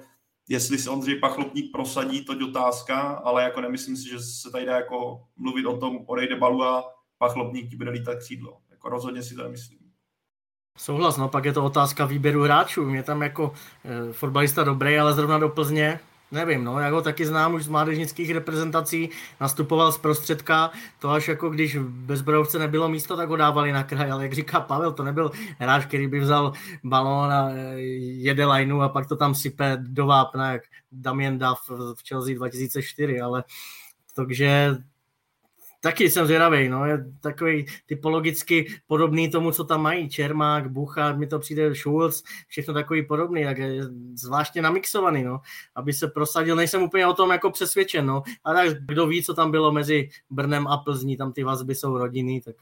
jestli 0.49 0.77
se 0.77 0.89
Ondřej 0.89 1.19
Pachlopník 1.19 1.71
prosadí, 1.71 2.25
to 2.25 2.33
je 2.33 2.45
otázka, 2.45 3.01
ale 3.01 3.43
jako 3.43 3.61
nemyslím 3.61 3.97
si, 3.97 4.09
že 4.09 4.19
se 4.19 4.51
tady 4.51 4.65
dá 4.65 4.75
jako 4.75 5.23
mluvit 5.35 5.65
o 5.65 5.77
tom, 5.77 5.99
odejde 6.05 6.35
Balua, 6.35 6.83
Pachlopník 7.17 7.69
ti 7.69 7.75
bude 7.75 7.91
lítat 7.91 8.17
křídlo. 8.17 8.57
Jako 8.71 8.89
rozhodně 8.89 9.23
si 9.23 9.35
to 9.35 9.43
nemyslím. 9.43 9.79
Souhlas, 10.77 11.17
no 11.17 11.29
pak 11.29 11.45
je 11.45 11.53
to 11.53 11.65
otázka 11.65 12.05
výběru 12.05 12.43
hráčů. 12.43 12.85
Mě 12.85 13.03
tam 13.03 13.21
jako 13.21 13.53
e, 13.85 14.13
fotbalista 14.13 14.63
dobrý, 14.63 14.97
ale 14.97 15.13
zrovna 15.13 15.37
do 15.37 15.49
Plzně 15.49 15.99
Nevím, 16.31 16.63
no, 16.63 16.79
já 16.79 16.89
ho 16.89 17.01
taky 17.01 17.25
znám 17.25 17.53
už 17.53 17.63
z 17.63 17.67
mládežnických 17.67 18.31
reprezentací, 18.31 19.09
nastupoval 19.41 19.91
z 19.91 19.97
prostředka, 19.97 20.71
to 20.99 21.09
až 21.09 21.27
jako 21.27 21.49
když 21.49 21.77
bez 21.81 22.21
brovce 22.21 22.59
nebylo 22.59 22.89
místo, 22.89 23.17
tak 23.17 23.29
ho 23.29 23.35
dávali 23.35 23.71
na 23.71 23.83
kraj, 23.83 24.11
ale 24.11 24.23
jak 24.23 24.33
říká 24.33 24.59
Pavel, 24.59 24.91
to 24.91 25.03
nebyl 25.03 25.31
hráč, 25.59 25.85
který 25.85 26.07
by 26.07 26.19
vzal 26.19 26.53
balón 26.83 27.31
a 27.31 27.49
e, 27.49 27.79
jede 27.79 28.45
lineu 28.45 28.79
a 28.81 28.89
pak 28.89 29.07
to 29.07 29.15
tam 29.15 29.35
sype 29.35 29.77
do 29.81 30.05
vápna, 30.05 30.51
jak 30.51 30.61
Damien 30.91 31.39
Duff 31.39 31.69
v 31.69 32.07
Chelsea 32.07 32.35
2004, 32.35 33.21
ale 33.21 33.43
takže 34.15 34.75
Taky 35.83 36.09
jsem 36.09 36.25
zvědavý, 36.25 36.69
no, 36.69 36.85
je 36.85 37.05
takový 37.21 37.65
typologicky 37.85 38.65
podobný 38.87 39.29
tomu, 39.29 39.51
co 39.51 39.63
tam 39.63 39.81
mají, 39.81 40.09
Čermák, 40.09 40.71
Bucha, 40.71 41.13
mi 41.13 41.27
to 41.27 41.39
přijde 41.39 41.75
Schulz, 41.75 42.23
všechno 42.47 42.73
takový 42.73 43.05
podobný, 43.05 43.43
tak 43.43 43.57
je 43.57 43.83
zvláštně 44.15 44.61
namixovaný, 44.61 45.23
no, 45.23 45.39
aby 45.75 45.93
se 45.93 46.07
prosadil, 46.07 46.55
nejsem 46.55 46.83
úplně 46.83 47.07
o 47.07 47.13
tom 47.13 47.31
jako 47.31 47.51
přesvědčen, 47.51 48.05
no, 48.05 48.23
a 48.43 48.53
tak 48.53 48.69
kdo 48.85 49.07
ví, 49.07 49.23
co 49.23 49.33
tam 49.33 49.51
bylo 49.51 49.71
mezi 49.71 50.09
Brnem 50.29 50.67
a 50.67 50.77
Plzní, 50.77 51.17
tam 51.17 51.33
ty 51.33 51.43
vazby 51.43 51.75
jsou 51.75 51.97
rodiny, 51.97 52.41
tak 52.41 52.55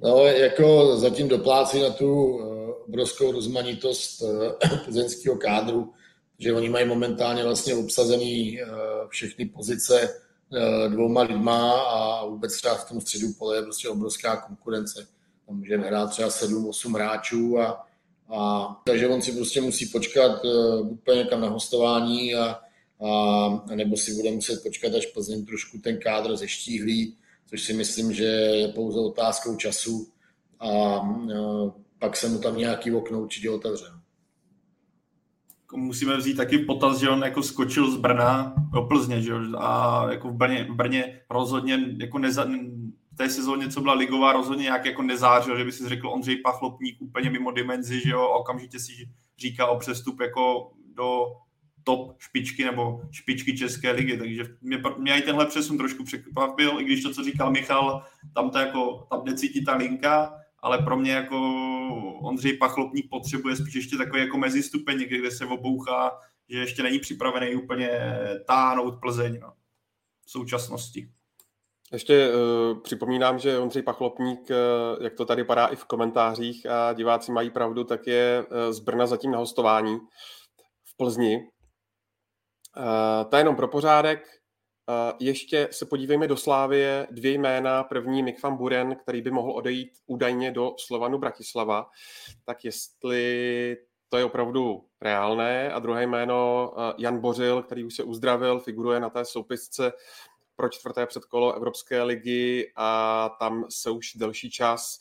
No, 0.00 0.26
jako 0.26 0.96
zatím 0.96 1.28
doplácí 1.28 1.82
na 1.82 1.90
tu 1.90 2.40
eh, 2.40 2.72
obrovskou 2.88 3.32
rozmanitost 3.32 4.22
eh, 4.22 4.76
plzeňského 4.84 5.36
kádru, 5.36 5.92
že 6.38 6.52
oni 6.52 6.68
mají 6.68 6.88
momentálně 6.88 7.44
vlastně 7.44 7.74
obsazený 7.74 8.60
eh, 8.60 8.66
všechny 9.08 9.46
pozice 9.46 10.23
dvouma 10.88 11.22
lidma 11.22 11.80
a 11.82 12.26
vůbec 12.26 12.56
třeba 12.56 12.74
v 12.74 12.88
tom 12.88 13.00
středu 13.00 13.32
pole 13.38 13.56
je 13.56 13.62
prostě 13.62 13.88
obrovská 13.88 14.36
konkurence. 14.36 15.06
Tam 15.46 15.56
může 15.56 15.76
hrát 15.76 16.10
třeba 16.10 16.28
7-8 16.28 16.94
hráčů 16.94 17.58
a, 17.58 17.86
a 18.34 18.66
takže 18.86 19.08
on 19.08 19.22
si 19.22 19.32
prostě 19.32 19.60
musí 19.60 19.86
počkat 19.86 20.44
úplně 20.82 21.18
někam 21.18 21.40
na 21.40 21.48
hostování 21.48 22.34
a, 22.34 22.44
a, 22.44 23.46
a 23.70 23.74
nebo 23.74 23.96
si 23.96 24.14
bude 24.14 24.30
muset 24.30 24.62
počkat, 24.62 24.94
až 24.94 25.06
Plzeň 25.06 25.46
trošku 25.46 25.78
ten 25.78 25.98
kádr 25.98 26.36
zeštíhlí, 26.36 27.16
což 27.50 27.62
si 27.62 27.72
myslím, 27.72 28.12
že 28.12 28.24
je 28.24 28.68
pouze 28.68 29.00
otázkou 29.00 29.56
času 29.56 30.08
a, 30.60 30.68
a 30.68 31.08
eh, 31.30 31.70
pak 31.98 32.16
se 32.16 32.28
mu 32.28 32.38
tam 32.38 32.58
nějaký 32.58 32.92
okno 32.92 33.20
určitě 33.20 33.50
otevře 33.50 34.03
musíme 35.76 36.16
vzít 36.16 36.36
taky 36.36 36.58
potaz, 36.58 36.98
že 36.98 37.10
on 37.10 37.22
jako 37.22 37.42
skočil 37.42 37.90
z 37.90 37.96
Brna 37.96 38.54
do 38.72 38.82
Plzně, 38.82 39.22
že 39.22 39.32
a 39.58 40.06
jako 40.10 40.28
v 40.28 40.32
Brně, 40.32 40.66
v 40.70 40.74
Brně 40.74 41.20
rozhodně 41.30 41.78
jako 42.00 42.18
neza, 42.18 42.44
v 43.12 43.16
té 43.16 43.30
sezóně, 43.30 43.68
co 43.68 43.80
byla 43.80 43.94
ligová, 43.94 44.32
rozhodně 44.32 44.62
nějak 44.62 44.84
jako 44.84 45.02
nezářil, 45.02 45.58
že 45.58 45.64
by 45.64 45.72
si 45.72 45.88
řekl 45.88 46.08
Ondřej 46.08 46.36
Pachlopník 46.36 47.02
úplně 47.02 47.30
mimo 47.30 47.50
dimenzi, 47.50 48.00
že 48.00 48.10
jo, 48.10 48.20
a 48.20 48.36
okamžitě 48.36 48.78
si 48.78 48.92
říká 49.38 49.66
o 49.66 49.78
přestup 49.78 50.20
jako 50.20 50.70
do 50.94 51.26
top 51.84 52.16
špičky 52.18 52.64
nebo 52.64 53.00
špičky 53.10 53.56
České 53.56 53.90
ligy, 53.90 54.18
takže 54.18 54.44
mě, 54.60 54.82
mě 54.98 55.18
i 55.18 55.22
tenhle 55.22 55.46
přesun 55.46 55.78
trošku 55.78 56.04
překvapil, 56.04 56.80
i 56.80 56.84
když 56.84 57.02
to, 57.02 57.14
co 57.14 57.24
říkal 57.24 57.50
Michal, 57.50 58.02
tam 58.34 58.50
to 58.50 58.58
jako, 58.58 59.06
tam 59.10 59.24
necítí 59.24 59.64
ta 59.64 59.76
linka, 59.76 60.32
ale 60.64 60.78
pro 60.78 60.96
mě 60.96 61.12
jako 61.12 61.36
Ondřej 62.22 62.56
Pachlopník 62.56 63.10
potřebuje 63.10 63.56
spíš 63.56 63.74
ještě 63.74 63.96
takový 63.96 64.22
jako 64.22 64.38
mezistupeň, 64.38 64.98
někde, 64.98 65.18
kde 65.18 65.30
se 65.30 65.46
obouchá, 65.46 66.18
že 66.48 66.58
ještě 66.58 66.82
není 66.82 66.98
připravený 66.98 67.54
úplně 67.54 68.18
táhnout 68.46 69.00
Plzeň 69.00 69.40
no, 69.40 69.52
v 70.26 70.30
současnosti. 70.30 71.08
Ještě 71.92 72.28
uh, 72.28 72.80
připomínám, 72.80 73.38
že 73.38 73.58
Ondřej 73.58 73.82
Pachlopník, 73.82 74.50
uh, 74.50 75.02
jak 75.02 75.14
to 75.14 75.24
tady 75.24 75.44
padá 75.44 75.66
i 75.66 75.76
v 75.76 75.84
komentářích 75.84 76.66
a 76.66 76.92
diváci 76.92 77.32
mají 77.32 77.50
pravdu, 77.50 77.84
tak 77.84 78.06
je 78.06 78.46
uh, 78.50 78.72
z 78.72 78.78
Brna 78.78 79.06
zatím 79.06 79.30
na 79.30 79.38
hostování 79.38 79.98
v 80.84 80.96
Plzni. 80.96 81.36
Uh, 82.76 83.30
to 83.30 83.36
je 83.36 83.40
jenom 83.40 83.56
pro 83.56 83.68
pořádek. 83.68 84.43
Ještě 85.20 85.68
se 85.70 85.86
podívejme 85.86 86.28
do 86.28 86.36
Slávie. 86.36 87.06
Dvě 87.10 87.32
jména. 87.32 87.84
První 87.84 88.22
Mick 88.22 88.42
van 88.42 88.56
Buren, 88.56 88.96
který 88.96 89.22
by 89.22 89.30
mohl 89.30 89.52
odejít 89.52 89.90
údajně 90.06 90.50
do 90.50 90.74
Slovanu 90.78 91.18
Bratislava. 91.18 91.90
Tak 92.44 92.64
jestli 92.64 93.76
to 94.08 94.18
je 94.18 94.24
opravdu 94.24 94.84
reálné. 95.00 95.72
A 95.72 95.78
druhé 95.78 96.02
jméno 96.02 96.72
Jan 96.98 97.18
Bořil, 97.18 97.62
který 97.62 97.84
už 97.84 97.94
se 97.94 98.02
uzdravil, 98.02 98.60
figuruje 98.60 99.00
na 99.00 99.10
té 99.10 99.24
soupisce 99.24 99.92
pro 100.56 100.68
čtvrté 100.68 101.06
předkolo 101.06 101.54
Evropské 101.54 102.02
ligy 102.02 102.72
a 102.76 103.28
tam 103.38 103.64
se 103.70 103.90
už 103.90 104.14
delší 104.14 104.50
čas 104.50 104.98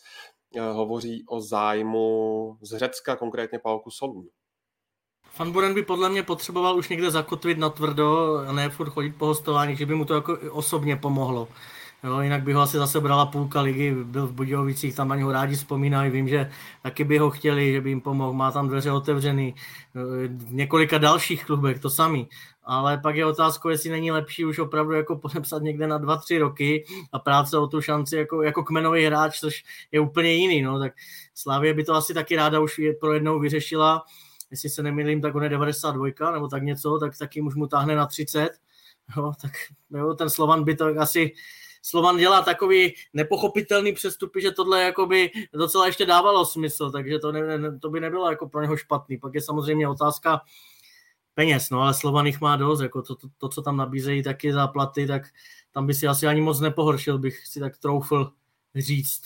hovoří 0.72 1.24
o 1.28 1.42
zájmu 1.42 2.58
z 2.62 2.78
Řecka, 2.78 3.16
konkrétně 3.16 3.60
Palku 3.60 3.92
Solún. 3.92 4.28
Fanburen 5.36 5.74
by 5.74 5.84
podle 5.84 6.10
mě 6.10 6.24
potřeboval 6.24 6.78
už 6.78 6.90
někde 6.90 7.12
zakotvit 7.12 7.58
na 7.58 7.70
tvrdo 7.70 8.38
a 8.48 8.52
ne 8.52 8.70
furt 8.70 8.90
chodit 8.90 9.16
po 9.18 9.26
hostování, 9.26 9.76
že 9.76 9.86
by 9.86 9.96
mu 9.96 10.06
to 10.06 10.14
jako 10.14 10.38
osobně 10.52 10.96
pomohlo. 10.96 11.48
Jo, 12.04 12.20
jinak 12.20 12.44
by 12.44 12.54
ho 12.54 12.62
asi 12.62 12.78
zase 12.78 13.00
brala 13.00 13.26
půlka 13.26 13.62
ligy, 13.62 13.96
byl 14.04 14.28
v 14.28 14.32
Budějovicích, 14.32 14.96
tam 14.96 15.12
ani 15.12 15.24
ho 15.24 15.32
rádi 15.32 15.56
vzpomínají, 15.56 16.12
vím, 16.12 16.28
že 16.28 16.52
taky 16.82 17.04
by 17.04 17.18
ho 17.18 17.30
chtěli, 17.30 17.74
že 17.74 17.82
by 17.82 17.90
jim 17.90 18.02
pomohl, 18.02 18.34
má 18.34 18.52
tam 18.52 18.68
dveře 18.68 18.92
otevřený, 18.92 19.56
v 20.28 20.54
několika 20.54 20.98
dalších 20.98 21.46
klubech 21.46 21.80
to 21.80 21.90
samý. 21.90 22.30
Ale 22.64 22.98
pak 22.98 23.16
je 23.16 23.26
otázka, 23.26 23.70
jestli 23.70 23.90
není 23.90 24.12
lepší 24.12 24.46
už 24.46 24.60
opravdu 24.60 24.94
jako 24.94 25.16
podepsat 25.16 25.62
někde 25.62 25.88
na 25.88 25.98
dva, 25.98 26.18
tři 26.18 26.38
roky 26.38 26.86
a 27.12 27.20
práce 27.20 27.58
o 27.58 27.68
tu 27.68 27.82
šanci 27.82 28.16
jako, 28.18 28.42
jako 28.42 28.64
kmenový 28.64 29.06
hráč, 29.06 29.40
což 29.40 29.64
je 29.92 30.00
úplně 30.00 30.32
jiný. 30.32 30.62
No. 30.62 30.80
Tak 30.80 30.94
Slávě 31.36 31.74
by 31.74 31.84
to 31.84 31.94
asi 31.94 32.14
taky 32.14 32.36
ráda 32.36 32.60
už 32.60 32.82
pro 33.00 33.14
jednou 33.14 33.40
vyřešila 33.40 34.04
jestli 34.54 34.70
se 34.70 34.84
nemýlím, 34.84 35.22
tak 35.22 35.36
on 35.36 35.44
je 35.44 35.50
92 35.50 36.32
nebo 36.32 36.48
tak 36.48 36.64
něco, 36.64 37.00
tak 37.00 37.18
taky 37.18 37.42
už 37.42 37.56
mu 37.56 37.68
táhne 37.68 37.96
na 37.96 38.06
30. 38.06 38.50
Jo, 39.18 39.34
tak 39.42 39.52
jo, 39.92 40.14
ten 40.14 40.30
Slovan 40.30 40.64
by 40.64 40.76
to 40.76 40.86
asi 40.86 41.32
Slovan 41.82 42.18
dělá 42.18 42.42
takový 42.42 42.94
nepochopitelný 43.14 43.94
přestupy, 43.94 44.42
že 44.42 44.52
tohle 44.52 44.84
jakoby 44.84 45.32
docela 45.54 45.86
ještě 45.86 46.06
dávalo 46.06 46.46
smysl, 46.46 46.92
takže 46.92 47.20
to, 47.20 47.32
ne, 47.32 47.80
to 47.80 47.90
by 47.90 48.00
nebylo 48.00 48.30
jako 48.30 48.50
pro 48.50 48.62
něho 48.62 48.78
špatný. 48.78 49.18
Pak 49.18 49.34
je 49.34 49.42
samozřejmě 49.42 49.88
otázka 49.88 50.42
peněz, 51.34 51.70
no 51.70 51.82
ale 51.82 51.94
Slovan 51.94 52.26
jich 52.26 52.42
má 52.42 52.56
dost, 52.56 52.82
jako 52.82 53.02
to, 53.02 53.16
to, 53.16 53.28
to, 53.38 53.50
co 53.50 53.62
tam 53.62 53.78
nabízejí 53.78 54.24
taky 54.24 54.54
za 54.54 54.68
platy, 54.68 55.08
tak 55.08 55.24
tam 55.72 55.88
by 55.88 55.94
si 55.94 56.08
asi 56.08 56.28
ani 56.28 56.42
moc 56.42 56.60
nepohoršil, 56.60 57.20
bych 57.20 57.48
si 57.48 57.60
tak 57.60 57.78
troufl 57.78 58.32
říct. 58.76 59.22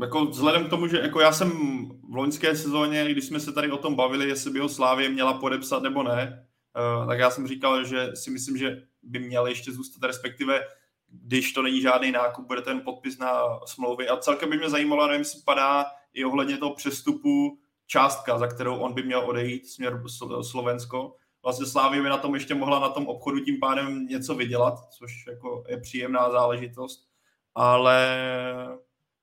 Jako 0.00 0.24
vzhledem 0.24 0.66
k 0.66 0.70
tomu, 0.70 0.86
že 0.86 0.98
jako 0.98 1.20
já 1.20 1.32
jsem 1.32 1.50
v 2.10 2.14
loňské 2.14 2.56
sezóně, 2.56 3.12
když 3.12 3.24
jsme 3.24 3.40
se 3.40 3.52
tady 3.52 3.70
o 3.70 3.76
tom 3.76 3.94
bavili, 3.94 4.28
jestli 4.28 4.50
by 4.50 4.58
ho 4.58 4.68
Slávě 4.68 5.08
měla 5.08 5.34
podepsat 5.34 5.82
nebo 5.82 6.02
ne, 6.02 6.46
uh, 7.00 7.08
tak 7.08 7.18
já 7.18 7.30
jsem 7.30 7.46
říkal, 7.46 7.84
že 7.84 8.10
si 8.14 8.30
myslím, 8.30 8.56
že 8.56 8.82
by 9.02 9.18
měl 9.18 9.46
ještě 9.46 9.72
zůstat, 9.72 10.06
respektive 10.06 10.60
když 11.12 11.52
to 11.52 11.62
není 11.62 11.80
žádný 11.80 12.12
nákup, 12.12 12.46
bude 12.46 12.62
ten 12.62 12.80
podpis 12.80 13.18
na 13.18 13.60
smlouvy. 13.66 14.08
A 14.08 14.16
celkem 14.16 14.50
by 14.50 14.56
mě 14.56 14.70
zajímalo, 14.70 15.06
nevím, 15.06 15.20
jestli 15.20 15.40
padá 15.44 15.86
i 16.12 16.24
ohledně 16.24 16.58
toho 16.58 16.74
přestupu 16.74 17.58
částka, 17.86 18.38
za 18.38 18.46
kterou 18.46 18.76
on 18.76 18.94
by 18.94 19.02
měl 19.02 19.20
odejít 19.20 19.68
směr 19.68 20.02
Slovensko. 20.42 21.16
Vlastně 21.42 21.66
Slávě 21.66 22.02
by 22.02 22.08
na 22.08 22.16
tom 22.16 22.34
ještě 22.34 22.54
mohla 22.54 22.80
na 22.80 22.88
tom 22.88 23.06
obchodu 23.06 23.40
tím 23.40 23.60
pádem 23.60 24.06
něco 24.06 24.34
vydělat, 24.34 24.74
což 24.98 25.26
jako 25.28 25.64
je 25.68 25.80
příjemná 25.80 26.30
záležitost. 26.30 27.08
Ale 27.54 28.18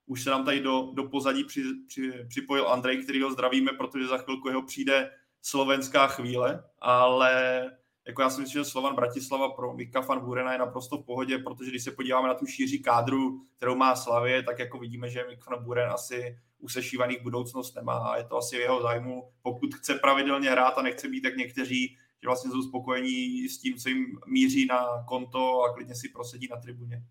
už 0.10 0.23
se 0.23 0.30
nám 0.30 0.45
tady 0.45 0.60
do, 0.60 0.91
do 0.94 1.03
pozadí 1.03 1.44
při, 1.44 1.64
při, 1.88 2.11
připojil 2.27 2.69
Andrej, 2.69 3.03
který 3.03 3.22
ho 3.22 3.31
zdravíme, 3.31 3.72
protože 3.72 4.07
za 4.07 4.18
chvilku 4.18 4.48
jeho 4.48 4.61
přijde 4.61 5.11
slovenská 5.41 6.07
chvíle, 6.07 6.64
ale 6.80 7.64
jako 8.07 8.22
já 8.22 8.30
si 8.30 8.41
myslím, 8.41 8.64
že 8.64 8.69
Slovan 8.69 8.95
Bratislava 8.95 9.49
pro 9.49 9.73
Mika 9.73 9.99
van 9.99 10.19
Burena 10.19 10.53
je 10.53 10.60
naprosto 10.60 10.98
v 10.98 11.06
pohodě, 11.06 11.38
protože 11.38 11.72
když 11.72 11.84
se 11.84 11.91
podíváme 11.91 12.27
na 12.27 12.34
tu 12.34 12.45
šíří 12.45 12.84
kádru, 12.84 13.41
kterou 13.57 13.76
má 13.76 13.95
Slavě, 13.95 14.44
tak 14.44 14.60
jako 14.60 14.80
vidíme, 14.80 15.10
že 15.10 15.26
Mik 15.30 15.49
van 15.49 15.64
Buren 15.64 15.90
asi 15.90 16.40
usešívaný 16.60 17.18
budoucnost 17.23 17.76
nemá 17.76 17.98
a 17.98 18.18
je 18.18 18.23
to 18.23 18.38
asi 18.38 18.57
v 18.57 18.60
jeho 18.60 18.81
zájmu, 18.81 19.30
pokud 19.41 19.76
chce 19.76 19.95
pravidelně 19.95 20.52
hrát 20.52 20.77
a 20.77 20.81
nechce 20.81 21.07
být 21.07 21.22
tak 21.22 21.36
někteří, 21.36 21.98
že 22.22 22.27
vlastně 22.27 22.52
jsou 22.52 22.61
spokojení 22.61 23.49
s 23.49 23.57
tím, 23.57 23.77
co 23.77 23.90
jim 23.90 24.06
míří 24.27 24.65
na 24.65 25.03
konto 25.07 25.61
a 25.61 25.73
klidně 25.73 25.95
si 25.95 26.10
prosedí 26.10 26.48
na 26.52 26.57
tribuně. 26.57 27.03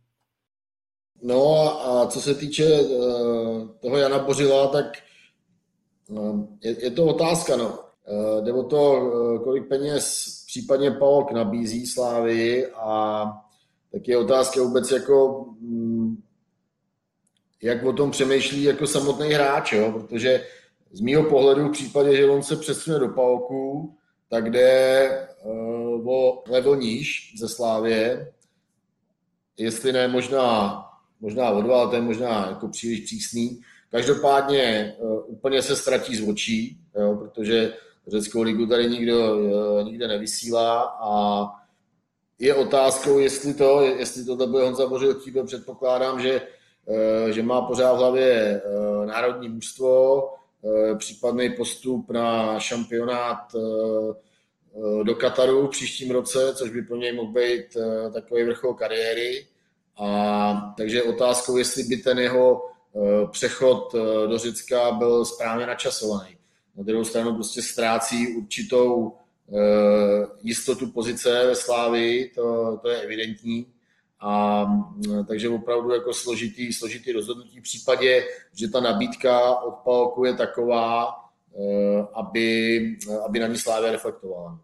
No 1.23 1.67
a 1.89 2.07
co 2.07 2.21
se 2.21 2.35
týče 2.35 2.81
uh, 2.81 3.69
toho 3.81 3.97
Jana 3.97 4.19
Bořila, 4.19 4.67
tak 4.67 4.87
uh, 6.09 6.45
je, 6.63 6.85
je 6.85 6.91
to 6.91 7.07
otázka, 7.07 7.57
no. 7.57 7.79
Uh, 8.09 8.45
jde 8.45 8.53
o 8.53 8.63
to, 8.63 9.11
kolik 9.45 9.69
peněz 9.69 10.27
případně 10.47 10.91
Paok 10.91 11.33
nabízí 11.33 11.87
Slávy 11.87 12.67
a 12.67 13.25
tak 13.93 14.09
je 14.09 14.17
otázka 14.17 14.63
vůbec 14.63 14.91
jako, 14.91 15.37
um, 15.61 16.23
jak 17.63 17.85
o 17.85 17.93
tom 17.93 18.11
přemýšlí 18.11 18.63
jako 18.63 18.87
samotný 18.87 19.29
hráč, 19.29 19.73
jo? 19.73 19.93
protože 19.93 20.45
z 20.93 21.01
mýho 21.01 21.25
pohledu 21.25 21.69
v 21.69 21.73
případě, 21.73 22.17
že 22.17 22.27
on 22.27 22.43
se 22.43 22.57
přesune 22.57 22.99
do 22.99 23.09
Paoku, 23.09 23.95
tak 24.31 24.51
jde 24.51 25.29
o 25.45 26.43
level 26.49 26.77
níž 26.77 27.35
ze 27.39 27.49
Slávě, 27.49 28.33
jestli 29.57 29.93
ne 29.93 30.09
možná 30.09 30.85
možná 31.21 31.51
o 31.51 31.63
dva, 31.63 31.81
ale 31.81 31.91
to 31.91 31.97
je 31.97 32.03
možná 32.03 32.49
jako 32.49 32.69
příliš 32.69 33.01
přísný. 33.01 33.61
Každopádně 33.91 34.97
uh, 34.99 35.23
úplně 35.27 35.63
se 35.63 35.77
ztratí 35.77 36.17
z 36.17 36.29
očí, 36.29 36.79
jo, 36.97 37.17
protože 37.17 37.73
řeckou 38.07 38.43
ligu 38.43 38.67
tady 38.67 38.91
nikdo 38.91 39.37
uh, 39.37 39.85
nikde 39.85 40.09
nevysílá 40.09 40.83
a 41.01 41.45
je 42.39 42.55
otázkou, 42.55 43.19
jestli 43.19 43.55
to, 43.55 43.81
jestli 43.81 44.25
to 44.25 44.47
bude 44.47 44.65
Honza 44.65 44.87
Bořil 44.87 45.15
chtít, 45.15 45.37
předpokládám, 45.47 46.21
že, 46.21 46.43
uh, 46.87 47.31
že 47.31 47.43
má 47.43 47.63
pořád 47.63 47.93
v 47.93 47.99
hlavě 47.99 48.63
národní 49.05 49.49
mužstvo, 49.49 50.29
případný 50.99 51.51
postup 51.51 52.11
na 52.11 52.61
šampionát 52.61 53.53
do 55.03 55.15
Kataru 55.15 55.67
v 55.67 55.71
příštím 55.71 56.11
roce, 56.11 56.55
což 56.55 56.71
by 56.71 56.83
pro 56.83 56.97
něj 56.97 57.13
mohl 57.13 57.33
být 57.33 57.77
takový 58.13 58.45
vrchol 58.45 58.75
kariéry. 58.75 59.47
A 59.99 60.75
takže 60.77 61.03
otázkou, 61.03 61.57
jestli 61.57 61.83
by 61.83 61.97
ten 61.97 62.19
jeho 62.19 62.63
eh, 62.97 63.27
přechod 63.31 63.95
eh, 63.95 64.29
do 64.29 64.39
Řecka 64.39 64.93
byl 64.93 65.25
správně 65.25 65.67
načasovaný. 65.67 66.37
Na 66.77 66.85
druhou 66.85 67.05
stranu 67.05 67.35
prostě 67.35 67.63
ztrácí 67.63 68.37
určitou 68.37 69.13
eh, 69.13 70.27
jistotu 70.43 70.91
pozice 70.91 71.47
ve 71.47 71.55
Slávii, 71.55 72.29
to, 72.35 72.79
to 72.83 72.89
je 72.89 73.01
evidentní. 73.01 73.67
A 74.21 74.67
takže 75.29 75.49
opravdu 75.49 75.95
jako 75.95 76.15
složitý, 76.15 76.73
složitý 76.73 77.13
rozhodnutí 77.13 77.61
v 77.61 77.63
případě, 77.63 78.27
že 78.55 78.69
ta 78.69 78.81
nabídka 78.81 79.57
od 79.61 79.75
Palku 79.75 80.25
je 80.25 80.35
taková, 80.35 81.15
aby, 82.15 82.79
aby 83.25 83.39
na 83.39 83.47
ní 83.47 83.57
Slávě 83.57 83.93
reflektovala. 83.93 84.61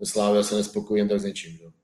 Ve 0.00 0.06
Slávě 0.06 0.44
se 0.44 0.54
nespokojí 0.54 1.08
tak 1.08 1.20
s 1.20 1.24
něčím. 1.24 1.52
Že? 1.56 1.75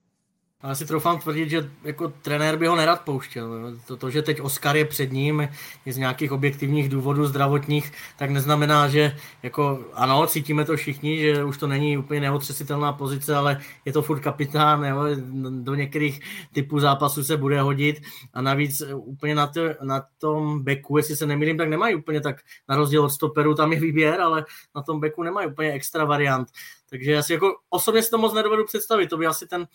Ale 0.62 0.76
si 0.76 0.86
troufám 0.86 1.18
tvrdit, 1.18 1.50
že 1.50 1.70
jako 1.84 2.12
trenér 2.22 2.56
by 2.56 2.66
ho 2.66 2.76
nerad 2.76 3.00
pouštěl. 3.00 3.76
To, 3.86 3.96
to, 3.96 4.10
že 4.10 4.22
teď 4.22 4.40
Oscar 4.40 4.76
je 4.76 4.84
před 4.84 5.12
ním 5.12 5.48
je 5.86 5.92
z 5.92 5.96
nějakých 5.96 6.32
objektivních 6.32 6.88
důvodů 6.88 7.26
zdravotních, 7.26 7.92
tak 8.18 8.30
neznamená, 8.30 8.88
že 8.88 9.16
jako 9.42 9.84
ano, 9.94 10.26
cítíme 10.26 10.64
to 10.64 10.76
všichni, 10.76 11.18
že 11.18 11.44
už 11.44 11.58
to 11.58 11.66
není 11.66 11.98
úplně 11.98 12.20
neotřesitelná 12.20 12.92
pozice, 12.92 13.36
ale 13.36 13.60
je 13.84 13.92
to 13.92 14.02
furt 14.02 14.20
kapitán, 14.20 14.84
jo, 14.84 15.02
do 15.50 15.74
některých 15.74 16.20
typů 16.52 16.80
zápasů 16.80 17.24
se 17.24 17.36
bude 17.36 17.60
hodit 17.60 18.00
a 18.34 18.42
navíc 18.42 18.82
úplně 18.94 19.34
na, 19.34 19.46
to, 19.46 19.60
na 19.82 20.02
tom 20.18 20.62
beku, 20.62 20.96
jestli 20.96 21.16
se 21.16 21.26
nemýlím, 21.26 21.58
tak 21.58 21.68
nemají 21.68 21.94
úplně 21.94 22.20
tak, 22.20 22.36
na 22.68 22.76
rozdíl 22.76 23.04
od 23.04 23.10
stoperu, 23.10 23.54
tam 23.54 23.72
je 23.72 23.80
výběr, 23.80 24.20
ale 24.20 24.44
na 24.74 24.82
tom 24.82 25.00
beku 25.00 25.22
nemají 25.22 25.46
úplně 25.48 25.72
extra 25.72 26.04
variant. 26.04 26.48
Takže 26.90 27.12
já 27.12 27.22
si 27.22 27.32
jako 27.32 27.56
osobně 27.70 28.02
si 28.02 28.10
to 28.10 28.18
moc 28.18 28.34
nedovedu 28.34 28.64
představit, 28.64 29.06
to 29.06 29.16
by 29.16 29.26
asi 29.26 29.46
ten 29.46 29.66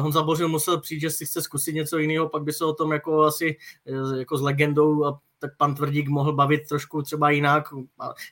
Honza 0.00 0.22
Bořil 0.22 0.48
musel 0.48 0.80
přijít, 0.80 1.00
že 1.00 1.10
si 1.10 1.26
chce 1.26 1.42
zkusit 1.42 1.74
něco 1.74 1.98
jiného, 1.98 2.28
pak 2.28 2.42
by 2.42 2.52
se 2.52 2.64
o 2.64 2.72
tom 2.72 2.92
jako 2.92 3.22
asi 3.22 3.56
uh, 3.84 4.18
jako 4.18 4.38
s 4.38 4.40
legendou 4.40 5.04
a 5.04 5.20
tak 5.38 5.56
pan 5.56 5.74
Tvrdík 5.74 6.08
mohl 6.08 6.32
bavit 6.32 6.68
trošku 6.68 7.02
třeba 7.02 7.30
jinak, 7.30 7.64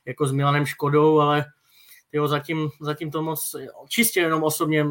jako 0.05 0.27
s 0.27 0.33
Milanem 0.33 0.67
Škodou, 0.67 1.21
ale 1.21 1.45
jo, 2.13 2.29
zatím, 2.29 2.69
zatím 2.81 3.11
to 3.11 3.23
moc, 3.23 3.57
čistě 3.89 4.21
jenom 4.21 4.43
osobně, 4.43 4.87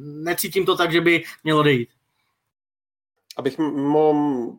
necítím 0.00 0.66
to 0.66 0.76
tak, 0.76 0.92
že 0.92 1.00
by 1.00 1.22
mělo 1.44 1.62
dejít. 1.62 1.88
Abych 3.36 3.58
mohl 3.58 4.52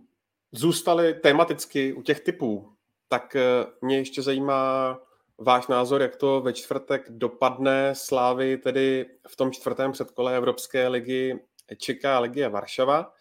zůstali 0.51 1.13
tematicky 1.13 1.93
u 1.93 2.01
těch 2.01 2.19
typů, 2.19 2.73
tak 3.07 3.35
eh, 3.35 3.65
mě 3.81 3.97
ještě 3.97 4.21
zajímá 4.21 4.99
váš 5.37 5.67
názor, 5.67 6.01
jak 6.01 6.15
to 6.15 6.41
ve 6.41 6.53
čtvrtek 6.53 7.05
dopadne 7.09 7.95
Slávy, 7.95 8.57
tedy 8.57 9.05
v 9.27 9.35
tom 9.35 9.51
čtvrtém 9.51 9.91
předkole 9.91 10.37
Evropské 10.37 10.87
ligy 10.87 11.39
čeká 11.77 12.19
Legie 12.19 12.49
Varšava 12.49 13.13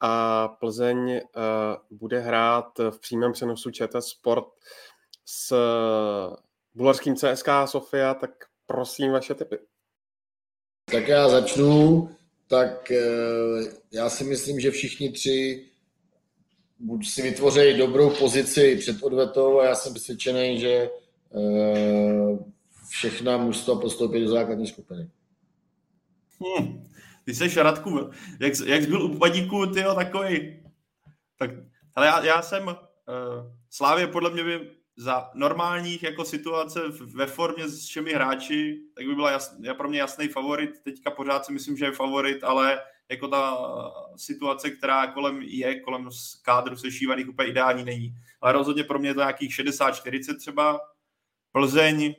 a 0.00 0.48
Plzeň 0.48 1.10
uh, 1.10 1.20
bude 1.90 2.20
hrát 2.20 2.78
v 2.90 3.00
přímém 3.00 3.32
přenosu 3.32 3.70
ČT 3.70 4.04
Sport 4.04 4.44
s 5.26 5.56
bulharským 6.74 7.16
CSK 7.16 7.48
Sofia, 7.64 8.14
tak 8.14 8.30
prosím 8.66 9.12
vaše 9.12 9.34
tipy. 9.34 9.58
Tak 10.90 11.08
já 11.08 11.28
začnu. 11.28 12.08
Tak 12.48 12.90
uh, 12.90 13.64
já 13.92 14.10
si 14.10 14.24
myslím, 14.24 14.60
že 14.60 14.70
všichni 14.70 15.12
tři 15.12 15.68
buď 16.78 17.08
si 17.08 17.22
vytvoří 17.22 17.78
dobrou 17.78 18.10
pozici 18.10 18.76
před 18.76 19.02
odvetou 19.02 19.60
a 19.60 19.64
já 19.64 19.74
jsem 19.74 19.94
přesvědčený, 19.94 20.60
že 20.60 20.90
Eh, 20.90 21.03
všechna 22.88 23.36
mužstva 23.36 23.80
postoupit 23.80 24.20
do 24.20 24.28
základní 24.28 24.66
skupiny. 24.66 25.10
Hmm. 26.40 26.84
Ty 27.24 27.34
jsi 27.34 27.62
Radku, 27.62 28.10
jak, 28.40 28.52
jak 28.66 28.82
jsi 28.82 28.88
byl 28.88 29.02
u 29.02 29.18
Padíku, 29.18 29.66
ty 29.66 29.82
takový. 29.94 30.62
Tak, 31.38 31.50
ale 31.94 32.06
já, 32.06 32.24
já 32.24 32.42
jsem, 32.42 32.66
uh, 32.66 32.74
Slávě 33.70 34.06
podle 34.06 34.30
mě 34.30 34.44
by 34.44 34.70
za 34.96 35.30
normálních 35.34 36.02
jako 36.02 36.24
situace 36.24 36.80
ve 37.14 37.26
formě 37.26 37.68
s 37.68 37.86
všemi 37.86 38.12
hráči, 38.12 38.80
tak 38.94 39.06
by 39.06 39.14
byla 39.14 39.30
jas, 39.30 39.56
já 39.60 39.74
pro 39.74 39.88
mě 39.88 39.98
jasný 39.98 40.28
favorit. 40.28 40.70
Teďka 40.84 41.10
pořád 41.10 41.44
si 41.44 41.52
myslím, 41.52 41.76
že 41.76 41.84
je 41.84 41.92
favorit, 41.92 42.44
ale 42.44 42.80
jako 43.10 43.28
ta 43.28 43.58
situace, 44.16 44.70
která 44.70 45.06
kolem 45.06 45.42
je, 45.42 45.80
kolem 45.80 46.08
kádru 46.42 46.76
sešívaných 46.76 47.28
úplně 47.28 47.48
ideální 47.48 47.84
není. 47.84 48.14
Ale 48.40 48.52
rozhodně 48.52 48.84
pro 48.84 48.98
mě 48.98 49.10
je 49.10 49.14
to 49.14 49.20
nějakých 49.20 49.50
60-40 49.50 50.38
třeba, 50.38 50.80
Plzeň, 51.54 52.14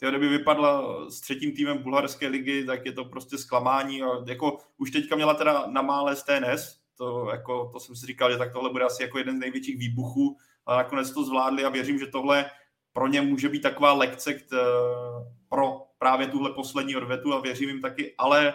ty 0.00 0.06
kdyby 0.08 0.28
vypadla 0.28 1.04
s 1.10 1.20
třetím 1.20 1.52
týmem 1.52 1.78
bulharské 1.78 2.28
ligy, 2.28 2.64
tak 2.64 2.86
je 2.86 2.92
to 2.92 3.04
prostě 3.04 3.38
zklamání. 3.38 4.02
A 4.02 4.06
jako 4.26 4.58
už 4.78 4.90
teďka 4.90 5.16
měla 5.16 5.34
teda 5.34 5.66
na 5.66 5.82
mále 5.82 6.16
z 6.16 6.22
TNS, 6.22 6.80
to, 6.96 7.30
jako, 7.30 7.70
to 7.72 7.80
jsem 7.80 7.96
si 7.96 8.06
říkal, 8.06 8.32
že 8.32 8.38
tak 8.38 8.52
tohle 8.52 8.70
bude 8.70 8.84
asi 8.84 9.02
jako 9.02 9.18
jeden 9.18 9.36
z 9.36 9.40
největších 9.40 9.78
výbuchů, 9.78 10.36
a 10.66 10.76
nakonec 10.76 11.10
to 11.10 11.24
zvládli 11.24 11.64
a 11.64 11.68
věřím, 11.68 11.98
že 11.98 12.06
tohle 12.06 12.50
pro 12.92 13.06
ně 13.06 13.22
může 13.22 13.48
být 13.48 13.62
taková 13.62 13.92
lekce 13.92 14.34
k 14.34 14.42
t, 14.42 14.56
pro 15.48 15.82
právě 15.98 16.26
tuhle 16.26 16.52
poslední 16.52 16.96
odvetu 16.96 17.32
a 17.32 17.40
věřím 17.40 17.68
jim 17.68 17.80
taky, 17.80 18.14
ale 18.18 18.54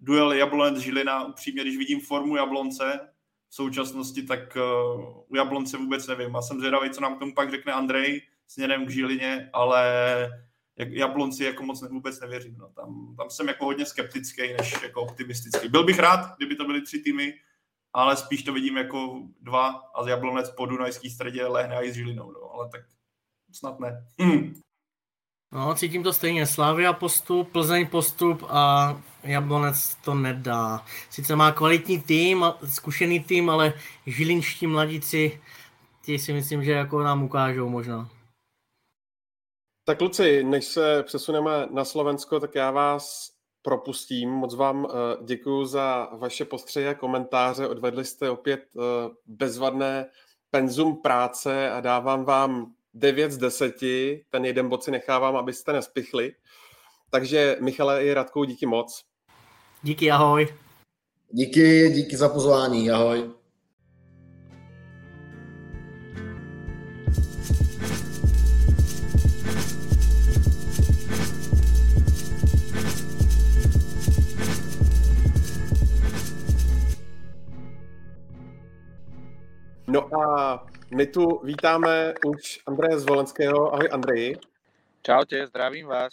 duel 0.00 0.32
Jablonec 0.32 0.78
Žilina, 0.78 1.24
upřímně, 1.24 1.62
když 1.62 1.76
vidím 1.76 2.00
formu 2.00 2.36
Jablonce 2.36 3.00
v 3.48 3.54
současnosti, 3.54 4.22
tak 4.22 4.56
uh, 4.56 5.24
u 5.28 5.36
Jablonce 5.36 5.76
vůbec 5.76 6.06
nevím. 6.06 6.36
A 6.36 6.42
jsem 6.42 6.58
zvědavý, 6.58 6.90
co 6.90 7.00
nám 7.00 7.16
k 7.16 7.18
tomu 7.18 7.34
pak 7.34 7.50
řekne 7.50 7.72
Andrej, 7.72 8.22
směrem 8.50 8.86
k 8.86 8.90
Žilině, 8.90 9.50
ale 9.52 9.84
jak 10.78 10.88
Jablonci 10.88 11.44
jako 11.44 11.62
moc 11.62 11.88
vůbec 11.88 12.20
nevěřím. 12.20 12.56
No. 12.58 12.68
Tam, 12.68 13.14
tam 13.16 13.30
jsem 13.30 13.48
jako 13.48 13.64
hodně 13.64 13.86
skeptický, 13.86 14.42
než 14.58 14.82
jako 14.82 15.02
optimistický. 15.02 15.68
Byl 15.68 15.84
bych 15.84 15.98
rád, 15.98 16.36
kdyby 16.36 16.56
to 16.56 16.64
byly 16.64 16.82
tři 16.82 16.98
týmy, 16.98 17.34
ale 17.92 18.16
spíš 18.16 18.42
to 18.42 18.52
vidím 18.52 18.76
jako 18.76 19.22
dva 19.40 19.68
a 19.94 20.04
z 20.04 20.06
Jablonec 20.06 20.50
po 20.50 20.66
Dunajský 20.66 21.10
středě 21.10 21.46
lehne 21.46 21.84
i 21.84 21.92
s 21.92 21.94
Žilinou, 21.94 22.32
no. 22.32 22.50
ale 22.54 22.68
tak 22.68 22.80
snad 23.52 23.80
ne. 23.80 24.06
Hm. 24.22 24.54
No, 25.52 25.74
cítím 25.74 26.02
to 26.02 26.12
stejně. 26.12 26.46
Slavia 26.46 26.92
postup, 26.92 27.52
Plzeň 27.52 27.86
postup 27.86 28.42
a 28.48 28.96
Jablonec 29.22 29.94
to 29.94 30.14
nedá. 30.14 30.84
Sice 31.10 31.36
má 31.36 31.52
kvalitní 31.52 32.00
tým, 32.00 32.44
zkušený 32.64 33.20
tým, 33.20 33.50
ale 33.50 33.72
žilinští 34.06 34.66
mladíci, 34.66 35.40
ti 36.04 36.18
si 36.18 36.32
myslím, 36.32 36.64
že 36.64 36.72
jako 36.72 37.02
nám 37.02 37.22
ukážou 37.22 37.68
možná. 37.68 38.10
Tak 39.84 39.98
kluci, 39.98 40.44
než 40.44 40.64
se 40.64 41.02
přesuneme 41.02 41.66
na 41.70 41.84
Slovensko, 41.84 42.40
tak 42.40 42.54
já 42.54 42.70
vás 42.70 43.30
propustím. 43.62 44.30
Moc 44.30 44.54
vám 44.54 44.86
eh, 44.90 45.24
děkuji 45.24 45.64
za 45.64 46.08
vaše 46.18 46.44
postřehy 46.44 46.88
a 46.88 46.94
komentáře. 46.94 47.68
Odvedli 47.68 48.04
jste 48.04 48.30
opět 48.30 48.60
eh, 48.60 48.80
bezvadné 49.26 50.06
penzum 50.50 50.96
práce 50.96 51.70
a 51.70 51.80
dávám 51.80 52.24
vám 52.24 52.72
9 52.94 53.32
z 53.32 53.38
10. 53.38 53.74
Ten 54.30 54.44
jeden 54.44 54.68
bod 54.68 54.84
si 54.84 54.90
nechávám, 54.90 55.36
abyste 55.36 55.72
nespichli. 55.72 56.32
Takže 57.10 57.56
Michale 57.60 58.04
i 58.04 58.14
Radkou 58.14 58.44
díky 58.44 58.66
moc. 58.66 59.04
Díky, 59.82 60.10
ahoj. 60.10 60.54
Díky, 61.30 61.90
díky 61.90 62.16
za 62.16 62.28
pozvání, 62.28 62.90
ahoj. 62.90 63.39
No 79.90 80.14
a 80.14 80.66
my 80.94 81.06
tu 81.06 81.40
vítáme 81.44 82.14
už 82.26 82.60
Andreje 82.66 82.98
Zvolenského. 82.98 83.74
Ahoj 83.74 83.88
Andreji. 83.92 84.36
Čaute, 85.02 85.46
zdravím 85.46 85.86
vás. 85.86 86.12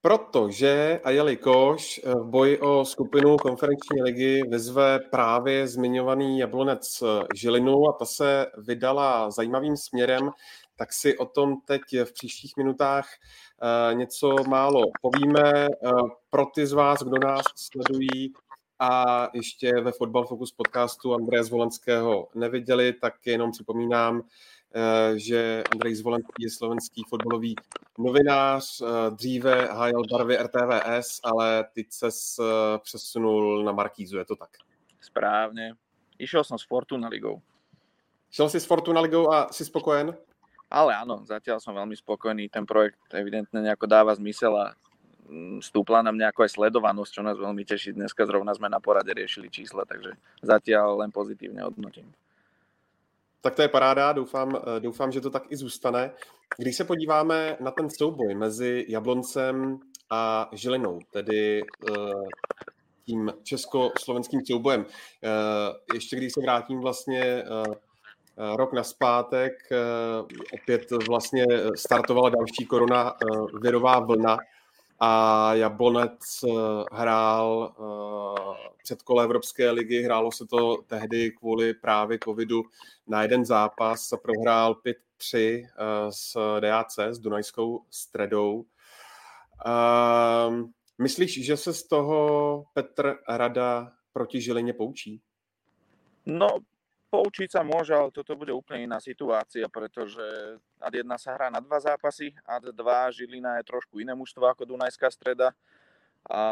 Protože 0.00 1.00
a 1.04 1.10
jelikož 1.10 2.00
v 2.04 2.24
boji 2.24 2.58
o 2.58 2.84
skupinu 2.84 3.36
konferenční 3.36 4.02
ligy 4.02 4.42
vyzve 4.48 4.98
právě 4.98 5.68
zmiňovaný 5.68 6.38
Jablonec 6.38 7.02
Žilinu 7.34 7.88
a 7.88 7.92
ta 7.92 8.04
se 8.04 8.46
vydala 8.58 9.30
zajímavým 9.30 9.76
směrem, 9.76 10.30
tak 10.76 10.92
si 10.92 11.18
o 11.18 11.26
tom 11.26 11.54
teď 11.64 11.80
v 12.04 12.12
příštích 12.12 12.56
minutách 12.56 13.08
eh, 13.10 13.94
něco 13.94 14.36
málo 14.48 14.82
povíme. 15.02 15.66
Eh, 15.66 15.90
pro 16.30 16.46
ty 16.54 16.66
z 16.66 16.72
vás, 16.72 17.02
kdo 17.02 17.18
nás 17.18 17.44
sledují 17.56 18.32
a 18.78 19.28
ještě 19.34 19.72
ve 19.80 19.92
Football 19.92 20.26
Focus 20.26 20.52
podcastu 20.52 21.14
Andreje 21.14 21.44
Zvolenského 21.44 22.28
neviděli, 22.34 22.92
tak 22.92 23.26
jenom 23.26 23.50
připomínám, 23.50 24.22
eh, 24.74 25.18
že 25.18 25.64
Andrej 25.72 25.94
Zvolenský 25.94 26.42
je 26.42 26.50
slovenský 26.50 27.02
fotbalový 27.08 27.54
novinář, 27.98 28.82
dříve 29.10 29.66
hájel 29.66 30.02
barvy 30.10 30.36
RTVS, 30.38 31.20
ale 31.22 31.64
teď 31.74 31.86
se 31.90 32.08
přesunul 32.82 33.64
na 33.64 33.72
Markízu, 33.72 34.18
je 34.18 34.24
to 34.24 34.36
tak? 34.36 34.50
Správně. 35.00 35.74
Išel 36.18 36.44
jsem 36.44 36.58
s 36.58 36.66
Fortuna 36.66 37.08
ligou. 37.08 37.40
Šel 38.30 38.48
jsi 38.48 38.60
s 38.60 38.64
Fortuna 38.64 39.00
ligou 39.00 39.32
a 39.32 39.48
jsi 39.50 39.64
spokojen? 39.64 40.16
Ale 40.68 40.92
áno, 40.92 41.24
zatiaľ 41.24 41.64
som 41.64 41.72
veľmi 41.72 41.96
spokojný. 41.96 42.52
Ten 42.52 42.68
projekt 42.68 43.00
evidentne 43.16 43.64
nejako 43.64 43.88
dáva 43.88 44.12
zmysel 44.12 44.52
a 44.52 44.76
stúpla 45.60 46.02
nám 46.02 46.16
nejako 46.16 46.42
aj 46.42 46.54
sledovanosť, 46.56 47.12
čo 47.14 47.22
nás 47.22 47.36
veľmi 47.38 47.64
teší. 47.64 47.92
Dneska 47.92 48.26
zrovna 48.26 48.54
sme 48.54 48.68
na 48.68 48.80
porade 48.80 49.12
riešili 49.12 49.50
čísla, 49.50 49.84
takže 49.84 50.16
zatiaľ 50.42 51.04
len 51.04 51.10
pozitívne 51.10 51.62
hodnotím. 51.62 52.12
Tak 53.40 53.54
to 53.54 53.62
je 53.62 53.70
paráda, 53.70 54.12
doufám, 54.12 54.56
eh, 54.56 54.80
doufám, 54.80 55.12
že 55.12 55.20
to 55.20 55.30
tak 55.30 55.52
i 55.52 55.56
zůstane. 55.56 56.10
Když 56.58 56.76
se 56.76 56.84
podíváme 56.84 57.56
na 57.60 57.70
ten 57.70 57.90
souboj 57.90 58.34
mezi 58.34 58.86
Jabloncem 58.88 59.78
a 60.10 60.48
Žilinou, 60.52 60.98
tedy 61.12 61.62
uh, 61.62 62.24
tím 63.04 63.32
česko-slovenským 63.42 64.40
soubojem, 64.46 64.80
uh, 64.80 64.88
ještě 65.94 66.16
když 66.16 66.32
se 66.32 66.40
vrátím 66.40 66.80
vlastně 66.80 67.44
Eh, 68.40 68.56
rok 68.56 68.72
naspátek 68.72 69.52
eh, 69.72 69.76
opět 70.52 70.90
vlastně 71.08 71.46
startovala 71.74 72.30
další 72.30 72.66
korona 72.66 73.12
eh, 73.12 73.58
virová 73.62 73.98
vlna 74.00 74.38
a 74.98 75.54
Jablonec 75.54 76.44
hrál 76.92 77.74
kole 79.04 79.24
Evropské 79.24 79.70
ligy, 79.70 80.02
hrálo 80.02 80.32
se 80.32 80.46
to 80.46 80.76
tehdy 80.86 81.30
kvůli 81.30 81.74
právě 81.74 82.18
covidu 82.24 82.62
na 83.06 83.22
jeden 83.22 83.44
zápas 83.44 84.14
prohrál 84.22 84.74
5-3 85.20 85.68
s 86.10 86.36
DAC, 86.60 86.98
s 86.98 87.18
Dunajskou 87.18 87.84
stredou. 87.90 88.64
Myslíš, 90.98 91.44
že 91.44 91.56
se 91.56 91.74
z 91.74 91.82
toho 91.82 92.64
Petr 92.74 93.18
Rada 93.28 93.92
proti 94.12 94.40
Žilině 94.40 94.72
poučí? 94.72 95.20
No, 96.26 96.48
poučiť 97.08 97.48
sa 97.56 97.64
môže, 97.64 97.96
ale 97.96 98.12
toto 98.12 98.36
bude 98.36 98.52
úplne 98.52 98.84
iná 98.84 99.00
situácia, 99.00 99.64
pretože 99.68 100.22
AD1 100.80 101.08
sa 101.16 101.34
hrá 101.34 101.48
na 101.48 101.60
dva 101.60 101.80
zápasy, 101.80 102.36
AD2 102.44 102.82
Žilina 103.16 103.56
je 103.60 103.68
trošku 103.68 104.00
iné 104.00 104.12
mužstvo 104.12 104.44
ako 104.44 104.68
Dunajská 104.68 105.08
streda. 105.08 105.56
A 106.28 106.42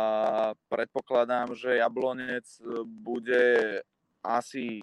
predpokladám, 0.72 1.52
že 1.52 1.76
Jablonec 1.76 2.48
bude 2.86 3.84
asi 4.24 4.80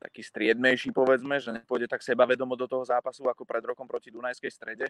taký 0.00 0.22
striedmejší, 0.24 0.96
povedzme, 0.96 1.36
že 1.42 1.52
nepôjde 1.52 1.90
tak 1.90 2.00
sebavedomo 2.00 2.56
do 2.56 2.64
toho 2.64 2.86
zápasu 2.86 3.28
ako 3.28 3.44
pred 3.44 3.60
rokom 3.60 3.84
proti 3.84 4.08
Dunajskej 4.08 4.48
strede, 4.48 4.86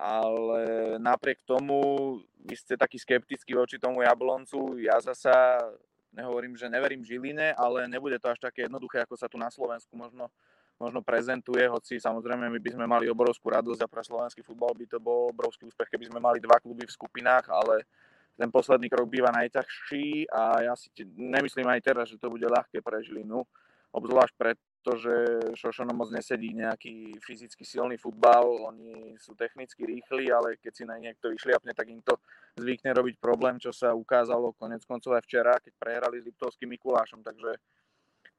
ale 0.00 0.96
napriek 0.96 1.44
tomu 1.44 2.16
vy 2.40 2.54
ste 2.56 2.80
taký 2.80 2.96
skeptický 2.96 3.52
voči 3.52 3.76
tomu 3.76 4.00
Jabloncu, 4.00 4.80
ja 4.80 4.96
zasa 5.04 5.60
nehovorím, 6.12 6.54
že 6.56 6.68
neverím 6.68 7.04
Žiline, 7.04 7.56
ale 7.56 7.88
nebude 7.88 8.20
to 8.20 8.28
až 8.28 8.38
také 8.38 8.68
jednoduché, 8.68 9.02
ako 9.02 9.16
sa 9.16 9.26
tu 9.28 9.40
na 9.40 9.48
Slovensku 9.48 9.96
možno, 9.96 10.28
možno 10.76 11.00
prezentuje, 11.00 11.64
hoci 11.68 11.96
samozrejme 11.96 12.52
my 12.52 12.60
by 12.60 12.70
sme 12.72 12.86
mali 12.86 13.08
obrovskú 13.08 13.48
radosť 13.48 13.80
a 13.84 13.90
pre 13.90 14.04
slovenský 14.04 14.40
futbal 14.44 14.76
by 14.76 14.86
to 14.86 14.98
bol 15.00 15.32
obrovský 15.32 15.66
úspech, 15.68 15.88
keby 15.92 16.12
sme 16.12 16.20
mali 16.20 16.38
dva 16.38 16.60
kluby 16.60 16.84
v 16.84 16.94
skupinách, 16.94 17.48
ale 17.48 17.88
ten 18.36 18.48
posledný 18.48 18.88
krok 18.88 19.08
býva 19.08 19.28
najťažší 19.32 20.28
a 20.32 20.72
ja 20.72 20.74
si 20.76 20.88
nemyslím 21.16 21.68
aj 21.68 21.80
teraz, 21.84 22.06
že 22.08 22.20
to 22.20 22.32
bude 22.32 22.44
ľahké 22.44 22.80
pre 22.80 23.00
Žilinu, 23.04 23.44
obzvlášť 23.92 24.34
preto, 24.82 24.98
že 24.98 25.14
Šošono 25.54 25.94
moc 25.94 26.10
nesedí 26.10 26.50
nejaký 26.50 27.14
fyzicky 27.22 27.62
silný 27.62 27.94
futbal, 27.94 28.66
oni 28.66 29.14
sú 29.14 29.38
technicky 29.38 29.86
rýchli, 29.86 30.26
ale 30.26 30.58
keď 30.58 30.72
si 30.74 30.82
na 30.82 30.98
niekto 30.98 31.30
vyšliapne, 31.30 31.70
tak 31.70 31.86
im 31.86 32.02
to 32.02 32.18
zvykne 32.58 32.90
robiť 32.90 33.22
problém, 33.22 33.62
čo 33.62 33.70
sa 33.70 33.94
ukázalo 33.94 34.58
konec 34.58 34.82
koncov 34.82 35.14
aj 35.14 35.22
včera, 35.22 35.62
keď 35.62 35.72
prehrali 35.78 36.18
s 36.18 36.26
Liptovským 36.26 36.66
Mikulášom, 36.74 37.22
takže, 37.22 37.62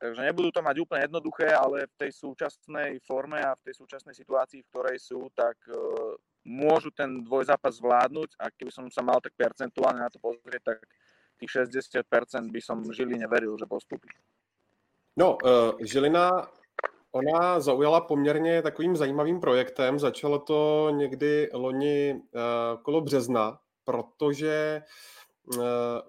takže 0.03 0.22
nebudú 0.28 0.52
to 0.52 0.60
mať 0.60 0.76
úplne 0.84 1.07
jednoduché, 1.07 1.48
ale 1.56 1.88
v 1.88 1.95
tej 1.95 2.11
súčasnej 2.11 2.99
forme 3.07 3.40
a 3.40 3.56
v 3.56 3.64
tej 3.72 3.80
súčasnej 3.80 4.11
situácii, 4.11 4.68
v 4.68 4.70
ktorej 4.76 4.99
sú, 4.99 5.32
tak 5.32 5.56
uh, 5.72 6.20
môžu 6.44 6.91
ten 6.91 7.24
dvojzápas 7.24 7.80
zvládnuť 7.80 8.36
a 8.36 8.52
keby 8.52 8.68
som 8.68 8.91
sa 8.91 8.99
mal 8.99 9.24
tak 9.24 9.32
percentuálne 9.40 10.03
na 10.03 10.11
to 10.11 10.20
pozrieť, 10.20 10.76
tak 10.76 10.84
tých 11.40 11.72
60% 11.72 12.03
by 12.52 12.60
som 12.60 12.84
Žiline 12.84 13.32
veril, 13.32 13.56
že 13.56 13.64
postupí. 13.64 14.11
No, 15.18 15.38
uh, 15.44 15.49
Žilina 15.81 16.48
Ona 17.11 17.60
zaujala 17.60 18.02
poměrně 18.02 18.61
takovým 18.61 18.95
zajímavým 18.95 19.40
projektem. 19.40 19.99
Začalo 19.99 20.40
to 20.40 20.90
někdy 20.91 21.49
loni 21.53 22.14
uh, 22.14 22.81
kolo 22.81 23.02
března, 23.02 23.60
protože 23.85 24.81
eh, 25.53 25.60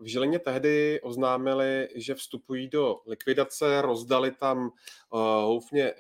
v 0.00 0.06
Žilině 0.06 0.38
tehdy 0.38 1.00
oznámili, 1.02 1.88
že 1.94 2.14
vstupují 2.14 2.68
do 2.68 2.96
likvidace, 3.06 3.82
rozdali 3.82 4.30
tam 4.30 4.66
eh, 4.66 5.18
houfně 5.42 5.82
eh, 5.84 5.94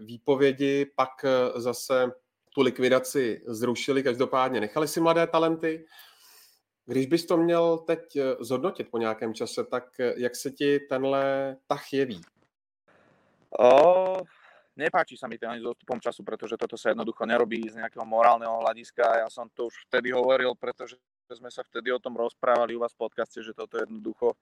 výpovědi, 0.00 0.86
pak 0.96 1.10
zase 1.54 2.10
tu 2.54 2.62
likvidaci 2.62 3.42
zrušili, 3.46 4.02
každopádně 4.02 4.60
nechali 4.60 4.88
si 4.88 5.00
mladé 5.00 5.26
talenty. 5.26 5.86
Když 6.86 7.06
bys 7.06 7.26
to 7.26 7.36
měl 7.36 7.78
teď 7.78 8.18
zhodnotit 8.40 8.90
po 8.90 8.98
nějakém 8.98 9.34
čase, 9.34 9.64
tak 9.64 9.84
jak 9.98 10.36
se 10.36 10.50
ti 10.50 10.78
tenhle 10.80 11.56
tah 11.66 11.92
jeví? 11.92 12.20
O, 13.58 14.22
nepáči 14.76 15.16
sa 15.16 15.26
mi 15.26 15.40
to 15.40 15.48
ani 15.48 15.64
s 15.64 15.66
odstupom 15.66 15.96
času, 15.96 16.20
pretože 16.20 16.60
toto 16.60 16.76
sa 16.76 16.92
jednoducho 16.92 17.24
nerobí 17.24 17.64
z 17.64 17.80
nejakého 17.80 18.04
morálneho 18.04 18.60
hľadiska. 18.60 19.24
Ja 19.24 19.28
som 19.32 19.48
to 19.48 19.72
už 19.72 19.88
vtedy 19.88 20.12
hovoril, 20.12 20.52
pretože 20.54 21.00
sme 21.32 21.48
sa 21.50 21.64
vtedy 21.64 21.88
o 21.90 21.98
tom 21.98 22.14
rozprávali 22.14 22.76
u 22.76 22.84
vás 22.84 22.92
v 22.92 23.08
podcaste, 23.08 23.40
že 23.40 23.56
toto 23.56 23.80
jednoducho 23.80 24.36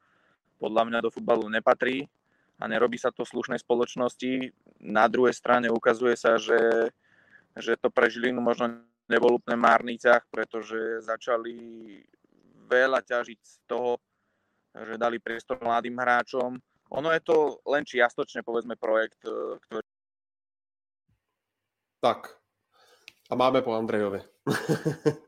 podľa 0.58 0.82
mňa 0.90 0.98
do 1.00 1.10
futbalu 1.14 1.46
nepatrí 1.48 2.10
a 2.58 2.66
nerobí 2.66 2.98
sa 2.98 3.14
to 3.14 3.22
v 3.22 3.32
slušnej 3.38 3.62
spoločnosti. 3.62 4.50
Na 4.82 5.06
druhej 5.06 5.32
strane 5.32 5.70
ukazuje 5.70 6.18
sa, 6.18 6.36
že, 6.36 6.90
že 7.54 7.78
to 7.78 7.88
pre 7.88 8.10
Žilinu 8.10 8.42
možno 8.42 8.82
nebol 9.06 9.38
úplne 9.38 9.56
márny 9.56 9.94
ťah, 9.94 10.26
pretože 10.28 11.06
začali 11.06 11.54
veľa 12.64 13.00
ťažiť 13.04 13.38
z 13.40 13.54
toho, 13.68 14.00
že 14.74 14.98
dali 14.98 15.22
priestor 15.22 15.60
mladým 15.62 15.94
hráčom. 15.94 16.58
Ono 16.90 17.08
je 17.12 17.20
to 17.20 17.58
len 17.66 17.84
čiastočne, 17.84 18.42
povedzme, 18.42 18.76
projekt, 18.76 19.22
e, 19.24 19.58
ktorý... 19.68 19.86
Tak. 22.00 22.36
A 23.30 23.34
máme 23.34 23.62
po 23.62 23.72
Andrejovi. 23.72 24.20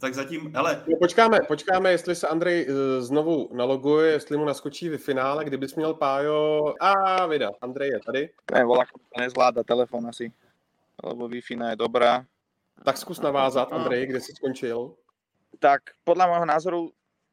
Tak 0.00 0.14
zatím, 0.14 0.52
hele. 0.54 0.84
No, 0.88 0.96
počkáme, 0.98 1.38
počkáme, 1.48 1.90
jestli 1.90 2.14
se 2.14 2.28
Andrej 2.28 2.66
uh, 2.66 2.74
znovu 3.00 3.48
naloguje, 3.52 4.12
jestli 4.12 4.36
mu 4.36 4.44
naskočí 4.44 4.88
v 4.88 4.98
finále, 4.98 5.44
kdybys 5.44 5.74
měl 5.74 5.94
Pájo... 5.94 6.74
A 6.80 7.26
vida, 7.26 7.50
Andrej 7.60 7.88
je 7.88 8.00
tady. 8.06 8.30
Ne, 8.54 8.64
volá, 8.64 8.84
nezvláda 9.18 9.62
telefon 9.62 10.06
asi, 10.06 10.32
lebo 11.04 11.28
wi 11.28 11.40
je 11.70 11.76
dobrá. 11.76 12.24
Tak 12.84 12.98
zkus 12.98 13.20
navázat, 13.20 13.72
Andrej, 13.72 14.06
kde 14.06 14.20
jsi 14.20 14.32
skončil? 14.32 14.94
Tak 15.62 15.94
podľa 16.02 16.26
môjho 16.26 16.46
názoru 16.50 16.80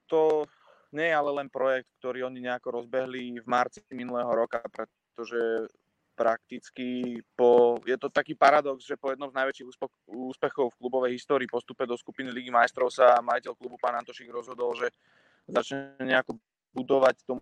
to 0.06 0.46
nie 0.94 1.10
je 1.10 1.18
ale 1.18 1.32
len 1.42 1.50
projekt, 1.50 1.90
ktorý 1.98 2.30
oni 2.30 2.46
nejako 2.46 2.82
rozbehli 2.82 3.42
v 3.42 3.48
marci 3.50 3.82
minulého 3.90 4.30
roka, 4.30 4.62
pretože 4.70 5.66
prakticky 6.14 7.18
po, 7.34 7.82
je 7.88 7.98
to 7.98 8.14
taký 8.14 8.38
paradox, 8.38 8.86
že 8.86 9.00
po 9.00 9.10
jednom 9.10 9.32
z 9.34 9.38
najväčších 9.40 9.68
úspechov 10.12 10.76
v 10.76 10.80
klubovej 10.84 11.16
histórii 11.16 11.50
postupe 11.50 11.90
do 11.90 11.98
skupiny 11.98 12.30
Ligy 12.30 12.54
majstrov 12.54 12.94
sa 12.94 13.18
majiteľ 13.24 13.56
klubu 13.58 13.80
pán 13.82 13.98
Antošik 13.98 14.30
rozhodol, 14.30 14.78
že 14.78 14.94
začne 15.50 15.98
nejako 15.98 16.38
budovať 16.76 17.24
to 17.26 17.42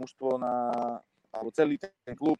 mužstvo 0.00 0.40
na, 0.40 0.54
alebo 1.34 1.50
celý 1.52 1.76
ten 1.76 2.14
klub 2.16 2.38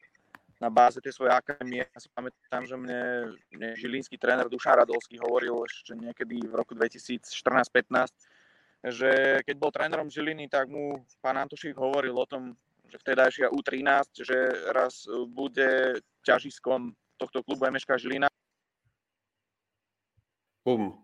na 0.65 0.73
báze 0.73 0.97
tej 1.05 1.13
svojej 1.13 1.37
akadémie. 1.37 1.85
Ja 1.85 2.01
si 2.01 2.09
pamätám, 2.09 2.65
že 2.65 2.73
mne, 2.81 3.37
žilínsky 3.77 4.17
tréner 4.17 4.49
Dušan 4.49 4.81
Radolský 4.81 5.21
hovoril 5.21 5.53
ešte 5.69 5.93
niekedy 5.93 6.41
v 6.41 6.55
roku 6.57 6.73
2014-15, 6.73 7.21
že 8.89 9.45
keď 9.45 9.57
bol 9.61 9.69
trénerom 9.69 10.09
Žiliny, 10.09 10.49
tak 10.49 10.73
mu 10.73 11.05
pán 11.21 11.37
Antošik 11.37 11.77
hovoril 11.77 12.17
o 12.17 12.25
tom, 12.25 12.57
vtedajšia 12.89 13.53
U13, 13.53 14.25
že 14.25 14.39
raz 14.73 15.05
bude 15.29 16.01
ťažiskom 16.25 16.97
tohto 17.21 17.45
klubu 17.45 17.69
MŠK 17.69 18.01
Žilina. 18.01 18.29
Bum. 20.65 21.04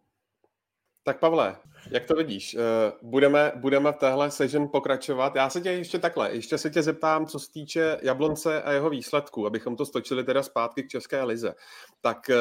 Tak 1.02 1.18
Pavle, 1.18 1.56
jak 1.90 2.04
to 2.04 2.14
vidíš? 2.14 2.54
Eh, 2.54 2.92
budeme, 3.02 3.52
budeme 3.56 3.92
v 3.92 3.96
téhle 3.96 4.30
session 4.30 4.68
pokračovat. 4.68 5.36
Já 5.36 5.50
se 5.50 5.60
tě 5.60 5.70
ještě 5.70 5.98
takhle, 5.98 6.34
ještě 6.34 6.58
se 6.58 6.70
tě 6.70 6.82
zeptám, 6.82 7.26
co 7.26 7.38
se 7.38 7.52
týče 7.52 7.98
Jablonce 8.02 8.62
a 8.62 8.72
jeho 8.72 8.90
výsledků, 8.90 9.46
abychom 9.46 9.76
to 9.76 9.86
stočili 9.86 10.24
teda 10.24 10.42
zpátky 10.42 10.82
k 10.82 10.88
České 10.88 11.22
lize. 11.22 11.54
Tak 12.00 12.18
uh, 12.28 12.36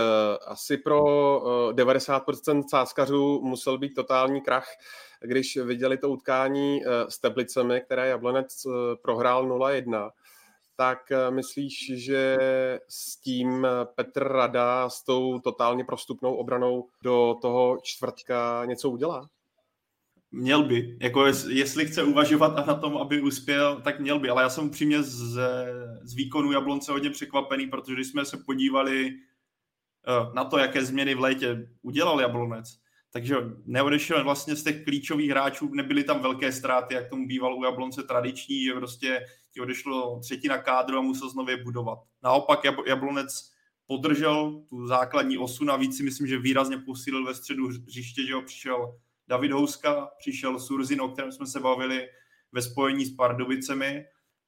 asi 0.46 0.78
pro 0.78 1.02
uh, 1.40 1.72
90% 1.72 2.64
sáskařů 2.70 3.42
musel 3.44 3.78
být 3.78 3.94
totální 3.96 4.42
krach, 4.42 4.68
když 5.22 5.58
viděli 5.58 5.98
to 5.98 6.10
utkání 6.10 6.82
s 7.10 7.20
Teplicemi, 7.20 7.82
které 7.82 8.08
Jablonec 8.08 8.68
prohrál 9.02 9.48
0-1 9.48 10.10
tak 10.80 11.12
eh, 11.12 11.32
myslíš, 11.32 11.92
že 11.94 12.38
s 12.88 13.18
tím 13.22 13.66
eh, 13.66 13.70
Petr 13.96 14.24
Rada 14.24 14.90
s 14.90 15.04
tou 15.04 15.40
totálně 15.40 15.84
prostupnou 15.84 16.36
obranou 16.36 16.88
do 17.04 17.36
toho 17.42 17.78
čtvrtka 17.84 18.66
něco 18.66 18.90
udělá? 18.90 19.30
Měl 20.32 20.64
by. 20.64 20.98
Jako 21.02 21.26
jestli 21.50 21.86
chce 21.86 22.04
uvažovat 22.04 22.68
na 22.68 22.76
tom, 22.76 22.98
aby 22.98 23.22
uspěl, 23.22 23.82
tak 23.82 24.00
měl 24.00 24.20
by. 24.20 24.30
Ale 24.30 24.44
já 24.44 24.50
jsem 24.50 24.68
upřímně 24.68 25.04
z, 25.04 25.40
z 26.04 26.14
výkonu 26.16 26.52
Jablonce 26.52 26.92
hodně 26.92 27.10
překvapený, 27.10 27.68
protože 27.68 27.94
když 27.94 28.08
jsme 28.08 28.26
se 28.26 28.38
podívali 28.46 29.10
eh, 29.10 30.34
na 30.34 30.46
to, 30.46 30.58
jaké 30.58 30.86
změny 30.86 31.16
v 31.16 31.20
létě 31.20 31.68
udělal 31.82 32.22
Jablonec, 32.22 32.80
takže 33.14 33.36
neodešel 33.66 34.24
vlastně 34.24 34.56
z 34.56 34.64
těch 34.64 34.84
klíčových 34.84 35.30
hráčů, 35.30 35.74
nebyly 35.74 36.04
tam 36.04 36.22
velké 36.22 36.52
ztráty, 36.52 36.94
jak 36.94 37.10
tomu 37.10 37.28
bývalo 37.28 37.58
u 37.58 37.64
Jablonce 37.64 38.04
tradiční, 38.04 38.64
že 38.64 38.74
prostě 38.74 39.26
ti 39.54 39.62
odešlo 39.62 40.20
třetina 40.20 40.58
kádru 40.58 40.98
a 40.98 41.02
musel 41.02 41.30
znovu 41.30 41.50
je 41.50 41.64
budovat. 41.64 42.00
Naopak 42.24 42.60
Jablonec 42.86 43.52
podržel 43.88 44.64
tu 44.70 44.88
základní 44.88 45.38
osu, 45.38 45.66
navíc 45.66 45.98
si 45.98 46.04
myslím, 46.04 46.28
že 46.28 46.40
výrazně 46.40 46.78
posílil 46.78 47.26
ve 47.26 47.36
středu 47.36 47.68
hřiště, 47.68 48.28
že 48.28 48.34
ho 48.34 48.42
přišel 48.42 49.00
David 49.28 49.52
Houska, 49.52 50.10
přišel 50.18 50.60
Surzin, 50.60 51.02
o 51.02 51.10
kterém 51.10 51.32
jsme 51.32 51.48
se 51.48 51.60
bavili 51.60 52.08
ve 52.52 52.62
spojení 52.62 53.06
s 53.06 53.16
Pardubicemi, 53.16 54.06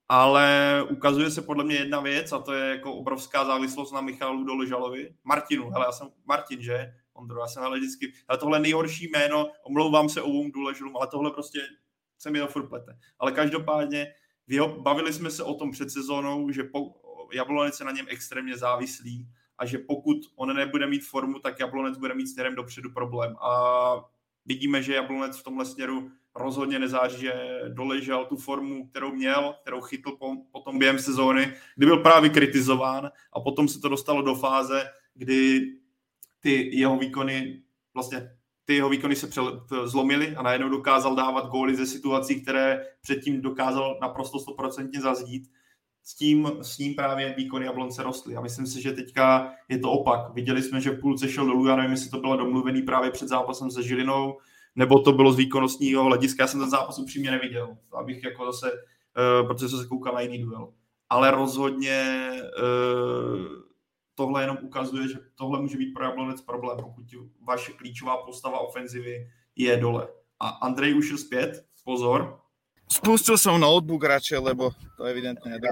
ale 0.10 0.84
ukazuje 0.90 1.32
se 1.32 1.41
podle 1.41 1.64
mě 1.64 1.76
jedna 1.76 1.99
věc 1.99 2.32
a 2.32 2.40
to 2.40 2.53
je 2.53 2.69
jako 2.69 2.94
obrovská 2.94 3.45
závislost 3.45 3.91
na 3.91 4.02
Michalu 4.02 4.44
Doležalovi. 4.44 5.15
Martinu, 5.23 5.72
ale 5.76 5.86
já 5.86 5.91
jsem 5.91 6.07
Martin, 6.26 6.61
že? 6.61 6.94
Ondro, 7.14 7.40
já 7.40 7.48
jsem 7.48 7.64
ale 7.64 7.80
vždycky, 7.80 8.14
ale 8.28 8.38
tohle 8.38 8.60
nejhorší 8.60 9.10
jméno, 9.10 9.52
omlouvám 9.64 10.10
se 10.10 10.22
obou 10.22 10.52
důležilům, 10.52 10.98
ale 10.98 11.07
tohle 11.07 11.32
prostě 11.32 11.60
se 12.18 12.32
mi 12.32 12.40
to 12.40 12.48
furt 12.48 12.68
plete. 12.68 12.98
Ale 13.19 13.32
každopádně 13.32 14.14
bavili 14.78 15.14
jsme 15.14 15.32
se 15.32 15.44
o 15.44 15.53
tom 15.53 15.72
před 15.72 15.91
sezónou, 15.91 16.52
že 16.52 16.64
po, 16.64 16.94
Jablonec 17.34 17.80
je 17.80 17.86
na 17.86 17.91
něm 17.91 18.06
extrémně 18.10 18.57
závislý 18.57 19.28
a 19.57 19.65
že 19.65 19.78
pokud 19.78 20.18
on 20.36 20.56
nebude 20.56 20.88
mít 20.88 21.06
formu, 21.06 21.40
tak 21.40 21.60
Jablonec 21.60 21.98
bude 21.98 22.14
mít 22.14 22.28
směrem 22.28 22.56
dopředu 22.56 22.91
problém. 22.91 23.36
A 23.41 23.52
vidíme, 24.45 24.84
že 24.84 24.95
Jablonec 24.95 25.38
v 25.38 25.44
tomhle 25.44 25.65
směru 25.65 26.11
rozhodně 26.36 26.80
nezáří, 26.80 27.22
že 27.22 27.61
doležel 27.68 28.26
tu 28.26 28.38
formu, 28.38 28.88
kterou 28.88 29.11
měl, 29.11 29.56
kterou 29.61 29.82
chytl 29.82 30.11
po, 30.11 30.36
potom 30.52 30.80
během 30.80 30.99
sezóny, 30.99 31.53
kdy 31.76 31.86
byl 31.86 31.98
právě 31.98 32.30
kritizován 32.30 33.11
a 33.34 33.40
potom 33.40 33.68
se 33.68 33.80
to 33.80 33.90
dostalo 33.90 34.22
do 34.22 34.36
fáze, 34.36 34.90
kdy 35.14 35.61
ty 36.40 36.78
jeho 36.78 36.98
výkony, 36.98 37.64
vlastně 37.94 38.38
ty 38.66 38.76
jeho 38.76 38.90
výkony 38.90 39.16
se 39.16 39.30
zlomily 39.84 40.36
a 40.36 40.42
najednou 40.42 40.70
dokázal 40.70 41.16
dávat 41.16 41.50
góly 41.50 41.76
ze 41.76 41.86
situací, 41.86 42.42
které 42.42 42.86
předtím 43.02 43.42
dokázal 43.42 43.98
naprosto 44.02 44.40
stoprocentně 44.40 45.02
zazdít. 45.02 45.50
S 46.04 46.16
tím, 46.16 46.52
s 46.62 46.78
ním 46.78 46.96
právě 46.96 47.34
výkony 47.38 47.66
Jablonce 47.66 48.04
rostly. 48.04 48.36
A 48.36 48.42
myslím 48.42 48.68
si, 48.68 48.82
že 48.82 48.92
teďka 48.92 49.52
je 49.70 49.80
to 49.80 49.92
opak. 49.92 50.34
Viděli 50.34 50.62
jsme, 50.62 50.82
že 50.82 50.92
v 50.92 51.00
půlce 51.00 51.30
šel 51.30 51.46
dolů, 51.46 51.68
já 51.68 51.76
nevím, 51.76 51.92
jestli 51.92 52.10
to 52.10 52.20
bylo 52.20 52.38
domluvený 52.38 52.82
právě 52.82 53.12
před 53.12 53.28
zápasem 53.28 53.72
se 53.72 53.84
Žilinou, 53.84 54.38
nebo 54.76 55.00
to 55.00 55.12
bylo 55.12 55.32
z 55.32 55.38
výkonnostního 55.38 56.04
hlediska. 56.04 56.44
Já 56.44 56.48
jsem 56.48 56.60
ten 56.60 56.70
zápas 56.70 57.00
upřímně 57.00 57.32
neviděl, 57.32 57.78
abych 57.94 58.24
jako 58.24 58.46
zase, 58.46 58.72
uh, 58.72 59.48
protože 59.48 59.70
jsem 59.70 59.80
se 59.80 59.88
koukal 59.88 60.14
na 60.14 60.22
jiný 60.22 60.42
duel. 60.42 60.74
Ale 61.10 61.32
rozhodně 61.32 62.30
uh, 62.62 63.70
tohle 64.22 64.43
jenom 64.43 64.57
ukazuje, 64.61 65.07
že 65.07 65.15
tohle 65.35 65.61
může 65.61 65.77
být 65.77 65.93
pro 65.93 66.03
Jablonec 66.03 66.41
problém, 66.41 66.77
pokud 66.77 67.06
vaše 67.48 67.72
klíčová 67.72 68.18
postava 68.18 68.60
ofenzivy 68.60 69.27
je 69.56 69.77
dole. 69.77 70.07
A 70.39 70.48
Andrej 70.49 70.98
už 70.98 71.10
je 71.10 71.18
zpět, 71.18 71.65
pozor. 71.84 72.39
Spustil 72.91 73.38
jsem 73.38 73.60
notebook 73.60 74.03
radši, 74.03 74.38
lebo 74.38 74.72
to 74.98 75.03
evidentně 75.03 75.52
nedá. 75.52 75.69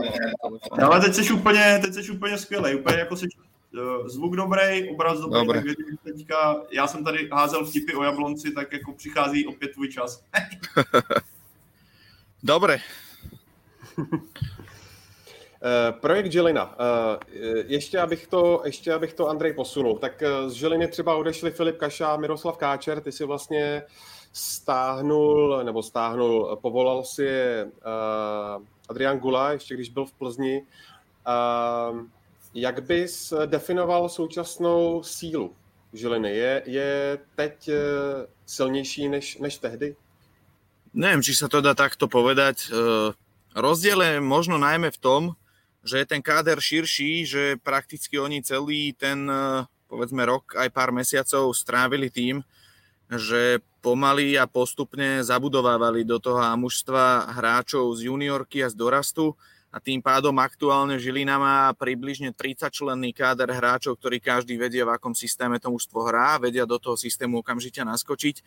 No, 0.80 0.92
ale 0.92 1.00
teď 1.00 1.16
jsi 1.16 1.34
úplně, 1.34 1.80
teď 1.82 1.94
jsi 1.94 2.12
úplně 2.12 2.38
skvělý, 2.38 2.76
úplně 2.76 2.98
jako 2.98 3.16
jsi 3.16 3.28
uh, 3.74 4.08
zvuk 4.08 4.36
dobrý, 4.36 4.90
obraz 4.90 5.20
dobrý, 5.20 5.40
Dobre. 5.40 5.62
teďka, 6.04 6.62
já 6.72 6.88
jsem 6.88 7.04
tady 7.04 7.30
házel 7.32 7.66
vtipy 7.66 7.94
o 7.94 8.04
Jablonci, 8.04 8.52
tak 8.52 8.74
jako 8.74 8.94
přichází 8.94 9.48
opět 9.48 9.74
tvůj 9.74 9.90
čas. 9.90 10.24
Dobre. 12.44 12.78
Eh, 15.60 15.92
projekt 15.92 16.32
Žilina. 16.32 16.76
Eh, 16.80 17.64
ještě 17.68 18.00
abych, 18.00 18.28
to, 18.28 18.62
ještě 18.66 18.94
abych 18.94 19.14
to 19.14 19.28
Andrej 19.28 19.54
posunul. 19.54 19.98
Tak 19.98 20.24
eh, 20.24 20.50
z 20.50 20.54
Žiliny 20.54 20.88
třeba 20.88 21.16
odešli 21.16 21.52
Filip 21.52 21.78
Kaša 21.78 22.08
a 22.08 22.18
Miroslav 22.18 22.58
Káčer. 22.58 23.02
Ty 23.02 23.12
si 23.12 23.26
vlastně 23.26 23.84
stáhnul, 24.34 25.64
nebo 25.64 25.84
stáhnul, 25.84 26.60
povolal 26.62 27.04
si 27.04 27.28
Adrian 28.90 29.20
Gula, 29.20 29.52
ještě 29.52 29.74
když 29.74 29.90
byl 29.90 30.06
v 30.06 30.12
Plzni. 30.12 30.64
Jak 32.54 32.84
bys 32.84 33.34
definoval 33.46 34.10
současnou 34.10 35.04
sílu 35.04 35.56
Žiliny? 35.94 36.36
Je, 36.36 36.64
je 36.66 37.18
teď 37.36 37.70
silnější 38.46 39.10
než, 39.10 39.38
než 39.38 39.58
tehdy? 39.58 39.96
Neviem, 40.94 41.22
či 41.22 41.38
sa 41.38 41.46
to 41.46 41.62
dá 41.62 41.78
takto 41.78 42.10
povedať. 42.10 42.74
Rozdiel 43.54 44.02
je 44.02 44.16
možno 44.18 44.58
najmä 44.58 44.90
v 44.90 44.98
tom, 44.98 45.22
že 45.90 46.06
je 46.06 46.06
ten 46.06 46.22
káder 46.22 46.62
širší, 46.62 47.26
že 47.26 47.44
prakticky 47.66 48.22
oni 48.22 48.46
celý 48.46 48.94
ten, 48.94 49.26
eh, 49.26 49.66
povedzme, 49.90 50.22
rok 50.30 50.54
aj 50.54 50.70
pár 50.70 50.94
mesiacov 50.94 51.50
strávili 51.58 52.14
tým, 52.14 52.46
že 53.10 53.66
pomaly 53.82 54.38
a 54.38 54.46
postupne 54.46 55.26
zabudovávali 55.26 56.06
do 56.06 56.22
toho 56.22 56.38
mužstva 56.54 57.34
hráčov 57.34 57.98
z 57.98 58.14
juniorky 58.14 58.62
a 58.62 58.70
z 58.70 58.78
dorastu 58.78 59.34
a 59.70 59.78
tým 59.78 60.02
pádom 60.02 60.34
aktuálne 60.42 60.98
Žilina 60.98 61.38
má 61.38 61.70
približne 61.78 62.34
30 62.34 62.74
členný 62.74 63.14
káder 63.14 63.54
hráčov, 63.54 64.02
ktorí 64.02 64.18
každý 64.18 64.58
vedia, 64.58 64.82
v 64.82 64.98
akom 64.98 65.14
systéme 65.14 65.62
to 65.62 65.70
mužstvo 65.70 66.10
hrá, 66.10 66.42
vedia 66.42 66.66
do 66.66 66.82
toho 66.82 66.98
systému 66.98 67.46
okamžite 67.46 67.86
naskočiť. 67.86 68.42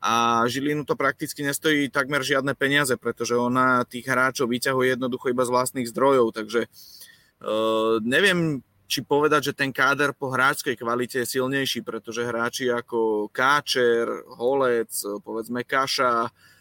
A 0.00 0.42
Žilinu 0.48 0.88
to 0.88 0.96
prakticky 0.96 1.44
nestojí 1.44 1.92
takmer 1.92 2.24
žiadne 2.24 2.56
peniaze, 2.56 2.96
pretože 2.96 3.36
ona 3.36 3.84
tých 3.84 4.08
hráčov 4.08 4.48
vyťahuje 4.48 4.96
jednoducho 4.96 5.28
iba 5.28 5.44
z 5.44 5.52
vlastných 5.52 5.90
zdrojov, 5.92 6.34
takže 6.34 6.66
uh, 6.66 8.00
neviem, 8.00 8.64
či 8.88 9.04
povedať, 9.04 9.52
že 9.52 9.56
ten 9.56 9.70
káder 9.70 10.16
po 10.16 10.32
hráčskej 10.32 10.74
kvalite 10.80 11.20
je 11.22 11.36
silnejší, 11.36 11.84
pretože 11.84 12.24
hráči 12.24 12.72
ako 12.72 13.28
Káčer, 13.28 14.08
Holec, 14.40 14.92
povedzme 15.20 15.68
Kaša, 15.68 16.28
Eh, 16.28 16.51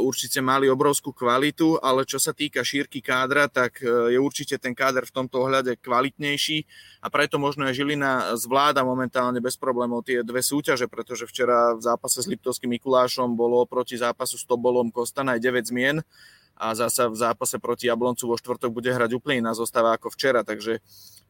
určite 0.00 0.40
mali 0.40 0.72
obrovskú 0.72 1.12
kvalitu, 1.12 1.76
ale 1.84 2.08
čo 2.08 2.16
sa 2.16 2.32
týka 2.32 2.64
šírky 2.64 3.04
kádra, 3.04 3.44
tak 3.44 3.84
eh, 3.84 4.16
je 4.16 4.18
určite 4.18 4.56
ten 4.56 4.72
káder 4.72 5.04
v 5.04 5.12
tomto 5.12 5.44
ohľade 5.44 5.76
kvalitnejší. 5.84 6.64
A 7.04 7.12
preto 7.12 7.36
možno 7.36 7.68
aj 7.68 7.76
Žilina 7.76 8.32
zvláda 8.40 8.80
momentálne 8.80 9.36
bez 9.44 9.60
problémov 9.60 10.08
tie 10.08 10.24
dve 10.24 10.40
súťaže, 10.40 10.88
pretože 10.88 11.28
včera 11.28 11.76
v 11.76 11.84
zápase 11.84 12.24
s 12.24 12.30
Liptovským 12.30 12.72
Mikulášom 12.72 13.36
bolo 13.36 13.68
proti 13.68 14.00
zápasu 14.00 14.40
s 14.40 14.48
Tobolom 14.48 14.88
Kostana 14.88 15.36
aj 15.36 15.44
9 15.44 15.68
zmien. 15.68 15.96
A 16.60 16.76
zasa 16.76 17.08
v 17.08 17.16
zápase 17.16 17.56
proti 17.56 17.88
Jabloncu 17.88 18.28
vo 18.28 18.36
štvrtok 18.36 18.68
bude 18.68 18.92
hrať 18.92 19.16
úplne 19.16 19.40
iná 19.40 19.56
zostava 19.56 19.96
ako 19.96 20.12
včera, 20.12 20.40
takže 20.40 20.80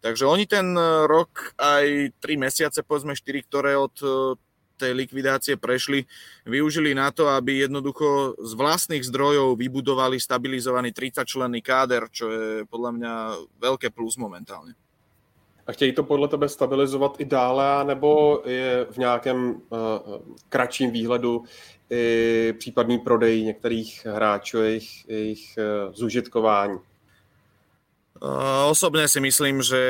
Takže 0.00 0.24
oni 0.24 0.48
ten 0.48 0.72
eh, 0.78 1.04
rok 1.10 1.52
aj 1.58 2.14
3 2.22 2.38
mesiace, 2.40 2.80
povedzme 2.86 3.12
4, 3.12 3.46
ktoré 3.50 3.74
od 3.76 3.92
tej 4.80 4.92
likvidácie 4.96 5.60
prešli, 5.60 6.08
využili 6.48 6.96
na 6.96 7.12
to, 7.12 7.28
aby 7.28 7.68
jednoducho 7.68 8.40
z 8.40 8.52
vlastných 8.56 9.04
zdrojov 9.04 9.60
vybudovali 9.60 10.16
stabilizovaný 10.16 10.96
30-členný 10.96 11.60
káder, 11.60 12.08
čo 12.08 12.32
je 12.32 12.46
podľa 12.64 12.90
mňa 12.96 13.12
veľké 13.60 13.92
plus 13.92 14.16
momentálne. 14.16 14.72
A 15.66 15.72
chtějí 15.72 15.92
to 15.92 16.02
podle 16.02 16.28
tebe 16.28 16.48
stabilizovat 16.48 17.20
i 17.20 17.24
dále, 17.24 17.84
nebo 17.84 18.42
je 18.46 18.86
v 18.90 18.96
nějakém 18.96 19.54
uh, 19.54 19.78
kratším 20.48 20.90
výhledu 20.90 21.44
i 21.90 22.54
případný 22.58 22.98
prodej 22.98 23.42
některých 23.42 24.06
hráčů, 24.06 24.58
jejich, 24.58 25.08
jejich 25.08 25.58
uh, 25.58 25.94
zužitkování? 25.94 26.78
Uh, 28.22 28.68
osobne 28.68 29.08
si 29.08 29.20
myslím, 29.20 29.62
že 29.62 29.80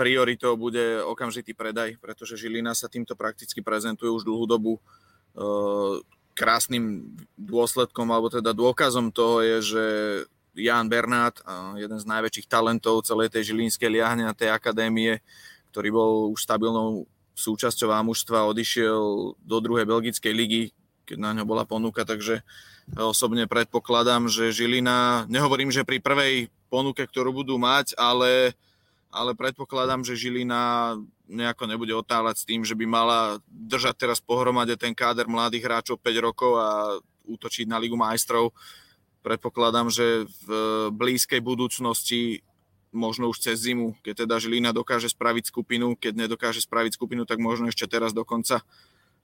prioritou 0.00 0.56
bude 0.56 1.04
okamžitý 1.04 1.52
predaj, 1.52 2.00
pretože 2.00 2.40
Žilina 2.40 2.72
sa 2.72 2.88
týmto 2.88 3.12
prakticky 3.12 3.60
prezentuje 3.60 4.08
už 4.08 4.24
dlhú 4.24 4.48
dobu. 4.48 4.80
E, 4.80 4.80
krásnym 6.32 7.12
dôsledkom, 7.36 8.08
alebo 8.08 8.32
teda 8.32 8.56
dôkazom 8.56 9.12
toho 9.12 9.44
je, 9.44 9.56
že 9.60 9.84
Jan 10.56 10.88
Bernát, 10.88 11.36
jeden 11.76 12.00
z 12.00 12.08
najväčších 12.08 12.48
talentov 12.48 13.04
celej 13.04 13.28
tej 13.28 13.52
žilínskej 13.52 13.92
liahne 13.92 14.24
na 14.24 14.32
tej 14.32 14.48
akadémie, 14.48 15.20
ktorý 15.68 15.88
bol 15.92 16.12
už 16.32 16.40
stabilnou 16.40 17.04
súčasťou 17.36 17.92
mužstva, 17.92 18.48
odišiel 18.48 19.36
do 19.36 19.56
druhej 19.60 19.84
belgickej 19.84 20.32
ligy, 20.32 20.62
keď 21.04 21.18
na 21.20 21.30
ňo 21.36 21.44
bola 21.44 21.68
ponuka, 21.68 22.08
takže 22.08 22.40
osobne 22.96 23.44
predpokladám, 23.46 24.26
že 24.26 24.50
Žilina, 24.50 25.28
nehovorím, 25.30 25.70
že 25.70 25.86
pri 25.86 26.02
prvej 26.02 26.48
ponuke, 26.72 27.04
ktorú 27.04 27.30
budú 27.30 27.60
mať, 27.60 27.94
ale, 27.94 28.56
ale 29.10 29.34
predpokladám, 29.34 30.06
že 30.06 30.14
Žilina 30.18 30.94
nejako 31.26 31.66
nebude 31.66 31.94
otáľať 31.94 32.36
s 32.42 32.46
tým, 32.46 32.62
že 32.62 32.78
by 32.78 32.86
mala 32.86 33.42
držať 33.50 33.94
teraz 34.06 34.18
pohromade 34.22 34.74
ten 34.78 34.94
káder 34.94 35.26
mladých 35.26 35.66
hráčov 35.66 36.02
5 36.02 36.26
rokov 36.26 36.52
a 36.58 36.98
útočiť 37.26 37.66
na 37.66 37.78
Ligu 37.78 37.98
majstrov. 37.98 38.54
Predpokladám, 39.22 39.90
že 39.90 40.26
v 40.46 40.48
blízkej 40.94 41.42
budúcnosti 41.42 42.42
možno 42.90 43.30
už 43.30 43.38
cez 43.38 43.62
zimu, 43.62 43.94
keď 44.02 44.26
teda 44.26 44.42
Žilina 44.42 44.74
dokáže 44.74 45.10
spraviť 45.10 45.46
skupinu, 45.46 45.94
keď 45.94 46.26
nedokáže 46.26 46.62
spraviť 46.62 46.98
skupinu, 46.98 47.22
tak 47.22 47.38
možno 47.38 47.70
ešte 47.70 47.86
teraz 47.86 48.10
dokonca 48.10 48.62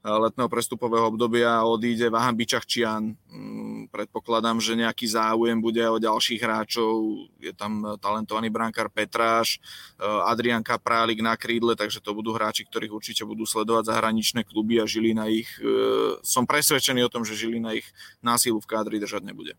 letného 0.07 0.47
prestupového 0.47 1.11
obdobia 1.11 1.59
odíde 1.67 2.07
Vahan 2.07 2.31
Bičachčian. 2.31 3.11
Mm, 3.27 3.91
predpokladám, 3.91 4.63
že 4.63 4.79
nejaký 4.79 5.03
záujem 5.03 5.59
bude 5.59 5.83
o 5.83 5.99
ďalších 5.99 6.39
hráčov. 6.39 7.27
Je 7.43 7.51
tam 7.51 7.83
talentovaný 7.99 8.47
brankár 8.47 8.87
Petráš, 8.87 9.59
eh, 9.59 10.07
Adrian 10.07 10.63
Kaprálik 10.63 11.19
na 11.19 11.35
krídle, 11.35 11.75
takže 11.75 11.99
to 11.99 12.15
budú 12.15 12.31
hráči, 12.31 12.63
ktorých 12.63 12.95
určite 12.95 13.23
budú 13.27 13.43
sledovať 13.43 13.91
zahraničné 13.91 14.47
kluby 14.47 14.79
a 14.79 14.87
Žilina 14.87 15.27
ich... 15.27 15.51
Eh, 15.59 16.23
som 16.23 16.47
presvedčený 16.47 17.03
o 17.03 17.11
tom, 17.11 17.27
že 17.27 17.35
Žilina 17.35 17.75
ich 17.75 17.87
násilu 18.23 18.63
v 18.63 18.69
kádri 18.69 19.03
držať 19.03 19.23
nebude. 19.27 19.53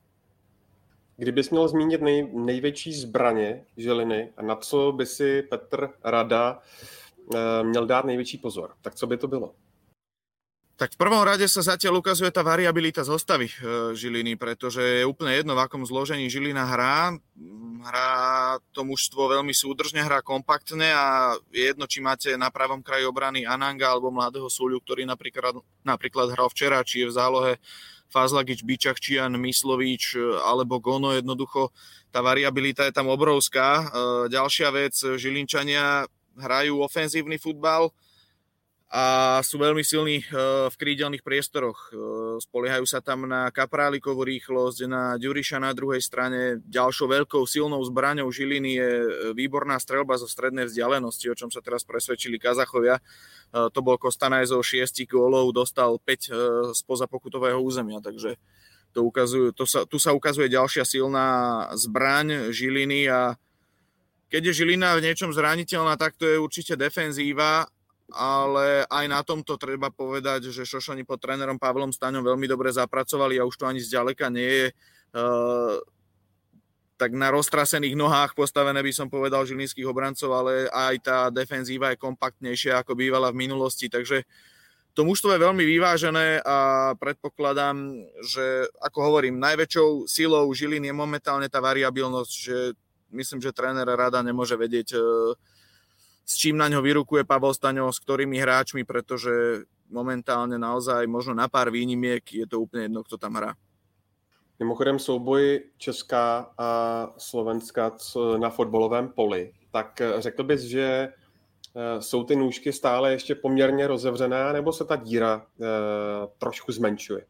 Kdybys 1.18 1.50
měl 1.50 1.68
zmínit 1.68 2.00
nej, 2.00 2.30
největší 2.34 2.92
zbraně 2.92 3.64
Žiliny 3.76 4.30
a 4.36 4.42
na 4.42 4.56
co 4.56 4.92
by 4.92 5.06
si 5.06 5.42
Petr 5.42 5.90
Rada 6.04 6.62
měl 7.62 7.86
dát 7.86 8.04
největší 8.04 8.38
pozor, 8.38 8.70
tak 8.82 8.94
co 8.94 9.06
by 9.06 9.16
to 9.16 9.28
bylo? 9.28 9.54
Tak 10.78 10.94
v 10.94 11.00
prvom 11.02 11.26
rade 11.26 11.42
sa 11.50 11.58
zatiaľ 11.58 11.98
ukazuje 11.98 12.30
tá 12.30 12.46
variabilita 12.46 13.02
zostavy 13.02 13.50
e, 13.50 13.54
Žiliny, 13.98 14.38
pretože 14.38 14.78
je 14.78 15.02
úplne 15.02 15.34
jedno, 15.34 15.58
v 15.58 15.66
akom 15.66 15.82
zložení 15.82 16.30
Žilina 16.30 16.70
hrá. 16.70 17.18
Hrá 17.82 18.10
to 18.70 18.86
mužstvo 18.86 19.26
veľmi 19.26 19.50
súdržne, 19.50 20.06
hrá 20.06 20.22
kompaktne 20.22 20.86
a 20.94 21.34
je 21.50 21.66
jedno, 21.66 21.90
či 21.90 21.98
máte 21.98 22.30
na 22.38 22.54
pravom 22.54 22.78
kraji 22.78 23.10
obrany 23.10 23.42
Ananga 23.42 23.90
alebo 23.90 24.14
mladého 24.14 24.46
Súľu, 24.46 24.78
ktorý 24.78 25.02
napríklad, 25.02 25.58
napríklad 25.82 26.30
hral 26.30 26.46
včera, 26.46 26.86
či 26.86 27.02
je 27.02 27.10
v 27.10 27.16
zálohe 27.18 27.52
Fazlagič, 28.14 28.62
Bičachčian, 28.62 29.34
Myslovič 29.34 30.14
alebo 30.46 30.78
Gono 30.78 31.10
jednoducho. 31.10 31.74
Tá 32.14 32.22
variabilita 32.22 32.86
je 32.86 32.94
tam 32.94 33.10
obrovská. 33.10 33.82
E, 33.82 33.84
ďalšia 34.30 34.70
vec, 34.70 34.94
Žilinčania 34.94 36.06
hrajú 36.38 36.86
ofenzívny 36.86 37.34
futbal, 37.42 37.90
a 38.88 39.36
sú 39.44 39.60
veľmi 39.60 39.84
silní 39.84 40.24
eh, 40.24 40.26
v 40.72 40.74
krídelných 40.80 41.20
priestoroch. 41.20 41.92
Eh, 41.92 41.96
spoliehajú 42.40 42.88
sa 42.88 43.04
tam 43.04 43.28
na 43.28 43.52
Kaprálikovú 43.52 44.24
rýchlosť, 44.24 44.88
na 44.88 45.20
Ďuriša 45.20 45.60
na 45.60 45.76
druhej 45.76 46.00
strane. 46.00 46.64
Ďalšou 46.64 47.12
veľkou 47.12 47.44
silnou 47.44 47.84
zbraňou 47.84 48.32
Žiliny 48.32 48.80
je 48.80 48.90
eh, 49.04 49.08
výborná 49.36 49.76
strelba 49.76 50.16
zo 50.16 50.24
strednej 50.24 50.72
vzdialenosti, 50.72 51.28
o 51.28 51.36
čom 51.36 51.52
sa 51.52 51.60
teraz 51.60 51.84
presvedčili 51.84 52.40
Kazachovia. 52.40 53.00
To 53.48 53.80
bol 53.80 53.96
Kostanaj 53.96 54.52
zo 54.52 54.60
6 54.60 55.08
gólov, 55.08 55.56
dostal 55.56 55.96
5 55.96 56.76
spoza 56.76 57.08
pokutového 57.08 57.56
územia, 57.56 57.96
takže 57.96 58.36
to 58.92 59.08
ukazujú, 59.08 59.56
to 59.56 59.64
sa, 59.64 59.88
tu 59.88 59.96
sa 59.96 60.12
ukazuje 60.12 60.52
ďalšia 60.52 60.84
silná 60.84 61.64
zbraň 61.72 62.52
Žiliny 62.52 63.08
a 63.08 63.40
keď 64.28 64.52
je 64.52 64.56
Žilina 64.60 64.92
v 65.00 65.04
niečom 65.08 65.32
zraniteľná, 65.32 65.96
tak 65.96 66.20
to 66.20 66.28
je 66.28 66.36
určite 66.36 66.76
defenzíva 66.76 67.72
ale 68.12 68.88
aj 68.88 69.04
na 69.08 69.20
tomto 69.20 69.60
treba 69.60 69.92
povedať, 69.92 70.48
že 70.48 70.64
Šošani 70.64 71.04
pod 71.04 71.20
trénerom 71.20 71.60
Pavlom 71.60 71.92
Staňom 71.92 72.24
veľmi 72.24 72.48
dobre 72.48 72.72
zapracovali 72.72 73.36
a 73.36 73.44
už 73.44 73.56
to 73.60 73.64
ani 73.68 73.84
zďaleka 73.84 74.32
nie 74.32 74.48
je 74.48 74.66
uh, 75.16 75.76
tak 76.98 77.14
na 77.14 77.30
roztrasených 77.30 77.94
nohách 77.94 78.34
postavené 78.34 78.82
by 78.82 78.90
som 78.90 79.06
povedal 79.06 79.46
žilinských 79.46 79.86
obrancov, 79.86 80.34
ale 80.34 80.66
aj 80.66 80.94
tá 80.98 81.18
defenzíva 81.30 81.94
je 81.94 82.02
kompaktnejšia 82.02 82.82
ako 82.82 82.98
bývala 82.98 83.30
v 83.30 83.46
minulosti, 83.46 83.86
takže 83.86 84.26
to 84.98 85.06
mužstvo 85.06 85.30
je 85.30 85.44
veľmi 85.46 85.62
vyvážené 85.62 86.42
a 86.42 86.90
predpokladám, 86.98 88.02
že 88.26 88.66
ako 88.82 88.98
hovorím, 88.98 89.38
najväčšou 89.38 90.10
silou 90.10 90.50
Žilín 90.50 90.82
je 90.82 90.90
momentálne 90.90 91.46
tá 91.46 91.62
variabilnosť, 91.62 92.32
že 92.34 92.74
myslím, 93.14 93.38
že 93.38 93.54
tréner 93.54 93.86
rada 93.86 94.18
nemôže 94.26 94.58
vedieť 94.58 94.98
uh, 94.98 95.38
s 96.28 96.36
čím 96.36 96.60
na 96.60 96.68
ňo 96.68 96.84
vyrukuje 96.84 97.24
Pavel 97.24 97.56
Staňo, 97.56 97.88
s 97.88 98.04
ktorými 98.04 98.36
hráčmi, 98.36 98.84
pretože 98.84 99.64
momentálne 99.88 100.60
naozaj 100.60 101.08
možno 101.08 101.32
na 101.32 101.48
pár 101.48 101.72
výnimiek 101.72 102.20
je 102.20 102.44
to 102.44 102.60
úplne 102.60 102.92
jedno, 102.92 103.00
kto 103.00 103.16
tam 103.16 103.40
hrá. 103.40 103.56
Mimochodem 104.60 104.98
souboj 104.98 105.72
Česká 105.78 106.52
a 106.58 106.68
Slovenska 107.16 107.96
na 108.36 108.50
fotbalovém 108.50 109.08
poli, 109.08 109.54
tak 109.72 110.00
eh, 110.00 110.20
řekl 110.20 110.44
bys, 110.44 110.60
že 110.60 110.84
eh, 110.84 112.02
jsou 112.02 112.24
ty 112.24 112.36
nůžky 112.36 112.72
stále 112.72 113.12
ještě 113.12 113.34
poměrně 113.34 113.86
rozevřené, 113.86 114.52
nebo 114.52 114.72
se 114.72 114.84
ta 114.84 114.96
díra 114.96 115.46
e, 115.60 115.66
trošku 116.38 116.72
zmenšuje? 116.72 117.24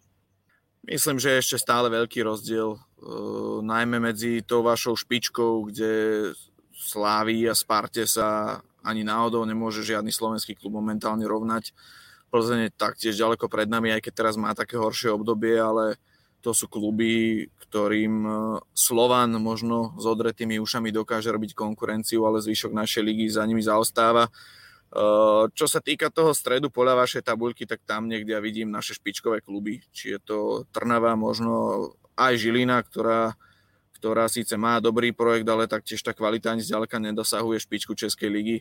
Myslím, 0.88 1.20
že 1.20 1.30
je 1.30 1.40
ešte 1.44 1.58
stále 1.60 1.92
veľký 1.92 2.24
rozdiel, 2.24 2.72
e, 2.72 2.78
najmä 3.60 4.00
medzi 4.00 4.40
tou 4.40 4.64
vašou 4.64 4.96
špičkou, 4.96 5.68
kde 5.68 5.90
Sláví 6.72 7.44
a 7.50 7.54
Sparte 7.58 8.06
sa 8.06 8.62
ani 8.89 9.05
náhodou 9.05 9.44
nemôže 9.44 9.85
žiadny 9.85 10.09
slovenský 10.09 10.56
klub 10.56 10.81
momentálne 10.81 11.28
rovnať. 11.28 11.77
Plzeň 12.32 12.69
je 12.69 12.77
taktiež 12.77 13.15
ďaleko 13.20 13.48
pred 13.52 13.69
nami, 13.69 13.93
aj 13.93 14.09
keď 14.09 14.12
teraz 14.16 14.35
má 14.40 14.56
také 14.56 14.81
horšie 14.81 15.12
obdobie, 15.12 15.60
ale 15.60 16.01
to 16.40 16.55
sú 16.55 16.70
kluby, 16.70 17.48
ktorým 17.69 18.15
e, 18.24 18.31
Slovan 18.73 19.36
možno 19.43 19.97
s 19.98 20.05
odretými 20.06 20.62
ušami 20.62 20.94
dokáže 20.94 21.35
robiť 21.35 21.52
konkurenciu, 21.52 22.23
ale 22.24 22.39
zvyšok 22.39 22.73
našej 22.73 23.02
ligy 23.02 23.27
za 23.27 23.43
nimi 23.43 23.59
zaostáva. 23.59 24.28
E, 24.28 24.32
čo 25.51 25.66
sa 25.66 25.82
týka 25.82 26.15
toho 26.15 26.31
stredu 26.31 26.70
podľa 26.70 27.05
vašej 27.05 27.27
tabuľky, 27.27 27.66
tak 27.66 27.82
tam 27.82 28.06
niekde 28.06 28.39
ja 28.39 28.40
vidím 28.40 28.70
naše 28.70 28.94
špičkové 28.94 29.43
kluby. 29.43 29.82
Či 29.90 30.16
je 30.16 30.20
to 30.23 30.39
Trnava, 30.70 31.19
možno 31.19 31.90
aj 32.15 32.39
Žilina, 32.39 32.86
ktorá, 32.86 33.35
ktorá 33.98 34.30
síce 34.30 34.54
má 34.54 34.78
dobrý 34.78 35.10
projekt, 35.10 35.46
ale 35.50 35.66
taktiež 35.66 36.00
tá 36.06 36.14
kvalita 36.14 36.54
ani 36.54 36.62
zďaleka 36.62 37.02
nedosahuje 37.02 37.58
špičku 37.58 37.98
Českej 37.98 38.30
ligy 38.30 38.56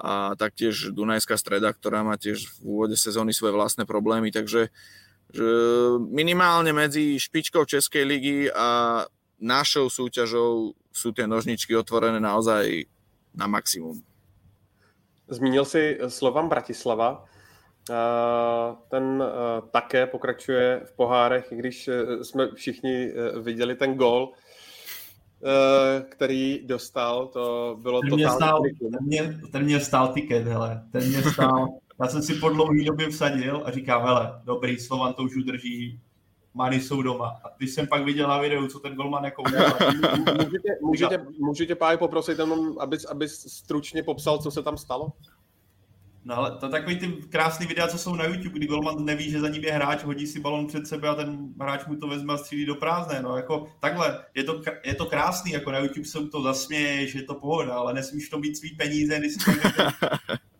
a 0.00 0.32
taktiež 0.34 0.90
Dunajská 0.90 1.36
streda, 1.36 1.68
ktorá 1.70 2.00
má 2.00 2.16
tiež 2.16 2.48
v 2.56 2.56
úvode 2.64 2.96
sezóny 2.96 3.36
svoje 3.36 3.52
vlastné 3.52 3.84
problémy, 3.84 4.32
takže 4.32 4.72
že 5.32 5.48
minimálne 6.12 6.76
medzi 6.76 7.16
špičkou 7.16 7.64
Českej 7.64 8.04
ligy 8.04 8.38
a 8.52 9.00
našou 9.40 9.88
súťažou 9.88 10.76
sú 10.92 11.08
tie 11.16 11.24
nožničky 11.24 11.72
otvorené 11.72 12.20
naozaj 12.20 12.84
na 13.32 13.48
maximum. 13.48 14.04
Zmínil 15.32 15.64
si 15.64 15.96
Slovan 16.12 16.52
Bratislava. 16.52 17.24
Ten 18.92 19.04
také 19.72 20.06
pokračuje 20.06 20.84
v 20.84 20.92
pohárech, 20.92 21.48
když 21.50 21.88
jsme 22.22 22.52
všichni 22.54 23.12
viděli 23.40 23.74
ten 23.74 23.94
gol 23.96 24.36
který 26.08 26.60
dostal, 26.66 27.26
to 27.26 27.76
bylo 27.82 28.00
ten 28.00 28.14
mě 28.14 28.30
stál, 28.30 28.62
ten, 28.78 29.06
mě, 29.06 29.40
ten 29.52 29.64
mě 29.64 29.80
stál 29.80 30.08
tiket, 30.08 30.46
hele. 30.46 30.82
Ten 30.92 31.08
mě 31.08 31.22
stál, 31.22 31.68
já 32.00 32.08
jsem 32.08 32.22
si 32.22 32.34
po 32.34 32.48
dlouhé 32.48 32.84
době 32.84 33.08
vsadil 33.10 33.62
a 33.64 33.70
říkám, 33.70 34.02
hele, 34.02 34.40
dobrý, 34.44 34.78
Slovan 34.78 35.14
to 35.14 35.22
už 35.22 35.36
udrží, 35.36 36.00
Many 36.54 36.80
jsou 36.80 37.02
doma. 37.02 37.40
A 37.44 37.48
když 37.56 37.70
jsem 37.70 37.86
pak 37.86 38.04
viděl 38.04 38.28
na 38.28 38.38
videu, 38.38 38.66
co 38.66 38.78
ten 38.78 38.94
golman 38.94 39.24
jako 39.24 39.42
udělal. 39.42 39.72
můžete, 40.34 40.68
můžete, 40.82 41.26
můžete 41.38 41.74
páj 41.74 41.96
poprosit 41.96 42.38
jenom, 42.38 42.78
abys, 42.78 43.04
abys 43.04 43.54
stručně 43.54 44.02
popsal, 44.02 44.38
co 44.38 44.50
se 44.50 44.62
tam 44.62 44.76
stalo? 44.76 45.12
No 46.24 46.36
ale 46.36 46.58
to 46.58 46.68
takový 46.68 46.98
ty 46.98 47.08
krásný 47.28 47.66
videa, 47.66 47.88
co 47.88 47.98
jsou 47.98 48.14
na 48.14 48.24
YouTube, 48.24 48.58
kdy 48.58 48.66
golman 48.66 49.04
neví, 49.04 49.30
že 49.30 49.40
za 49.40 49.48
ním 49.48 49.64
je 49.64 49.72
hráč, 49.72 50.04
hodí 50.04 50.26
si 50.26 50.40
balon 50.40 50.66
před 50.66 50.86
sebe 50.86 51.08
a 51.08 51.14
ten 51.14 51.54
hráč 51.60 51.86
mu 51.86 51.96
to 51.96 52.08
vezme 52.08 52.34
a 52.34 52.36
střílí 52.36 52.66
do 52.66 52.74
prázdné. 52.74 53.22
No 53.22 53.36
jako 53.36 53.72
takhle, 53.80 54.24
je 54.34 54.44
to, 54.44 54.62
je 54.84 54.94
to 54.94 55.06
krásný, 55.06 55.52
jako 55.52 55.72
na 55.72 55.78
YouTube 55.78 56.06
se 56.06 56.26
to 56.26 56.42
zasměje, 56.42 57.06
že 57.06 57.18
je 57.18 57.22
to 57.22 57.34
pohoda, 57.34 57.74
ale 57.74 57.94
nesmíš 57.94 58.28
to 58.28 58.38
být 58.38 58.56
svý 58.56 58.76
peníze, 58.76 59.18
když 59.18 59.32
si 59.32 59.38
to 59.38 59.52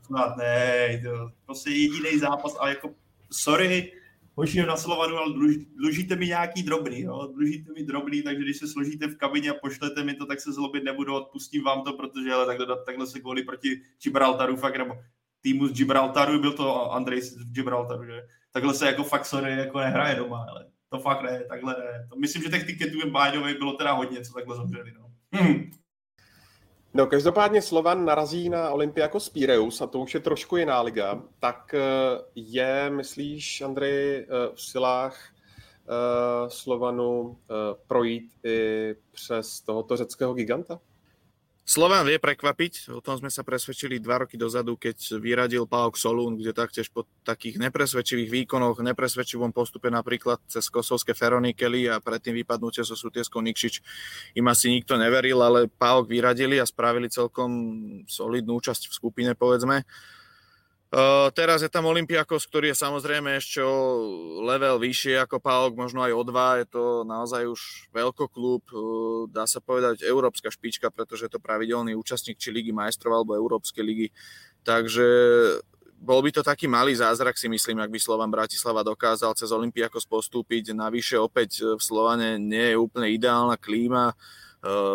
snad 0.06 0.36
ne, 0.38 1.02
to 1.04 1.30
prostě 1.46 1.70
jediný 1.70 2.18
zápas 2.18 2.56
a 2.60 2.68
jako 2.68 2.90
sorry, 3.30 3.92
hoši 4.34 4.62
na 4.62 4.76
Slovanu, 4.76 5.16
ale 5.16 5.34
dlužíte 5.76 6.16
mi 6.16 6.26
nějaký 6.26 6.62
drobný, 6.62 7.00
jo? 7.00 7.28
dlužíte 7.34 7.72
mi 7.72 7.82
drobný, 7.82 8.22
takže 8.22 8.42
když 8.42 8.56
se 8.56 8.68
složíte 8.68 9.06
v 9.06 9.16
kabině 9.16 9.50
a 9.50 9.54
pošlete 9.54 10.04
mi 10.04 10.14
to, 10.14 10.26
tak 10.26 10.40
se 10.40 10.52
zlobit 10.52 10.84
nebudu, 10.84 11.14
odpustím 11.14 11.64
vám 11.64 11.84
to, 11.84 11.92
protože 11.92 12.32
ale 12.32 12.46
takhle, 12.46 12.66
takhle 12.86 13.06
se 13.06 13.20
kvůli 13.20 13.42
proti 13.42 13.80
Gibraltaru 14.02 14.56
fakt, 14.56 14.76
nebo 14.76 14.94
týmu 15.42 15.66
z 15.66 15.72
Gibraltaru, 15.72 16.40
byl 16.40 16.52
to 16.52 16.92
Andrej 16.92 17.22
z 17.22 17.52
Gibraltaru, 17.52 18.04
že 18.04 18.22
takhle 18.52 18.74
se 18.74 18.86
jako 18.86 19.04
fakt 19.04 19.26
sorry, 19.26 19.52
jako 19.52 19.78
nehraje 19.78 20.14
doma, 20.14 20.46
ale 20.50 20.66
to 20.88 20.98
fakt 20.98 21.22
ne, 21.22 21.44
takhle 21.48 21.76
ne. 21.78 22.06
To 22.10 22.16
myslím, 22.16 22.42
že 22.42 22.48
těch 22.48 22.66
tiketů 22.66 22.98
by 23.44 23.54
bylo 23.54 23.72
teda 23.72 23.92
hodně, 23.92 24.24
co 24.24 24.32
takhle 24.32 24.56
zavřeli. 24.56 24.92
No. 24.98 25.10
Hm. 25.34 25.70
No, 26.94 27.06
každopádně 27.06 27.62
Slovan 27.62 28.04
narazí 28.04 28.48
na 28.48 28.70
Olympiakos 28.70 29.28
Pireus 29.28 29.80
a 29.80 29.86
to 29.86 29.98
už 29.98 30.14
je 30.14 30.20
trošku 30.20 30.56
jiná 30.56 30.80
liga. 30.80 31.22
Tak 31.38 31.74
eh, 31.74 31.80
je, 32.34 32.90
myslíš, 32.90 33.60
Andrej, 33.60 34.16
eh, 34.18 34.26
v 34.54 34.62
silách 34.62 35.32
uh, 35.88 36.48
Slovanu 36.48 37.38
projít 37.86 38.32
i 38.44 38.94
přes 39.12 39.60
tohoto 39.60 39.96
řeckého 39.96 40.34
giganta? 40.34 40.80
Slovan 41.72 42.04
vie 42.04 42.20
prekvapiť, 42.20 42.92
o 42.92 43.00
tom 43.00 43.16
sme 43.16 43.32
sa 43.32 43.40
presvedčili 43.40 43.96
dva 43.96 44.20
roky 44.20 44.36
dozadu, 44.36 44.76
keď 44.76 45.16
vyradil 45.16 45.64
Paok 45.64 45.96
Solún, 45.96 46.36
kde 46.36 46.52
taktiež 46.52 46.92
po 46.92 47.08
takých 47.24 47.56
nepresvedčivých 47.56 48.28
výkonoch, 48.28 48.84
nepresvedčivom 48.84 49.56
postupe 49.56 49.88
napríklad 49.88 50.36
cez 50.52 50.68
kosovské 50.68 51.16
Feronikely 51.16 51.88
a 51.88 51.96
predtým 51.96 52.36
vypadnutie 52.44 52.84
so 52.84 52.92
Sutieskou 52.92 53.40
Nikšič 53.40 53.80
im 54.36 54.46
asi 54.52 54.68
nikto 54.68 55.00
neveril, 55.00 55.40
ale 55.40 55.64
Paok 55.64 56.12
vyradili 56.12 56.60
a 56.60 56.68
spravili 56.68 57.08
celkom 57.08 57.48
solidnú 58.04 58.60
účasť 58.60 58.92
v 58.92 58.96
skupine, 59.00 59.32
povedzme. 59.32 59.88
Uh, 60.92 61.32
teraz 61.32 61.64
je 61.64 61.72
tam 61.72 61.88
Olympiakos, 61.88 62.44
ktorý 62.44 62.76
je 62.76 62.84
samozrejme 62.84 63.40
ešte 63.40 63.64
o 63.64 64.04
level 64.44 64.76
vyššie 64.76 65.24
ako 65.24 65.40
PAOK, 65.40 65.72
možno 65.72 66.04
aj 66.04 66.12
o 66.12 66.20
dva. 66.20 66.60
Je 66.60 66.68
to 66.68 67.00
naozaj 67.08 67.48
už 67.48 67.88
veľkoklub, 67.96 68.60
uh, 68.68 69.24
dá 69.32 69.48
sa 69.48 69.64
povedať 69.64 70.04
európska 70.04 70.52
špička, 70.52 70.92
pretože 70.92 71.24
je 71.24 71.32
to 71.32 71.40
pravidelný 71.40 71.96
účastník 71.96 72.36
či 72.36 72.52
Ligy 72.52 72.76
majstrov 72.76 73.24
alebo 73.24 73.32
Európskej 73.32 73.80
ligy. 73.80 74.12
Takže 74.68 75.08
bol 75.96 76.20
by 76.20 76.28
to 76.28 76.44
taký 76.44 76.68
malý 76.68 76.92
zázrak, 76.92 77.40
si 77.40 77.48
myslím, 77.48 77.80
ak 77.80 77.88
by 77.88 77.96
Slovan 77.96 78.28
Bratislava 78.28 78.84
dokázal 78.84 79.32
cez 79.32 79.48
Olympiakos 79.48 80.04
postúpiť. 80.04 80.76
Navyše 80.76 81.16
opäť 81.16 81.72
v 81.72 81.80
Slovane 81.80 82.36
nie 82.36 82.68
je 82.68 82.76
úplne 82.76 83.08
ideálna 83.08 83.56
klíma. 83.56 84.12
Uh, 84.12 84.42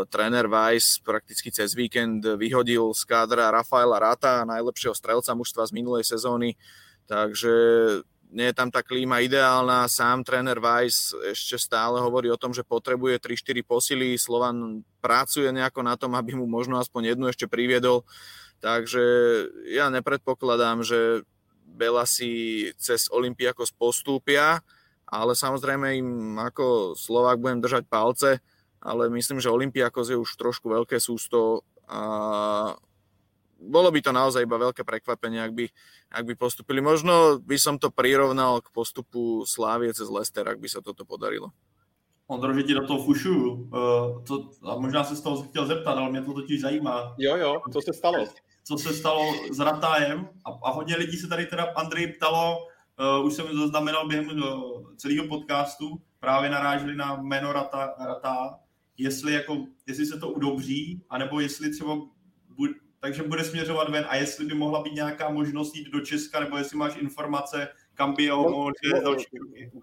tréner 0.08 0.48
Weiss 0.48 1.04
prakticky 1.04 1.52
cez 1.52 1.76
víkend 1.76 2.24
vyhodil 2.24 2.96
z 2.96 3.04
kádra 3.04 3.52
Rafaela 3.52 4.00
Rata, 4.00 4.48
najlepšieho 4.48 4.96
strelca 4.96 5.36
mužstva 5.36 5.68
z 5.68 5.76
minulej 5.76 6.08
sezóny, 6.08 6.56
takže 7.04 7.54
nie 8.28 8.52
je 8.52 8.56
tam 8.56 8.68
tá 8.68 8.84
klíma 8.84 9.24
ideálna. 9.24 9.88
Sám 9.88 10.24
tréner 10.28 10.60
Weiss 10.60 11.16
ešte 11.32 11.56
stále 11.56 12.04
hovorí 12.04 12.28
o 12.28 12.40
tom, 12.40 12.52
že 12.52 12.64
potrebuje 12.64 13.24
3-4 13.24 13.64
posily. 13.64 14.20
Slovan 14.20 14.84
pracuje 15.00 15.48
nejako 15.52 15.80
na 15.84 15.96
tom, 15.96 16.12
aby 16.12 16.36
mu 16.36 16.44
možno 16.44 16.76
aspoň 16.76 17.16
jednu 17.16 17.32
ešte 17.32 17.48
priviedol. 17.48 18.04
Takže 18.60 19.04
ja 19.72 19.88
nepredpokladám, 19.88 20.84
že 20.84 21.24
Belasi 21.64 22.68
cez 22.76 23.08
Olympiakos 23.14 23.72
postúpia, 23.72 24.60
ale 25.08 25.32
samozrejme 25.32 25.96
im 25.96 26.36
ako 26.36 27.00
Slovák 27.00 27.40
budem 27.40 27.64
držať 27.64 27.88
palce 27.88 28.44
ale 28.88 29.12
myslím, 29.12 29.44
že 29.44 29.52
Olympiakos 29.52 30.08
je 30.08 30.16
už 30.16 30.40
trošku 30.40 30.72
veľké 30.72 30.96
sústo 31.04 31.68
a 31.92 32.00
bolo 33.60 33.90
by 33.92 34.00
to 34.00 34.16
naozaj 34.16 34.46
iba 34.46 34.56
veľké 34.56 34.88
prekvapenie, 34.88 35.44
ak 35.44 35.52
by, 35.52 35.66
ak 36.14 36.24
by 36.24 36.34
postupili. 36.40 36.80
Možno 36.80 37.42
by 37.44 37.58
som 37.60 37.76
to 37.76 37.92
prirovnal 37.92 38.64
k 38.64 38.72
postupu 38.72 39.44
Slávie 39.44 39.92
cez 39.92 40.08
Leicester, 40.08 40.46
ak 40.48 40.62
by 40.62 40.70
sa 40.70 40.80
toto 40.80 41.04
podarilo. 41.04 41.52
Ondro, 42.28 42.54
že 42.54 42.64
ti 42.64 42.76
do 42.76 42.84
toho 42.84 43.04
fušu. 43.04 43.36
Uh, 43.72 44.22
to, 44.28 44.52
a 44.62 44.76
možná 44.76 45.04
se 45.04 45.16
z 45.16 45.22
toho 45.22 45.44
chtěl 45.44 45.66
zeptat, 45.66 45.98
ale 45.98 46.12
mě 46.12 46.22
to 46.22 46.34
totiž 46.34 46.62
zajímá. 46.62 47.16
Jo, 47.18 47.36
jo, 47.36 47.62
co 47.74 47.82
se 47.82 47.94
stalo? 47.94 48.26
Co 48.64 48.78
se 48.78 48.94
stalo 48.94 49.24
s 49.52 49.60
Ratájem 49.60 50.30
a, 50.46 50.50
a 50.64 50.72
hodně 50.72 50.96
lidí 50.96 51.18
se 51.18 51.28
tady 51.28 51.46
teda 51.46 51.72
Andrej 51.76 52.08
ptalo, 52.08 52.58
uh, 53.20 53.26
už 53.26 53.34
jsem 53.34 53.46
zaznamenal 53.58 54.08
během 54.08 54.28
uh, 54.28 54.94
celého 54.96 55.28
podcastu, 55.28 56.02
právě 56.20 56.50
naráželi 56.50 56.96
na 56.96 57.16
jméno 57.16 57.54
Rata, 57.54 57.96
Rata 58.00 58.60
jestli, 58.98 59.34
jako, 59.34 59.66
jestli 59.88 60.06
se 60.06 60.20
to 60.20 60.30
udobří, 60.30 61.02
anebo 61.10 61.40
jestli 61.40 61.72
třeba 61.72 61.98
bude, 62.50 62.74
takže 63.00 63.24
bude 63.24 63.44
směřovat 63.44 63.90
ven 63.90 64.06
a 64.10 64.16
jestli 64.16 64.46
by 64.46 64.54
mohla 64.54 64.84
být 64.84 64.94
nějaká 64.94 65.30
možnost 65.30 65.76
jít 65.76 65.92
do 65.92 66.00
Česka, 66.00 66.40
nebo 66.40 66.58
jestli 66.58 66.78
máš 66.78 66.98
informace, 66.98 67.68
kam 67.94 68.14
by 68.14 68.28
ho 68.28 68.44
no, 68.44 68.50
mohl 68.50 68.72
no, 68.94 69.02
další. 69.02 69.26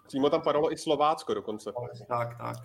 Přímo 0.07 0.31
tam 0.31 0.43
padalo 0.43 0.73
i 0.73 0.79
Slovácko 0.79 1.35
dokonce. 1.35 1.73
Tak, 2.09 2.39
tak. 2.39 2.57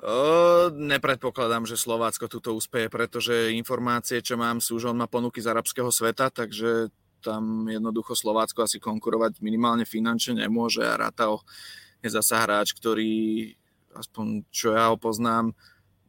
O, 0.00 0.70
nepredpokladám, 0.72 1.68
že 1.68 1.76
Slovácko 1.76 2.28
tuto 2.28 2.56
úspeje, 2.56 2.88
pretože 2.88 3.52
informácie, 3.52 4.24
čo 4.24 4.40
mám, 4.40 4.56
sú, 4.56 4.80
že 4.80 4.88
on 4.88 4.96
má 4.96 5.04
ponuky 5.04 5.44
z 5.44 5.52
arabského 5.52 5.92
sveta, 5.92 6.32
takže 6.32 6.88
tam 7.20 7.68
jednoducho 7.68 8.16
Slovácko 8.16 8.64
asi 8.64 8.80
konkurovať 8.80 9.44
minimálne 9.44 9.84
finančne 9.84 10.40
nemôže 10.40 10.80
a 10.80 10.96
Ratao 10.96 11.44
je 12.00 12.08
zasa 12.08 12.40
hráč, 12.40 12.72
ktorý 12.72 13.52
aspoň 13.92 14.48
čo 14.48 14.72
ja 14.72 14.88
ho 14.88 14.96
poznám, 14.96 15.52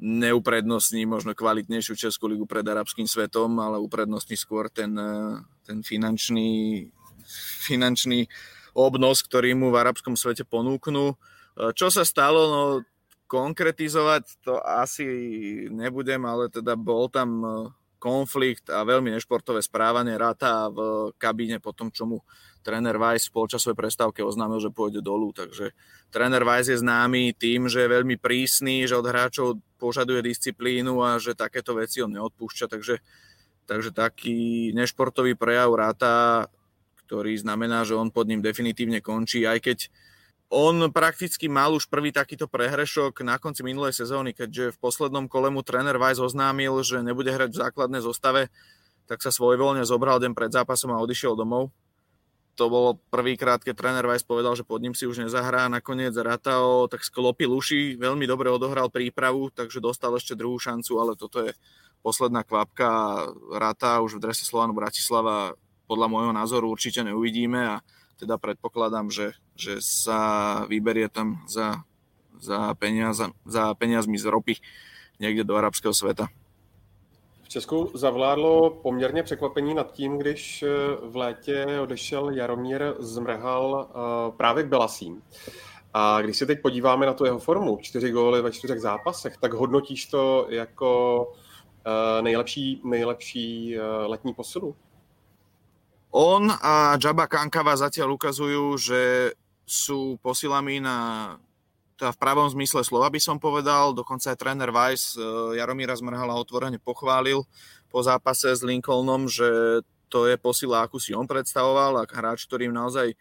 neuprednostní 0.01 1.05
možno 1.05 1.37
kvalitnejšiu 1.37 1.93
Českú 1.93 2.25
ligu 2.25 2.49
pred 2.49 2.65
arabským 2.65 3.05
svetom, 3.05 3.53
ale 3.61 3.77
uprednostní 3.77 4.33
skôr 4.33 4.65
ten, 4.73 4.97
eh, 4.97 5.37
ten 5.61 5.85
finančný, 5.85 6.89
finančný 7.69 8.25
obnos, 8.73 9.21
ktorý 9.21 9.53
mu 9.53 9.69
v 9.69 9.79
arabskom 9.79 10.17
svete 10.17 10.41
ponúknú. 10.41 11.13
Eh, 11.13 11.71
čo 11.77 11.93
sa 11.93 12.01
stalo? 12.01 12.41
No, 12.49 12.61
konkretizovať 13.29 14.43
to 14.43 14.59
asi 14.59 15.07
nebudem, 15.71 16.19
ale 16.27 16.51
teda 16.51 16.75
bol 16.75 17.07
tam 17.07 17.29
eh, 17.45 17.51
konflikt 18.01 18.73
a 18.73 18.81
veľmi 18.81 19.13
nešportové 19.13 19.61
správanie 19.61 20.17
Rata 20.17 20.73
v 20.73 21.13
kabíne 21.21 21.61
po 21.61 21.69
tom, 21.77 21.93
čo 21.93 22.09
mu 22.09 22.25
tréner 22.65 22.97
Weiss 22.97 23.29
v 23.29 23.37
polčasovej 23.37 23.77
prestávke 23.77 24.25
oznámil, 24.25 24.57
že 24.57 24.73
pôjde 24.73 25.05
dolu, 25.05 25.29
takže 25.29 25.77
tréner 26.09 26.41
Weiss 26.41 26.73
je 26.73 26.81
známy 26.81 27.37
tým, 27.37 27.69
že 27.69 27.85
je 27.85 27.93
veľmi 27.93 28.17
prísny, 28.17 28.89
že 28.89 28.97
od 28.97 29.05
hráčov 29.05 29.61
požaduje 29.81 30.21
disciplínu 30.21 31.01
a 31.01 31.17
že 31.17 31.33
takéto 31.33 31.73
veci 31.73 32.05
on 32.05 32.13
neodpúšťa, 32.13 32.69
takže, 32.69 33.01
takže 33.65 33.89
taký 33.89 34.69
nešportový 34.77 35.33
prejav 35.33 35.73
Rata, 35.73 36.45
ktorý 37.09 37.33
znamená, 37.41 37.81
že 37.81 37.97
on 37.97 38.13
pod 38.13 38.29
ním 38.29 38.45
definitívne 38.45 39.01
končí, 39.01 39.41
aj 39.49 39.59
keď 39.65 39.79
on 40.53 40.91
prakticky 40.93 41.49
mal 41.49 41.73
už 41.73 41.89
prvý 41.89 42.13
takýto 42.13 42.45
prehrešok 42.45 43.25
na 43.25 43.41
konci 43.41 43.65
minulej 43.65 43.97
sezóny, 43.97 44.37
keďže 44.37 44.75
v 44.75 44.81
poslednom 44.83 45.25
kole 45.25 45.49
mu 45.49 45.65
tréner 45.65 45.97
Weiss 45.97 46.21
oznámil, 46.21 46.75
že 46.85 47.01
nebude 47.01 47.31
hrať 47.33 47.55
v 47.55 47.61
základnej 47.65 48.03
zostave, 48.03 48.53
tak 49.09 49.23
sa 49.23 49.31
svojvoľne 49.33 49.87
zobral 49.87 50.21
deň 50.21 50.35
pred 50.37 50.51
zápasom 50.53 50.93
a 50.93 51.01
odišiel 51.01 51.33
domov 51.33 51.73
to 52.55 52.67
bolo 52.67 52.99
prvýkrát, 53.09 53.63
keď 53.63 53.73
tréner 53.73 54.05
Weiss 54.05 54.27
povedal, 54.27 54.53
že 54.53 54.67
pod 54.67 54.83
ním 54.83 54.91
si 54.91 55.07
už 55.07 55.23
nezahrá. 55.23 55.71
Nakoniec 55.71 56.13
Ratao 56.13 56.85
tak 56.91 57.01
sklopil 57.01 57.49
uši, 57.49 57.95
veľmi 57.95 58.27
dobre 58.27 58.51
odohral 58.51 58.91
prípravu, 58.91 59.49
takže 59.49 59.79
dostal 59.79 60.13
ešte 60.19 60.35
druhú 60.35 60.59
šancu, 60.59 60.91
ale 60.99 61.13
toto 61.15 61.41
je 61.41 61.55
posledná 62.03 62.43
kvapka. 62.43 63.23
Rata 63.55 64.03
už 64.03 64.19
v 64.19 64.23
drese 64.29 64.43
Slovanu 64.43 64.75
Bratislava 64.75 65.55
podľa 65.87 66.07
môjho 66.07 66.33
názoru 66.35 66.71
určite 66.71 67.03
neuvidíme 67.03 67.79
a 67.79 67.83
teda 68.21 68.37
predpokladám, 68.37 69.09
že, 69.09 69.33
že 69.57 69.81
sa 69.81 70.63
vyberie 70.69 71.09
tam 71.09 71.41
za, 71.49 71.81
za, 72.37 72.71
peniaz, 72.77 73.21
za 73.47 73.63
peniazmi 73.73 74.15
z 74.21 74.29
ropy 74.29 74.55
niekde 75.17 75.45
do 75.45 75.57
arabského 75.57 75.93
sveta. 75.93 76.29
Česku 77.51 77.91
zavládlo 77.93 78.69
poměrně 78.69 79.23
překvapení 79.23 79.73
nad 79.73 79.91
tím, 79.91 80.17
když 80.17 80.63
eh, 80.63 80.67
v 81.09 81.15
létě 81.15 81.65
odešel 81.81 82.29
Jaromír 82.29 82.93
Zmrhal 82.99 83.89
eh, 83.89 84.31
právě 84.37 84.63
k 84.63 84.67
Belasím. 84.67 85.21
A 85.93 86.21
když 86.21 86.37
se 86.37 86.45
teď 86.45 86.61
podíváme 86.61 87.05
na 87.05 87.13
tu 87.13 87.25
jeho 87.25 87.39
formu, 87.39 87.77
čtyři 87.81 88.11
góly 88.11 88.41
ve 88.41 88.51
čtyřech 88.51 88.79
zápasech, 88.79 89.37
tak 89.37 89.53
hodnotíš 89.53 90.05
to 90.05 90.45
jako 90.49 90.91
eh, 91.87 92.21
nejlepší, 92.21 92.81
nejlepší 92.83 93.77
letní 94.05 94.33
posilu? 94.33 94.75
On 96.11 96.51
a 96.61 96.99
Jabba 97.03 97.27
Kankava 97.27 97.75
zatiaľ 97.75 98.19
ukazujú, 98.19 98.75
že 98.75 99.31
sú 99.63 100.19
posilami 100.19 100.83
na 100.83 101.39
teda 102.01 102.17
v 102.17 102.17
pravom 102.17 102.49
zmysle 102.49 102.81
slova 102.81 103.13
by 103.13 103.21
som 103.21 103.37
povedal, 103.37 103.93
dokonca 103.93 104.33
aj 104.33 104.41
tréner 104.41 104.73
Weiss 104.73 105.13
e, 105.13 105.21
Jaromíra 105.53 105.93
Zmrhala 105.93 106.33
otvorene 106.33 106.81
pochválil 106.81 107.45
po 107.93 108.01
zápase 108.01 108.57
s 108.57 108.65
Lincolnom, 108.65 109.29
že 109.29 109.45
to 110.09 110.25
je 110.25 110.33
posila, 110.33 110.81
akú 110.81 110.97
si 110.97 111.13
on 111.13 111.29
predstavoval 111.29 112.01
a 112.01 112.09
hráč, 112.09 112.49
ktorým 112.49 112.73
naozaj 112.73 113.13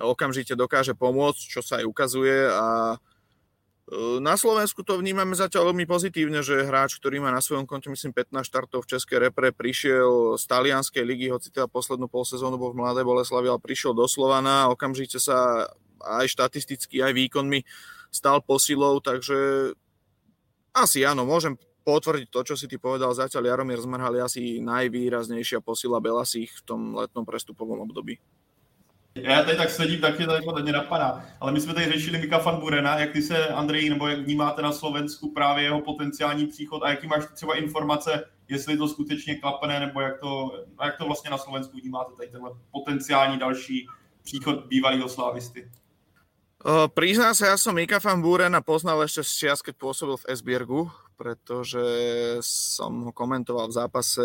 okamžite 0.00 0.56
dokáže 0.56 0.96
pomôcť, 0.96 1.44
čo 1.44 1.60
sa 1.60 1.84
aj 1.84 1.84
ukazuje. 1.84 2.48
A 2.48 2.96
e, 2.96 4.18
na 4.24 4.40
Slovensku 4.40 4.80
to 4.80 4.96
vnímame 4.96 5.36
zatiaľ 5.36 5.68
veľmi 5.68 5.84
pozitívne, 5.84 6.40
že 6.40 6.64
hráč, 6.64 6.96
ktorý 6.96 7.20
má 7.20 7.28
na 7.28 7.44
svojom 7.44 7.68
konte, 7.68 7.92
myslím, 7.92 8.16
15 8.16 8.48
štartov 8.48 8.88
v 8.88 8.96
Českej 8.96 9.28
repre, 9.28 9.52
prišiel 9.52 10.40
z 10.40 10.44
talianskej 10.48 11.04
ligy, 11.04 11.28
hoci 11.28 11.52
teda 11.52 11.68
poslednú 11.68 12.08
polsezónu 12.08 12.56
bol 12.56 12.72
v 12.72 12.80
Mladej 12.80 13.04
Boleslavi, 13.04 13.52
ale 13.52 13.60
prišiel 13.60 13.92
do 13.92 14.08
Slovana. 14.08 14.64
A 14.64 14.72
okamžite 14.72 15.20
sa 15.20 15.68
aj 16.00 16.32
štatisticky, 16.32 17.04
aj 17.04 17.12
výkonmi 17.12 17.60
stal 18.12 18.44
posilou, 18.44 19.00
takže 19.00 19.72
asi 20.76 21.02
áno, 21.02 21.24
môžem 21.24 21.56
potvrdiť 21.82 22.28
to, 22.30 22.40
čo 22.52 22.54
si 22.54 22.68
ty 22.70 22.78
povedal. 22.78 23.10
Zatiaľ 23.16 23.50
Jaromír 23.50 23.80
Zmrhal 23.82 24.14
je 24.14 24.22
asi 24.22 24.42
najvýraznejšia 24.62 25.64
posila 25.64 25.98
Belasích 25.98 26.52
v 26.52 26.62
tom 26.62 26.80
letnom 26.94 27.26
prestupovom 27.26 27.82
období. 27.82 28.20
Já 29.14 29.44
tady 29.44 29.56
tak 29.56 29.70
sedím, 29.70 30.00
tak 30.00 30.18
mě 30.18 30.26
to 30.26 30.62
mě 30.62 30.72
napadá. 30.72 31.24
Ale 31.40 31.52
my 31.52 31.60
jsme 31.60 31.74
tady 31.74 31.92
řešili 31.92 32.18
Mika 32.18 32.38
van 32.38 32.60
Burena, 32.60 32.98
jak 32.98 33.12
ty 33.12 33.22
se, 33.22 33.48
Andrej, 33.48 33.90
nebo 33.90 34.08
jak 34.08 34.20
vnímáte 34.20 34.62
na 34.62 34.72
Slovensku 34.72 35.32
právě 35.32 35.64
jeho 35.64 35.80
potenciální 35.80 36.46
příchod 36.46 36.82
a 36.82 36.90
jaký 36.90 37.06
máš 37.06 37.24
třeba 37.34 37.56
informace, 37.56 38.24
jestli 38.48 38.76
to 38.76 38.88
skutečně 38.88 39.34
klapne, 39.36 39.80
nebo 39.80 40.00
jak 40.00 40.20
to, 40.20 40.64
jak 40.84 40.96
to 40.96 41.04
vlastně 41.04 41.30
na 41.30 41.38
Slovensku 41.38 41.76
vnímáte 41.76 42.12
tady 42.16 42.28
tenhle 42.28 42.50
potenciální 42.70 43.38
další 43.38 43.86
příchod 44.22 44.66
bývalého 44.66 45.08
slávisty? 45.08 45.70
Uh, 46.62 46.86
priznám 46.86 47.34
sa, 47.34 47.50
ja 47.50 47.58
som 47.58 47.74
Mika 47.74 47.98
van 47.98 48.22
Burena 48.22 48.62
poznal 48.62 49.02
ešte 49.02 49.26
z 49.26 49.30
čias, 49.34 49.66
keď 49.66 49.82
pôsobil 49.82 50.14
v 50.14 50.30
Esbjergu, 50.30 50.86
pretože 51.18 51.82
som 52.38 53.10
ho 53.10 53.10
komentoval 53.10 53.66
v 53.66 53.76
zápase 53.82 54.22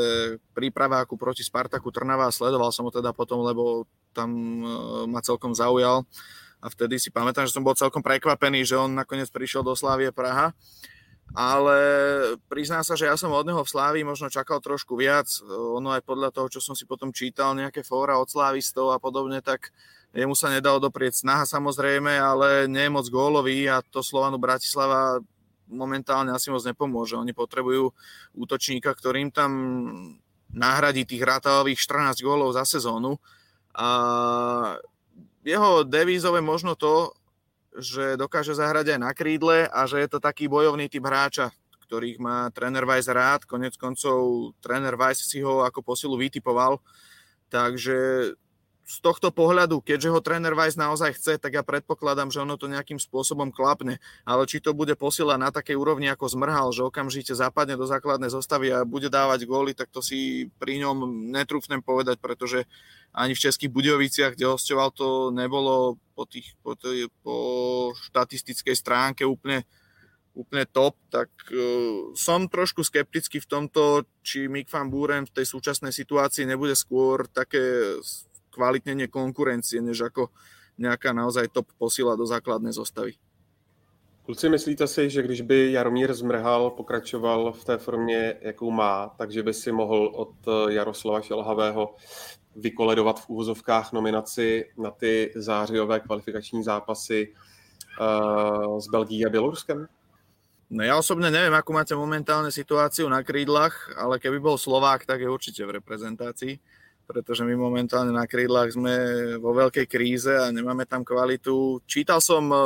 prípraváku 0.54 1.18
proti 1.18 1.42
Spartaku 1.42 1.90
Trnava 1.90 2.30
a 2.30 2.36
sledoval 2.36 2.70
som 2.70 2.86
ho 2.86 2.94
teda 2.94 3.10
potom, 3.10 3.42
lebo 3.42 3.90
tam 4.14 4.30
uh, 4.62 5.10
ma 5.10 5.18
celkom 5.26 5.58
zaujal 5.58 6.06
a 6.62 6.70
vtedy 6.70 7.02
si 7.02 7.10
pamätám, 7.10 7.50
že 7.50 7.58
som 7.58 7.66
bol 7.66 7.74
celkom 7.74 8.06
prekvapený, 8.06 8.70
že 8.70 8.78
on 8.78 8.94
nakoniec 8.94 9.34
prišiel 9.34 9.66
do 9.66 9.74
Slávie 9.74 10.14
Praha. 10.14 10.54
Ale 11.36 11.78
priznám 12.48 12.88
sa, 12.88 12.96
že 12.96 13.10
ja 13.10 13.18
som 13.20 13.34
od 13.34 13.50
neho 13.50 13.60
v 13.60 13.68
Slávii 13.68 14.06
možno 14.06 14.32
čakal 14.32 14.64
trošku 14.64 14.96
viac. 14.96 15.28
Ono 15.50 15.92
aj 15.92 16.06
podľa 16.06 16.32
toho, 16.32 16.48
čo 16.54 16.62
som 16.64 16.72
si 16.72 16.88
potom 16.88 17.12
čítal, 17.12 17.52
nejaké 17.52 17.84
fóra 17.84 18.16
od 18.16 18.32
slávistov 18.32 18.96
a 18.96 19.02
podobne, 19.02 19.44
tak 19.44 19.76
Jemu 20.18 20.34
sa 20.34 20.50
nedalo 20.50 20.82
doprieť 20.82 21.22
snaha 21.22 21.46
samozrejme, 21.46 22.10
ale 22.18 22.66
nie 22.66 22.90
je 22.90 22.96
moc 22.98 23.06
gólový 23.06 23.70
a 23.70 23.86
to 23.86 24.02
Slovanu 24.02 24.42
Bratislava 24.42 25.22
momentálne 25.70 26.34
asi 26.34 26.50
moc 26.50 26.66
nepomôže. 26.66 27.14
Oni 27.14 27.38
potrebujú 27.38 27.94
útočníka, 28.34 28.90
ktorým 28.98 29.30
tam 29.30 29.52
nahradí 30.50 31.06
tých 31.06 31.22
rátalových 31.22 31.78
14 31.78 32.26
gólov 32.26 32.58
za 32.58 32.66
sezónu. 32.66 33.22
A 33.78 33.88
jeho 35.46 35.86
devízov 35.86 36.34
je 36.34 36.42
možno 36.42 36.74
to, 36.74 37.14
že 37.78 38.18
dokáže 38.18 38.58
zahrať 38.58 38.98
aj 38.98 39.00
na 39.06 39.14
krídle 39.14 39.70
a 39.70 39.86
že 39.86 40.02
je 40.02 40.10
to 40.10 40.18
taký 40.18 40.50
bojovný 40.50 40.90
typ 40.90 41.06
hráča, 41.06 41.54
ktorých 41.86 42.18
má 42.18 42.50
tréner 42.50 42.90
Weiss 42.90 43.06
rád. 43.06 43.46
Konec 43.46 43.78
koncov 43.78 44.50
tréner 44.66 44.98
Weiss 44.98 45.30
si 45.30 45.46
ho 45.46 45.62
ako 45.62 45.86
posilu 45.86 46.18
vytipoval. 46.18 46.82
Takže 47.54 48.34
z 48.88 49.04
tohto 49.04 49.36
pohľadu, 49.36 49.84
keďže 49.84 50.16
ho 50.16 50.24
tréner 50.24 50.56
Weiss 50.56 50.80
naozaj 50.80 51.20
chce, 51.20 51.36
tak 51.36 51.60
ja 51.60 51.64
predpokladám, 51.68 52.32
že 52.32 52.40
ono 52.40 52.56
to 52.56 52.72
nejakým 52.72 53.04
spôsobom 53.04 53.52
klapne. 53.52 54.00
Ale 54.24 54.48
či 54.48 54.64
to 54.64 54.72
bude 54.72 54.96
posiela 54.96 55.36
na 55.36 55.52
takej 55.52 55.76
úrovni 55.76 56.08
ako 56.08 56.32
zmrhal, 56.32 56.72
že 56.72 56.88
okamžite 56.88 57.36
zapadne 57.36 57.76
do 57.76 57.84
základnej 57.84 58.32
zostavy 58.32 58.72
a 58.72 58.88
bude 58.88 59.12
dávať 59.12 59.44
góly, 59.44 59.76
tak 59.76 59.92
to 59.92 60.00
si 60.00 60.48
pri 60.56 60.80
ňom 60.80 61.04
netrúfnem 61.36 61.84
povedať, 61.84 62.16
pretože 62.24 62.64
ani 63.12 63.36
v 63.36 63.44
Českých 63.44 63.76
Budoviciach, 63.76 64.40
kde 64.40 64.56
hostoval, 64.56 64.96
to 64.96 65.36
nebolo 65.36 66.00
po, 66.16 66.24
tých, 66.24 66.56
po, 66.64 66.80
tých, 66.80 67.12
po 67.20 67.92
štatistickej 67.92 68.76
stránke 68.78 69.28
úplne, 69.28 69.68
úplne 70.32 70.64
top, 70.64 70.96
tak 71.12 71.28
uh, 71.52 72.16
som 72.16 72.48
trošku 72.48 72.88
skeptický 72.88 73.44
v 73.44 73.50
tomto, 73.52 74.08
či 74.24 74.48
Mick 74.48 74.72
van 74.72 74.88
Buren 74.88 75.28
v 75.28 75.44
tej 75.44 75.46
súčasnej 75.50 75.92
situácii 75.92 76.48
nebude 76.48 76.78
skôr 76.78 77.28
také 77.28 78.00
kvalitnenie 78.58 79.06
konkurencie, 79.06 79.78
než 79.82 80.10
ako 80.10 80.34
nějaká 80.78 81.14
naozaj 81.14 81.54
top 81.54 81.70
posila 81.78 82.18
do 82.18 82.26
základné 82.26 82.74
zostavy. 82.74 83.14
Kluci, 84.26 84.50
myslíte 84.50 84.88
si, 84.88 85.10
že 85.10 85.22
když 85.22 85.42
by 85.42 85.72
Jaromír 85.72 86.14
Zmrhal 86.14 86.70
pokračoval 86.70 87.54
v 87.54 87.64
té 87.66 87.78
formě, 87.78 88.36
jakou 88.42 88.72
má, 88.72 89.14
takže 89.18 89.44
by 89.44 89.54
si 89.54 89.72
mohl 89.72 90.12
od 90.16 90.34
Jaroslava 90.70 91.22
Šelhavého 91.22 91.96
vykoledovat 92.56 93.20
v 93.20 93.30
úvozovkách 93.30 93.94
nominaci 93.94 94.66
na 94.78 94.92
ty 94.92 95.32
zářijové 95.36 96.00
kvalifikační 96.00 96.64
zápasy 96.64 97.34
uh, 98.02 98.80
s 98.80 98.88
Belgií 98.88 99.26
a 99.26 99.30
Běloruskem? 99.30 99.88
No 100.68 100.84
ja 100.84 101.00
osobne 101.00 101.32
neviem, 101.32 101.56
akú 101.56 101.72
máte 101.72 101.96
momentálne 101.96 102.52
situáciu 102.52 103.08
na 103.08 103.24
krídlach, 103.24 103.88
ale 103.96 104.20
keby 104.20 104.36
bol 104.44 104.60
Slovák, 104.60 105.08
tak 105.08 105.24
je 105.24 105.32
určite 105.32 105.64
v 105.64 105.80
reprezentácii 105.80 106.60
pretože 107.08 107.48
my 107.48 107.56
momentálne 107.56 108.12
na 108.12 108.28
krídlach 108.28 108.76
sme 108.76 108.94
vo 109.40 109.56
veľkej 109.56 109.88
kríze 109.88 110.30
a 110.36 110.52
nemáme 110.52 110.84
tam 110.84 111.08
kvalitu. 111.08 111.80
Čítal 111.88 112.20
som 112.20 112.52
e, 112.52 112.58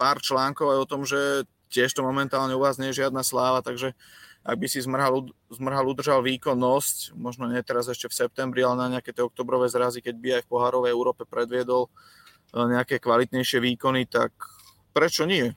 pár 0.00 0.24
článkov 0.24 0.72
aj 0.72 0.78
o 0.80 0.88
tom, 0.88 1.04
že 1.04 1.44
tiež 1.68 1.92
to 1.92 2.00
momentálne 2.00 2.56
u 2.56 2.64
vás 2.64 2.80
nie 2.80 2.88
je 2.90 3.04
žiadna 3.04 3.20
sláva, 3.20 3.60
takže 3.60 3.92
ak 4.46 4.56
by 4.56 4.66
si 4.70 4.80
zmrhal, 4.80 5.28
zmrhal 5.52 5.84
udržal 5.92 6.24
výkonnosť, 6.24 7.18
možno 7.18 7.52
nie 7.52 7.60
teraz 7.60 7.92
ešte 7.92 8.08
v 8.08 8.16
septembri, 8.16 8.64
ale 8.64 8.80
na 8.80 8.86
nejaké 8.96 9.12
tie 9.12 9.20
oktobrové 9.20 9.68
zrazy, 9.68 10.00
keď 10.00 10.14
by 10.16 10.28
aj 10.40 10.42
v 10.46 10.50
pohárovej 10.56 10.90
Európe 10.96 11.28
predviedol 11.28 11.86
e, 11.86 11.90
nejaké 12.56 12.96
kvalitnejšie 12.96 13.60
výkony, 13.60 14.08
tak 14.08 14.32
prečo 14.96 15.28
nie? 15.28 15.52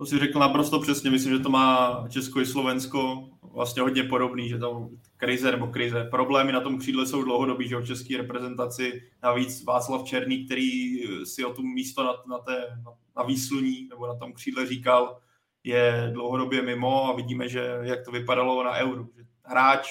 To 0.00 0.06
si 0.06 0.18
řekl 0.18 0.38
naprosto 0.38 0.80
přesně, 0.80 1.10
myslím, 1.10 1.32
že 1.32 1.38
to 1.38 1.50
má 1.50 2.04
Česko 2.08 2.40
i 2.40 2.46
Slovensko 2.46 3.28
vlastně 3.52 3.82
hodně 3.82 4.02
podobný, 4.02 4.48
že 4.48 4.58
tam 4.58 4.88
krize 5.16 5.50
nebo 5.50 5.66
krize. 5.66 6.04
Problémy 6.10 6.52
na 6.52 6.60
tom 6.60 6.78
křídle 6.78 7.06
jsou 7.06 7.22
dlouhodobý, 7.22 7.68
že 7.68 7.76
v 7.76 7.86
české 7.86 8.16
reprezentaci 8.16 9.02
navíc 9.22 9.64
Václav 9.64 10.04
Černý, 10.04 10.46
který 10.46 11.00
si 11.24 11.44
o 11.44 11.52
tom 11.54 11.74
místo 11.74 12.04
na, 12.04 12.12
na, 12.36 12.38
té, 12.38 12.80
na, 12.84 12.92
na 13.16 13.22
výsluní 13.22 13.88
nebo 13.88 14.06
na 14.06 14.14
tom 14.14 14.32
křídle 14.32 14.66
říkal, 14.66 15.20
je 15.64 16.10
dlouhodobě 16.12 16.62
mimo 16.62 17.04
a 17.04 17.16
vidíme, 17.16 17.48
že 17.48 17.78
jak 17.82 18.04
to 18.04 18.10
vypadalo 18.10 18.64
na 18.64 18.76
Euro. 18.76 19.06
Hráč 19.44 19.88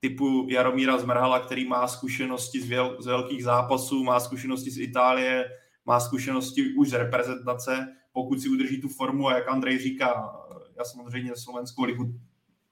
typu 0.00 0.46
Jaromíra 0.50 0.98
Zmrhala, 0.98 1.40
který 1.40 1.68
má 1.68 1.88
zkušenosti 1.88 2.60
z, 2.60 2.68
věl, 2.68 2.96
z 3.00 3.06
velkých 3.06 3.44
zápasů, 3.44 4.04
má 4.04 4.20
zkušenosti 4.20 4.70
z 4.70 4.78
Itálie, 4.78 5.44
má 5.86 6.00
zkušenosti 6.00 6.74
už 6.74 6.88
z 6.88 6.92
reprezentace, 6.92 7.96
pokud 8.12 8.40
si 8.40 8.48
udrží 8.48 8.80
tu 8.80 8.88
formu 8.88 9.28
a 9.28 9.34
jak 9.34 9.48
Andrej 9.48 9.78
říká, 9.78 10.36
já 10.78 10.84
samozřejmě 10.84 11.36
Slovenskou 11.36 11.84
ligu 11.84 12.14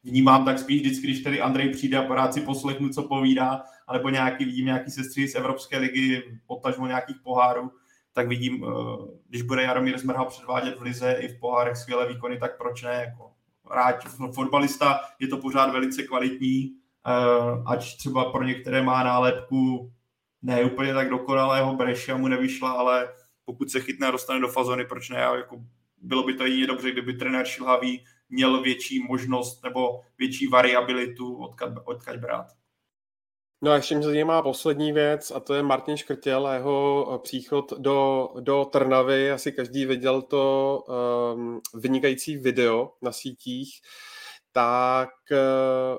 vnímám 0.05 0.45
tak 0.45 0.59
spíš 0.59 0.81
vždycky, 0.81 1.07
když 1.07 1.23
tady 1.23 1.41
Andrej 1.41 1.69
přijde 1.69 1.99
a 1.99 2.03
pořád 2.03 2.35
si 2.35 2.41
poslechnu, 2.41 2.89
co 2.89 3.03
povídá, 3.03 3.63
anebo 3.87 4.09
nějaký, 4.09 4.45
vidím 4.45 4.67
nějaký 4.67 4.91
sestří 4.91 5.29
z 5.29 5.35
Evropské 5.35 5.79
ligy, 5.79 6.39
potažmo 6.47 6.87
nějakých 6.87 7.17
pohárů, 7.23 7.71
tak 8.13 8.29
vidím, 8.29 8.65
eh, 8.65 8.69
když 9.29 9.43
bude 9.43 9.63
Jaromír 9.63 9.99
Zmrha 9.99 10.25
předvádět 10.25 10.79
v 10.79 10.83
lize 10.83 11.13
i 11.13 11.29
v 11.29 11.41
pohárech 11.41 11.77
skvělé 11.77 12.09
výkony, 12.09 12.39
tak 12.39 12.59
proč 12.59 12.83
ne? 12.83 13.05
Jako 13.07 13.31
hráč, 13.71 14.07
fotbalista 14.35 15.01
je 15.21 15.29
to 15.29 15.37
pořád 15.37 15.73
velice 15.73 16.03
kvalitní, 16.03 16.73
eh, 17.07 17.63
ať 17.67 17.97
třeba 17.97 18.33
pro 18.33 18.45
některé 18.45 18.83
má 18.83 19.03
nálepku 19.03 19.93
ne 20.43 20.65
úplně 20.65 20.95
tak 20.95 21.11
dokonalého 21.11 21.77
Breša 21.77 22.17
mu 22.17 22.29
nevyšla, 22.29 22.71
ale 22.71 23.09
pokud 23.45 23.71
se 23.71 23.81
chytne 23.81 24.07
a 24.07 24.11
dostane 24.11 24.41
do 24.41 24.49
fazony, 24.49 24.85
proč 24.85 25.11
ne? 25.11 25.17
Jako 25.17 25.65
bylo 26.03 26.23
by 26.23 26.35
to 26.35 26.45
jedině 26.45 26.67
dobře, 26.67 26.91
kdyby 26.91 27.13
trenér 27.13 27.47
Šilhavý 27.47 28.05
měl 28.35 28.63
větší 28.63 29.03
možnost 29.09 29.65
nebo 29.65 30.01
větší 30.19 30.47
variabilitu 30.47 31.37
odkud, 31.37 31.69
odkud 31.85 32.17
brát. 32.17 32.47
No 33.63 33.71
a 33.71 33.77
ještě 33.77 33.95
mě 33.95 34.05
zajímá 34.05 34.43
poslední 34.43 34.93
věc 34.93 35.31
a 35.31 35.41
to 35.41 35.55
je 35.55 35.63
Martin 35.63 35.97
Škrtěl 35.97 36.47
a 36.47 36.55
jeho 36.55 37.11
eh, 37.15 37.19
příchod 37.19 37.73
do, 37.79 38.29
do 38.41 38.65
Trnavy. 38.65 39.31
Asi 39.31 39.53
každý 39.53 39.87
viděl 39.87 40.23
to 40.23 40.85
um, 41.35 41.61
vynikající 41.75 42.37
video 42.37 42.93
na 43.03 43.13
sítích. 43.13 43.81
Tak 44.53 45.11
uh, 45.31 45.99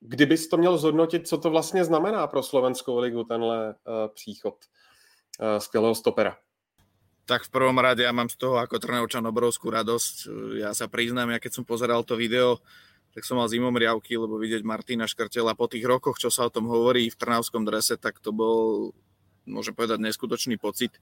kdybys 0.00 0.48
to 0.48 0.56
měl 0.56 0.78
zhodnotit, 0.78 1.28
co 1.28 1.38
to 1.38 1.50
vlastně 1.50 1.84
znamená 1.84 2.26
pro 2.26 2.42
Slovenskou 2.42 2.98
ligu, 2.98 3.24
tenhle 3.24 3.68
uh, 3.68 3.74
příchod 4.14 4.54
uh, 5.40 5.58
skvělého 5.58 5.94
stopera? 5.94 6.36
Tak 7.24 7.48
v 7.48 7.52
prvom 7.56 7.80
rade 7.80 8.04
ja 8.04 8.12
mám 8.12 8.28
z 8.28 8.36
toho 8.36 8.60
ako 8.60 8.76
Trnavčan 8.76 9.24
obrovskú 9.24 9.72
radosť. 9.72 10.28
Ja 10.60 10.76
sa 10.76 10.92
priznám, 10.92 11.32
ja 11.32 11.40
keď 11.40 11.56
som 11.56 11.64
pozeral 11.64 12.04
to 12.04 12.20
video, 12.20 12.60
tak 13.16 13.24
som 13.24 13.40
mal 13.40 13.48
zimom 13.48 13.72
riavky, 13.72 14.18
lebo 14.20 14.36
vidieť 14.36 14.66
Martina 14.66 15.08
Škrtela 15.08 15.56
po 15.56 15.64
tých 15.64 15.86
rokoch, 15.86 16.20
čo 16.20 16.28
sa 16.28 16.44
o 16.44 16.52
tom 16.52 16.68
hovorí 16.68 17.08
v 17.08 17.16
trnavskom 17.16 17.64
drese, 17.64 17.96
tak 17.96 18.20
to 18.20 18.34
bol, 18.34 18.90
môžem 19.46 19.72
povedať, 19.72 20.02
neskutočný 20.02 20.58
pocit. 20.58 20.98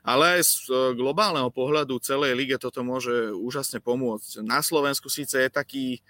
Ale 0.00 0.38
aj 0.38 0.42
z 0.46 0.54
e, 0.70 0.74
globálneho 0.94 1.50
pohľadu 1.50 1.98
celej 2.00 2.38
lige 2.38 2.56
toto 2.56 2.80
môže 2.86 3.34
úžasne 3.34 3.82
pomôcť. 3.82 4.46
Na 4.46 4.62
Slovensku 4.62 5.10
síce 5.10 5.42
je 5.42 5.50
taký 5.50 6.06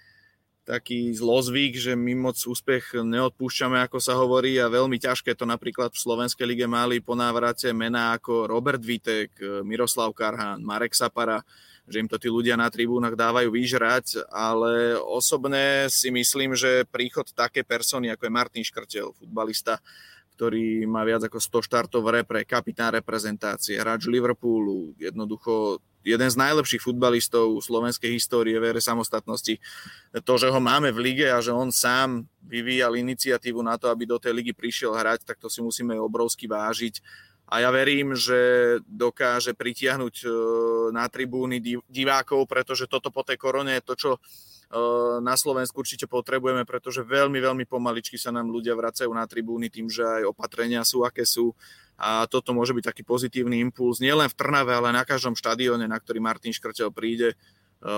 taký 0.66 1.14
zlozvyk, 1.14 1.78
že 1.78 1.94
my 1.94 2.28
moc 2.28 2.34
úspech 2.34 2.98
neodpúšťame, 2.98 3.78
ako 3.86 4.02
sa 4.02 4.18
hovorí 4.18 4.58
a 4.58 4.66
veľmi 4.66 4.98
ťažké 4.98 5.38
to 5.38 5.46
napríklad 5.46 5.94
v 5.94 6.02
Slovenskej 6.02 6.42
lige 6.42 6.66
mali 6.66 6.98
po 6.98 7.14
návrate 7.14 7.70
mená 7.70 8.18
ako 8.18 8.50
Robert 8.50 8.82
Vitek, 8.82 9.62
Miroslav 9.62 10.10
Karhan, 10.10 10.58
Marek 10.58 10.98
Sapara, 10.98 11.38
že 11.86 12.02
im 12.02 12.10
to 12.10 12.18
tí 12.18 12.26
ľudia 12.26 12.58
na 12.58 12.66
tribúnach 12.66 13.14
dávajú 13.14 13.54
vyžrať, 13.54 14.26
ale 14.26 14.98
osobne 14.98 15.86
si 15.86 16.10
myslím, 16.10 16.58
že 16.58 16.82
príchod 16.90 17.30
také 17.30 17.62
persony, 17.62 18.10
ako 18.10 18.26
je 18.26 18.34
Martin 18.34 18.66
Škrtel, 18.66 19.14
futbalista, 19.14 19.78
ktorý 20.36 20.84
má 20.84 21.00
viac 21.08 21.24
ako 21.24 21.40
100 21.40 21.64
štartov 21.64 22.04
v 22.04 22.20
repre, 22.20 22.44
kapitán 22.44 22.92
reprezentácie, 22.92 23.80
hráč 23.80 24.04
Liverpoolu, 24.04 24.92
jednoducho 25.00 25.80
jeden 26.06 26.28
z 26.30 26.36
najlepších 26.38 26.84
futbalistov 26.84 27.58
slovenskej 27.58 28.14
histórie 28.14 28.54
v 28.60 28.70
ére 28.70 28.80
samostatnosti. 28.84 29.58
To, 30.12 30.34
že 30.38 30.52
ho 30.52 30.60
máme 30.62 30.94
v 30.94 31.02
lige 31.02 31.26
a 31.26 31.42
že 31.42 31.50
on 31.50 31.74
sám 31.74 32.28
vyvíjal 32.46 32.94
iniciatívu 32.94 33.58
na 33.64 33.74
to, 33.74 33.90
aby 33.90 34.06
do 34.06 34.20
tej 34.20 34.36
ligy 34.36 34.52
prišiel 34.54 34.94
hrať, 34.94 35.26
tak 35.26 35.42
to 35.42 35.50
si 35.50 35.58
musíme 35.64 35.98
obrovsky 35.98 36.46
vážiť. 36.46 37.02
A 37.46 37.62
ja 37.62 37.70
verím, 37.70 38.14
že 38.14 38.38
dokáže 38.86 39.54
pritiahnuť 39.54 40.14
e, 40.22 40.26
na 40.90 41.06
tribúny 41.06 41.62
divákov, 41.86 42.42
pretože 42.50 42.90
toto 42.90 43.14
po 43.14 43.22
tej 43.22 43.38
korone 43.38 43.78
je 43.78 43.86
to, 43.86 43.94
čo 43.94 44.10
na 45.22 45.34
Slovensku 45.38 45.78
určite 45.78 46.10
potrebujeme, 46.10 46.66
pretože 46.66 47.06
veľmi, 47.06 47.38
veľmi 47.38 47.64
pomaličky 47.70 48.18
sa 48.18 48.34
nám 48.34 48.50
ľudia 48.50 48.74
vracajú 48.74 49.10
na 49.14 49.22
tribúny 49.22 49.70
tým, 49.70 49.86
že 49.86 50.02
aj 50.02 50.34
opatrenia 50.34 50.82
sú, 50.82 51.06
aké 51.06 51.22
sú. 51.22 51.54
A 51.96 52.26
toto 52.26 52.52
môže 52.52 52.74
byť 52.76 52.92
taký 52.92 53.02
pozitívny 53.06 53.62
impuls, 53.62 54.02
nielen 54.02 54.28
v 54.28 54.36
Trnave, 54.36 54.74
ale 54.74 54.92
na 54.92 55.06
každom 55.06 55.38
štadióne, 55.38 55.88
na 55.88 55.96
ktorý 55.96 56.18
Martin 56.20 56.52
Škrtel 56.52 56.90
príde, 56.92 57.38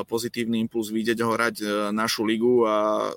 pozitívny 0.06 0.60
impuls 0.62 0.92
vidieť 0.92 1.18
ho 1.24 1.34
hrať 1.34 1.56
našu 1.90 2.22
ligu 2.22 2.62
a 2.68 3.10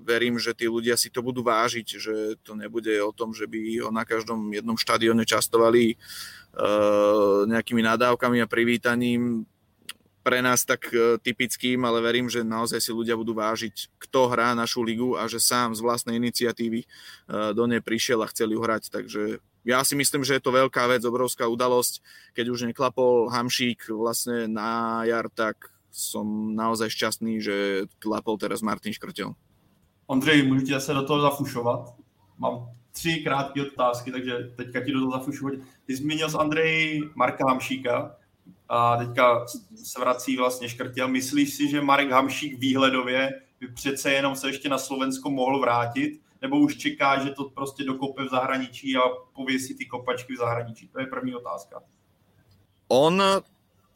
verím, 0.00 0.40
že 0.40 0.56
tí 0.56 0.66
ľudia 0.66 0.98
si 0.98 1.12
to 1.12 1.22
budú 1.22 1.44
vážiť, 1.46 1.86
že 1.96 2.14
to 2.42 2.58
nebude 2.58 2.90
o 3.00 3.12
tom, 3.14 3.30
že 3.36 3.46
by 3.46 3.86
ho 3.86 3.90
na 3.94 4.02
každom 4.02 4.50
jednom 4.50 4.74
štadióne 4.74 5.22
častovali 5.22 5.94
nejakými 7.46 7.80
nadávkami 7.84 8.42
a 8.42 8.50
privítaním 8.50 9.46
pre 10.20 10.44
nás 10.44 10.64
tak 10.68 10.92
e, 10.92 11.16
typickým, 11.18 11.80
ale 11.84 12.04
verím, 12.04 12.28
že 12.28 12.44
naozaj 12.44 12.80
si 12.80 12.92
ľudia 12.92 13.16
budú 13.16 13.32
vážiť, 13.32 13.96
kto 13.96 14.28
hrá 14.28 14.52
našu 14.52 14.84
ligu 14.84 15.16
a 15.16 15.24
že 15.24 15.40
sám 15.40 15.72
z 15.72 15.80
vlastnej 15.80 16.20
iniciatívy 16.20 16.84
e, 16.84 16.86
do 17.56 17.64
nej 17.64 17.80
prišiel 17.80 18.20
a 18.20 18.30
chceli 18.30 18.54
ju 18.56 18.60
hrať. 18.60 18.92
Takže 18.92 19.40
ja 19.64 19.80
si 19.84 19.96
myslím, 19.96 20.24
že 20.24 20.36
je 20.36 20.44
to 20.44 20.52
veľká 20.52 20.88
vec, 20.88 21.04
obrovská 21.04 21.48
udalosť. 21.48 22.04
Keď 22.36 22.46
už 22.48 22.68
neklapol 22.68 23.32
Hamšík 23.32 23.92
vlastne 23.92 24.48
na 24.48 25.02
jar, 25.08 25.28
tak 25.32 25.72
som 25.90 26.54
naozaj 26.54 26.92
šťastný, 26.92 27.42
že 27.42 27.56
klapol 27.98 28.38
teraz 28.38 28.62
Martin 28.62 28.92
Škrtel. 28.92 29.34
Ondřej, 30.06 30.42
můžete 30.42 30.80
se 30.80 30.94
do 30.94 31.02
toho 31.02 31.20
zafušovat? 31.20 31.94
Mám 32.38 32.68
tři 32.92 33.20
krátké 33.24 33.62
otázky, 33.62 34.12
takže 34.12 34.52
teďka 34.56 34.80
ti 34.84 34.92
do 34.92 35.00
toho 35.00 35.12
zafušovat. 35.12 35.54
Ty 35.86 35.96
zmínil 35.96 36.30
s 36.30 36.34
Andrej 36.34 37.00
Marka 37.14 37.44
Hamšíka 37.48 38.16
a 38.70 38.96
teďka 38.96 39.46
se 39.74 40.00
vrací 40.00 40.36
vlastně 40.36 40.68
Škrtěl. 40.68 41.08
Myslíš 41.08 41.54
si, 41.54 41.68
že 41.68 41.80
Marek 41.80 42.10
Hamšík 42.10 42.58
výhledově 42.58 43.40
by 43.60 43.68
přece 43.68 44.12
jenom 44.12 44.36
se 44.36 44.48
ještě 44.48 44.68
na 44.68 44.78
Slovensko 44.78 45.30
mohl 45.30 45.60
vrátit? 45.60 46.20
Nebo 46.42 46.58
už 46.58 46.76
čeká, 46.76 47.24
že 47.24 47.30
to 47.30 47.44
prostě 47.44 47.84
dokope 47.84 48.24
v 48.24 48.30
zahraničí 48.30 48.96
a 48.96 49.00
pověsí 49.34 49.74
ty 49.74 49.86
kopačky 49.86 50.34
v 50.34 50.38
zahraničí? 50.38 50.88
To 50.88 51.00
je 51.00 51.06
první 51.06 51.34
otázka. 51.34 51.82
On 52.88 53.22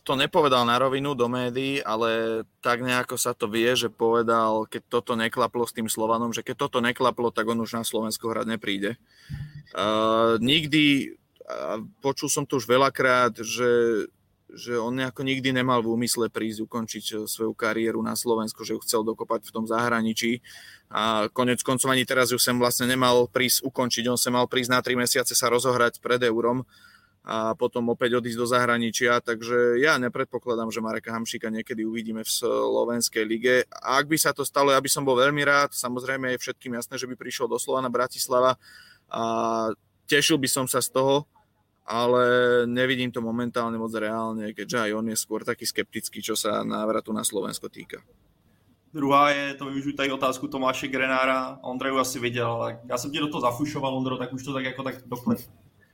to 0.04 0.16
nepovedal 0.16 0.66
na 0.66 0.78
rovinu 0.78 1.14
do 1.14 1.28
médií, 1.28 1.80
ale 1.80 2.42
tak 2.60 2.84
nejako 2.84 3.16
sa 3.16 3.32
to 3.32 3.48
vie, 3.48 3.72
že 3.72 3.88
povedal, 3.88 4.68
keď 4.68 4.82
toto 4.92 5.16
neklaplo 5.16 5.64
s 5.64 5.72
tým 5.72 5.88
Slovanom, 5.88 6.36
že 6.36 6.44
keď 6.44 6.68
toto 6.68 6.84
neklaplo, 6.84 7.32
tak 7.32 7.48
on 7.48 7.64
už 7.64 7.80
na 7.80 7.84
Slovensko 7.88 8.28
hrať 8.28 8.46
nepríde. 8.58 9.00
Uh, 9.72 10.36
nikdy, 10.44 11.16
uh, 11.48 11.80
počul 12.04 12.28
som 12.28 12.44
to 12.44 12.60
už 12.60 12.68
veľakrát, 12.68 13.40
že 13.40 14.04
že 14.54 14.78
on 14.78 14.94
nejako 14.96 15.26
nikdy 15.26 15.52
nemal 15.52 15.82
v 15.82 15.94
úmysle 15.94 16.30
prísť 16.30 16.64
ukončiť 16.64 17.04
eh, 17.14 17.16
svoju 17.26 17.52
kariéru 17.52 18.00
na 18.00 18.14
Slovensku, 18.14 18.62
že 18.62 18.74
ju 18.74 18.80
chcel 18.82 19.02
dokopať 19.02 19.50
v 19.50 19.54
tom 19.54 19.64
zahraničí. 19.66 20.40
A 20.94 21.26
konec 21.30 21.60
koncov 21.60 21.90
ani 21.90 22.06
teraz 22.06 22.30
ju 22.30 22.38
sem 22.38 22.54
vlastne 22.56 22.86
nemal 22.86 23.26
prísť 23.26 23.66
ukončiť, 23.66 24.04
on 24.08 24.18
sa 24.20 24.30
mal 24.30 24.46
prísť 24.46 24.70
na 24.70 24.80
tri 24.80 24.94
mesiace 24.94 25.34
sa 25.34 25.50
rozohrať 25.50 25.98
pred 25.98 26.22
eurom 26.22 26.62
a 27.24 27.56
potom 27.56 27.88
opäť 27.88 28.20
odísť 28.20 28.36
do 28.36 28.44
zahraničia, 28.44 29.16
takže 29.24 29.80
ja 29.80 29.96
nepredpokladám, 29.96 30.68
že 30.68 30.84
Mareka 30.84 31.08
Hamšíka 31.08 31.48
niekedy 31.48 31.80
uvidíme 31.80 32.20
v 32.20 32.28
Slovenskej 32.28 33.24
lige. 33.24 33.64
A 33.80 33.96
ak 33.96 34.12
by 34.12 34.16
sa 34.20 34.36
to 34.36 34.44
stalo, 34.44 34.76
ja 34.76 34.80
by 34.80 34.92
som 34.92 35.08
bol 35.08 35.16
veľmi 35.16 35.40
rád, 35.40 35.72
samozrejme 35.72 36.36
je 36.36 36.42
všetkým 36.44 36.76
jasné, 36.76 37.00
že 37.00 37.08
by 37.08 37.16
prišiel 37.16 37.48
do 37.48 37.56
Slovana 37.56 37.88
Bratislava 37.88 38.60
a 39.08 39.22
tešil 40.04 40.36
by 40.36 40.48
som 40.52 40.68
sa 40.68 40.84
z 40.84 40.92
toho, 40.92 41.24
ale 41.84 42.24
nevidím 42.66 43.12
to 43.12 43.20
momentálne 43.20 43.76
moc 43.76 43.92
reálne, 43.92 44.56
keďže 44.56 44.88
aj 44.88 44.90
on 44.96 45.06
je 45.12 45.16
skôr 45.20 45.44
taký 45.44 45.68
skeptický, 45.68 46.24
čo 46.24 46.32
sa 46.32 46.64
návratu 46.64 47.12
na 47.12 47.24
Slovensko 47.24 47.68
týka. 47.68 48.00
Druhá 48.94 49.30
je, 49.30 49.54
to 49.54 49.64
využiju 49.64 49.96
tady 49.96 50.12
otázku 50.12 50.48
Tomáše 50.48 50.88
Grenára, 50.88 51.58
Ondreju 51.62 51.98
asi 51.98 52.18
viděl, 52.18 52.46
ale 52.46 52.80
já 52.88 52.98
jsem 52.98 53.10
tě 53.10 53.20
do 53.20 53.28
toho 53.28 53.40
zafušoval, 53.40 53.96
Ondro, 53.96 54.16
tak 54.16 54.32
už 54.32 54.44
to 54.44 54.52
tak 54.52 54.64
jako 54.64 54.82
tak 54.82 54.94
doplň. 55.06 55.36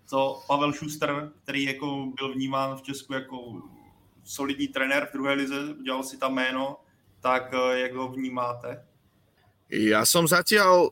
Co 0.07 0.43
Pavel 0.47 0.73
Schuster, 0.73 1.31
který 1.43 1.65
jako 1.65 2.13
byl 2.17 2.35
vnímán 2.35 2.77
v 2.77 2.83
Česku 2.83 3.13
jako 3.13 3.63
solidní 4.25 4.69
trenér 4.69 5.07
v 5.07 5.13
druhé 5.13 5.33
lize, 5.33 5.75
udělal 5.75 6.03
si 6.03 6.19
tam 6.19 6.35
jméno, 6.35 6.77
tak 7.21 7.55
eh, 7.55 7.81
jak 7.81 7.95
ho 7.95 8.09
vnímáte? 8.09 8.85
Ja 9.71 10.03
som 10.03 10.27
zatiaľ 10.27 10.91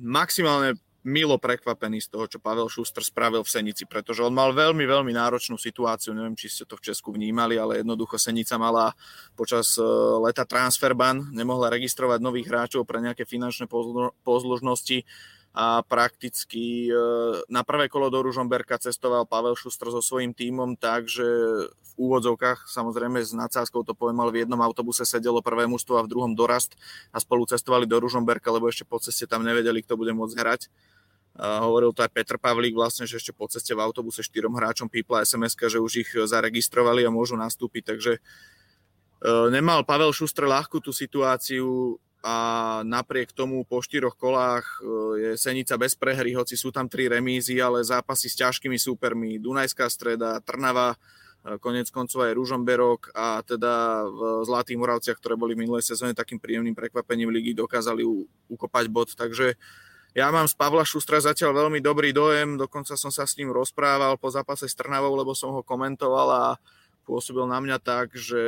maximálne 0.00 0.80
milo 1.00 1.40
prekvapený 1.40 2.04
z 2.04 2.08
toho, 2.12 2.28
čo 2.28 2.38
Pavel 2.42 2.68
Šuster 2.68 3.00
spravil 3.00 3.40
v 3.40 3.48
Senici, 3.48 3.88
pretože 3.88 4.20
on 4.20 4.36
mal 4.36 4.52
veľmi, 4.52 4.84
veľmi 4.84 5.12
náročnú 5.16 5.56
situáciu. 5.56 6.12
Neviem, 6.12 6.36
či 6.36 6.52
ste 6.52 6.68
to 6.68 6.76
v 6.76 6.92
Česku 6.92 7.16
vnímali, 7.16 7.56
ale 7.56 7.80
jednoducho 7.80 8.20
Senica 8.20 8.60
mala 8.60 8.92
počas 9.32 9.80
e, 9.80 9.84
leta 10.20 10.44
transferban, 10.44 11.32
nemohla 11.32 11.72
registrovať 11.72 12.20
nových 12.20 12.52
hráčov 12.52 12.84
pre 12.84 13.00
nejaké 13.00 13.24
finančné 13.24 13.64
pozložnosti 14.20 15.08
a 15.50 15.82
prakticky 15.82 16.86
e, 16.86 16.94
na 17.50 17.66
prvé 17.66 17.90
kolo 17.90 18.06
do 18.06 18.22
Ružomberka 18.22 18.78
cestoval 18.78 19.26
Pavel 19.26 19.58
Šuster 19.58 19.90
so 19.90 19.98
svojím 19.98 20.30
tímom 20.30 20.78
tak, 20.78 21.10
že 21.10 21.26
v 21.66 21.92
úvodzovkách, 21.98 22.70
samozrejme 22.70 23.18
s 23.18 23.34
nadsázkou 23.34 23.82
to 23.82 23.98
poviem, 23.98 24.22
ale 24.22 24.30
v 24.30 24.40
jednom 24.46 24.62
autobuse 24.62 25.02
sedelo 25.02 25.42
prvé 25.42 25.66
mužstvo 25.66 25.98
a 25.98 26.06
v 26.06 26.12
druhom 26.12 26.38
dorast 26.38 26.78
a 27.10 27.18
spolu 27.18 27.50
cestovali 27.50 27.82
do 27.82 27.98
Ružomberka, 27.98 28.46
lebo 28.54 28.70
ešte 28.70 28.86
po 28.86 29.02
ceste 29.02 29.26
tam 29.26 29.42
nevedeli, 29.42 29.82
kto 29.82 29.98
bude 29.98 30.14
môcť 30.14 30.36
hrať 30.38 30.60
hovoril 31.40 31.96
to 31.96 32.04
aj 32.04 32.12
Petr 32.12 32.36
Pavlík 32.36 32.76
vlastne, 32.76 33.08
že 33.08 33.16
ešte 33.16 33.32
po 33.32 33.48
ceste 33.48 33.72
v 33.72 33.80
autobuse 33.80 34.20
štyrom 34.20 34.52
hráčom 34.52 34.92
pípla 34.92 35.24
sms 35.24 35.56
že 35.72 35.80
už 35.80 35.92
ich 36.04 36.10
zaregistrovali 36.12 37.08
a 37.08 37.10
môžu 37.10 37.40
nastúpiť, 37.40 37.96
takže 37.96 38.12
e, 38.16 38.20
nemal 39.48 39.80
Pavel 39.88 40.12
Šustr 40.12 40.44
ľahkú 40.44 40.84
tú 40.84 40.92
situáciu 40.92 41.96
a 42.20 42.36
napriek 42.84 43.32
tomu 43.32 43.64
po 43.64 43.80
štyroch 43.80 44.20
kolách 44.20 44.68
e, 44.68 44.76
je 45.16 45.30
Senica 45.40 45.80
bez 45.80 45.96
prehry, 45.96 46.36
hoci 46.36 46.60
sú 46.60 46.68
tam 46.68 46.84
tri 46.92 47.08
remízy, 47.08 47.56
ale 47.56 47.80
zápasy 47.80 48.28
s 48.28 48.36
ťažkými 48.36 48.76
súpermi, 48.76 49.40
Dunajská 49.40 49.88
streda, 49.88 50.44
Trnava, 50.44 50.92
e, 50.92 51.56
konec 51.56 51.88
koncov 51.88 52.28
aj 52.28 52.36
Ružomberok 52.36 53.16
a 53.16 53.40
teda 53.40 54.04
v 54.04 54.44
Zlatých 54.44 54.76
Moravciach, 54.76 55.16
ktoré 55.16 55.40
boli 55.40 55.56
v 55.56 55.64
minulej 55.64 55.88
sezóne 55.88 56.12
takým 56.12 56.36
príjemným 56.36 56.76
prekvapením 56.76 57.32
ligy, 57.32 57.56
dokázali 57.56 58.04
ukopať 58.52 58.84
bod, 58.92 59.16
takže 59.16 59.56
ja 60.10 60.26
mám 60.34 60.50
z 60.50 60.58
Pavla 60.58 60.82
Šustra 60.82 61.22
zatiaľ 61.22 61.66
veľmi 61.66 61.78
dobrý 61.78 62.10
dojem, 62.10 62.58
dokonca 62.58 62.98
som 62.98 63.14
sa 63.14 63.26
s 63.26 63.38
ním 63.38 63.54
rozprával 63.54 64.18
po 64.18 64.26
zápase 64.26 64.66
s 64.66 64.74
Trnavou, 64.74 65.14
lebo 65.14 65.38
som 65.38 65.54
ho 65.54 65.62
komentoval 65.62 66.28
a 66.30 66.44
pôsobil 67.06 67.46
na 67.46 67.62
mňa 67.62 67.78
tak, 67.78 68.18
že 68.18 68.38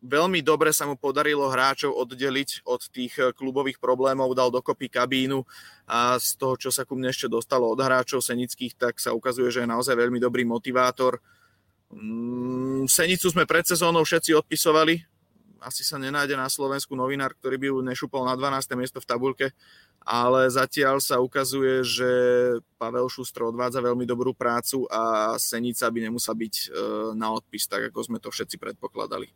veľmi 0.00 0.40
dobre 0.40 0.72
sa 0.72 0.88
mu 0.88 0.96
podarilo 0.96 1.48
hráčov 1.52 1.92
oddeliť 1.92 2.64
od 2.64 2.80
tých 2.88 3.36
klubových 3.36 3.76
problémov, 3.76 4.32
dal 4.32 4.48
dokopy 4.48 4.88
kabínu 4.88 5.44
a 5.84 6.16
z 6.16 6.40
toho, 6.40 6.56
čo 6.56 6.70
sa 6.72 6.88
ku 6.88 6.96
mne 6.96 7.12
ešte 7.12 7.28
dostalo 7.28 7.68
od 7.68 7.80
hráčov 7.80 8.24
senických, 8.24 8.76
tak 8.80 8.96
sa 8.96 9.12
ukazuje, 9.12 9.52
že 9.52 9.64
je 9.64 9.72
naozaj 9.72 9.92
veľmi 9.92 10.16
dobrý 10.16 10.48
motivátor. 10.48 11.20
Mm, 11.92 12.88
Senicu 12.88 13.28
sme 13.28 13.44
pred 13.44 13.62
sezónou 13.62 14.02
všetci 14.02 14.34
odpisovali, 14.34 15.04
asi 15.66 15.82
sa 15.82 15.98
nenájde 15.98 16.38
na 16.38 16.46
Slovensku 16.46 16.94
novinár, 16.94 17.34
ktorý 17.34 17.56
by 17.58 17.66
ju 17.72 17.76
nešupol 17.82 18.22
na 18.22 18.38
12. 18.38 18.78
miesto 18.78 19.02
v 19.02 19.08
tabulke 19.08 19.46
ale 20.06 20.46
zatiaľ 20.50 21.02
sa 21.02 21.18
ukazuje, 21.18 21.82
že 21.82 22.10
Pavel 22.78 23.10
Šustro 23.10 23.50
odvádza 23.50 23.82
veľmi 23.82 24.06
dobrú 24.06 24.30
prácu 24.38 24.86
a 24.86 25.34
Senica 25.34 25.90
by 25.90 25.98
nemusela 26.06 26.38
byť 26.38 26.54
e, 26.54 26.66
na 27.18 27.34
odpis, 27.34 27.66
tak 27.66 27.90
ako 27.90 28.06
sme 28.06 28.18
to 28.22 28.30
všetci 28.30 28.54
predpokladali. 28.54 29.26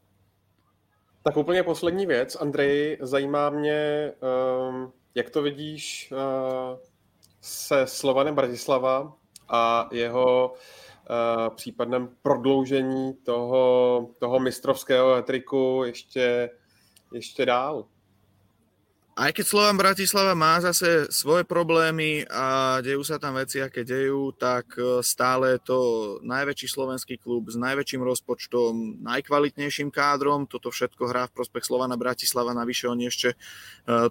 Tak 1.22 1.36
úplně 1.36 1.62
poslední 1.62 2.06
věc, 2.06 2.36
Andrej, 2.40 2.98
zajímá 3.00 3.50
mě, 3.50 4.12
um, 4.70 4.92
jak 5.14 5.30
to 5.30 5.42
vidíš 5.42 6.12
uh, 6.12 6.78
se 7.40 7.86
Slovanem 7.86 8.34
Bratislava 8.34 9.12
a 9.48 9.88
jeho 9.92 10.54
uh, 10.54 11.54
případném 11.54 12.08
prodloužení 12.22 13.14
toho, 13.14 14.08
toho 14.18 14.40
mistrovského 14.40 15.22
triku 15.22 15.82
ještě, 15.84 16.50
ještě 17.12 17.46
dál 17.46 17.84
aj 19.18 19.30
keď 19.36 19.44
Slovan 19.44 19.76
Bratislava 19.76 20.32
má 20.38 20.62
zase 20.62 21.10
svoje 21.10 21.42
problémy 21.42 22.24
a 22.30 22.78
dejú 22.80 23.02
sa 23.02 23.18
tam 23.18 23.36
veci, 23.36 23.58
aké 23.58 23.82
dejú, 23.82 24.30
tak 24.32 24.78
e, 24.78 25.02
stále 25.02 25.58
to 25.60 26.18
najväčší 26.22 26.68
slovenský 26.70 27.18
klub 27.18 27.50
s 27.50 27.58
najväčším 27.58 28.00
rozpočtom, 28.06 29.02
najkvalitnejším 29.02 29.90
kádrom. 29.90 30.46
Toto 30.46 30.70
všetko 30.70 31.02
hrá 31.10 31.26
v 31.26 31.34
prospech 31.36 31.66
Slovana 31.66 31.98
Bratislava. 31.98 32.54
Navyše 32.54 32.86
oni 32.86 33.10
ešte 33.10 33.34
e, 33.34 33.36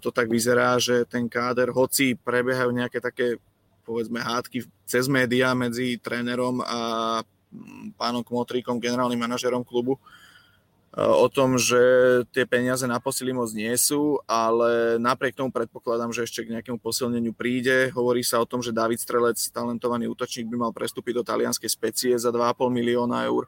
to 0.04 0.12
tak 0.12 0.28
vyzerá, 0.28 0.76
že 0.78 1.08
ten 1.08 1.32
káder, 1.32 1.72
hoci 1.72 2.20
prebiehajú 2.20 2.70
nejaké 2.70 3.00
také 3.00 3.40
povedzme 3.88 4.22
hádky 4.22 4.70
cez 4.86 5.10
médiá 5.10 5.58
medzi 5.58 5.98
trénerom 5.98 6.62
a 6.62 6.80
pánom 7.98 8.22
Kmotríkom, 8.22 8.78
generálnym 8.78 9.18
manažerom 9.18 9.66
klubu, 9.66 9.98
o 10.98 11.30
tom, 11.30 11.62
že 11.62 11.78
tie 12.34 12.50
peniaze 12.50 12.82
na 12.90 12.98
posily 12.98 13.30
moc 13.30 13.54
nie 13.54 13.70
sú, 13.78 14.18
ale 14.26 14.98
napriek 14.98 15.38
tomu 15.38 15.54
predpokladám, 15.54 16.10
že 16.10 16.26
ešte 16.26 16.42
k 16.42 16.58
nejakému 16.58 16.82
posilneniu 16.82 17.30
príde. 17.38 17.94
Hovorí 17.94 18.26
sa 18.26 18.42
o 18.42 18.50
tom, 18.50 18.66
že 18.66 18.74
David 18.74 18.98
Strelec, 18.98 19.38
talentovaný 19.54 20.10
útočník, 20.10 20.50
by 20.50 20.58
mal 20.58 20.72
prestúpiť 20.74 21.22
do 21.22 21.24
talianskej 21.24 21.70
specie 21.70 22.14
za 22.18 22.34
2,5 22.34 22.74
milióna 22.74 23.30
eur 23.30 23.46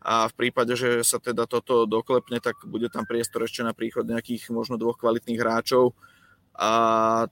a 0.00 0.30
v 0.30 0.34
prípade, 0.38 0.72
že 0.78 1.04
sa 1.04 1.20
teda 1.20 1.44
toto 1.44 1.84
doklepne, 1.84 2.40
tak 2.40 2.56
bude 2.64 2.88
tam 2.88 3.04
priestor 3.04 3.44
ešte 3.44 3.60
na 3.66 3.76
príchod 3.76 4.06
nejakých 4.06 4.48
možno 4.54 4.80
dvoch 4.80 4.96
kvalitných 4.96 5.42
hráčov 5.42 5.92
a 6.54 6.70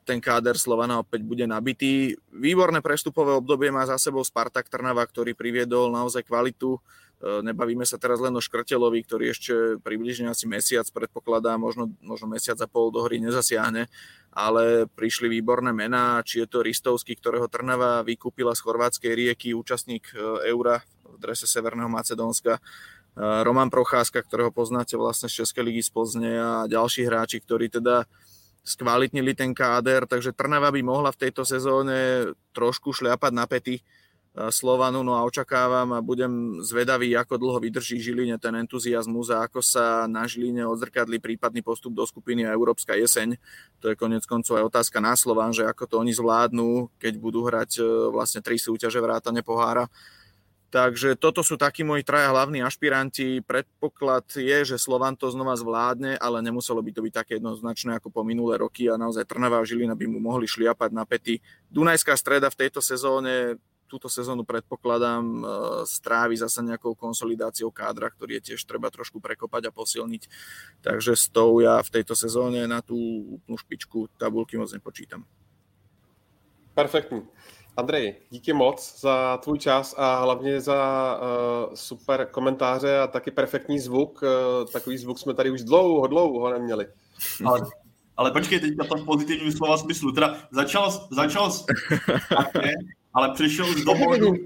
ten 0.05 0.20
káder 0.20 0.59
Slovana 0.59 1.01
opäť 1.01 1.24
bude 1.24 1.47
nabitý. 1.49 2.19
Výborné 2.31 2.85
prestupové 2.85 3.39
obdobie 3.39 3.73
má 3.73 3.87
za 3.89 3.97
sebou 3.97 4.20
Spartak 4.20 4.69
Trnava, 4.69 5.03
ktorý 5.07 5.33
priviedol 5.33 5.95
naozaj 5.95 6.27
kvalitu 6.27 6.77
E, 6.77 7.06
nebavíme 7.23 7.89
sa 7.89 7.97
teraz 7.97 8.21
len 8.21 8.37
o 8.37 8.45
Škrtelovi, 8.45 9.01
ktorý 9.01 9.33
ešte 9.33 9.81
približne 9.81 10.29
asi 10.29 10.45
mesiac 10.45 10.85
predpokladá, 10.93 11.57
možno, 11.57 11.89
možno 12.05 12.29
mesiac 12.29 12.61
a 12.61 12.69
pol 12.69 12.93
do 12.93 13.01
hry 13.09 13.17
nezasiahne, 13.25 13.89
ale 14.37 14.85
prišli 14.85 15.33
výborné 15.33 15.73
mená, 15.73 16.21
či 16.21 16.45
je 16.45 16.49
to 16.49 16.61
Ristovský, 16.61 17.17
ktorého 17.17 17.49
Trnava 17.49 18.05
vykúpila 18.05 18.53
z 18.53 18.61
chorvátskej 18.61 19.13
rieky, 19.17 19.57
účastník 19.57 20.13
e, 20.13 20.53
Eura 20.53 20.85
v 21.09 21.17
drese 21.17 21.49
Severného 21.49 21.89
Macedónska, 21.89 22.61
e, 22.61 22.61
Roman 23.17 23.73
Procházka, 23.73 24.21
ktorého 24.21 24.53
poznáte 24.53 25.01
vlastne 25.01 25.33
z 25.33 25.41
Českej 25.41 25.73
ligy 25.73 25.89
z 25.89 25.91
Plzne 25.97 26.33
a 26.37 26.51
ďalší 26.69 27.09
hráči, 27.09 27.41
ktorí 27.41 27.73
teda 27.73 28.05
skvalitnili 28.61 29.33
ten 29.33 29.57
káder, 29.57 30.05
takže 30.05 30.37
Trnava 30.37 30.69
by 30.69 30.85
mohla 30.85 31.17
v 31.17 31.21
tejto 31.25 31.49
sezóne 31.49 32.29
trošku 32.53 32.93
šľapať 32.93 33.33
na 33.33 33.49
pety 33.49 33.81
Slovanu, 34.37 35.01
no 35.01 35.17
a 35.17 35.25
očakávam 35.25 35.97
a 35.97 36.05
budem 36.05 36.61
zvedavý, 36.61 37.17
ako 37.17 37.41
dlho 37.41 37.57
vydrží 37.57 37.97
Žiline 37.97 38.37
ten 38.37 38.53
entuziasmus 38.61 39.33
a 39.33 39.49
ako 39.49 39.65
sa 39.65 40.05
na 40.05 40.29
Žiline 40.29 40.61
odzrkadli 40.69 41.17
prípadný 41.17 41.65
postup 41.65 41.97
do 41.97 42.05
skupiny 42.05 42.45
a 42.45 42.53
Európska 42.53 42.93
jeseň. 42.93 43.41
To 43.81 43.89
je 43.89 43.97
konec 43.97 44.29
koncov 44.29 44.61
aj 44.61 44.69
otázka 44.69 45.01
na 45.01 45.17
Slovan, 45.17 45.57
že 45.57 45.65
ako 45.65 45.89
to 45.89 45.95
oni 46.05 46.13
zvládnu, 46.13 46.93
keď 47.01 47.17
budú 47.17 47.49
hrať 47.49 47.81
e, 47.81 47.83
vlastne 48.13 48.45
tri 48.45 48.61
súťaže 48.61 49.01
vrátane 49.01 49.41
pohára. 49.41 49.89
Takže 50.69 51.17
toto 51.17 51.41
sú 51.41 51.57
takí 51.57 51.81
moji 51.81 52.05
traja 52.05 52.29
hlavní 52.29 52.61
ašpiranti. 52.61 53.41
Predpoklad 53.41 54.37
je, 54.37 54.69
že 54.69 54.77
Slovan 54.77 55.17
to 55.17 55.33
znova 55.33 55.57
zvládne, 55.57 56.21
ale 56.21 56.45
nemuselo 56.45 56.85
by 56.85 56.93
to 56.93 57.01
byť 57.01 57.15
také 57.25 57.33
jednoznačné 57.41 57.97
ako 57.97 58.13
po 58.13 58.21
minulé 58.21 58.61
roky 58.61 58.85
a 58.93 59.01
naozaj 59.01 59.25
Trnava 59.25 59.63
a 59.63 59.65
Žilina 59.65 59.97
by 59.97 60.05
mu 60.05 60.21
mohli 60.21 60.45
šliapať 60.45 60.93
na 60.93 61.09
pety. 61.09 61.41
Dunajská 61.73 62.13
streda 62.21 62.53
v 62.53 62.69
tejto 62.69 62.85
sezóne 62.85 63.57
túto 63.87 64.11
sezónu 64.11 64.43
predpokladám 64.45 65.25
e, 65.25 65.43
strávi 65.87 66.37
zase 66.37 66.63
nejakou 66.63 66.99
konsolidáciou 66.99 67.71
kádra, 67.71 68.11
ktorý 68.11 68.39
je 68.39 68.53
tiež 68.53 68.67
treba 68.67 68.91
trošku 68.91 69.23
prekopať 69.23 69.71
a 69.71 69.75
posilniť. 69.75 70.23
Takže 70.83 71.15
s 71.15 71.31
tou 71.31 71.63
ja 71.63 71.81
v 71.81 71.93
tejto 71.95 72.19
sezóne 72.19 72.67
na 72.67 72.83
tú 72.83 72.99
úplnú 73.41 73.57
špičku 73.57 74.11
tabulky 74.19 74.59
moc 74.59 74.69
nepočítam. 74.75 75.25
Perfektní. 76.75 77.25
Andrej, 77.77 78.15
díky 78.31 78.53
moc 78.53 79.01
za 79.01 79.37
tvůj 79.37 79.59
čas 79.59 79.95
a 79.99 80.21
hlavně 80.21 80.61
za 80.61 80.81
uh, 81.21 81.75
super 81.75 82.29
komentáře 82.31 82.99
a 82.99 83.07
taky 83.07 83.31
perfektní 83.31 83.81
zvuk. 83.81 84.23
Uh, 84.23 84.29
takový 84.73 84.99
zvuk 84.99 85.19
jsme 85.19 85.35
tady 85.35 85.51
už 85.51 85.63
dlouho, 85.63 86.07
dlouho 86.07 86.51
neměli. 86.51 86.87
Ale, 87.45 87.61
ale 88.17 88.31
počkej, 88.31 88.61
teďka 88.61 88.85
to 88.85 88.97
v 88.97 89.05
pozitivním 89.05 89.53
slova 89.53 89.77
smyslu. 89.77 90.13
Teda 90.13 90.37
začal, 90.51 91.09
začal 91.11 91.53
ale 93.17 93.33
přišel 93.33 93.73
z 93.81 93.85
dohodu, 93.85 94.37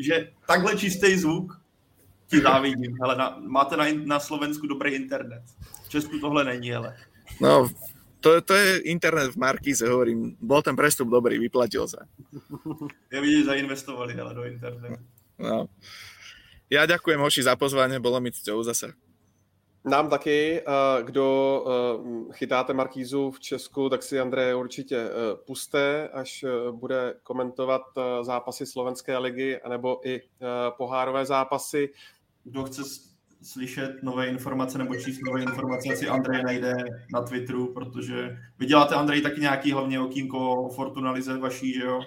že 0.00 0.32
takhle 0.48 0.76
čistý 0.76 1.16
zvuk 1.16 1.60
ti 2.26 2.40
závidím. 2.40 2.96
Hele, 2.96 3.16
na, 3.16 3.36
máte 3.44 3.76
na, 3.76 3.84
na 4.04 4.18
Slovensku 4.20 4.66
dobrý 4.66 4.94
internet. 4.94 5.42
V 5.84 5.88
Česku 5.88 6.18
tohle 6.18 6.44
není, 6.44 6.74
ale. 6.74 6.96
No, 7.40 7.68
to, 8.20 8.40
to 8.40 8.54
je 8.54 8.78
internet 8.78 9.30
v 9.30 9.36
Markíze, 9.36 9.88
hovorím. 9.88 10.36
Bol 10.40 10.62
ten 10.62 10.76
prestup 10.76 11.12
dobrý, 11.12 11.38
vyplatil 11.38 11.86
sa. 11.86 12.08
Ja 13.12 13.20
vidím, 13.20 13.46
zainvestovali 13.46 14.16
ale 14.16 14.32
do 14.34 14.42
internetu. 14.48 14.98
No. 15.38 15.68
Ja 16.66 16.88
ďakujem, 16.88 17.20
hoši, 17.22 17.46
za 17.46 17.54
pozvanie, 17.54 18.02
bolo 18.02 18.18
mi 18.18 18.34
cťou 18.34 18.64
zase. 18.66 18.96
Nám 19.86 20.10
taky, 20.10 20.60
eh, 20.60 21.02
kdo 21.02 21.64
eh, 21.66 22.32
chytáte 22.32 22.72
Markízu 22.72 23.30
v 23.30 23.40
Česku, 23.40 23.88
tak 23.88 24.02
si 24.02 24.20
Andreje 24.20 24.54
určitě 24.54 24.96
eh, 24.96 25.10
puste, 25.46 26.08
až 26.08 26.44
bude 26.70 27.14
komentovat 27.22 27.82
zápasy 28.22 28.66
slovenské 28.66 29.18
ligy, 29.18 29.60
nebo 29.68 30.08
i 30.08 30.22
pohárové 30.76 31.26
zápasy. 31.26 31.92
Kdo 32.44 32.64
chce 32.64 32.82
slyšet 33.42 34.02
nové 34.02 34.26
informace 34.26 34.78
nebo 34.78 34.94
číst 34.94 35.20
nové 35.26 35.42
informace, 35.42 35.96
si 35.96 36.08
Andrej 36.08 36.42
najde 36.42 36.74
na 37.12 37.22
Twitteru, 37.22 37.72
protože 37.72 38.38
vy 38.58 38.66
děláte, 38.66 38.94
Andrej, 38.94 39.20
taky 39.20 39.40
nějaký 39.40 39.72
hlavně 39.72 40.00
okýnko 40.00 40.68
Fortuna 40.74 41.10
Lize 41.10 41.38
vaší, 41.38 41.74
že 41.74 41.84
jo? 41.84 42.00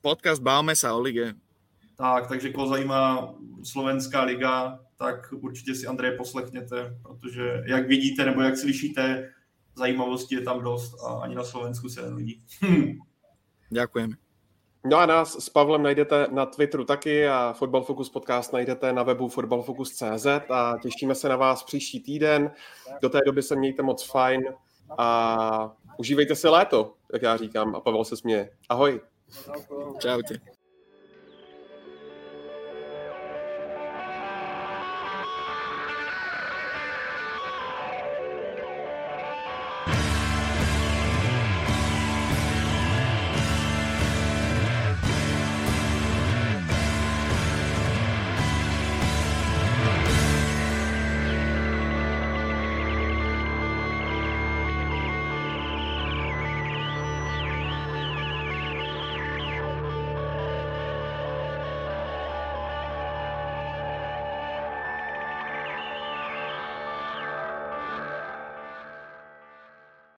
Podcast 0.00 0.42
Báme 0.42 0.76
sa 0.76 0.94
o 0.94 1.00
lige. 1.00 1.34
Tak, 1.96 2.28
takže 2.28 2.52
koho 2.54 2.68
zajímá 2.68 3.34
Slovenská 3.62 4.22
liga, 4.22 4.78
tak 4.98 5.32
určitě 5.32 5.74
si 5.74 5.86
Andreje 5.86 6.16
poslechněte, 6.16 6.98
protože 7.02 7.62
jak 7.66 7.88
vidíte 7.88 8.24
nebo 8.24 8.40
jak 8.40 8.56
slyšíte, 8.56 9.32
zajímavosti 9.76 10.34
je 10.34 10.40
tam 10.40 10.62
dost 10.62 11.04
a 11.04 11.20
ani 11.20 11.34
na 11.34 11.44
Slovensku 11.44 11.88
se 11.88 12.02
nenudí. 12.02 12.44
Děkujeme. 13.70 14.14
No 14.84 14.96
a 14.96 15.06
nás 15.06 15.44
s 15.44 15.48
Pavlem 15.48 15.82
najdete 15.82 16.26
na 16.30 16.46
Twitteru 16.46 16.84
taky 16.84 17.28
a 17.28 17.52
Football 17.52 17.82
Focus 17.82 18.10
podcast 18.10 18.52
najdete 18.52 18.92
na 18.92 19.02
webu 19.02 19.28
footballfocus.cz 19.28 20.26
a 20.50 20.78
těšíme 20.82 21.14
se 21.14 21.28
na 21.28 21.36
vás 21.36 21.62
příští 21.62 22.00
týden. 22.00 22.50
Do 23.02 23.08
té 23.08 23.18
doby 23.26 23.42
se 23.42 23.56
mějte 23.56 23.82
moc 23.82 24.04
fajn 24.04 24.44
a 24.98 25.76
užívejte 25.98 26.34
si 26.34 26.48
léto, 26.48 26.94
jak 27.12 27.22
já 27.22 27.36
říkám 27.36 27.76
a 27.76 27.80
Pavel 27.80 28.04
se 28.04 28.16
směje. 28.16 28.50
Ahoj. 28.68 29.00
Čaute. 29.98 30.57